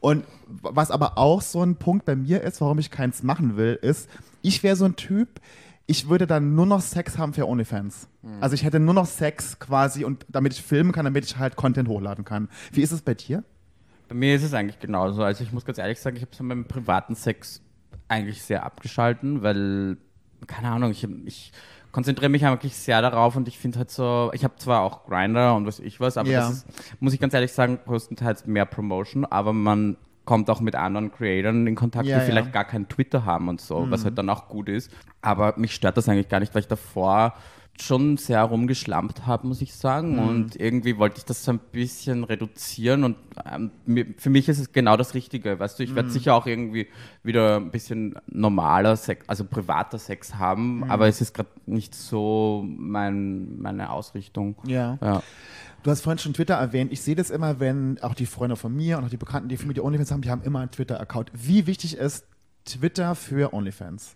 Und 0.00 0.24
was 0.48 0.90
aber 0.90 1.18
auch 1.18 1.40
so 1.40 1.62
ein 1.62 1.76
Punkt 1.76 2.04
bei 2.04 2.16
mir 2.16 2.42
ist, 2.42 2.60
warum 2.60 2.78
ich 2.78 2.90
keins 2.90 3.22
machen 3.22 3.56
will, 3.56 3.78
ist, 3.80 4.08
ich 4.42 4.62
wäre 4.62 4.76
so 4.76 4.84
ein 4.84 4.96
Typ, 4.96 5.40
ich 5.86 6.08
würde 6.08 6.26
dann 6.26 6.54
nur 6.54 6.66
noch 6.66 6.80
Sex 6.80 7.18
haben 7.18 7.32
für 7.34 7.46
OnlyFans. 7.46 8.08
Also 8.40 8.54
ich 8.54 8.64
hätte 8.64 8.80
nur 8.80 8.94
noch 8.94 9.06
Sex 9.06 9.58
quasi 9.58 10.04
und 10.04 10.26
damit 10.28 10.52
ich 10.52 10.62
filmen 10.62 10.92
kann, 10.92 11.04
damit 11.04 11.24
ich 11.24 11.38
halt 11.38 11.56
Content 11.56 11.88
hochladen 11.88 12.24
kann. 12.24 12.48
Wie 12.72 12.82
ist 12.82 12.92
es 12.92 13.02
bei 13.02 13.14
dir? 13.14 13.44
Bei 14.08 14.14
mir 14.14 14.34
ist 14.34 14.42
es 14.42 14.54
eigentlich 14.54 14.78
genauso. 14.80 15.22
Also 15.22 15.42
ich 15.44 15.52
muss 15.52 15.64
ganz 15.64 15.78
ehrlich 15.78 16.00
sagen, 16.00 16.16
ich 16.16 16.22
habe 16.22 16.32
es 16.32 16.40
meinem 16.40 16.64
privaten 16.66 17.14
Sex 17.14 17.62
eigentlich 18.08 18.42
sehr 18.42 18.64
abgeschalten, 18.64 19.42
weil, 19.42 19.96
keine 20.46 20.68
Ahnung, 20.70 20.90
ich, 20.90 21.06
ich 21.24 21.52
konzentriere 21.92 22.28
mich 22.28 22.44
eigentlich 22.44 22.76
sehr 22.76 23.00
darauf 23.02 23.36
und 23.36 23.48
ich 23.48 23.58
finde 23.58 23.78
halt 23.78 23.90
so, 23.90 24.30
ich 24.34 24.44
habe 24.44 24.56
zwar 24.56 24.80
auch 24.82 25.04
Grinder 25.06 25.54
und 25.54 25.66
was 25.66 25.78
ich 25.78 26.00
was, 26.00 26.16
aber 26.16 26.28
Ja. 26.28 26.40
das 26.40 26.50
ist, 26.52 26.66
muss 27.00 27.12
ich 27.14 27.20
ganz 27.20 27.32
ehrlich 27.34 27.52
sagen, 27.52 27.78
größtenteils 27.86 28.46
mehr 28.46 28.66
Promotion, 28.66 29.24
aber 29.24 29.52
man 29.52 29.96
kommt 30.24 30.48
auch 30.50 30.60
mit 30.60 30.74
anderen 30.74 31.10
Creatoren 31.10 31.66
in 31.66 31.74
Kontakt, 31.74 32.06
Ja, 32.06 32.18
die 32.20 32.24
vielleicht 32.26 32.46
ja. 32.46 32.50
Mhm. 32.50 32.52
gar 32.54 32.64
keinen 32.64 32.88
Twitter 32.88 33.24
haben 33.24 33.48
und 33.48 33.60
so, 33.60 33.90
was 33.90 34.04
halt 34.04 34.16
dann 34.18 34.28
auch 34.30 34.48
gut 34.48 34.68
ist. 34.68 34.90
Aber 35.20 35.54
mich 35.56 35.74
stört 35.74 35.96
das 35.96 36.08
eigentlich 36.08 36.28
gar 36.28 36.38
nicht, 36.40 36.54
weil 36.54 36.60
ich 36.62 36.68
davor 36.68 37.34
schon 37.80 38.16
sehr 38.16 38.42
rumgeschlampt 38.42 39.26
habe, 39.26 39.46
muss 39.46 39.60
ich 39.62 39.74
sagen. 39.74 40.12
Mhm. 40.14 40.28
Und 40.28 40.56
irgendwie 40.60 40.98
wollte 40.98 41.18
ich 41.18 41.24
das 41.24 41.44
so 41.44 41.52
ein 41.52 41.58
bisschen 41.58 42.22
reduzieren. 42.24 43.02
Und 43.02 43.16
ähm, 43.50 43.70
für 44.18 44.30
mich 44.30 44.48
ist 44.48 44.58
es 44.58 44.72
genau 44.72 44.96
das 44.96 45.14
Richtige. 45.14 45.58
Weißt 45.58 45.78
du, 45.78 45.82
ich 45.82 45.90
Mhm. 45.90 45.94
werde 45.96 46.10
sicher 46.10 46.34
auch 46.34 46.46
irgendwie 46.46 46.86
wieder 47.22 47.56
ein 47.56 47.70
bisschen 47.70 48.14
normaler 48.26 48.96
Sex, 48.96 49.28
also 49.28 49.44
privater 49.44 49.98
Sex 49.98 50.34
haben, 50.34 50.76
Mhm. 50.78 50.90
aber 50.90 51.08
es 51.08 51.20
ist 51.20 51.34
gerade 51.34 51.48
nicht 51.66 51.94
so 51.94 52.64
mein, 52.66 53.58
meine 53.60 53.90
Ausrichtung. 53.90 54.56
Ja. 54.66 54.98
Ja. 55.00 55.22
Du 55.82 55.90
hast 55.90 56.02
vorhin 56.02 56.18
schon 56.18 56.34
Twitter 56.34 56.54
erwähnt. 56.54 56.92
Ich 56.92 57.00
sehe 57.02 57.16
das 57.16 57.30
immer, 57.30 57.58
wenn 57.58 58.00
auch 58.02 58.14
die 58.14 58.26
Freunde 58.26 58.54
von 58.54 58.72
mir 58.72 58.98
und 58.98 59.04
auch 59.04 59.10
die 59.10 59.16
Bekannten, 59.16 59.48
die 59.48 59.56
für 59.56 59.66
mich 59.66 59.74
die 59.74 59.80
OnlyFans 59.80 60.12
haben, 60.12 60.22
die 60.22 60.30
haben 60.30 60.42
immer 60.42 60.60
einen 60.60 60.70
Twitter-Account. 60.70 61.32
Wie 61.34 61.66
wichtig 61.66 61.96
ist 61.96 62.24
Twitter 62.64 63.16
für 63.16 63.52
OnlyFans? 63.52 64.14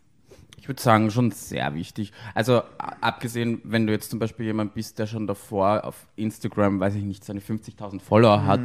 Ich 0.56 0.68
würde 0.68 0.82
sagen, 0.82 1.10
schon 1.10 1.30
sehr 1.30 1.74
wichtig. 1.74 2.12
Also 2.34 2.62
abgesehen, 2.78 3.60
wenn 3.64 3.86
du 3.86 3.92
jetzt 3.92 4.10
zum 4.10 4.18
Beispiel 4.18 4.46
jemand 4.46 4.74
bist, 4.74 4.98
der 4.98 5.06
schon 5.06 5.26
davor 5.26 5.84
auf 5.84 6.06
Instagram, 6.16 6.80
weiß 6.80 6.94
ich 6.94 7.04
nicht, 7.04 7.24
seine 7.24 7.40
50.000 7.40 8.00
Follower 8.00 8.44
hat, 8.44 8.60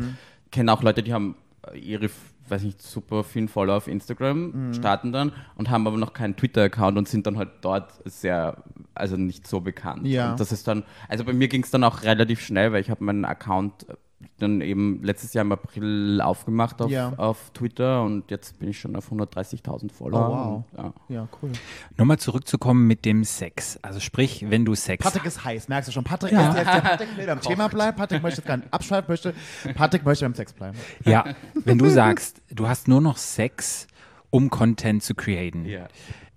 kennen 0.51 0.69
auch 0.69 0.83
Leute, 0.83 1.03
die 1.03 1.13
haben 1.13 1.35
äh, 1.71 1.77
ihre, 1.77 2.09
weiß 2.47 2.63
nicht, 2.63 2.81
super 2.81 3.23
vielen 3.23 3.47
Follower 3.47 3.77
auf 3.77 3.87
Instagram, 3.87 4.73
starten 4.73 5.11
dann 5.11 5.31
und 5.55 5.69
haben 5.69 5.87
aber 5.87 5.97
noch 5.97 6.13
keinen 6.13 6.35
Twitter-Account 6.35 6.97
und 6.97 7.07
sind 7.07 7.27
dann 7.27 7.37
halt 7.37 7.49
dort 7.61 7.93
sehr, 8.05 8.63
also 8.93 9.15
nicht 9.15 9.47
so 9.47 9.61
bekannt. 9.61 10.05
Ja. 10.07 10.31
Und 10.31 10.39
das 10.39 10.51
ist 10.51 10.67
dann, 10.67 10.83
also 11.07 11.23
bei 11.23 11.33
mir 11.33 11.47
ging 11.47 11.63
es 11.63 11.71
dann 11.71 11.83
auch 11.83 12.03
relativ 12.03 12.41
schnell, 12.41 12.73
weil 12.73 12.81
ich 12.81 12.89
habe 12.89 13.03
meinen 13.03 13.25
Account 13.25 13.87
äh, 13.89 13.93
dann 14.39 14.61
eben 14.61 15.01
letztes 15.03 15.33
Jahr 15.33 15.43
im 15.45 15.51
April 15.51 16.19
aufgemacht 16.21 16.81
auf, 16.81 16.89
Ja. 16.91 17.13
auf 17.17 17.51
Twitter 17.53 18.03
und 18.03 18.31
jetzt 18.31 18.57
bin 18.59 18.69
ich 18.69 18.79
schon 18.79 18.95
auf 18.95 19.11
130.000 19.11 19.91
Follower. 19.91 20.29
Oh, 20.29 20.33
wow. 20.33 20.63
Und, 20.73 20.83
ja. 21.09 21.15
Ja, 21.21 21.27
cool. 21.41 21.51
Nochmal 21.97 22.17
zurückzukommen 22.19 22.87
mit 22.87 23.05
dem 23.05 23.23
Sex. 23.23 23.77
Also 23.81 23.99
sprich, 23.99 24.45
wenn 24.49 24.65
du 24.65 24.73
Sex 24.75 25.03
Patrick 25.03 25.25
ist 25.25 25.43
heiß, 25.45 25.67
merkst 25.69 25.89
du 25.89 25.91
schon. 25.93 26.03
Patrick 26.03 26.31
Ja. 26.31 26.49
ist 26.49 26.57
der 26.57 26.63
Patrick 26.63 27.17
will 27.17 27.25
beim 27.25 27.41
Thema 27.41 27.67
bleiben. 27.67 27.97
Patrick 27.97 28.23
möchte 28.23 28.41
jetzt 28.41 28.47
gar 28.47 28.57
nicht 28.57 28.73
abschalten, 28.73 29.11
möchte. 29.11 29.33
Patrick 29.75 30.05
möchte 30.05 30.25
beim 30.25 30.35
Sex 30.35 30.53
bleiben. 30.53 30.77
Ja, 31.05 31.25
wenn 31.53 31.77
du 31.77 31.89
sagst, 31.89 32.41
du 32.49 32.67
hast 32.67 32.87
nur 32.87 33.01
noch 33.01 33.17
Sex, 33.17 33.87
um 34.29 34.49
Content 34.49 35.03
zu 35.03 35.13
createn, 35.15 35.65
Ja. 35.65 35.87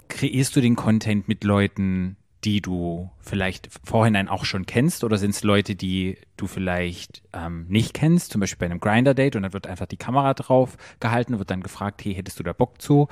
kreierst 0.08 0.54
du 0.56 0.60
den 0.60 0.76
Content 0.76 1.28
mit 1.28 1.44
Leuten, 1.44 2.16
die 2.44 2.60
du 2.60 3.10
vielleicht 3.20 3.70
vorhinein 3.84 4.28
auch 4.28 4.44
schon 4.44 4.66
kennst 4.66 5.02
oder 5.02 5.16
sind 5.16 5.30
es 5.30 5.42
Leute, 5.42 5.74
die 5.74 6.18
du 6.36 6.46
vielleicht 6.46 7.22
ähm, 7.32 7.66
nicht 7.68 7.94
kennst, 7.94 8.32
zum 8.32 8.40
Beispiel 8.40 8.58
bei 8.58 8.66
einem 8.66 8.80
Grinder-Date 8.80 9.36
und 9.36 9.42
dann 9.42 9.52
wird 9.52 9.66
einfach 9.66 9.86
die 9.86 9.96
Kamera 9.96 10.34
drauf 10.34 10.76
gehalten, 11.00 11.38
wird 11.38 11.50
dann 11.50 11.62
gefragt, 11.62 12.04
hey, 12.04 12.14
hättest 12.14 12.38
du 12.38 12.42
da 12.42 12.52
Bock 12.52 12.80
zu? 12.82 13.08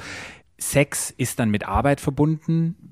Sex 0.59 1.11
ist 1.11 1.39
dann 1.39 1.51
mit 1.51 1.67
Arbeit 1.67 2.01
verbunden. 2.01 2.92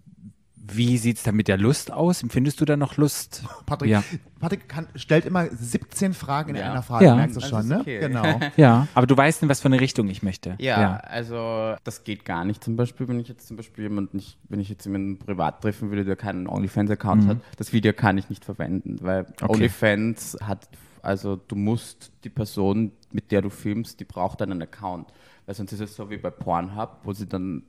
Wie 0.73 0.97
sieht 0.99 1.19
es 1.19 1.23
dann 1.23 1.37
mit 1.37 1.49
der 1.49 1.57
Lust 1.59 1.93
aus? 1.93 2.23
Empfindest 2.23 2.61
du 2.61 2.65
da 2.65 2.77
noch 2.77 2.97
Lust? 2.97 3.43
Patrick, 3.67 3.91
Ja. 3.91 4.03
Patrick 4.39 4.69
kann, 4.69 4.87
stellt 4.95 5.25
immer 5.27 5.47
17 5.49 6.15
Fragen 6.15 6.51
in 6.51 6.57
Ja. 6.57 6.71
einer 6.71 6.83
Frage, 6.83 7.05
Ja. 7.07 7.15
merkst 7.17 7.37
du 7.37 7.41
Das 7.41 7.49
schon, 7.51 7.69
ne? 7.69 7.81
okay. 7.81 7.99
Genau. 8.01 8.41
Ja, 8.57 8.89
aber 8.95 9.07
du 9.07 9.17
weißt, 9.17 9.43
in 9.43 9.49
was 9.49 9.61
für 9.61 9.67
eine 9.69 9.81
Richtung 9.81 10.09
ich 10.09 10.23
möchte. 10.23 10.55
Ja, 10.59 10.97
also 10.99 11.75
das 11.85 12.05
geht 12.05 12.25
gar 12.25 12.45
nicht. 12.45 12.63
Zum 12.65 12.77
Beispiel, 12.77 13.09
wenn 13.09 13.21
ich 13.21 13.29
jetzt 13.29 13.47
zum 13.49 13.57
Beispiel 13.57 13.85
jemand 13.85 14.15
nicht, 14.15 14.39
wenn 14.49 14.61
ich 14.61 14.69
jetzt 14.69 14.85
jemanden 14.85 15.19
privat 15.19 15.61
treffen 15.63 15.91
würde, 15.91 16.05
der 16.05 16.17
keinen 16.17 16.47
OnlyFans-Account 16.47 17.27
hat, 17.27 17.37
das 17.57 17.73
Video 17.73 17.93
kann 17.93 18.17
ich 18.19 18.29
nicht 18.31 18.45
verwenden, 18.45 18.97
weil 19.03 19.27
OnlyFans 19.43 20.37
hat, 20.43 20.69
also 21.03 21.37
du 21.37 21.57
musst 21.57 22.13
die 22.25 22.31
Person, 22.31 22.93
mit 23.13 23.33
der 23.33 23.43
du 23.43 23.51
filmst, 23.51 24.01
die 24.01 24.05
braucht 24.05 24.41
einen 24.43 24.63
Account. 24.63 25.09
Weil 25.51 25.57
sonst 25.57 25.73
ist 25.73 25.81
es 25.81 25.97
so 25.97 26.11
wie 26.11 26.17
bei 26.17 26.31
Pornhub, 26.31 26.99
wo 27.03 27.13
sie 27.13 27.27
dann 27.27 27.65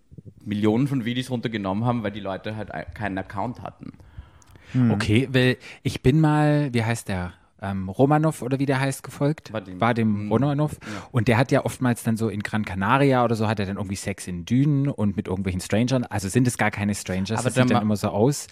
Millionen 0.46 0.88
von 0.88 1.04
Videos 1.04 1.32
runtergenommen 1.32 1.84
haben, 1.84 2.04
weil 2.04 2.12
die 2.12 2.20
Leute 2.20 2.56
halt 2.56 2.70
keinen 2.94 3.18
Account 3.18 3.64
hatten. 3.64 3.94
Okay, 4.92 5.28
weil 5.32 5.58
ich 5.82 6.04
bin 6.04 6.22
mal, 6.22 6.72
wie 6.74 6.84
heißt 6.84 7.08
der? 7.08 7.34
Ähm, 7.60 7.90
Romanov 7.90 8.44
oder 8.44 8.60
wie 8.60 8.68
der 8.68 8.80
heißt, 8.80 9.02
gefolgt. 9.02 9.52
Vadim. 9.52 9.82
Vadim 9.82 10.26
Mhm. 10.26 10.32
Romanov. 10.32 10.78
Und 11.12 11.28
der 11.28 11.40
hat 11.40 11.52
ja 11.52 11.66
oftmals 11.66 12.04
dann 12.04 12.18
so 12.18 12.30
in 12.30 12.44
Gran 12.44 12.66
Canaria 12.66 13.26
oder 13.26 13.34
so, 13.34 13.48
hat 13.48 13.60
er 13.60 13.66
dann 13.66 13.78
irgendwie 13.78 13.96
Sex 13.96 14.28
in 14.28 14.46
Dünen 14.46 14.88
und 14.88 15.18
mit 15.18 15.28
irgendwelchen 15.28 15.60
Strangern. 15.62 16.04
Also 16.04 16.30
sind 16.30 16.46
es 16.46 16.60
gar 16.60 16.70
keine 16.70 16.94
Strangers. 16.94 17.40
Aber 17.40 17.50
das 17.50 17.56
sieht 17.56 17.72
dann 17.72 17.82
immer 17.82 17.96
so 17.96 18.10
aus, 18.10 18.46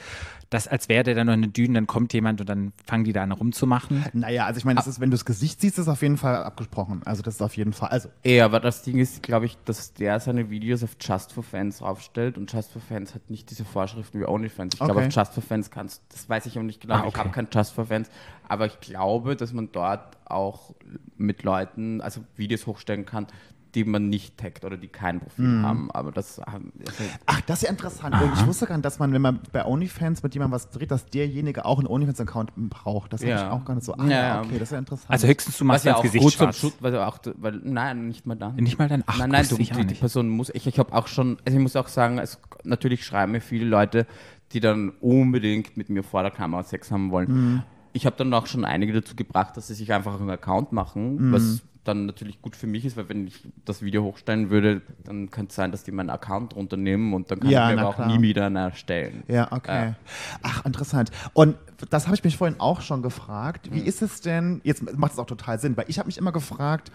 dass 0.50 0.68
als 0.68 0.90
wäre 0.90 1.04
der 1.04 1.14
dann 1.16 1.28
noch 1.28 1.34
in 1.34 1.42
den 1.44 1.54
Dünen, 1.54 1.74
dann 1.76 1.86
kommt 1.88 2.12
jemand 2.14 2.42
und 2.42 2.50
dann 2.50 2.74
fangen 2.86 3.04
die 3.04 3.14
da 3.14 3.22
an 3.24 3.32
rumzumachen. 3.32 4.04
Naja, 4.14 4.46
also 4.46 4.58
ich 4.58 4.66
meine, 4.66 4.78
das 4.78 4.88
ist, 4.88 5.00
wenn 5.00 5.12
du 5.12 5.16
das 5.16 5.26
Gesicht 5.26 5.62
siehst, 5.62 5.78
ist 5.78 5.88
auf 5.88 6.02
jeden 6.02 6.18
Fall 6.18 6.36
abgesprochen. 6.44 7.02
Also 7.06 7.22
das 7.22 7.36
ist 7.36 7.42
auf 7.42 7.56
jeden 7.56 7.74
Fall. 7.74 7.90
Also 7.90 8.10
Ja, 8.26 8.46
aber 8.46 8.60
das 8.60 8.82
Ding 8.82 8.98
ist, 8.98 9.22
glaube 9.22 9.46
ich, 9.46 9.58
dass 9.66 9.94
der 9.94 10.20
seine 10.20 10.50
Videos 10.50 10.84
auf 10.84 10.98
Just 11.00 11.34
for 11.34 11.44
Fans 11.44 11.82
aufstellt 11.82 12.38
und 12.38 12.52
Just 12.52 12.72
for 12.72 12.82
Fans 12.82 13.14
hat 13.14 13.30
nicht 13.30 13.50
diese 13.52 13.64
Vorschriften 13.66 14.20
wie 14.20 14.26
OnlyFans. 14.26 14.74
Ich 14.74 14.80
glaube, 14.80 15.00
Okay. 15.00 15.08
auf 15.08 15.16
Just 15.16 15.34
for 15.34 15.44
Fans 15.44 15.70
kannst 15.70 16.02
das 16.10 16.28
weiß 16.28 16.46
ich 16.48 16.58
auch 16.58 16.64
nicht 16.64 16.82
genau, 16.82 16.96
Ah, 16.96 17.00
ich 17.02 17.06
okay. 17.08 17.20
habe 17.20 17.30
kein 17.30 17.48
Just 17.54 17.74
for 17.74 17.86
Fans, 17.86 18.10
aber 18.48 18.66
ich 18.66 18.80
glaube, 18.80 19.36
dass 19.36 19.54
man 19.54 19.72
dort 19.72 20.18
auch 20.26 20.74
mit 21.18 21.44
Leuten, 21.44 22.02
also 22.02 22.22
Videos 22.36 22.66
hochstellen 22.66 23.06
kann, 23.06 23.28
die 23.76 23.84
man 23.84 24.10
nicht 24.10 24.38
taggt 24.38 24.66
oder 24.66 24.78
die 24.78 24.88
kein 24.88 25.20
Profil 25.20 25.46
Mhm. 25.46 25.66
haben. 25.66 25.92
Aber 25.92 26.12
das 26.12 26.40
haben. 26.40 26.72
Also, 26.88 27.04
Ach, 27.28 27.42
das 27.42 27.58
ist 27.60 27.64
ja 27.64 27.70
interessant. 27.70 28.16
Ich 28.36 28.46
wusste 28.48 28.66
gar 28.66 28.76
nicht, 28.76 28.86
dass 28.86 28.98
man, 29.00 29.14
wenn 29.14 29.22
man 29.22 29.40
bei 29.52 29.64
OnlyFans 29.66 30.24
mit 30.24 30.34
jemandem 30.34 30.54
was 30.56 30.70
dreht, 30.72 30.90
dass 30.92 31.06
derjenige 31.06 31.66
auch 31.66 31.78
einen 31.78 31.88
OnlyFans-Account 31.88 32.54
braucht. 32.56 33.14
Das 33.14 33.22
Ja. 33.22 33.38
habe 33.38 33.46
ich 33.48 33.52
auch 33.62 33.66
gar 33.66 33.76
nicht 33.76 33.84
so. 33.86 33.94
Ah, 33.94 34.08
Ja, 34.08 34.40
okay, 34.42 34.54
das 34.54 34.64
ist 34.64 34.72
ja 34.72 34.80
interessant. 34.80 35.10
Also 35.12 35.28
höchstens 35.28 35.58
du 35.58 35.64
was 35.66 35.68
machst 35.68 35.86
ja 35.86 35.96
auch 35.98 36.02
Gesicht 36.02 36.24
gut 36.24 36.34
zum. 36.34 36.52
Schutz, 36.54 36.74
weil, 36.80 36.98
auch, 36.98 37.20
weil 37.38 37.60
nein, 37.64 38.08
nicht 38.08 38.26
mal 38.26 38.36
dann. 38.36 38.56
Nicht 38.56 38.80
mal 38.80 38.88
dann? 38.88 39.04
Ach, 39.06 39.20
nein, 39.20 39.30
nein, 39.30 39.46
du, 39.48 39.56
die, 39.58 39.70
die. 39.86 39.94
Person 39.96 40.30
muss. 40.30 40.50
Ich, 40.54 40.66
ich 40.66 40.80
habe 40.80 40.92
auch 40.94 41.08
schon, 41.08 41.38
also 41.46 41.58
ich 41.58 41.62
muss 41.62 41.76
auch 41.76 41.88
sagen, 41.90 42.18
es, 42.18 42.40
natürlich 42.64 43.06
schreiben 43.06 43.34
mir 43.34 43.42
viele 43.42 43.66
Leute, 43.66 44.08
die 44.52 44.60
dann 44.62 44.90
unbedingt 45.00 45.78
mit 45.78 45.90
mir 45.90 46.04
vor 46.04 46.24
der 46.24 46.32
Kamera 46.32 46.64
Sex 46.64 46.90
haben 46.92 47.12
wollen. 47.12 47.32
Mhm. 47.32 47.64
Ich 47.94 48.06
habe 48.06 48.16
dann 48.18 48.34
auch 48.34 48.46
schon 48.48 48.66
einige 48.66 48.94
dazu 48.94 49.16
gebracht, 49.16 49.58
dass 49.58 49.68
sie 49.68 49.74
sich 49.74 49.92
einfach 49.94 50.20
einen 50.20 50.30
Account 50.30 50.72
machen, 50.72 51.30
Mhm. 51.30 51.32
was 51.34 51.62
dann 51.90 52.06
natürlich 52.06 52.42
gut 52.42 52.56
für 52.56 52.68
mich 52.68 52.86
ist, 52.86 52.96
weil 52.98 53.10
wenn 53.10 53.28
ich 53.28 53.42
das 53.66 53.82
Video 53.82 54.04
hochstellen 54.04 54.50
würde, 54.50 54.82
dann 55.04 55.30
könnte 55.32 55.50
es 55.50 55.56
sein, 55.56 55.72
dass 55.72 55.84
die 55.84 55.92
meinen 55.92 56.10
Account 56.10 56.56
runternehmen 56.56 57.14
und 57.14 57.32
dann 57.32 57.40
kann 57.40 57.50
Ja, 57.50 57.70
ich 57.70 57.76
mir 57.76 57.82
aber 57.82 57.90
auch 57.90 58.08
nie 58.08 58.22
wieder 58.22 58.50
erstellen. 58.52 59.24
Ja, 59.28 59.52
okay. 59.52 59.88
Ja. 59.90 59.96
Ach, 60.42 60.66
interessant. 60.66 61.12
Und 61.34 61.56
das 61.90 62.06
habe 62.06 62.16
ich 62.16 62.24
mich 62.24 62.38
vorhin 62.38 62.60
auch 62.60 62.82
schon 62.82 63.02
gefragt. 63.02 63.70
Wie 63.72 63.80
ist 63.80 64.02
es 64.02 64.22
denn, 64.22 64.62
jetzt 64.64 64.98
macht 64.98 65.14
es 65.14 65.20
auch 65.20 65.26
total 65.26 65.60
Sinn, 65.60 65.76
weil 65.78 65.86
ich 65.88 66.00
habe 66.00 66.08
mich 66.08 66.18
immer 66.18 66.32
gefragt, 66.32 66.92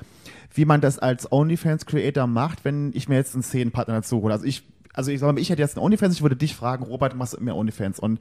wie 0.55 0.65
man 0.65 0.81
das 0.81 0.99
als 0.99 1.31
OnlyFans-Creator 1.31 2.27
macht, 2.27 2.65
wenn 2.65 2.93
ich 2.95 3.09
mir 3.09 3.17
jetzt 3.17 3.35
einen 3.35 3.43
Szenenpartner 3.43 3.95
dazu 3.95 4.23
hole. 4.23 4.33
Also 4.33 4.47
ich, 4.47 4.63
also 4.93 5.11
ich 5.11 5.21
sag 5.21 5.33
mal, 5.33 5.41
ich 5.41 5.51
hätte 5.51 5.63
jetzt 5.63 5.77
einen 5.77 5.85
OnlyFans, 5.85 6.15
ich 6.15 6.23
würde 6.23 6.37
dich 6.37 6.55
fragen, 6.55 6.85
Robert, 6.85 7.17
machst 7.17 7.35
du 7.35 7.43
mir 7.43 7.55
OnlyFans? 7.55 7.99
Und 7.99 8.21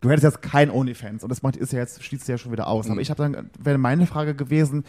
du 0.00 0.10
hättest 0.10 0.24
jetzt 0.24 0.42
kein 0.42 0.70
OnlyFans 0.70 1.22
und 1.22 1.28
das 1.30 1.42
macht, 1.42 1.56
ist 1.56 1.72
ja 1.72 1.78
jetzt, 1.78 2.02
schließt 2.02 2.28
ja 2.28 2.38
schon 2.38 2.52
wieder 2.52 2.66
aus. 2.66 2.86
Mhm. 2.86 2.92
Aber 2.92 3.00
ich 3.00 3.10
habe 3.10 3.22
dann, 3.22 3.50
wäre 3.58 3.78
meine 3.78 4.06
Frage 4.06 4.34
gewesen, 4.34 4.84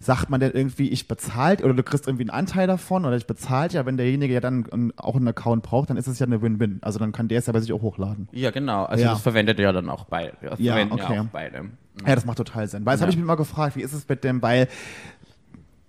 sagt 0.00 0.30
man 0.30 0.40
denn 0.40 0.52
irgendwie, 0.52 0.88
ich 0.88 1.08
bezahlt 1.08 1.62
oder 1.62 1.74
du 1.74 1.82
kriegst 1.82 2.06
irgendwie 2.06 2.22
einen 2.24 2.30
Anteil 2.30 2.66
davon 2.66 3.04
oder 3.04 3.16
ich 3.16 3.26
bezahlt 3.26 3.72
ja, 3.72 3.84
wenn 3.86 3.96
derjenige 3.96 4.32
ja 4.34 4.40
dann 4.40 4.92
auch 4.96 5.16
einen 5.16 5.28
Account 5.28 5.62
braucht, 5.62 5.90
dann 5.90 5.96
ist 5.96 6.06
es 6.06 6.18
ja 6.18 6.26
eine 6.26 6.40
Win-Win. 6.42 6.78
Also 6.82 6.98
dann 6.98 7.12
kann 7.12 7.28
der 7.28 7.38
es 7.38 7.46
ja 7.46 7.52
bei 7.52 7.60
sich 7.60 7.72
auch 7.72 7.82
hochladen. 7.82 8.28
Ja, 8.32 8.50
genau. 8.50 8.84
Also 8.84 9.04
Ja. 9.04 9.12
das 9.12 9.20
verwendet 9.22 9.58
ja 9.58 9.72
dann 9.72 9.88
auch 9.88 10.04
beide. 10.04 10.32
Ja, 10.42 10.54
Ja, 10.58 10.86
okay. 10.90 11.14
ja 11.14 11.20
auch 11.22 11.26
beide. 11.26 11.70
Ja, 12.06 12.14
das 12.14 12.24
macht 12.24 12.38
total 12.38 12.66
Sinn. 12.68 12.86
Weil 12.86 12.94
das 12.94 13.00
Ja. 13.00 13.04
habe 13.04 13.10
ich 13.10 13.16
mich 13.16 13.24
immer 13.24 13.36
gefragt, 13.36 13.76
wie 13.76 13.82
ist 13.82 13.92
es 13.92 14.08
mit 14.08 14.24
dem, 14.24 14.40
weil 14.42 14.68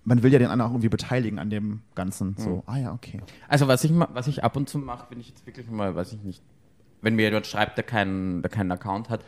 man 0.04 0.22
will 0.22 0.32
ja 0.32 0.38
den 0.38 0.48
anderen 0.48 0.70
auch 0.70 0.74
irgendwie 0.74 0.88
beteiligen 0.88 1.38
an 1.38 1.48
dem 1.48 1.80
Ganzen. 1.94 2.34
So, 2.36 2.64
ah 2.66 2.76
ja, 2.76 2.92
okay. 2.92 3.20
Also 3.48 3.68
was 3.68 3.84
ich, 3.84 3.92
was 3.94 4.26
ich 4.26 4.42
ab 4.42 4.56
und 4.56 4.68
zu 4.68 4.78
mache, 4.78 5.06
wenn 5.10 5.20
ich 5.20 5.28
jetzt 5.28 5.46
wirklich 5.46 5.70
mal, 5.70 5.94
weiß 5.94 6.12
ich 6.12 6.22
nicht, 6.22 6.42
wenn 7.02 7.14
mir 7.14 7.26
jemand 7.26 7.46
schreibt, 7.46 7.76
der 7.76 7.84
keinen, 7.84 8.42
der 8.42 8.50
keinen 8.50 8.72
Account 8.72 9.10
hat 9.10 9.24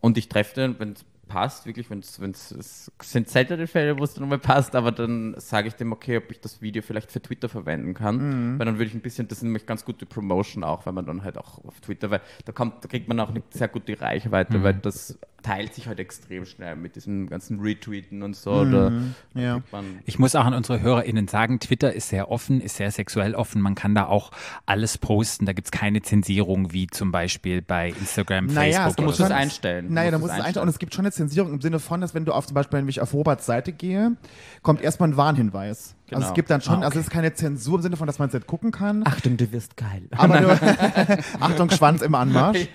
und 0.00 0.16
ich 0.16 0.28
treffe 0.28 0.54
den, 0.54 0.78
wenn 0.78 0.92
es 0.92 1.04
passt, 1.28 1.64
wirklich, 1.64 1.88
wenn 1.88 2.00
es, 2.00 2.18
es 2.18 2.90
sind 3.00 3.28
seltene 3.28 3.66
Fälle, 3.66 3.98
wo 3.98 4.04
es 4.04 4.12
dann 4.12 4.28
mal 4.28 4.38
passt, 4.38 4.74
aber 4.76 4.92
dann 4.92 5.34
sage 5.38 5.68
ich 5.68 5.74
dem, 5.74 5.90
okay, 5.92 6.18
ob 6.18 6.30
ich 6.30 6.40
das 6.40 6.60
Video 6.60 6.82
vielleicht 6.82 7.10
für 7.10 7.22
Twitter 7.22 7.48
verwenden 7.48 7.94
kann, 7.94 8.18
weil 8.58 8.66
dann 8.66 8.74
würde 8.74 8.86
ich 8.86 8.94
ein 8.94 9.00
bisschen, 9.00 9.28
das 9.28 9.38
ist 9.38 9.44
nämlich 9.44 9.64
ganz 9.64 9.84
gute 9.84 10.04
Promotion 10.04 10.62
auch, 10.62 10.84
weil 10.84 10.92
man 10.92 11.06
dann 11.06 11.24
halt 11.24 11.38
auch 11.38 11.64
auf 11.64 11.80
Twitter, 11.80 12.10
weil 12.10 12.20
da 12.44 12.52
kommt, 12.52 12.84
da 12.84 12.88
kriegt 12.88 13.08
man 13.08 13.18
auch 13.18 13.30
eine 13.30 13.42
sehr 13.50 13.68
gute 13.68 13.98
Reichweite, 13.98 14.62
weil 14.62 14.74
das 14.74 15.18
teilt 15.42 15.74
sich 15.74 15.86
halt 15.88 15.98
extrem 16.00 16.44
schnell 16.46 16.76
mit 16.76 16.96
diesem 16.96 17.28
ganzen 17.28 17.60
Retweeten 17.60 18.22
und 18.22 18.34
so, 18.36 18.64
da 18.64 18.92
Ja. 19.34 19.60
Ich 20.06 20.18
muss 20.18 20.34
auch 20.34 20.44
an 20.44 20.54
unsere 20.54 20.80
HörerInnen 20.80 21.28
sagen, 21.28 21.58
Twitter 21.60 21.92
ist 21.92 22.08
sehr 22.08 22.30
offen, 22.30 22.60
ist 22.60 22.76
sehr 22.76 22.90
sexuell 22.90 23.34
offen. 23.34 23.60
Man 23.60 23.74
kann 23.74 23.94
da 23.94 24.06
auch 24.06 24.30
alles 24.66 24.98
posten. 24.98 25.46
Da 25.46 25.52
gibt 25.52 25.66
es 25.68 25.72
keine 25.72 26.02
Zensierung, 26.02 26.72
wie 26.72 26.86
zum 26.86 27.12
Beispiel 27.12 27.62
bei 27.62 27.88
Instagram, 27.90 28.46
Naja, 28.46 28.84
Facebook. 28.84 28.96
du 28.96 29.02
musst 29.04 29.20
es 29.20 29.30
einstellen. 29.30 29.88
Du 29.88 29.94
Naja, 29.94 30.10
da 30.10 30.18
musst 30.18 30.22
muss 30.22 30.30
es 30.30 30.38
es 30.38 30.44
einstellen. 30.44 30.46
einstellen. 30.46 30.62
Und 30.62 30.68
es 30.68 30.78
gibt 30.78 30.94
schon 30.94 31.04
eine 31.04 31.12
Zensierung 31.12 31.52
im 31.54 31.60
Sinne 31.60 31.78
von, 31.78 32.00
dass 32.00 32.14
wenn 32.14 32.24
du 32.24 32.32
auf 32.32 32.46
zum 32.46 32.54
Beispiel, 32.54 32.78
wenn 32.78 32.88
ich 32.88 33.00
auf 33.00 33.12
Roberts 33.14 33.46
Seite 33.46 33.72
gehe, 33.72 34.16
kommt 34.62 34.80
erstmal 34.80 35.08
ein 35.10 35.16
Warnhinweis. 35.16 35.94
Also 36.10 36.20
Genau. 36.20 36.28
es 36.28 36.34
gibt 36.34 36.50
dann 36.50 36.60
schon, 36.60 36.74
Ah, 36.74 36.76
okay. 36.78 36.84
also 36.86 36.98
es 36.98 37.06
ist 37.06 37.10
keine 37.10 37.32
Zensur 37.32 37.76
im 37.76 37.82
Sinne 37.82 37.96
von, 37.96 38.06
dass 38.06 38.18
man 38.18 38.28
es 38.28 38.34
nicht 38.34 38.46
gucken 38.46 38.70
kann. 38.70 39.02
Achtung, 39.06 39.38
du 39.38 39.50
wirst 39.50 39.76
geil. 39.78 40.02
Aber 40.10 40.40
nur, 40.42 40.50
Achtung, 41.40 41.70
Schwanz 41.70 42.02
im 42.02 42.14
Anmarsch. 42.14 42.68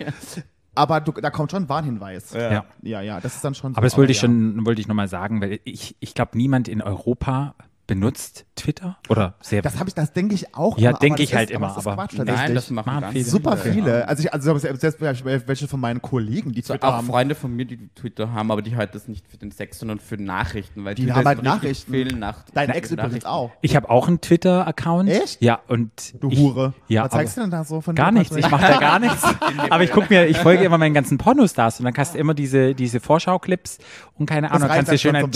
Aber 0.77 1.01
du, 1.01 1.11
da 1.11 1.31
kommt 1.31 1.51
schon 1.51 1.63
ein 1.63 1.69
Warnhinweis. 1.69 2.33
Ja. 2.33 2.65
Ja, 2.83 3.01
ja, 3.01 3.19
das 3.19 3.35
ist 3.35 3.43
dann 3.43 3.55
schon 3.55 3.73
so. 3.73 3.77
Aber 3.77 3.85
das 3.85 3.97
wollte 3.97 4.11
ich 4.11 4.21
ja. 4.21 4.27
schon, 4.27 4.65
wollte 4.65 4.79
ich 4.79 4.87
nochmal 4.87 5.07
sagen, 5.07 5.41
weil 5.41 5.59
ich, 5.63 5.95
ich 5.99 6.13
glaube, 6.13 6.37
niemand 6.37 6.67
in 6.67 6.81
Europa 6.81 7.55
benutzt 7.87 8.45
Twitter 8.55 8.97
oder 9.07 9.35
sehr 9.41 9.61
Das 9.61 9.79
habe 9.79 9.89
ich, 9.89 9.95
das 9.95 10.11
denke 10.11 10.35
ich 10.35 10.53
auch 10.53 10.77
Ja, 10.77 10.89
immer, 10.89 10.99
denke 10.99 11.15
aber 11.15 11.23
ich 11.23 11.33
halt 11.33 11.49
ist, 11.49 11.55
immer, 11.55 11.67
das 11.67 11.77
ist 11.77 11.87
aber 11.87 11.95
Quatsch, 12.03 12.17
nein, 12.17 12.53
das 12.53 12.69
machen 12.69 12.85
Machen 12.87 13.01
ganz 13.01 13.13
viele. 13.13 13.25
Super 13.25 13.57
viele. 13.57 13.73
viele. 13.73 14.07
Also, 14.07 14.23
ich, 14.23 14.33
also 14.33 14.57
selbst 14.57 15.01
welche 15.01 15.67
von 15.67 15.79
meinen 15.79 16.01
Kollegen, 16.01 16.51
die 16.51 16.61
Twitter 16.61 16.87
auch 16.87 16.93
haben. 16.93 17.07
Freunde 17.07 17.35
von 17.35 17.55
mir, 17.55 17.65
die 17.65 17.89
Twitter 17.95 18.33
haben, 18.33 18.51
aber 18.51 18.61
die 18.61 18.75
halt 18.75 18.93
das 18.93 19.07
nicht 19.07 19.27
für 19.27 19.37
den 19.37 19.51
Sex, 19.51 19.79
sondern 19.79 19.99
für 19.99 20.21
Nachrichten. 20.21 20.83
Weil 20.83 20.95
Die 20.95 21.03
Twitter 21.03 21.15
haben 21.15 21.25
halt 21.25 21.43
Nachrichten. 21.43 21.91
Viel 21.91 22.07
nach 22.07 22.43
Dein 22.53 22.69
Ex 22.69 22.91
übrigens 22.91 23.25
auch. 23.25 23.51
Ich 23.61 23.75
habe 23.75 23.89
auch 23.89 24.07
einen 24.07 24.21
Twitter-Account. 24.21 25.09
Echt? 25.09 25.41
Ja, 25.41 25.59
und. 25.67 25.91
Du 26.21 26.29
ich, 26.29 26.39
Hure. 26.39 26.73
Ja, 26.87 27.05
Was 27.05 27.11
zeigst 27.11 27.37
du 27.37 27.41
denn 27.41 27.51
da 27.51 27.63
so 27.63 27.81
von 27.81 27.95
Gar 27.95 28.11
nichts, 28.11 28.35
ich 28.35 28.49
mache 28.49 28.67
da 28.67 28.79
gar 28.79 28.99
nichts. 28.99 29.23
Aber 29.69 29.83
ich 29.83 29.91
gucke 29.91 30.07
mir, 30.09 30.27
ich 30.27 30.37
folge 30.37 30.63
immer 30.63 30.77
meinen 30.77 30.93
ganzen 30.93 31.17
Pornostars 31.17 31.79
und 31.79 31.85
dann 31.85 31.93
kannst 31.93 32.15
du 32.15 32.19
immer 32.19 32.33
diese, 32.33 32.75
diese 32.75 32.99
Vorschau-Clips 32.99 33.79
und 34.15 34.25
keine 34.25 34.51
Ahnung, 34.51 34.67
kannst 34.67 34.91
du 34.91 34.97
schön 34.97 35.15
schon 35.15 35.25
ein? 35.25 35.31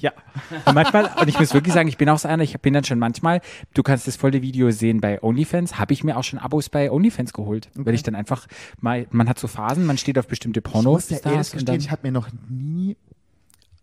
Ja. 0.00 0.12
Und 0.64 0.74
manchmal, 0.74 1.10
und 1.20 1.28
ich 1.28 1.38
muss 1.38 1.54
wirklich 1.54 1.74
sagen, 1.74 1.88
ich 1.88 1.96
bin 1.96 2.08
auch 2.08 2.18
so 2.18 2.28
einer, 2.28 2.42
ich 2.42 2.58
bin 2.60 2.74
dann 2.74 2.84
schon 2.84 2.98
manchmal, 2.98 3.40
du 3.74 3.82
kannst 3.82 4.06
das 4.06 4.16
volle 4.16 4.42
Video 4.42 4.70
sehen 4.70 5.00
bei 5.00 5.22
OnlyFans, 5.22 5.78
habe 5.78 5.92
ich 5.92 6.04
mir 6.04 6.16
auch 6.16 6.24
schon 6.24 6.38
Abos 6.38 6.68
bei 6.68 6.90
OnlyFans 6.90 7.32
geholt. 7.32 7.70
Weil 7.74 7.94
ich 7.94 8.02
dann 8.02 8.14
einfach 8.14 8.46
mal, 8.80 9.06
man 9.10 9.28
hat 9.28 9.38
so 9.38 9.48
Phasen, 9.48 9.86
man 9.86 9.98
steht 9.98 10.18
auf 10.18 10.26
bestimmte 10.26 10.62
Ich 10.66 10.82
muss 10.82 11.10
ja 11.10 11.18
ehrlich 11.18 11.50
gestehen, 11.50 11.78
ich 11.78 11.90
habe 11.90 12.00
mir 12.02 12.12
noch 12.12 12.28
nie 12.48 12.96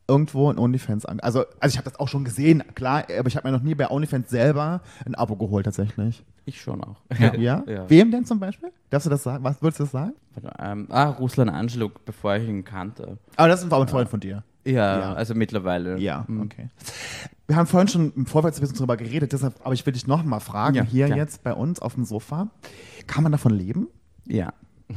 irgendwo 0.07 0.51
ein 0.51 0.57
OnlyFans 0.57 1.05
an. 1.05 1.19
Also, 1.21 1.45
also 1.59 1.73
ich 1.73 1.77
habe 1.77 1.89
das 1.89 1.99
auch 1.99 2.07
schon 2.09 2.25
gesehen, 2.25 2.63
klar, 2.75 3.05
aber 3.17 3.27
ich 3.27 3.37
habe 3.37 3.47
mir 3.47 3.57
noch 3.57 3.63
nie 3.63 3.75
bei 3.75 3.89
OnlyFans 3.89 4.29
selber 4.29 4.81
ein 5.05 5.15
Abo 5.15 5.37
geholt 5.37 5.65
tatsächlich. 5.65 6.23
Ich 6.45 6.59
schon 6.59 6.83
auch. 6.83 6.97
Ja? 7.37 7.63
Ja. 7.67 7.89
Wem 7.89 8.11
denn 8.11 8.25
zum 8.25 8.39
Beispiel? 8.39 8.71
Darfst 8.89 9.05
du 9.05 9.09
das 9.09 9.23
sagen? 9.23 9.43
Was 9.43 9.61
würdest 9.61 9.79
du 9.79 9.83
das 9.83 9.91
sagen? 9.91 10.13
Ähm, 10.59 10.87
ah, 10.89 11.09
Ruslan 11.09 11.49
Angelo, 11.49 11.91
bevor 12.05 12.35
ich 12.35 12.47
ihn 12.47 12.65
kannte. 12.65 13.17
Aber 13.37 13.47
das 13.47 13.69
war 13.69 13.79
ein 13.79 13.87
Freund 13.87 14.09
von 14.09 14.19
dir. 14.19 14.43
Ja, 14.65 14.99
Ja. 14.99 15.13
also 15.13 15.33
mittlerweile. 15.35 15.97
Ja, 15.99 16.25
Hm. 16.27 16.41
okay. 16.41 16.69
Wir 17.47 17.55
haben 17.55 17.67
vorhin 17.67 17.87
schon 17.89 18.13
im 18.15 18.25
Vorfeld 18.25 18.55
ein 18.55 18.61
bisschen 18.61 18.77
drüber 18.77 18.95
geredet, 18.97 19.33
deshalb, 19.33 19.55
aber 19.63 19.73
ich 19.73 19.85
will 19.85 19.93
dich 19.93 20.07
noch 20.07 20.23
mal 20.23 20.39
fragen, 20.39 20.75
Ja, 20.75 20.83
hier 20.83 21.07
klar. 21.07 21.17
jetzt 21.17 21.43
bei 21.43 21.53
uns 21.53 21.79
auf 21.81 21.95
dem 21.95 22.05
Sofa. 22.05 22.49
Kann 23.07 23.23
man 23.23 23.31
davon 23.31 23.53
leben? 23.53 23.87
Ja. 24.27 24.53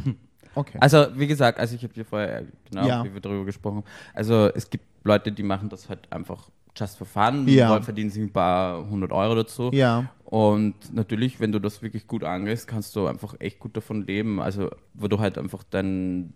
Okay. 0.56 0.78
Also, 0.80 1.06
wie 1.16 1.26
gesagt, 1.26 1.58
also 1.58 1.74
ich 1.74 1.82
habe 1.82 1.92
dir 1.94 2.04
vorher, 2.04 2.42
äh, 2.42 2.44
genau, 2.70 2.86
Ja. 2.86 3.04
wie 3.04 3.12
wir 3.12 3.20
darüber 3.20 3.44
gesprochen 3.44 3.78
haben. 3.78 3.84
Also, 4.14 4.50
es 4.54 4.70
gibt 4.70 4.84
Leute, 5.02 5.32
die 5.32 5.42
machen 5.42 5.68
das 5.68 5.88
halt 5.88 6.06
einfach 6.12 6.48
just 6.76 6.96
for 6.96 7.08
fun, 7.08 7.48
Ja. 7.48 7.80
verdienen 7.82 8.08
sich 8.10 8.22
ein 8.22 8.30
paar 8.32 8.88
hundert 8.88 9.10
Euro 9.10 9.34
dazu. 9.34 9.70
ja. 9.72 10.08
Und 10.24 10.94
natürlich, 10.94 11.40
wenn 11.40 11.50
du 11.50 11.58
das 11.58 11.82
wirklich 11.82 12.06
gut 12.06 12.22
angehst, 12.22 12.68
kannst 12.68 12.94
du 12.94 13.08
einfach 13.08 13.34
echt 13.40 13.58
gut 13.58 13.76
davon 13.76 14.06
leben. 14.06 14.40
Also, 14.40 14.70
wo 14.92 15.08
du 15.08 15.18
halt 15.18 15.38
einfach 15.38 15.64
deinen 15.64 16.34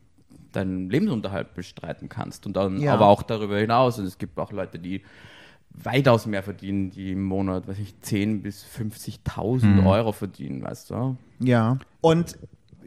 deinen 0.52 0.88
Lebensunterhalt 0.90 1.54
bestreiten 1.54 2.08
kannst. 2.08 2.46
Und 2.46 2.56
dann 2.56 2.80
Ja. 2.80 2.94
aber 2.94 3.06
auch 3.06 3.22
darüber 3.22 3.58
hinaus. 3.58 3.98
Und 3.98 4.06
es 4.06 4.18
gibt 4.18 4.38
auch 4.38 4.52
Leute, 4.52 4.78
die 4.78 5.02
weitaus 5.70 6.26
mehr 6.26 6.42
verdienen, 6.42 6.90
die 6.90 7.12
im 7.12 7.22
Monat, 7.24 7.68
weiß 7.68 7.78
ich, 7.78 7.94
10.000 8.02 8.42
bis 8.42 8.64
50.000 8.64 9.86
Euro 9.86 10.12
verdienen, 10.12 10.62
weißt 10.62 10.90
du? 10.90 11.16
Ja. 11.40 11.78
Und 12.00 12.36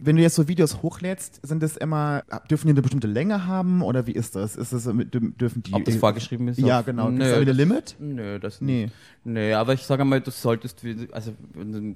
wenn 0.03 0.15
du 0.15 0.21
jetzt 0.23 0.35
so 0.35 0.47
Videos 0.47 0.81
hochlädst, 0.81 1.45
sind 1.45 1.61
das 1.61 1.77
immer, 1.77 2.23
dürfen 2.49 2.67
die 2.67 2.71
eine 2.71 2.81
bestimmte 2.81 3.07
Länge 3.07 3.45
haben 3.45 3.81
oder 3.83 4.07
wie 4.07 4.13
ist 4.13 4.35
das? 4.35 4.55
Ist 4.55 4.73
das 4.73 4.83
dürfen 4.85 5.63
die. 5.63 5.73
Ob 5.73 5.85
das 5.85 5.95
vorgeschrieben 5.95 6.47
ist? 6.47 6.57
Ja, 6.59 6.79
auf- 6.79 6.85
genau. 6.85 7.09
Nö, 7.11 7.23
es 7.23 7.33
da 7.35 7.39
wieder 7.41 7.53
das- 7.53 7.57
Limit? 7.57 7.95
Nö, 7.99 8.39
das 8.39 8.61
Nee. 8.61 8.83
nicht. 8.85 8.95
Nee, 9.23 9.53
aber 9.53 9.73
ich 9.73 9.83
sage 9.83 10.03
mal, 10.03 10.19
du 10.19 10.31
solltest, 10.31 10.83
also, 11.11 11.33
wenn 11.53 11.71
du, 11.71 11.95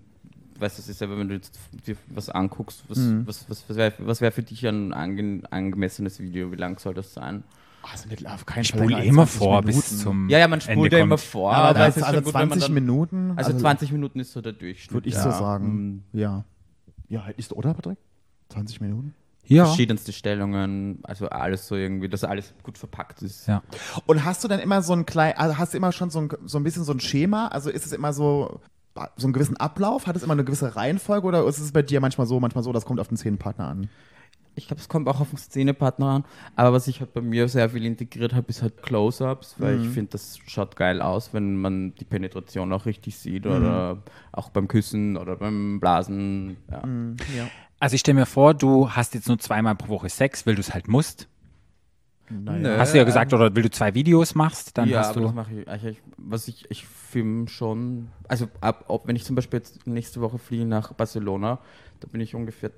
weißt 0.60 0.78
du, 0.78 0.82
es 0.82 0.90
ist 0.90 1.00
selber, 1.00 1.18
wenn 1.18 1.28
du 1.28 1.36
jetzt 1.36 1.58
dir 1.86 1.96
was 2.08 2.30
anguckst, 2.30 2.84
was, 2.88 2.98
Mhm. 2.98 3.28
was, 3.28 3.50
was, 3.50 3.64
was 3.68 3.78
wäre 3.78 3.94
was 4.00 4.22
wär 4.22 4.32
für 4.32 4.44
dich 4.44 4.66
ein 4.68 4.94
ange, 4.94 5.42
angemessenes 5.50 6.20
Video? 6.20 6.52
Wie 6.52 6.56
lang 6.56 6.80
soll 6.80 6.94
das 6.94 7.14
sein? 7.14 7.44
Also 7.92 8.10
nicht 8.10 8.26
auf 8.28 8.46
keinen 8.46 8.64
ich 8.64 8.72
Fall 8.72 8.80
spule 8.80 8.96
länger 8.96 8.98
als 9.02 9.08
immer 9.10 9.26
20 9.28 9.38
vor 9.38 9.62
Minuten. 9.62 9.78
bis 9.78 10.00
zum. 10.02 10.30
Ja, 10.30 10.40
ja, 10.40 10.48
man 10.48 10.62
spult 10.62 10.92
ja 10.92 11.00
immer 11.00 11.18
vor, 11.20 11.54
Aber 11.54 11.70
aber, 11.70 11.80
das 11.80 11.98
ist 11.98 12.04
also 12.04 12.16
schon 12.16 12.24
gut, 12.24 12.34
wenn 12.34 12.40
man 12.42 12.60
20 12.60 12.66
dann, 12.68 12.74
Minuten. 12.74 13.34
Also 13.36 13.54
20 13.58 13.92
Minuten 13.92 14.20
ist 14.20 14.32
so 14.34 14.42
der 14.42 14.54
Durchschnitt. 14.54 14.92
würde 14.94 15.08
ich 15.10 15.14
ja. 15.16 15.22
so 15.24 15.30
sagen. 15.32 16.04
Ja. 16.14 16.46
Ja, 17.08 17.26
halt 17.26 17.38
ist 17.38 17.54
oder, 17.54 17.74
Patrick? 17.76 18.00
20 18.50 18.82
Minuten? 18.82 19.14
Ja. 19.48 19.66
Verschiedenste 19.66 20.12
Stellungen, 20.12 20.98
also 21.04 21.30
alles 21.30 21.68
so 21.68 21.76
irgendwie, 21.76 22.10
dass 22.10 22.24
alles 22.24 22.56
gut 22.64 22.80
verpackt 22.80 23.22
ist. 23.22 23.46
ja. 23.48 23.62
Und 24.08 24.26
hast 24.26 24.44
du 24.44 24.48
dann 24.48 24.60
immer 24.60 24.82
so 24.82 24.94
ein 24.94 25.06
klein, 25.06 25.34
also 25.38 25.60
hast 25.60 25.74
du 25.74 25.78
immer 25.78 25.92
schon 25.92 26.10
so 26.10 26.22
ein, 26.22 26.30
so 26.46 26.58
ein 26.58 26.64
bisschen 26.64 26.84
so 26.84 26.92
ein 26.94 27.00
Schema? 27.00 27.50
Also 27.50 27.70
ist 27.70 27.86
es 27.86 27.92
immer 27.92 28.12
so, 28.14 28.60
so 29.18 29.28
einen 29.28 29.34
gewissen 29.34 29.58
Ablauf? 29.58 30.08
Hat 30.08 30.16
es 30.16 30.24
immer 30.24 30.34
eine 30.34 30.44
gewisse 30.46 30.76
Reihenfolge 30.76 31.28
oder 31.28 31.46
ist 31.48 31.60
es 31.60 31.72
bei 31.72 31.82
dir 31.82 32.00
manchmal 32.02 32.28
so, 32.28 32.40
manchmal 32.40 32.64
so, 32.64 32.72
das 32.72 32.86
kommt 32.86 33.00
auf 33.00 33.08
den 33.08 33.18
Szenenpartner 33.18 33.68
an? 33.68 33.90
Ich 34.58 34.68
glaube, 34.68 34.80
es 34.82 34.88
kommt 34.88 35.10
auch 35.10 35.20
auf 35.20 35.30
den 35.32 35.38
Szenepartner 35.38 36.06
an. 36.08 36.24
Aber 36.56 36.72
was 36.72 36.88
ich 36.88 37.02
halt 37.02 37.14
bei 37.14 37.20
mir 37.20 37.50
sehr 37.50 37.70
viel 37.72 37.84
integriert 37.86 38.34
habe, 38.34 38.48
ist 38.48 38.62
halt 38.62 38.82
Close-Ups, 38.84 39.56
weil 39.58 39.76
Mhm. 39.78 39.82
ich 39.84 39.90
finde, 39.90 40.12
das 40.12 40.38
schaut 40.48 40.78
geil 40.78 41.02
aus, 41.02 41.34
wenn 41.34 41.58
man 41.58 41.94
die 41.96 42.06
Penetration 42.06 42.72
auch 42.72 42.86
richtig 42.86 43.18
sieht 43.18 43.44
Mhm. 43.44 43.52
oder 43.52 43.98
auch 44.32 44.50
beim 44.50 44.70
Küssen 44.70 45.18
oder 45.18 45.36
beim 45.36 45.82
Blasen. 45.82 46.56
Ja. 46.72 46.86
Mhm. 46.86 47.18
Ja. 47.36 47.48
Also 47.82 47.96
ich 47.96 48.00
stelle 48.00 48.16
mir 48.20 48.26
vor, 48.26 48.54
du 48.54 48.90
hast 48.92 49.14
jetzt 49.14 49.28
nur 49.28 49.38
zweimal 49.40 49.76
pro 49.76 49.90
Woche 49.90 50.08
Sex, 50.08 50.48
weil 50.48 50.56
du 50.56 50.62
es 50.62 50.74
halt 50.74 50.88
musst. 50.88 51.28
Nö, 52.30 52.78
Hast 52.78 52.94
du 52.94 52.98
ja 52.98 53.04
gesagt, 53.04 53.34
oder 53.34 53.56
wenn 53.56 53.64
du 53.64 53.70
zwei 53.70 53.94
Videos 53.94 54.34
machst, 54.36 54.78
dann 54.78 54.90
ja, 54.90 55.00
hast 55.00 55.16
du. 55.16 55.22
das 55.22 55.34
mache 55.34 55.54
ich, 55.62 55.68
eigentlich- 55.68 56.02
was 56.18 56.48
ich, 56.48 56.70
ich 56.72 56.86
filme 56.88 57.48
schon, 57.48 58.10
also 58.28 58.48
ab, 58.62 58.86
ob, 58.88 59.08
wenn 59.08 59.16
ich 59.16 59.24
zum 59.26 59.36
Beispiel 59.36 59.60
jetzt 59.60 59.86
nächste 59.86 60.22
Woche 60.22 60.38
fliege 60.40 60.66
nach 60.66 60.92
Barcelona, 60.94 61.60
da 62.00 62.08
bin 62.08 62.22
ich 62.22 62.34
ungefähr 62.34 62.72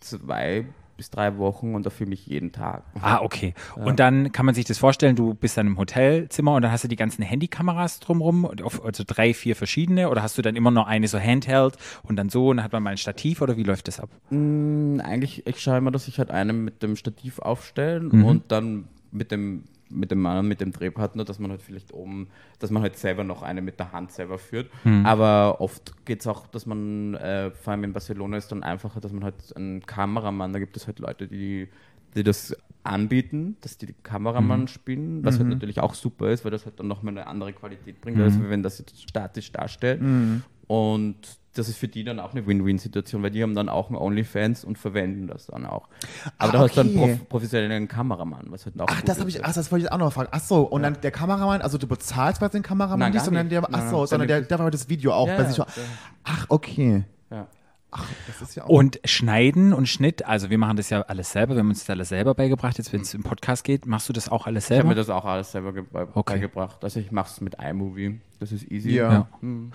zwei 0.00 0.66
bis 0.96 1.10
drei 1.10 1.38
Wochen 1.38 1.74
und 1.74 1.84
da 1.84 1.90
filme 1.90 2.14
ich 2.14 2.24
jeden 2.28 2.52
Tag. 2.52 2.84
Ah, 3.02 3.20
okay. 3.20 3.52
Und 3.74 3.98
dann 3.98 4.30
kann 4.30 4.46
man 4.46 4.54
sich 4.54 4.64
das 4.64 4.78
vorstellen, 4.78 5.16
du 5.16 5.34
bist 5.34 5.56
dann 5.56 5.66
im 5.66 5.76
Hotelzimmer 5.76 6.54
und 6.54 6.62
dann 6.62 6.70
hast 6.70 6.84
du 6.84 6.88
die 6.88 6.94
ganzen 6.94 7.22
Handykameras 7.22 7.98
drumrum, 7.98 8.46
also 8.46 9.02
drei, 9.04 9.34
vier 9.34 9.56
verschiedene, 9.56 10.08
oder 10.08 10.22
hast 10.22 10.38
du 10.38 10.42
dann 10.42 10.54
immer 10.54 10.70
nur 10.70 10.86
eine 10.86 11.08
so 11.08 11.18
Handheld 11.18 11.76
und 12.04 12.14
dann 12.14 12.28
so 12.28 12.50
und 12.50 12.58
dann 12.58 12.64
hat 12.64 12.72
man 12.72 12.84
mal 12.84 12.90
ein 12.90 12.96
Stativ 12.96 13.42
oder 13.42 13.56
wie 13.56 13.64
läuft 13.64 13.88
das 13.88 13.98
ab? 13.98 14.08
Mm, 14.30 15.00
Eigentlich, 15.00 15.44
ich 15.48 15.60
schaue 15.60 15.78
immer, 15.78 15.90
dass 15.90 16.06
ich 16.06 16.18
halt 16.20 16.30
einen 16.30 16.64
mit 16.64 16.80
dem 16.84 16.94
Stativ 16.94 17.40
aufstelle 17.40 18.00
Mhm. 18.14 18.24
und 18.24 18.52
dann 18.52 18.84
mit 19.14 19.30
dem 19.30 19.64
mit 19.90 20.10
dem 20.10 20.20
Mann, 20.22 20.48
mit 20.48 20.60
dem 20.60 20.72
Drehpartner, 20.72 21.24
dass 21.24 21.38
man 21.38 21.50
halt 21.50 21.62
vielleicht 21.62 21.92
oben, 21.92 22.28
dass 22.58 22.70
man 22.70 22.82
halt 22.82 22.96
selber 22.96 23.22
noch 23.22 23.42
eine 23.42 23.60
mit 23.62 23.78
der 23.78 23.92
Hand 23.92 24.10
selber 24.10 24.38
führt. 24.38 24.68
Mhm. 24.82 25.04
Aber 25.06 25.60
oft 25.60 26.04
geht 26.06 26.20
es 26.22 26.26
auch, 26.26 26.46
dass 26.48 26.66
man, 26.66 27.14
äh, 27.14 27.50
vor 27.52 27.72
allem 27.72 27.84
in 27.84 27.92
Barcelona 27.92 28.38
ist 28.38 28.50
dann 28.50 28.62
einfacher, 28.64 29.00
dass 29.00 29.12
man 29.12 29.22
halt 29.22 29.54
einen 29.54 29.84
Kameramann, 29.86 30.52
da 30.52 30.58
gibt 30.58 30.76
es 30.76 30.86
halt 30.86 30.98
Leute, 30.98 31.28
die, 31.28 31.68
die 32.16 32.22
das 32.24 32.56
anbieten, 32.82 33.56
dass 33.60 33.76
die, 33.78 33.86
die 33.86 33.94
Kameramann 34.02 34.62
Mhm. 34.62 34.68
spielen, 34.68 35.24
was 35.24 35.38
halt 35.38 35.48
natürlich 35.50 35.78
auch 35.80 35.94
super 35.94 36.30
ist, 36.30 36.44
weil 36.44 36.50
das 36.50 36.64
halt 36.64 36.80
dann 36.80 36.88
nochmal 36.88 37.12
eine 37.12 37.26
andere 37.28 37.52
Qualität 37.52 38.00
bringt, 38.00 38.16
Mhm. 38.16 38.24
als 38.24 38.40
wenn 38.40 38.62
das 38.62 38.78
jetzt 38.78 39.00
statisch 39.08 39.52
darstellt. 39.52 40.00
Und 40.66 41.16
das 41.54 41.68
ist 41.68 41.78
für 41.78 41.88
die 41.88 42.04
dann 42.04 42.20
auch 42.20 42.32
eine 42.32 42.46
Win-Win-Situation, 42.46 43.22
weil 43.22 43.30
die 43.30 43.42
haben 43.42 43.54
dann 43.54 43.68
auch 43.68 43.88
einen 43.88 43.96
OnlyFans 43.96 44.64
und 44.64 44.76
verwenden 44.78 45.26
das 45.26 45.46
dann 45.46 45.64
auch. 45.66 45.88
Aber 46.38 46.48
Ah, 46.50 46.52
da 46.52 46.58
hast 46.60 46.76
du 46.76 46.82
dann 46.84 46.88
okay. 46.98 47.16
prof 47.16 47.28
professionellen 47.28 47.88
Kameramann, 47.88 48.46
was 48.50 48.66
halt 48.66 48.80
auch 48.80 48.86
Ach, 48.90 49.02
das 49.02 49.18
habe 49.20 49.28
ich, 49.30 49.44
ach, 49.44 49.52
das 49.54 49.70
wollte 49.72 49.86
ich 49.86 49.92
auch 49.92 49.98
noch 49.98 50.12
fragen. 50.12 50.28
Ach 50.32 50.40
so, 50.40 50.62
und 50.62 50.82
dann 50.82 51.00
der 51.00 51.10
Kameramann, 51.10 51.62
also 51.62 51.78
du 51.78 51.86
bezahlst 51.86 52.40
bei 52.40 52.48
den 52.48 52.62
Kameramann 52.62 52.98
Nein, 52.98 53.10
nicht, 53.12 53.18
gar 53.18 53.24
sondern 53.24 53.46
nicht. 53.46 53.52
der, 53.52 53.62
Nein, 53.62 53.70
ach 53.72 53.78
nein, 53.78 53.90
so, 53.90 53.98
dann 54.00 54.06
sondern 54.08 54.28
der, 54.28 54.40
der 54.42 54.58
war 54.58 54.70
das 54.70 54.88
Video 54.88 55.12
auch 55.12 55.28
Ja, 55.28 55.36
bei 55.36 55.42
ja, 55.44 55.48
sich. 55.48 55.56
der- 55.56 55.66
Ach, 56.24 56.46
okay. 56.48 57.04
Ja. 57.30 57.46
Ach, 57.96 58.04
das 58.26 58.42
ist 58.42 58.56
ja 58.56 58.64
auch. 58.64 58.68
Und 58.70 58.98
Schneiden 59.04 59.72
und 59.72 59.88
Schnitt, 59.88 60.24
also 60.26 60.50
wir 60.50 60.58
machen 60.58 60.76
das 60.76 60.90
ja 60.90 61.02
alles 61.02 61.30
selber, 61.30 61.54
wir 61.54 61.60
haben 61.60 61.68
uns 61.68 61.78
das 61.80 61.90
alles 61.90 62.08
selber 62.08 62.34
beigebracht, 62.34 62.76
jetzt 62.78 62.92
wenn 62.92 63.02
es 63.02 63.14
im 63.14 63.22
Podcast 63.22 63.62
geht, 63.62 63.86
machst 63.86 64.08
du 64.08 64.12
das 64.12 64.28
auch 64.28 64.46
alles 64.48 64.64
Ich 64.68 64.70
habe 64.78 64.88
mir 64.88 64.94
selber? 64.94 64.94
das 64.96 65.10
auch 65.10 65.24
alles 65.24 65.52
selber 65.52 65.72
Okay. 66.14 66.34
beigebracht. 66.34 66.82
Also 66.82 66.98
ich 66.98 67.12
mache 67.12 67.28
es 67.30 67.40
mit 67.40 67.54
iMovie, 67.62 68.20
das 68.40 68.50
ist 68.50 68.68
easy. 68.68 68.96
Ja. 68.96 69.12
Ja. 69.12 69.28
Mhm. 69.42 69.70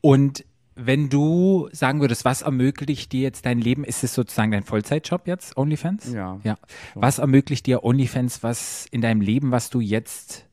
Und 0.00 0.44
wenn 0.80 1.08
du 1.08 1.68
sagen 1.72 2.00
würdest, 2.00 2.24
was 2.24 2.42
ermöglicht 2.42 3.12
dir 3.12 3.22
jetzt 3.22 3.44
dein 3.46 3.58
Leben? 3.60 3.84
Ist 3.84 4.04
es 4.04 4.14
sozusagen 4.14 4.50
dein 4.52 4.62
Vollzeitjob 4.62 5.26
jetzt, 5.26 5.56
OnlyFans? 5.56 6.12
Ja. 6.12 6.38
ja. 6.44 6.56
Was 6.94 7.18
ermöglicht 7.18 7.66
dir 7.66 7.82
OnlyFans, 7.84 8.42
was 8.42 8.86
in 8.90 9.00
deinem 9.00 9.20
Leben, 9.20 9.50
was 9.50 9.70
du 9.70 9.80
jetzt, 9.80 10.46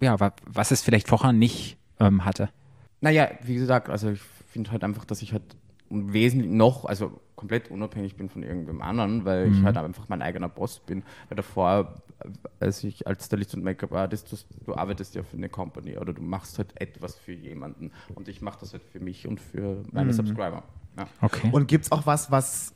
ja, 0.00 0.18
wa- 0.18 0.32
was 0.46 0.70
es 0.70 0.82
vielleicht 0.82 1.08
vorher 1.08 1.32
nicht 1.32 1.76
ähm, 1.98 2.24
hatte? 2.24 2.48
Naja, 3.00 3.28
wie 3.44 3.54
gesagt, 3.56 3.88
also 3.90 4.10
ich 4.10 4.20
finde 4.48 4.72
halt 4.72 4.82
einfach, 4.82 5.04
dass 5.04 5.22
ich 5.22 5.32
halt 5.32 5.42
wesentlich 5.90 6.50
noch, 6.50 6.84
also 6.84 7.20
komplett 7.36 7.70
unabhängig 7.70 8.16
bin 8.16 8.28
von 8.28 8.42
irgendwem 8.42 8.80
anderen, 8.82 9.24
weil 9.24 9.46
Mhm. 9.48 9.54
ich 9.54 9.62
halt 9.62 9.76
einfach 9.76 10.08
mein 10.08 10.22
eigener 10.22 10.48
Boss 10.48 10.78
bin. 10.80 11.02
Weil 11.28 11.36
davor, 11.36 12.02
als 12.58 12.84
ich 12.84 13.06
als 13.06 13.26
Stylist 13.26 13.54
und 13.54 13.64
Make-up-Artist, 13.64 14.30
du, 14.32 14.36
du 14.66 14.74
arbeitest 14.74 15.14
ja 15.14 15.22
für 15.22 15.36
eine 15.36 15.48
Company 15.48 15.96
oder 15.98 16.12
du 16.12 16.22
machst 16.22 16.58
halt 16.58 16.72
etwas 16.80 17.14
für 17.16 17.32
jemanden. 17.32 17.90
Und 18.14 18.28
ich 18.28 18.42
mache 18.42 18.58
das 18.60 18.72
halt 18.72 18.82
für 18.84 19.00
mich 19.00 19.26
und 19.26 19.40
für 19.40 19.82
meine 19.92 20.12
Subscriber. 20.12 20.62
Ja. 20.98 21.06
Okay. 21.20 21.48
Und 21.52 21.68
gibt's 21.68 21.92
auch 21.92 22.06
was, 22.06 22.30
was 22.30 22.74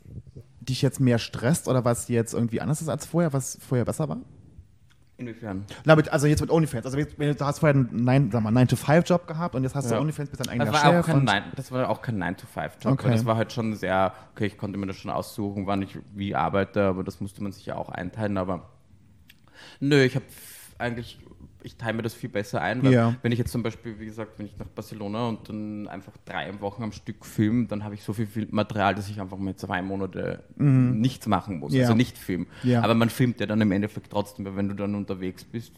dich 0.60 0.82
jetzt 0.82 1.00
mehr 1.00 1.18
stresst 1.18 1.68
oder 1.68 1.84
was 1.84 2.08
jetzt 2.08 2.32
irgendwie 2.32 2.60
anders 2.60 2.80
ist 2.80 2.88
als 2.88 3.06
vorher, 3.06 3.32
was 3.32 3.58
vorher 3.60 3.84
besser 3.84 4.08
war? 4.08 4.18
Inwiefern? 5.16 5.64
Na, 5.84 5.94
mit, 5.94 6.08
also 6.08 6.26
jetzt 6.26 6.40
mit 6.40 6.50
OnlyFans. 6.50 6.86
Also 6.86 6.98
wenn 6.98 7.28
du, 7.28 7.34
du 7.36 7.44
hast 7.44 7.60
vorher 7.60 7.78
einen 7.78 8.04
9-to-5-Job 8.04 9.28
gehabt 9.28 9.54
und 9.54 9.62
jetzt 9.62 9.76
hast 9.76 9.88
du 9.88 9.94
Ja. 9.94 10.00
OnlyFans, 10.00 10.28
bist 10.30 10.44
dein 10.44 10.48
eigener 10.48 10.72
Das 10.72 10.82
war, 10.82 11.00
auch 11.00 11.06
kein 11.06 11.16
und- 11.18 11.24
Nein, 11.24 11.44
das 11.54 11.70
war 11.70 11.88
auch 11.88 12.02
kein 12.02 12.18
9-to-5-Job. 12.20 12.92
Okay. 12.94 13.10
Das 13.12 13.24
war 13.24 13.36
halt 13.36 13.52
schon 13.52 13.74
sehr, 13.76 14.12
okay, 14.34 14.46
ich 14.46 14.58
konnte 14.58 14.76
mir 14.76 14.86
das 14.86 14.96
schon 14.96 15.12
aussuchen, 15.12 15.68
wann 15.68 15.82
ich 15.82 15.96
wie 16.14 16.34
arbeite, 16.34 16.82
aber 16.84 17.04
das 17.04 17.20
musste 17.20 17.44
man 17.44 17.52
sich 17.52 17.64
ja 17.66 17.76
auch 17.76 17.90
einteilen. 17.90 18.36
Aber 18.38 18.70
nö, 19.80 20.02
ich 20.02 20.14
habe 20.16 20.24
eigentlich, 20.78 21.18
ich 21.62 21.76
teile 21.76 21.94
mir 21.94 22.02
das 22.02 22.12
viel 22.14 22.28
besser 22.30 22.60
ein, 22.60 22.82
weil 22.82 22.92
Ja. 22.92 23.14
wenn 23.22 23.32
ich 23.32 23.38
jetzt 23.38 23.52
zum 23.52 23.62
Beispiel, 23.62 23.98
wie 23.98 24.06
gesagt, 24.06 24.38
wenn 24.38 24.46
ich 24.46 24.58
nach 24.58 24.66
Barcelona 24.66 25.28
und 25.28 25.48
dann 25.48 25.88
einfach 25.88 26.12
drei 26.24 26.60
Wochen 26.60 26.82
am 26.82 26.92
Stück 26.92 27.24
filme, 27.24 27.66
dann 27.66 27.84
habe 27.84 27.94
ich 27.94 28.02
so 28.02 28.12
viel, 28.12 28.26
viel 28.26 28.48
Material, 28.50 28.94
dass 28.94 29.08
ich 29.08 29.20
einfach 29.20 29.38
mal 29.38 29.54
zwei 29.56 29.80
Monate 29.82 30.42
nichts 30.56 31.26
machen 31.26 31.58
muss, 31.60 31.72
Mhm. 31.72 31.78
Ja. 31.78 31.84
also 31.84 31.94
nicht 31.94 32.18
filmen. 32.18 32.46
Ja. 32.64 32.82
Aber 32.82 32.94
man 32.94 33.08
filmt 33.08 33.40
ja 33.40 33.46
dann 33.46 33.60
im 33.60 33.72
Endeffekt 33.72 34.10
trotzdem, 34.10 34.44
weil 34.44 34.56
wenn 34.56 34.68
du 34.68 34.74
dann 34.74 34.94
unterwegs 34.94 35.44
bist, 35.44 35.72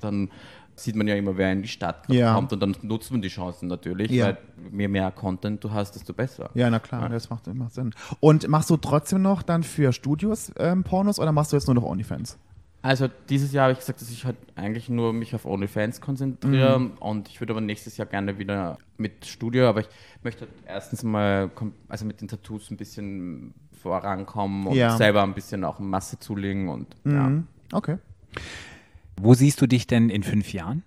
dann 0.00 0.30
sieht 0.76 0.96
man 0.96 1.06
ja 1.06 1.14
immer, 1.14 1.36
wer 1.36 1.52
in 1.52 1.62
die 1.62 1.68
Stadt 1.68 2.06
kommt 2.08 2.52
und 2.52 2.60
dann 2.60 2.76
nutzt 2.82 3.10
man 3.12 3.22
die 3.22 3.28
Chancen 3.28 3.68
natürlich, 3.68 4.10
Ja. 4.10 4.26
weil 4.26 4.38
je 4.76 4.88
mehr 4.88 5.10
Content 5.12 5.62
du 5.62 5.70
hast, 5.70 5.92
desto 5.94 6.12
besser. 6.12 6.50
Ja, 6.54 6.68
na 6.68 6.80
klar, 6.80 7.08
das 7.08 7.30
macht, 7.30 7.46
macht 7.54 7.74
Sinn. 7.74 7.94
Und 8.20 8.46
machst 8.48 8.70
du 8.70 8.76
trotzdem 8.76 9.22
noch 9.22 9.42
dann 9.42 9.62
für 9.62 9.92
Studios 9.92 10.52
ähm, 10.58 10.82
Pornos 10.82 11.18
oder 11.20 11.30
machst 11.32 11.52
du 11.52 11.56
jetzt 11.56 11.66
nur 11.66 11.74
noch 11.76 11.84
OnlyFans? 11.84 12.38
Also 12.84 13.08
dieses 13.30 13.50
Jahr 13.54 13.62
habe 13.64 13.72
ich 13.72 13.78
gesagt, 13.78 14.02
dass 14.02 14.10
ich 14.10 14.26
halt 14.26 14.36
eigentlich 14.56 14.90
nur 14.90 15.14
mich 15.14 15.34
auf 15.34 15.46
OnlyFans 15.46 16.02
konzentriere 16.02 16.78
Mhm. 16.78 16.90
und 17.00 17.28
ich 17.30 17.40
würde 17.40 17.54
aber 17.54 17.62
nächstes 17.62 17.96
Jahr 17.96 18.06
gerne 18.06 18.38
wieder 18.38 18.76
mit 18.98 19.24
Studio, 19.24 19.66
aber 19.70 19.80
ich 19.80 19.88
möchte 20.22 20.42
halt 20.42 20.50
erstens 20.66 21.02
mal 21.02 21.50
also 21.88 22.04
mit 22.04 22.20
den 22.20 22.28
Tattoos 22.28 22.70
ein 22.70 22.76
bisschen 22.76 23.54
vorankommen 23.80 24.66
und 24.66 24.76
Ja. 24.76 24.98
selber 24.98 25.22
ein 25.22 25.32
bisschen 25.32 25.64
auch 25.64 25.78
Masse 25.78 26.18
zulegen 26.18 26.68
und 26.68 26.94
ja. 27.06 27.28
Mhm. 27.30 27.46
Okay. 27.72 27.96
Wo 29.18 29.32
siehst 29.32 29.62
du 29.62 29.66
dich 29.66 29.86
denn 29.86 30.10
in 30.10 30.22
fünf 30.22 30.52
Jahren? 30.52 30.82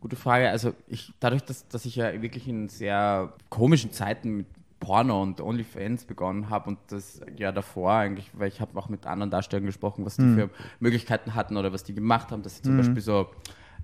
Gute 0.00 0.16
Frage. 0.16 0.50
Also 0.50 0.74
ich, 0.88 1.14
dadurch, 1.20 1.42
dass, 1.42 1.66
dass 1.68 1.86
ich 1.86 1.96
ja 1.96 2.20
wirklich 2.20 2.46
in 2.48 2.68
sehr 2.68 3.32
komischen 3.48 3.92
Zeiten 3.92 4.36
mit 4.36 4.46
Porno 4.84 5.22
und 5.22 5.40
OnlyFans 5.40 6.04
begonnen 6.04 6.50
habe 6.50 6.68
und 6.70 6.78
das 6.88 7.20
ja 7.36 7.52
davor 7.52 7.92
eigentlich, 7.92 8.30
weil 8.34 8.48
ich 8.48 8.60
habe 8.60 8.78
auch 8.78 8.88
mit 8.88 9.06
anderen 9.06 9.30
Darstellern 9.30 9.66
gesprochen, 9.66 10.04
was 10.04 10.16
die 10.16 10.22
für 10.34 10.50
Möglichkeiten 10.80 11.34
hatten 11.34 11.56
oder 11.56 11.72
was 11.72 11.84
die 11.84 11.94
gemacht 11.94 12.30
haben, 12.30 12.42
dass 12.42 12.56
sie 12.56 12.62
zum 12.62 12.76
Beispiel 12.76 13.00
so 13.02 13.28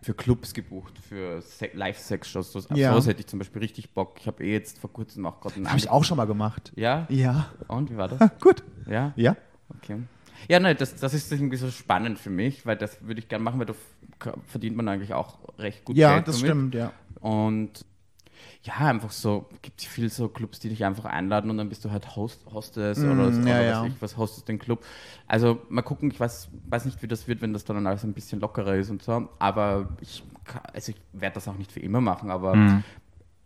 für 0.03 0.15
Clubs 0.15 0.55
gebucht, 0.55 0.99
für 0.99 1.43
Se 1.43 1.69
Live-Sex-Shows. 1.75 2.53
So, 2.53 2.61
Ja. 2.75 2.91
sowas 2.93 3.07
hätte 3.07 3.21
ich 3.21 3.27
zum 3.27 3.39
Beispiel 3.39 3.61
richtig 3.61 3.93
Bock. 3.93 4.17
Ich 4.21 4.27
habe 4.27 4.43
eh 4.45 4.53
jetzt 4.53 4.79
vor 4.79 4.91
kurzem 4.93 5.27
auch 5.27 5.41
gerade 5.41 5.57
einen 5.57 5.69
Habe 5.69 5.79
ich 5.79 5.91
auch 5.91 6.05
schon 6.05 6.17
mal 6.17 6.25
gemacht. 6.27 6.73
Ja? 6.77 7.07
Ja. 7.11 7.51
Und 7.69 7.91
wie 7.91 7.97
war 7.99 8.09
das? 8.09 8.19
Gut. 8.41 8.63
ja? 8.87 9.13
Ja? 9.17 9.37
Okay. 9.77 9.97
Ja, 10.49 10.59
nein, 10.59 10.77
das, 10.79 10.95
das 10.97 11.13
ist 11.13 11.31
irgendwie 11.31 11.57
so 11.59 11.71
spannend 11.71 12.19
für 12.19 12.31
mich, 12.31 12.65
weil 12.65 12.77
das 12.77 13.03
würde 13.07 13.21
ich 13.21 13.29
gerne 13.29 13.45
machen, 13.45 13.59
weil 13.59 13.67
da 13.67 13.75
verdient 14.47 14.75
man 14.77 14.89
eigentlich 14.89 15.13
auch 15.13 15.39
recht 15.59 15.85
gut 15.85 15.97
Ja, 15.97 16.15
Geld 16.15 16.29
das 16.29 16.37
damit. 16.37 16.49
stimmt, 16.51 16.75
ja. 16.75 16.93
Und 17.21 17.85
ja, 18.63 18.75
einfach 18.77 19.11
so, 19.11 19.49
gibt 19.63 19.81
es 19.81 19.87
viel 19.87 20.11
so 20.11 20.29
Clubs, 20.29 20.61
die 20.61 20.69
dich 20.69 20.85
einfach 20.85 21.07
einladen 21.07 21.51
und 21.51 21.57
dann 21.57 21.71
bist 21.71 21.83
du 21.85 21.91
halt 21.91 22.15
Host, 22.15 22.45
Hostess 22.53 23.05
oder, 23.07 23.33
so, 23.33 23.41
Mm, 23.41 23.47
ja, 23.47 23.61
oder 23.61 23.63
ja. 23.63 23.81
was 23.83 23.83
ich 23.83 24.03
was 24.03 24.17
hostest 24.19 24.49
den 24.49 24.59
Club. 24.59 24.85
Also 25.27 25.61
mal 25.71 25.81
gucken, 25.83 26.11
ich 26.11 26.21
weiß, 26.21 26.51
weiß 26.69 26.85
nicht, 26.85 27.03
wie 27.03 27.09
das 27.09 27.27
wird, 27.27 27.41
wenn 27.41 27.55
das 27.55 27.65
dann 27.65 27.87
alles 27.87 28.05
ein 28.05 28.13
bisschen 28.13 28.41
lockerer 28.41 28.77
ist 28.77 28.91
und 28.91 29.03
so. 29.03 29.29
Aber 29.39 29.97
ich, 30.01 30.23
also 30.75 30.93
ich 30.93 31.01
werde 31.13 31.35
das 31.35 31.49
auch 31.49 31.57
nicht 31.57 31.73
für 31.73 31.81
immer 31.81 32.03
machen, 32.03 32.31
aber 32.31 32.59
Mhm. 32.59 32.85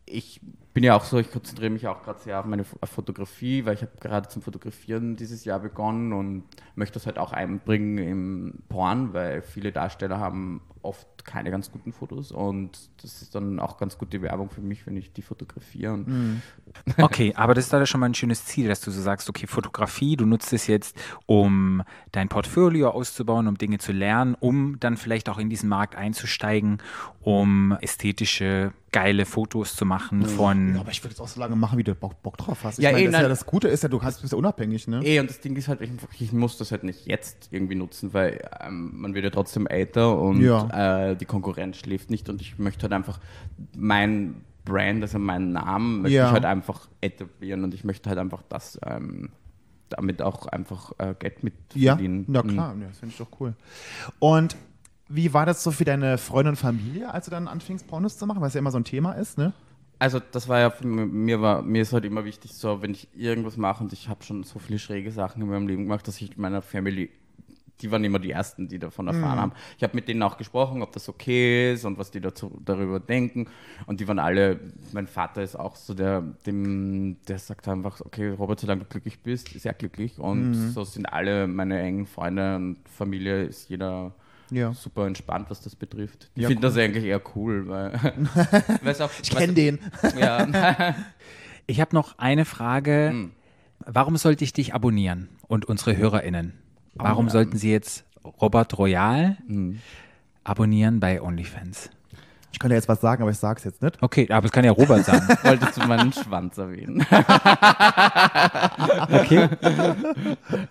ich 0.07 0.41
bin 0.75 0.85
ja 0.85 0.97
auch 0.97 1.05
so, 1.05 1.19
ich 1.19 1.31
konzentriere 1.31 1.71
mich 1.71 1.87
auch 1.87 2.03
gerade 2.03 2.21
sehr 2.21 2.41
auf 2.41 2.47
meine 2.47 2.65
auf 2.81 2.91
Fotografie, 2.91 3.65
weil 3.65 3.75
ich 3.75 3.83
habe 3.83 3.93
gerade 4.01 4.29
zum 4.29 4.43
Fotografieren 4.43 5.17
dieses 5.17 5.45
Jahr 5.45 5.61
begonnen 5.61 6.13
und 6.13 6.45
möchte 6.75 6.95
das 6.95 7.07
halt 7.07 7.19
auch 7.19 7.33
einbringen 7.33 7.99
im 7.99 8.55
Porn, 8.69 9.13
weil 9.15 9.43
viele 9.43 9.73
Darsteller 9.73 10.19
haben 10.19 10.61
oft 10.83 11.07
keine 11.25 11.51
ganz 11.51 11.73
guten 11.73 11.93
Fotos 11.93 12.33
und 12.33 12.91
das 13.03 13.23
ist 13.23 13.35
dann 13.35 13.59
auch 13.59 13.79
ganz 13.79 13.99
gute 13.99 14.21
Werbung 14.23 14.51
für 14.51 14.61
mich, 14.61 14.87
wenn 14.87 14.97
ich 14.97 15.13
die 15.13 15.23
fotografiere. 15.23 15.93
Und 15.95 16.09
Mhm. 16.09 16.43
Okay, 16.99 17.33
aber 17.35 17.55
das 17.55 17.65
ist 17.65 17.73
da 17.73 17.85
schon 17.87 18.01
mal 18.01 18.07
ein 18.07 18.15
schönes 18.15 18.45
Ziel, 18.45 18.69
dass 18.69 18.81
du 18.81 18.91
so 18.91 19.01
sagst, 19.01 19.29
okay, 19.31 19.47
Fotografie, 19.47 20.17
du 20.17 20.27
nutzt 20.27 20.53
es 20.53 20.67
jetzt, 20.67 20.97
um 21.27 21.83
dein 22.13 22.29
Portfolio 22.29 22.91
auszubauen, 22.91 23.49
um 23.49 23.57
Dinge 23.57 23.79
zu 23.79 23.93
lernen, 23.93 24.37
um 24.39 24.79
dann 24.81 24.97
vielleicht 24.97 25.29
auch 25.29 25.39
in 25.39 25.49
diesen 25.49 25.69
Markt 25.69 25.97
einzusteigen, 25.97 26.79
um 27.23 27.73
ästhetische, 27.81 28.73
geile 28.93 29.25
Fotos 29.25 29.75
zu 29.77 29.87
machen 29.87 30.25
von 30.27 30.75
Ja, 30.75 30.81
aber 30.83 30.91
ich 30.91 31.03
würde 31.03 31.15
es 31.15 31.21
auch 31.21 31.27
so 31.29 31.41
lange 31.41 31.57
machen, 31.57 31.79
wie 31.79 31.85
du 31.85 31.95
Bock, 31.95 32.23
Bock 32.23 32.37
drauf 32.37 32.59
hast. 32.63 32.79
Ich 32.79 32.85
Ja, 32.85 32.93
meine, 32.93 33.05
eh, 33.05 33.11
das, 33.11 33.21
ja 33.23 33.29
das 33.29 33.47
Gute 33.47 33.69
ist 33.69 33.83
ja, 33.83 33.89
du 33.89 34.03
hast, 34.03 34.21
bist 34.21 34.33
ja 34.33 34.39
unabhängig, 34.39 34.87
ne? 34.87 35.01
Eh, 35.05 35.19
und 35.21 35.29
das 35.31 35.41
Ding 35.41 35.57
ist 35.57 35.69
halt, 35.69 35.81
ich, 35.81 35.91
ich 36.21 36.33
muss 36.33 36.59
das 36.59 36.71
halt 36.71 36.85
nicht 36.85 37.07
jetzt 37.07 37.49
irgendwie 37.51 37.75
nutzen, 37.77 38.13
weil 38.13 38.47
ähm, 38.61 38.93
man 39.01 39.15
wird 39.15 39.25
ja 39.25 39.31
trotzdem 39.31 39.67
älter 39.67 40.19
und 40.19 40.43
Ja. 40.43 41.11
äh, 41.11 41.17
die 41.17 41.25
Konkurrenz 41.25 41.79
schläft 41.79 42.11
nicht 42.11 42.29
und 42.29 42.41
ich 42.43 42.59
möchte 42.59 42.83
halt 42.83 42.93
einfach 42.93 43.19
mein 43.77 44.43
Brand, 44.65 45.03
also 45.03 45.19
meinen 45.19 45.53
Namen, 45.53 46.03
möchte 46.03 46.17
Ja. 46.17 46.27
ich 46.29 46.33
halt 46.33 46.45
einfach 46.45 46.89
etablieren 47.01 47.65
und 47.65 47.75
ich 47.75 47.85
möchte 47.85 48.09
halt 48.09 48.19
einfach 48.19 48.43
das 48.49 48.79
ähm, 48.87 49.31
damit 49.91 50.23
auch 50.23 50.47
einfach 50.47 50.93
äh, 50.99 51.15
Geld 51.19 51.43
mit 51.45 51.55
Ja, 51.75 51.93
verdienen. 51.95 52.25
na 52.29 52.43
Mhm. 52.43 52.49
klar, 52.49 52.75
ja, 52.81 52.89
das 52.89 52.99
finde 52.99 53.13
ich 53.13 53.19
doch 53.19 53.29
cool. 53.41 53.55
Und 54.19 54.57
wie 55.09 55.35
war 55.35 55.45
das 55.47 55.63
so 55.63 55.71
für 55.71 55.85
deine 55.85 56.17
Freunde 56.19 56.51
und 56.51 56.57
Familie, 56.57 57.13
als 57.13 57.27
du 57.27 57.31
dann 57.31 57.47
anfingst, 57.47 57.87
Pornos 57.87 58.17
zu 58.17 58.27
machen, 58.27 58.41
weil 58.41 58.49
es 58.49 58.55
ja 58.55 58.59
immer 58.61 58.71
so 58.71 58.79
ein 58.79 58.85
Thema 58.85 59.13
ist, 59.13 59.37
ne? 59.39 59.53
Also 59.99 60.21
das 60.33 60.49
war 60.49 60.59
ja 60.59 60.73
mir 60.83 61.41
war 61.41 61.63
mir 61.63 61.83
ist 61.83 61.93
halt 61.93 62.05
immer 62.05 62.25
wichtig 62.25 62.53
so, 62.55 62.83
wenn 62.83 62.91
ich 62.91 63.09
irgendwas 63.15 63.57
mache 63.57 63.85
und 63.85 63.93
ich 63.93 64.09
habe 64.09 64.25
schon 64.25 64.43
so 64.43 64.59
viele 64.59 64.79
schräge 64.79 65.11
Sachen 65.13 65.41
in 65.43 65.49
meinem 65.49 65.69
Leben 65.69 65.85
gemacht, 65.85 66.09
dass 66.09 66.21
ich 66.21 66.37
meiner 66.37 66.63
Family 66.63 67.11
die 67.81 67.91
waren 67.91 68.05
immer 68.05 68.19
die 68.21 68.31
Ersten, 68.31 68.69
die 68.69 68.79
davon 68.79 69.09
erfahren 69.09 69.37
Mhm. 69.37 69.41
haben. 69.41 69.53
Ich 69.77 69.83
habe 69.83 69.95
mit 69.97 70.07
denen 70.09 70.23
auch 70.23 70.37
gesprochen, 70.37 70.81
ob 70.83 70.93
das 70.93 71.09
okay 71.09 71.73
ist 71.73 71.85
und 71.85 71.99
was 71.99 72.11
die 72.11 72.21
dazu, 72.21 72.61
darüber 72.65 73.01
denken. 73.01 73.49
Und 73.87 74.01
die 74.01 74.07
waren 74.09 74.19
alle, 74.21 74.61
mein 74.93 75.07
Vater 75.07 75.43
ist 75.43 75.57
auch 75.57 75.75
so 75.77 75.93
der, 75.95 76.23
dem, 76.47 77.17
der 77.27 77.39
sagt 77.39 77.67
einfach, 77.69 78.01
okay, 78.01 78.29
Robert, 78.31 78.61
solange 78.61 78.83
du 78.83 78.87
glücklich 78.89 79.21
bist, 79.21 79.55
ist 79.55 79.67
er 79.67 79.75
glücklich. 79.75 80.19
Und 80.19 80.51
Mhm. 80.51 80.71
so 80.71 80.85
sind 80.85 81.07
alle 81.07 81.47
meine 81.49 81.81
engen 81.81 82.07
Freunde 82.07 82.57
und 82.57 82.77
Familie, 82.89 83.43
ist 83.45 83.69
jeder 83.69 84.15
Ja. 84.51 84.73
super 84.73 85.07
entspannt, 85.07 85.47
was 85.51 85.61
das 85.61 85.75
betrifft. 85.75 86.31
Die 86.37 86.43
Ja, 86.43 86.49
finden 86.49 86.63
das 86.63 86.77
eigentlich 86.77 87.05
eher 87.05 87.21
cool, 87.35 87.67
weil, 87.69 87.93
auch, 89.01 89.11
Ich 89.23 89.31
kenne 89.31 89.53
den. 89.55 89.79
Ja, 90.19 90.47
Ich 91.67 91.81
habe 91.81 91.95
noch 91.95 92.19
eine 92.19 92.45
Frage. 92.45 93.09
Hm. 93.11 93.31
Warum 93.87 94.17
sollte 94.17 94.45
ich 94.45 94.53
dich 94.53 94.75
abonnieren 94.75 95.29
und 95.49 95.65
unsere 95.65 95.97
HörerInnen? 95.97 96.53
Warum 96.95 97.29
sollten 97.29 97.57
sie 97.57 97.71
jetzt 97.71 98.05
Robert 98.41 98.77
Royal 98.79 99.37
Hm. 99.47 99.81
abonnieren 100.45 101.01
bei 101.01 101.21
OnlyFans? 101.21 101.91
Ich 102.53 102.61
könnte 102.61 102.77
jetzt 102.77 102.89
was 102.89 103.01
sagen, 103.01 103.21
aber 103.21 103.33
ich 103.33 103.39
sag's 103.39 103.65
jetzt 103.65 103.83
nicht. 103.83 104.01
Okay, 104.01 104.29
aber 104.31 104.47
es 104.47 104.53
kann 104.53 104.65
ja 104.65 104.71
Robert 104.71 105.05
sagen. 105.05 105.27
wolltest 105.43 105.77
du 105.77 105.87
meinen 105.89 106.13
Schwanz 106.13 106.57
erwähnen? 106.57 107.05
Okay. 109.11 109.49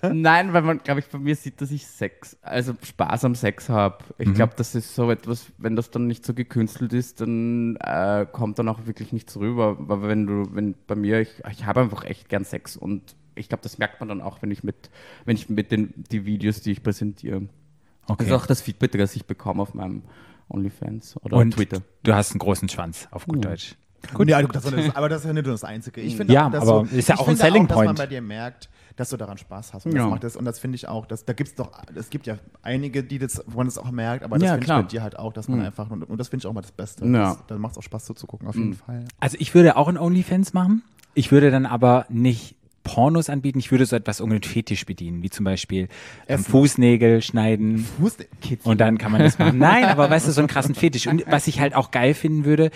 Nein, 0.01 0.53
weil 0.53 0.61
man, 0.61 0.79
glaube 0.79 0.99
ich, 1.01 1.07
bei 1.07 1.17
mir 1.17 1.35
sieht, 1.35 1.59
dass 1.61 1.71
ich 1.71 1.85
Sex, 1.85 2.37
also 2.41 2.73
Spaß 2.81 3.25
am 3.25 3.35
Sex 3.35 3.69
habe. 3.69 3.97
Ich 4.17 4.33
glaube, 4.33 4.53
das 4.55 4.75
ist 4.75 4.95
so 4.95 5.09
etwas, 5.11 5.47
wenn 5.57 5.75
das 5.75 5.91
dann 5.91 6.07
nicht 6.07 6.25
so 6.25 6.33
gekünstelt 6.33 6.93
ist, 6.93 7.21
dann 7.21 7.75
äh, 7.77 8.25
kommt 8.31 8.59
dann 8.59 8.69
auch 8.69 8.85
wirklich 8.85 9.11
nichts 9.13 9.35
rüber. 9.37 9.75
Weil 9.79 10.03
wenn 10.03 10.25
du, 10.25 10.55
wenn 10.55 10.75
bei 10.87 10.95
mir, 10.95 11.19
ich, 11.21 11.43
ich 11.51 11.65
habe 11.65 11.81
einfach 11.81 12.03
echt 12.05 12.29
gern 12.29 12.43
Sex 12.45 12.77
und 12.77 13.15
ich 13.35 13.49
glaube, 13.49 13.63
das 13.63 13.77
merkt 13.77 13.99
man 13.99 14.09
dann 14.09 14.21
auch, 14.21 14.41
wenn 14.41 14.51
ich 14.51 14.63
mit, 14.63 14.89
wenn 15.25 15.35
ich 15.35 15.49
mit 15.49 15.71
den 15.71 15.93
die 16.11 16.25
Videos, 16.25 16.61
die 16.61 16.71
ich 16.71 16.83
präsentiere. 16.83 17.41
Das 17.41 18.09
okay. 18.09 18.25
ist 18.25 18.31
auch 18.31 18.45
das 18.45 18.61
Feedback, 18.61 18.91
das 18.93 19.15
ich 19.15 19.25
bekomme 19.25 19.61
auf 19.61 19.73
meinem 19.73 20.03
OnlyFans 20.49 21.17
oder 21.23 21.37
Und 21.37 21.51
Twitter. 21.51 21.81
du 22.03 22.13
hast 22.13 22.31
einen 22.31 22.39
großen 22.39 22.69
Schwanz, 22.69 23.07
auf 23.11 23.25
gut 23.25 23.43
Deutsch. 23.45 23.75
Gut. 24.13 24.27
Ja, 24.27 24.41
das, 24.41 24.65
aber 24.95 25.07
das 25.07 25.21
ist 25.21 25.27
ja 25.27 25.33
nicht 25.33 25.45
nur 25.45 25.53
das 25.53 25.63
Einzige. 25.63 26.01
Ich 26.01 26.17
finde 26.17 26.33
Ja, 26.33 26.47
auch, 26.47 26.51
dass 26.51 26.67
aber 26.67 26.83
du, 26.83 26.95
ist 26.97 27.07
ja 27.07 27.15
ich 27.15 27.21
auch 27.21 27.27
ein 27.27 27.37
finde 27.37 27.41
Selling 27.41 27.67
dass 27.67 27.77
man 27.77 27.85
Point. 27.85 27.97
bei 27.99 28.07
dir 28.07 28.21
merkt, 28.21 28.69
dass 28.97 29.09
du 29.09 29.15
daran 29.17 29.37
Spaß 29.37 29.73
hast. 29.73 29.85
Und 29.85 29.93
Ja. 29.93 29.99
das 30.01 30.09
macht 30.09 30.23
das, 30.25 30.35
und 30.35 30.43
das 30.43 30.59
finde 30.59 30.75
ich 30.75 30.89
auch, 30.89 31.05
dass, 31.05 31.23
da 31.23 31.31
gibt's 31.31 31.55
doch, 31.55 31.71
es 31.95 32.09
gibt 32.09 32.27
ja 32.27 32.37
einige, 32.61 33.01
die 33.03 33.17
das, 33.17 33.41
wo 33.47 33.57
man 33.57 33.67
das 33.67 33.77
auch 33.77 33.89
merkt, 33.91 34.25
aber 34.25 34.37
das 34.37 34.45
Ja, 34.45 34.51
finde 34.55 34.65
ich 34.65 34.71
bei 34.73 34.83
dir 34.83 35.01
halt 35.03 35.17
auch, 35.17 35.31
dass 35.31 35.47
man 35.47 35.61
einfach, 35.61 35.89
und, 35.89 36.03
und 36.03 36.17
das 36.17 36.27
finde 36.27 36.43
ich 36.43 36.47
auch 36.47 36.53
mal 36.53 36.61
das 36.61 36.73
Beste. 36.73 37.05
Ja. 37.07 37.37
Dann 37.47 37.61
macht 37.61 37.71
es 37.71 37.77
auch 37.77 37.83
Spaß 37.83 38.03
zuzugucken, 38.03 38.47
auf 38.49 38.55
jeden 38.55 38.73
Fall. 38.73 39.05
Also 39.21 39.37
ich 39.39 39.55
würde 39.55 39.77
auch 39.77 39.87
ein 39.87 39.97
OnlyFans 39.97 40.53
machen. 40.53 40.83
Ich 41.13 41.31
würde 41.31 41.49
dann 41.49 41.65
aber 41.65 42.05
nicht 42.09 42.55
Pornos 42.83 43.29
anbieten. 43.29 43.59
Ich 43.59 43.71
würde 43.71 43.85
so 43.85 43.95
etwas 43.95 44.19
irgendeinen 44.19 44.43
Fetisch 44.49 44.85
bedienen, 44.85 45.23
wie 45.23 45.29
zum 45.29 45.45
Beispiel 45.45 45.87
ähm. 46.27 46.43
Fußnägel 46.43 47.21
schneiden. 47.21 47.87
Fuß, 47.99 48.17
Und 48.63 48.81
dann 48.81 48.97
kann 48.97 49.11
man 49.11 49.21
das 49.21 49.39
machen. 49.39 49.57
Nein, 49.57 49.85
aber 49.85 50.09
weißt 50.09 50.27
du, 50.27 50.31
so 50.31 50.41
einen 50.41 50.47
krassen 50.49 50.75
Fetisch. 50.75 51.07
Und 51.07 51.23
was 51.27 51.47
ich 51.47 51.59
halt 51.59 51.75
auch 51.75 51.91
geil 51.91 52.13
finden 52.13 52.45
würde, 52.45 52.71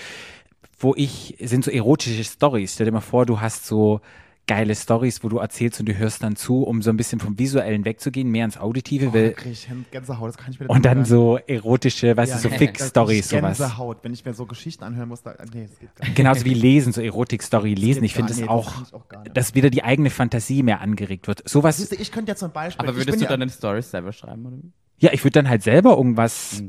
wo 0.80 0.93
ich, 0.95 1.36
sind 1.39 1.64
so 1.64 1.72
erotische 1.72 2.24
Stories. 2.24 2.74
Stell 2.74 2.86
dir 2.86 2.91
mal 2.91 3.01
vor, 3.01 3.26
du 3.26 3.41
hast 3.41 3.66
so 3.66 4.01
geile 4.48 4.76
Stories, 4.76 5.24
wo 5.24 5.30
du 5.30 5.38
erzählst 5.38 5.80
und 5.80 5.88
du 5.88 5.98
hörst 5.98 6.24
dann 6.24 6.36
zu, 6.36 6.64
um 6.64 6.82
so 6.82 6.89
ein 6.89 6.98
bisschen 6.98 7.20
vom 7.20 7.38
Visuellen 7.38 7.86
wegzugehen, 7.86 8.30
mehr 8.30 8.45
ins 8.45 8.58
Auditive. 8.58 9.08
oh, 9.10 9.12
da 9.12 9.30
krieg 9.30 9.52
ich 9.52 9.68
Gänsehaut, 9.91 10.30
das 10.30 10.38
kann 10.38 10.52
ich 10.52 10.60
mir 10.60 10.68
und 10.68 10.86
dann 10.86 11.00
hören. 11.00 11.06
so 11.06 11.38
erotische, 11.45 12.16
weißt 12.16 12.34
du, 12.36 12.38
so 12.39 12.50
das- 12.50 12.58
Fix-Stories, 12.58 13.28
das- 13.28 13.39
sowas. 13.39 13.58
Gänsehaut, 13.58 13.98
wenn 14.04 14.14
ich 14.14 14.26
mir 14.26 14.34
so 14.34 14.45
Geschichten 14.45 14.84
anhören 14.84 15.10
muss, 15.10 15.22
da, 15.22 15.36
nee, 15.54 15.68
das 15.68 15.78
geht 15.80 15.95
gar 15.95 16.06
nicht. 16.06 16.16
Genauso 16.16 16.45
wie 16.45 16.54
lesen, 16.54 16.93
so 16.93 17.02
Erotik-Story 17.02 17.74
lesen. 17.74 18.04
Ich 18.04 18.14
finde 18.14 18.30
das 18.30 18.39
nee, 18.39 18.48
auch, 18.48 18.82
ich 18.82 18.93
auch 18.93 19.06
dass 19.34 19.54
wieder 19.54 19.70
die 19.70 19.84
eigene 19.84 20.10
Fantasie 20.10 20.64
mehr 20.64 20.82
angeregt 20.82 21.28
wird. 21.28 21.48
Sowas, 21.48 21.78
Siehst 21.78 21.91
du, 21.91 21.95
ich 21.98 22.12
könnte 22.12 22.32
ja 22.32 22.36
zum 22.36 22.52
Beispiel. 22.52 22.88
Aber 22.88 22.98
würdest 22.98 23.20
du 23.20 23.24
ja, 23.24 23.30
dann 23.30 23.41
den 23.41 23.50
Stories 23.50 23.91
selber 23.91 24.14
schreiben? 24.14 24.45
Oder? 24.45 24.58
ja, 25.00 25.12
ich 25.14 25.24
würde 25.24 25.34
dann 25.34 25.50
halt 25.50 25.64
selber 25.64 25.98
irgendwas, 25.98 26.64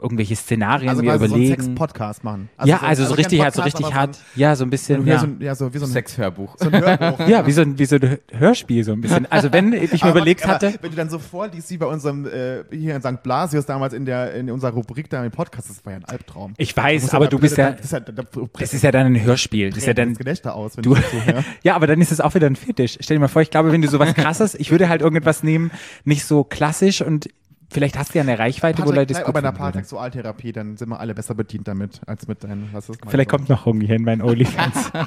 irgendwelche 0.00 0.34
Szenarien 0.36 0.88
also 0.88 1.02
mir 1.02 1.08
quasi 1.10 1.28
so 1.28 1.34
einen 1.34 1.42
überlegen. 1.44 1.62
Sex-Podcast 1.62 2.24
machen. 2.24 2.48
ja, 2.64 2.80
also 2.82 3.04
so 3.04 3.14
richtig 3.14 3.40
halt, 3.42 3.54
so 3.54 3.62
richtig 3.62 3.92
hart. 3.94 4.18
Ja, 4.34 4.56
so 4.56 4.64
ein 4.64 4.68
So 4.68 4.70
bisschen. 4.70 5.06
Ja. 5.06 5.14
ja. 5.14 5.20
So, 5.20 5.26
ein- 5.26 5.36
ja, 5.40 5.54
so 5.54 5.74
wie 5.74 5.78
so 5.78 5.84
ein, 5.86 5.90
Sexhörbuch. 5.90 6.56
so 6.58 6.70
ein 6.70 6.80
Hörbuch. 6.80 7.18
Ja, 7.28 7.46
wie 7.46 7.52
so, 7.52 7.62
ein, 7.62 7.78
wie 7.78 7.84
so 7.84 7.96
ein 7.96 8.18
Hörspiel 8.32 8.82
so 8.84 8.92
ein 8.92 9.00
bisschen. 9.00 9.30
Also 9.30 9.52
wenn 9.52 9.72
ich 9.72 10.02
mir 10.02 10.10
überlegt 10.10 10.44
aber 10.44 10.54
hatte, 10.54 10.74
Wenn 10.80 10.90
du 10.90 10.96
dann 10.96 11.10
so 11.10 11.18
vorliest, 11.18 11.70
wie 11.70 11.76
bei 11.76 11.86
unserem, 11.86 12.26
äh, 12.26 12.64
hier 12.70 12.96
in 12.96 13.02
St. 13.02 13.22
Blasius 13.22 13.66
damals 13.66 13.92
in, 13.92 14.04
der, 14.04 14.34
in 14.34 14.50
unserer 14.50 14.72
Rubrik 14.72 15.08
da 15.10 15.24
im 15.24 15.30
Podcast, 15.30 15.68
das 15.70 15.84
war 15.84 15.92
ja 15.92 15.98
ein 15.98 16.04
Albtraum. 16.04 16.54
ich 16.56 16.74
Du 16.74 16.82
weiß, 16.82 17.14
aber 17.14 17.28
du 17.28 17.38
bist 17.38 17.56
ja, 17.58 17.72
Das 17.72 17.84
ist 17.84 17.92
ja, 17.92 18.00
da, 18.00 18.12
da, 18.12 18.22
das 18.58 18.74
ist 18.74 18.82
ja 18.82 18.90
dann 18.90 19.06
ein 19.06 19.22
Hörspiel. 19.22 19.68
Das 19.70 19.78
ist 19.78 19.86
ja 19.86 19.94
dann, 19.94 20.10
das 20.10 20.18
Gedächter 20.18 20.54
aus, 20.54 20.76
wenn 20.76 20.82
du, 20.82 20.96
höre. 21.26 21.44
ja, 21.62 21.74
aber 21.76 21.86
dann 21.86 22.00
ist 22.00 22.10
es 22.12 22.20
auch 22.20 22.34
wieder 22.34 22.46
ein 22.46 22.56
Fetisch. 22.56 22.96
Stell 23.00 23.16
dir 23.16 23.20
mal 23.20 23.28
vor, 23.28 23.42
ich 23.42 23.50
glaube, 23.50 23.72
wenn 23.72 23.82
du 23.82 23.88
sowas 23.88 24.14
krasses, 24.14 24.54
ich 24.54 24.70
würde 24.70 24.88
halt 24.88 25.02
irgendwas 25.02 25.42
nehmen, 25.42 25.70
nicht 26.04 26.24
so 26.24 26.44
klassisch 26.44 27.02
und 27.02 27.28
vielleicht 27.70 27.98
hast 27.98 28.14
du 28.14 28.18
ja 28.18 28.22
eine 28.22 28.38
Reichweite, 28.38 28.84
wo 28.84 28.90
Leute 28.92 29.14
es 29.14 29.20
gut 29.20 29.28
aber 29.28 29.38
finden 29.40 29.46
würden. 29.54 29.58
Paartextualtherapie, 29.58 30.52
dann 30.52 30.76
sind 30.76 30.88
wir 30.90 31.00
alle 31.00 31.14
besser 31.14 31.34
bedient 31.34 31.66
damit, 31.68 32.00
als 32.06 32.26
mit 32.28 32.44
deinen, 32.44 32.68
was 32.72 32.88
ist 32.88 33.00
Vielleicht 33.08 33.30
kommt 33.30 33.48
noch 33.48 33.66
irgendwie 33.66 33.86
hin, 33.86 34.02
mein 34.02 34.20
OnlyFans. 34.22 34.90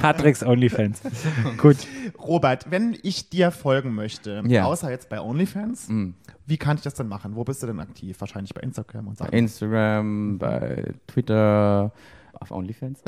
Patricks 0.00 0.44
OnlyFans. 0.44 1.02
Gut. 1.58 1.76
Robert, 2.18 2.70
wenn 2.70 2.96
ich 3.02 3.30
dir 3.30 3.50
folgen 3.50 3.94
möchte, 3.94 4.42
Ja. 4.46 4.64
außer 4.64 4.90
jetzt 4.90 5.08
bei 5.08 5.20
OnlyFans, 5.20 5.88
Mhm. 5.88 6.14
wie 6.46 6.56
kann 6.56 6.76
ich 6.76 6.82
das 6.84 6.94
denn 6.94 7.08
machen? 7.08 7.34
Wo 7.34 7.42
bist 7.42 7.62
du 7.62 7.66
denn 7.66 7.80
aktiv? 7.80 8.20
Wahrscheinlich 8.20 8.54
bei 8.54 8.60
Instagram 8.60 9.08
und 9.08 9.18
so. 9.18 9.24
Instagram, 9.24 10.38
bei 10.38 10.92
Twitter, 11.08 11.92
auf 12.38 12.50
OnlyFans. 12.52 13.02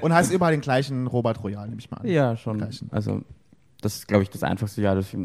Und 0.00 0.14
heißt 0.14 0.32
überall 0.32 0.52
den 0.52 0.62
gleichen 0.62 1.06
Robert 1.06 1.42
Royal, 1.44 1.68
nehme 1.68 1.80
ich 1.80 1.90
mal 1.90 1.98
an. 1.98 2.06
ja, 2.08 2.34
schon. 2.36 2.62
Also, 2.90 3.22
das 3.82 3.96
ist, 3.96 4.08
glaube 4.08 4.22
ich, 4.22 4.30
das 4.30 4.42
Einfachste, 4.42 4.80
ja, 4.80 4.94
dass 4.94 5.12
ich 5.12 5.18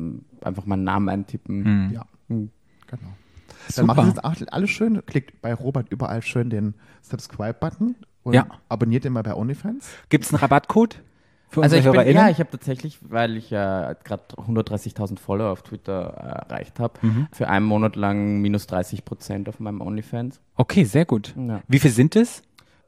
einfach 0.43 0.65
meinen 0.65 0.83
Namen 0.83 1.07
eintippen. 1.07 1.63
Hm. 1.65 1.91
Ja, 1.93 2.05
Hm. 2.30 2.49
genau. 2.88 3.01
Super. 3.67 3.73
Dann 3.76 3.86
macht 3.88 4.23
das 4.23 4.39
jetzt 4.39 4.53
alles 4.53 4.69
schön. 4.69 5.03
Klickt 5.05 5.41
bei 5.41 5.53
Robert 5.53 5.89
überall 5.91 6.21
schön 6.21 6.49
den 6.49 6.76
Subscribe-Button 7.01 7.95
und 8.23 8.34
Ja. 8.34 8.45
abonniert 8.69 9.03
den 9.05 9.13
mal 9.13 9.23
bei 9.23 9.34
OnlyFans. 9.36 9.88
Gibt 10.09 10.26
es 10.26 10.32
einen 10.32 10.39
Rabattcode 10.39 11.01
für 11.49 11.63
Also 11.63 11.76
ich 11.76 11.84
bin, 11.84 11.93
ja, 12.15 12.30
ich 12.30 12.39
habe 12.39 12.49
tatsächlich, 12.51 12.99
weil 13.01 13.38
ich 13.38 13.49
ja 13.49 13.93
gerade 13.93 14.23
130.000 14.38 15.19
Follower 15.19 15.51
auf 15.51 15.61
Twitter 15.63 16.13
äh, 16.47 16.51
erreicht 16.51 16.80
habe, 16.80 16.93
Mhm. 17.01 17.28
für 17.32 17.47
einen 17.47 17.65
Monat 17.65 17.95
lang 17.95 18.39
minus 18.41 18.67
30 18.67 19.03
Prozent 19.05 19.49
auf 19.49 19.59
meinem 19.59 19.82
OnlyFans. 19.82 20.39
okay, 20.55 20.84
sehr 20.84 21.05
gut. 21.05 21.34
Ja. 21.38 21.61
Wie 21.67 21.80
viel 21.80 21.91
sind 21.91 22.15
es? 22.15 22.43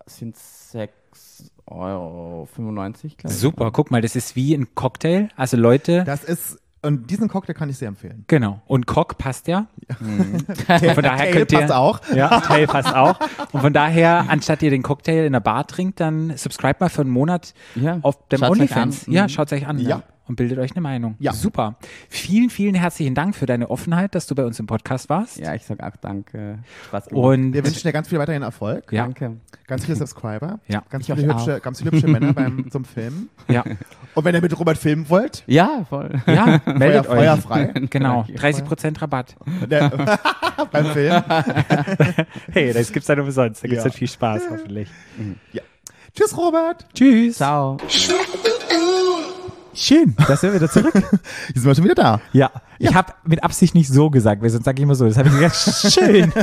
Sind 0.05 0.35
6,95 0.37 1.51
Euro, 1.65 2.47
glaube 2.55 3.15
ich. 3.25 3.33
Super, 3.33 3.71
guck 3.71 3.91
mal, 3.91 4.01
das 4.01 4.15
ist 4.15 4.35
wie 4.35 4.53
ein 4.53 4.73
Cocktail. 4.75 5.29
Also 5.35 5.57
Leute, 5.57 6.03
Das 6.03 6.23
ist, 6.23 6.59
und 6.87 7.11
diesen 7.11 7.27
Cocktail 7.27 7.53
kann 7.53 7.69
ich 7.69 7.77
sehr 7.77 7.89
empfehlen. 7.89 8.23
genau. 8.27 8.61
Und 8.65 8.87
Cock 8.87 9.17
passt 9.17 9.47
ja. 9.47 9.67
Von 9.99 11.03
daher 11.03 11.17
Tail 11.17 11.31
könnt 11.33 11.51
ihr, 11.51 11.59
passt 11.59 11.71
auch. 11.73 11.99
Ja, 12.13 12.39
Tail 12.41 12.65
passt 12.67 12.93
auch. 12.95 13.19
Und 13.51 13.61
von 13.61 13.73
daher, 13.73 14.25
anstatt 14.29 14.61
ihr 14.63 14.69
den 14.71 14.81
Cocktail 14.83 15.25
in 15.25 15.33
der 15.33 15.39
Bar 15.39 15.67
trinkt, 15.67 15.99
dann 15.99 16.35
subscribe 16.35 16.77
mal 16.79 16.89
für 16.89 17.01
einen 17.01 17.11
Monat 17.11 17.53
Ja, 17.75 17.99
auf 18.01 18.17
dem 18.29 18.39
schaut's 18.39 18.51
euch 18.51 18.57
OnlyFans. 18.59 19.07
an. 19.07 19.13
Ja, 19.13 19.23
Mhm. 19.23 19.29
schaut 19.29 19.53
euch 19.53 19.67
an. 19.67 19.79
Ja. 19.79 19.89
Ja. 19.89 20.03
Und 20.27 20.35
bildet 20.35 20.57
euch 20.59 20.71
eine 20.71 20.81
Meinung. 20.81 21.15
Ja. 21.19 21.31
Super. 21.33 21.75
Vielen, 22.09 22.49
vielen 22.49 22.75
herzlichen 22.75 23.15
Dank 23.15 23.35
für 23.35 23.45
deine 23.45 23.69
Offenheit, 23.69 24.13
dass 24.15 24.27
du 24.27 24.35
bei 24.35 24.45
uns 24.45 24.59
im 24.59 24.67
Podcast 24.67 25.09
warst. 25.09 25.37
Ja, 25.37 25.55
ich 25.55 25.63
sag 25.63 25.81
auch 25.81 25.95
danke. 26.01 26.59
Spaß 26.87 27.05
gemacht. 27.07 27.23
Und 27.25 27.53
Wir 27.53 27.63
wünschen 27.65 27.83
dir 27.83 27.93
ganz 27.93 28.09
viel 28.09 28.19
weiterhin 28.19 28.41
Erfolg. 28.43 28.91
ja, 28.91 29.03
Danke. 29.03 29.37
Ganz 29.67 29.85
viele 29.85 29.97
Subscriber. 29.97 30.59
Ja. 30.67 30.83
Ganz 30.89 31.05
viele 31.05 31.25
hübsche, 31.27 31.59
ganz 31.61 31.79
viele 31.79 31.91
hübsche 31.91 32.07
Männer 32.07 32.33
beim, 32.33 32.69
zum 32.71 32.85
Filmen. 32.85 33.29
ja, 33.49 33.63
Und 34.15 34.25
wenn 34.25 34.33
ihr 34.35 34.41
mit 34.41 34.57
Robert 34.59 34.77
filmen 34.77 35.09
wollt, 35.09 35.43
Ja, 35.47 35.85
voll. 35.89 36.21
ja, 36.25 36.61
meldet 36.77 37.05
Feuer, 37.05 37.33
euch. 37.35 37.41
feuerfrei. 37.41 37.73
Genau, 37.89 38.21
30% 38.23 39.01
Rabatt. 39.01 39.35
Der, 39.69 39.89
beim 40.71 40.85
Film. 40.87 41.23
Hey, 42.51 42.73
das 42.73 42.91
gibt's 42.91 43.07
dann 43.07 43.19
umsonst. 43.19 43.63
Da 43.63 43.67
gibt's 43.67 43.83
Ja. 43.83 43.89
dann 43.89 43.97
viel 43.97 44.07
Spaß, 44.07 44.43
hoffentlich. 44.51 44.89
Tschüss, 46.15 46.35
Robert. 46.35 46.85
Tschüss. 46.93 47.37
Ciao. 47.37 47.77
Schön, 49.79 50.15
dass 50.27 50.41
wir 50.41 50.53
wieder 50.55 50.69
zurück. 50.69 50.91
Jetzt 51.47 51.53
sind 51.53 51.65
wir 51.65 51.75
schon 51.75 51.83
wieder 51.83 51.93
da. 51.95 52.19
Ja, 52.33 52.49
ich 52.79 52.95
habe 52.95 53.13
mit 53.25 53.43
Absicht 53.43 53.75
nicht 53.75 53.87
so 53.89 54.09
gesagt, 54.09 54.41
weil 54.41 54.49
sonst 54.49 54.65
sage 54.65 54.79
ich 54.79 54.83
immer 54.83 54.95
so. 54.95 55.05
Das 55.07 55.17
habe 55.17 55.29
ich 55.29 55.35
gesagt, 55.35 55.93
schön. 55.93 56.33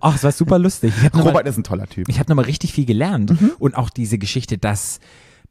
Ach, 0.00 0.14
es 0.14 0.22
war 0.22 0.32
super 0.32 0.58
lustig. 0.58 0.92
Habe 0.98 1.16
nochmal 1.16 1.32
Robert 1.32 1.46
ist 1.48 1.56
ein 1.56 1.64
toller 1.64 1.86
Typ. 1.86 2.08
ich 2.10 2.18
hab 2.20 2.28
noch 2.28 2.36
mal 2.36 2.44
richtig 2.44 2.74
viel 2.74 2.84
gelernt. 2.84 3.32
Und 3.58 3.76
auch 3.76 3.88
diese 3.88 4.18
Geschichte, 4.18 4.58
dass 4.58 5.00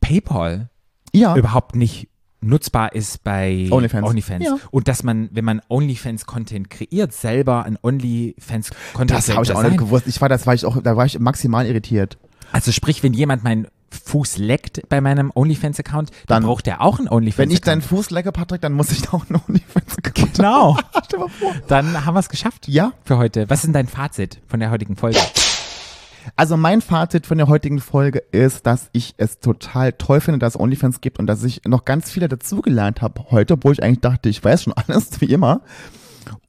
PayPal 0.01 0.69
Ja. 1.13 1.35
überhaupt 1.35 1.75
nicht 1.75 2.09
nutzbar 2.41 2.93
ist 2.93 3.23
bei 3.23 3.67
OnlyFans. 3.71 4.43
Ja. 4.45 4.57
Und 4.71 4.87
dass 4.87 5.03
man, 5.03 5.29
wenn 5.31 5.45
man 5.45 5.61
OnlyFans-Content 5.67 6.69
kreiert, 6.69 7.13
selber 7.13 7.65
ein 7.65 7.77
OnlyFans-Content 7.81 9.11
Das 9.11 9.29
habe 9.33 9.43
ich 9.43 9.51
auch 9.53 9.63
nicht 9.63 9.77
gewusst. 9.77 10.05
Ich 10.07 10.21
war, 10.21 10.29
das 10.29 10.45
war 10.45 10.53
ich 10.53 10.65
auch, 10.65 10.81
da 10.81 10.95
war 10.95 11.05
ich 11.05 11.17
maximal 11.19 11.65
irritiert. 11.65 12.17
Also 12.51 12.71
sprich, 12.71 13.01
wenn 13.03 13.13
jemand 13.13 13.43
meinen 13.43 13.67
Fuß 14.05 14.37
leckt 14.37 14.87
bei 14.89 15.01
meinem 15.01 15.31
OnlyFans-Account, 15.35 16.09
dann, 16.09 16.17
Dann- 16.27 16.43
braucht 16.43 16.67
er 16.67 16.81
auch 16.81 16.99
einen 16.99 17.07
OnlyFans-Account. 17.09 17.37
Wenn 17.49 17.51
ich 17.53 17.61
deinen 17.61 17.81
Fuß 17.81 18.09
lecke, 18.11 18.31
Patrick, 18.31 18.61
dann 18.61 18.73
muss 18.73 18.91
ich 18.91 19.07
auch 19.13 19.25
einen 19.29 19.41
OnlyFans 19.47 19.97
Genau. 20.33 20.77
Stell 21.05 21.19
mal 21.19 21.29
vor. 21.29 21.53
Dann 21.67 22.05
haben 22.05 22.13
wir 22.15 22.19
es 22.19 22.29
geschafft 22.29 22.67
Ja. 22.67 22.93
für 23.03 23.17
heute. 23.17 23.49
Was 23.49 23.59
ist 23.59 23.65
denn 23.65 23.73
dein 23.73 23.87
Fazit 23.87 24.39
von 24.47 24.59
der 24.59 24.71
heutigen 24.71 24.95
Folge? 24.95 25.19
Also 26.35 26.55
mein 26.55 26.81
Fazit 26.81 27.25
von 27.25 27.37
der 27.39 27.47
heutigen 27.47 27.79
Folge 27.79 28.19
ist, 28.31 28.67
dass 28.67 28.89
ich 28.91 29.15
es 29.17 29.39
total 29.39 29.93
toll 29.93 30.21
finde, 30.21 30.37
dass 30.39 30.53
es 30.55 30.59
OnlyFans 30.59 31.01
gibt 31.01 31.17
und 31.19 31.25
dass 31.27 31.43
ich 31.43 31.61
noch 31.65 31.83
ganz 31.83 32.11
viele 32.11 32.27
dazugelernt 32.27 33.01
habe 33.01 33.25
heute, 33.31 33.55
obwohl 33.55 33.73
ich 33.73 33.81
eigentlich 33.83 34.01
dachte, 34.01 34.29
ich 34.29 34.43
weiß 34.43 34.63
schon 34.63 34.73
alles, 34.87 35.19
wie 35.19 35.25
immer. 35.25 35.61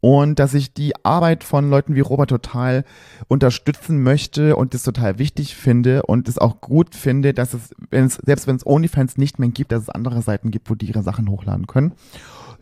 Und 0.00 0.38
dass 0.38 0.54
ich 0.54 0.74
die 0.74 0.92
Arbeit 1.04 1.44
von 1.44 1.70
Leuten 1.70 1.94
wie 1.94 2.00
Robert 2.00 2.30
total 2.30 2.84
unterstützen 3.28 4.02
möchte 4.02 4.56
und 4.56 4.74
das 4.74 4.82
total 4.82 5.18
wichtig 5.18 5.54
finde 5.56 6.02
und 6.04 6.28
es 6.28 6.38
auch 6.38 6.60
gut 6.60 6.94
finde, 6.94 7.34
dass 7.34 7.54
es, 7.54 7.74
wenn 7.90 8.06
es 8.06 8.14
selbst 8.14 8.46
wenn 8.46 8.56
es 8.56 8.66
OnlyFans 8.66 9.16
nicht 9.16 9.38
mehr 9.38 9.48
gibt, 9.50 9.72
dass 9.72 9.82
es 9.82 9.88
andere 9.88 10.22
Seiten 10.22 10.50
gibt, 10.50 10.70
wo 10.70 10.74
die 10.74 10.86
ihre 10.86 11.02
Sachen 11.02 11.28
hochladen 11.28 11.66
können. 11.66 11.92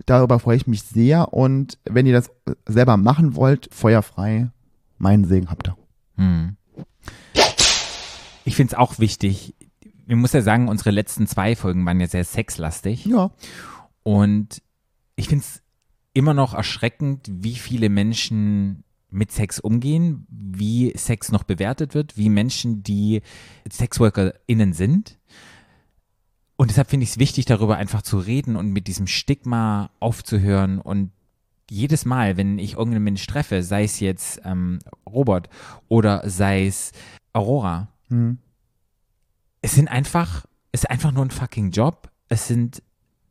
Darüber 0.06 0.38
freue 0.38 0.56
ich 0.56 0.66
mich 0.66 0.82
sehr 0.82 1.32
und 1.32 1.78
wenn 1.84 2.06
ihr 2.06 2.14
das 2.14 2.30
selber 2.66 2.96
machen 2.96 3.36
wollt, 3.36 3.68
feuerfrei, 3.72 4.50
meinen 4.98 5.24
Segen 5.24 5.50
habt 5.50 5.68
ihr. 5.68 5.76
Hm. 6.16 6.56
Ich 8.44 8.56
finde 8.56 8.72
es 8.72 8.78
auch 8.78 8.98
wichtig. 8.98 9.54
Ich 10.06 10.16
muss 10.16 10.32
ja 10.32 10.42
sagen, 10.42 10.68
unsere 10.68 10.90
letzten 10.90 11.26
zwei 11.26 11.54
Folgen 11.54 11.84
waren 11.86 12.00
ja 12.00 12.06
sehr 12.06 12.24
sexlastig. 12.24 13.06
Ja. 13.06 13.30
Und 14.02 14.62
ich 15.16 15.28
finde 15.28 15.44
es 15.44 15.62
immer 16.12 16.34
noch 16.34 16.54
erschreckend, 16.54 17.26
wie 17.30 17.54
viele 17.54 17.88
Menschen 17.88 18.84
mit 19.10 19.32
Sex 19.32 19.58
umgehen, 19.58 20.26
wie 20.30 20.92
Sex 20.96 21.32
noch 21.32 21.42
bewertet 21.42 21.94
wird, 21.94 22.16
wie 22.16 22.28
Menschen, 22.28 22.82
die 22.82 23.22
SexworkerInnen 23.70 24.72
sind. 24.72 25.18
Und 26.56 26.70
deshalb 26.70 26.90
finde 26.90 27.04
ich 27.04 27.10
es 27.10 27.18
wichtig, 27.18 27.46
darüber 27.46 27.76
einfach 27.76 28.02
zu 28.02 28.18
reden 28.18 28.56
und 28.56 28.70
mit 28.70 28.86
diesem 28.86 29.06
Stigma 29.06 29.90
aufzuhören. 29.98 30.78
Und 30.78 31.10
jedes 31.70 32.04
Mal, 32.04 32.36
wenn 32.36 32.58
ich 32.58 32.74
irgendeinen 32.74 33.04
Mensch 33.04 33.26
treffe, 33.26 33.62
sei 33.62 33.84
es 33.84 33.98
jetzt 34.00 34.40
ähm, 34.44 34.78
Robert 35.08 35.48
oder 35.88 36.28
sei 36.28 36.66
es 36.66 36.92
Aurora, 37.32 37.88
Hm. 38.10 38.38
es 39.62 39.72
sind 39.72 39.88
einfach, 39.88 40.44
es 40.72 40.82
ist 40.82 40.90
einfach 40.90 41.12
nur 41.12 41.24
ein 41.24 41.30
fucking 41.30 41.70
Job. 41.70 42.10
Es 42.28 42.46
sind 42.48 42.82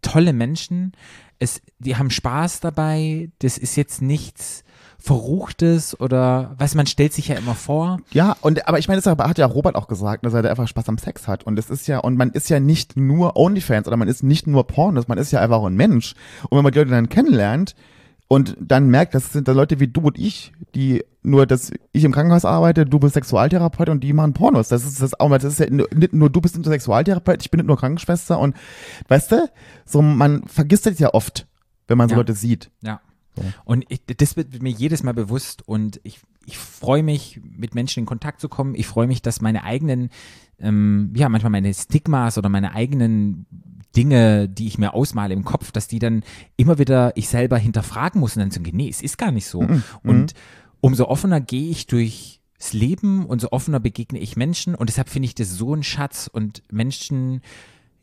tolle 0.01 0.33
Menschen. 0.33 0.93
Es, 1.39 1.61
die 1.79 1.95
haben 1.95 2.09
Spaß 2.09 2.59
dabei. 2.59 3.29
Das 3.39 3.57
ist 3.57 3.75
jetzt 3.75 4.01
nichts 4.01 4.63
Verruchtes 5.01 5.97
oder, 5.99 6.55
was 6.57 6.75
man 6.75 6.85
stellt 6.85 7.13
sich 7.13 7.29
ja 7.29 7.37
immer 7.37 7.55
vor. 7.55 7.99
Ja, 8.11 8.35
und 8.41 8.67
aber 8.67 8.79
ich 8.79 8.89
meine, 8.89 9.01
das 9.01 9.17
hat 9.17 9.37
ja 9.37 9.45
Robert 9.45 9.75
auch 9.75 9.87
gesagt, 9.87 10.25
dass 10.25 10.33
er 10.33 10.41
da 10.41 10.49
einfach 10.49 10.67
Spaß 10.67 10.89
am 10.89 10.97
Sex 10.97 11.27
hat. 11.27 11.45
Und 11.45 11.57
es 11.57 11.69
ist 11.69 11.87
ja, 11.87 11.99
und 11.99 12.17
man 12.17 12.31
ist 12.31 12.49
ja 12.49 12.59
nicht 12.59 12.97
nur 12.97 13.37
Onlyfans 13.37 13.87
oder 13.87 13.95
man 13.95 14.09
ist 14.09 14.23
nicht 14.23 14.45
nur 14.45 14.67
Pornos, 14.67 15.07
man 15.07 15.17
ist 15.17 15.31
ja 15.31 15.39
einfach 15.39 15.57
auch 15.57 15.67
ein 15.67 15.75
Mensch. 15.75 16.15
Und 16.49 16.57
wenn 16.57 16.63
man 16.63 16.73
die 16.73 16.79
Leute 16.79 16.91
dann 16.91 17.07
kennenlernt 17.07 17.75
und 18.31 18.55
dann 18.61 18.89
merkt, 18.89 19.15
das 19.15 19.33
sind 19.33 19.47
da 19.47 19.53
Leute 19.53 19.79
wie 19.79 19.87
du 19.87 20.01
und 20.01 20.19
ich, 20.19 20.53
die 20.75 21.03
nur, 21.23 21.47
dass 21.47 21.71
ich 21.91 22.03
im 22.03 22.11
Krankenhaus 22.11 22.45
arbeite, 22.45 22.85
du 22.85 22.99
bist 22.99 23.15
Sexualtherapeut 23.15 23.89
und 23.89 24.03
die 24.03 24.13
machen 24.13 24.33
Pornos. 24.33 24.67
Das 24.67 24.85
ist 24.85 25.01
das 25.01 25.19
auch 25.19 25.29
mal, 25.29 25.39
das 25.39 25.53
ist 25.53 25.59
ja 25.59 25.65
nicht 25.69 26.13
nur 26.13 26.29
du 26.29 26.39
bist 26.39 26.55
nur 26.55 26.63
Sexualtherapeut, 26.63 27.41
ich 27.41 27.49
bin 27.49 27.57
nicht 27.57 27.67
nur 27.67 27.77
Krankenschwester 27.77 28.39
und 28.39 28.55
weißt 29.07 29.31
du, 29.31 29.49
so 29.83 30.03
man 30.03 30.43
vergisst 30.43 30.85
das 30.85 30.99
ja 30.99 31.11
oft, 31.15 31.47
wenn 31.87 31.97
man 31.97 32.07
so 32.07 32.13
Ja. 32.13 32.17
Leute 32.17 32.33
sieht. 32.33 32.69
Ja. 32.81 33.01
So. 33.35 33.43
Und 33.65 33.85
ich, 33.89 34.01
das 34.05 34.37
wird 34.37 34.61
mir 34.61 34.69
jedes 34.71 35.01
Mal 35.01 35.15
bewusst 35.15 35.67
und 35.67 35.99
ich, 36.03 36.19
ich 36.45 36.59
freue 36.59 37.01
mich, 37.01 37.41
mit 37.43 37.73
Menschen 37.73 38.01
in 38.01 38.05
Kontakt 38.05 38.41
zu 38.41 38.47
kommen. 38.47 38.75
Ich 38.75 38.85
freue 38.85 39.07
mich, 39.07 39.23
dass 39.23 39.41
meine 39.41 39.63
eigenen, 39.63 40.11
ähm, 40.59 41.11
ja, 41.15 41.29
manchmal 41.29 41.51
meine 41.51 41.73
Stigmas 41.73 42.37
oder 42.37 42.49
meine 42.49 42.75
eigenen 42.75 43.47
Dinge, 43.95 44.47
die 44.47 44.67
ich 44.67 44.77
mir 44.77 44.93
ausmale 44.93 45.33
im 45.33 45.43
Kopf, 45.43 45.71
dass 45.71 45.87
die 45.87 45.99
dann 45.99 46.23
immer 46.57 46.77
wieder 46.77 47.11
ich 47.15 47.27
selber 47.27 47.57
hinterfragen 47.57 48.19
muss 48.19 48.35
und 48.35 48.41
dann 48.41 48.51
sagen, 48.51 48.69
nee, 48.73 48.89
es 48.89 49.01
ist 49.01 49.17
gar 49.17 49.31
nicht 49.31 49.47
so. 49.47 49.59
Und 50.03 50.33
umso 50.81 51.05
offener 51.05 51.41
gehe 51.41 51.69
ich 51.69 51.87
durchs 51.87 52.39
Leben, 52.71 53.25
umso 53.25 53.49
offener 53.51 53.79
begegne 53.79 54.19
ich 54.19 54.35
Menschen 54.35 54.75
und 54.75 54.89
deshalb 54.89 55.09
finde 55.09 55.25
ich 55.25 55.35
das 55.35 55.49
so 55.51 55.73
ein 55.73 55.83
Schatz 55.83 56.29
und 56.31 56.63
Menschen, 56.71 57.41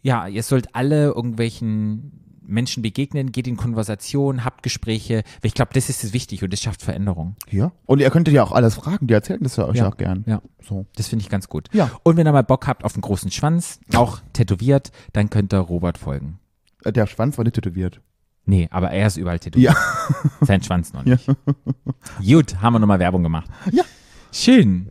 ja, 0.03 0.27
ihr 0.27 0.43
sollt 0.43 0.75
alle 0.75 1.07
irgendwelchen 1.07 2.26
Menschen 2.47 2.83
begegnen, 2.83 3.33
geht 3.33 3.47
in 3.47 3.57
Konversation, 3.57 4.45
habt 4.45 4.63
Gespräche, 4.63 5.23
ich 5.43 5.55
glaube, 5.55 5.73
das 5.75 5.89
ist 5.89 6.05
das 6.05 6.13
wichtig 6.13 6.43
und 6.43 6.53
das 6.53 6.61
schafft 6.61 6.83
Veränderung. 6.83 7.37
Ja. 7.51 7.73
Und 7.87 8.01
ihr 8.01 8.11
könntet 8.11 8.35
ja 8.35 8.43
auch 8.43 8.53
alles 8.53 8.75
fragen, 8.77 9.07
die 9.07 9.15
erzählen 9.15 9.41
das 9.43 9.57
ja 9.57 9.67
euch 9.67 9.79
Ja. 9.79 9.89
auch 9.89 9.97
gern. 9.97 10.25
Ja. 10.27 10.41
So. 10.63 10.87
Das 10.97 11.09
finde 11.09 11.23
ich 11.25 11.29
ganz 11.29 11.49
gut. 11.49 11.69
Ja. 11.73 11.91
Und 12.03 12.17
wenn 12.17 12.27
ihr 12.27 12.33
mal 12.33 12.43
Bock 12.43 12.67
habt 12.67 12.85
auf 12.85 12.95
einen 12.95 13.03
großen 13.03 13.31
Schwanz, 13.31 13.81
auch 13.95 14.21
tätowiert, 14.33 14.91
dann 15.13 15.31
könnt 15.31 15.53
ihr 15.53 15.59
Robert 15.59 15.99
folgen. 15.99 16.39
Äh, 16.85 16.93
Der 16.93 17.07
Schwanz 17.07 17.37
war 17.39 17.45
nicht 17.45 17.55
tätowiert. 17.55 18.01
Nee, 18.45 18.69
aber 18.71 18.91
er 18.93 19.09
ist 19.09 19.17
überall 19.17 19.41
tätowiert. 19.41 19.75
Ja. 19.75 20.27
Sein 20.47 20.63
Schwanz 20.63 20.93
noch 20.93 21.05
nicht. 21.05 21.27
Gut, 22.25 22.61
haben 22.63 22.75
wir 22.75 22.79
nochmal 22.79 23.01
Werbung 23.01 23.23
gemacht. 23.23 23.51
Ja. 23.73 23.83
Schön. 24.33 24.91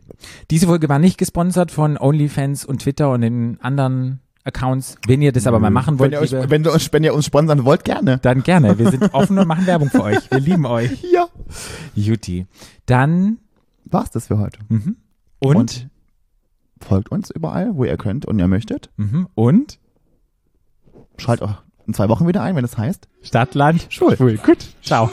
Diese 0.50 0.66
Folge 0.66 0.88
war 0.88 0.98
nicht 0.98 1.18
gesponsert 1.18 1.70
von 1.70 1.96
OnlyFans 1.98 2.64
und 2.64 2.82
Twitter 2.82 3.10
und 3.12 3.20
den 3.20 3.60
anderen 3.60 4.20
Accounts. 4.46 4.96
Wenn 5.06 5.22
ihr 5.22 5.32
das 5.32 5.46
aber 5.46 5.58
mal 5.58 5.70
machen 5.70 5.98
wollt, 5.98 6.12
Wenn 6.12 6.18
ihr, 6.18 6.22
euch, 6.22 6.30
liebe, 6.30 6.50
wenn, 6.50 6.64
ihr 6.64 6.72
euch, 6.72 6.92
wenn 6.92 7.04
ihr 7.04 7.14
uns 7.14 7.26
sponsern 7.26 7.64
wollt, 7.64 7.84
gerne. 7.84 8.18
dann 8.18 8.42
gerne. 8.42 8.78
Wir 8.78 8.90
sind 8.90 9.12
offen 9.14 9.38
und 9.38 9.46
machen 9.48 9.66
Werbung 9.72 9.90
für 9.90 10.02
euch. 10.02 10.30
Wir 10.30 10.40
lieben 10.40 10.66
euch. 10.66 11.02
Ja. 11.12 11.26
Juti. 11.94 12.46
Dann 12.86 13.38
War's 13.84 14.10
das 14.10 14.26
für 14.28 14.38
heute. 14.38 14.58
mhm. 14.68 14.96
und, 15.38 15.56
Und? 15.56 15.88
Folgt 16.80 17.10
uns 17.10 17.30
überall, 17.30 17.74
wo 17.74 17.84
ihr 17.84 17.96
könnt 17.96 18.26
und 18.26 18.38
ihr 18.38 18.48
möchtet. 18.48 18.90
mhm. 18.96 19.28
und 19.34 19.78
Schaltet 21.18 21.48
auch 21.48 21.62
in 21.86 21.94
zwei 21.94 22.08
Wochen 22.10 22.28
wieder 22.28 22.42
ein, 22.42 22.54
wenn 22.56 22.64
es 22.64 22.76
heißt. 22.76 23.08
Stadtland 23.22 23.86
Schwul. 23.88 24.16
Gut. 24.16 24.58
Ciao. 24.82 25.10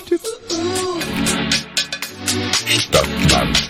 Stadtland. 2.67 3.69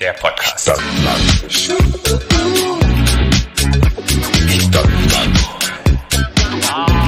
Der 0.00 0.12
Podcast. 0.14 0.60
Stadtland. 0.60 2.79
Estoy 3.72 4.92
loco. 5.08 5.58
Ah. 6.72 6.99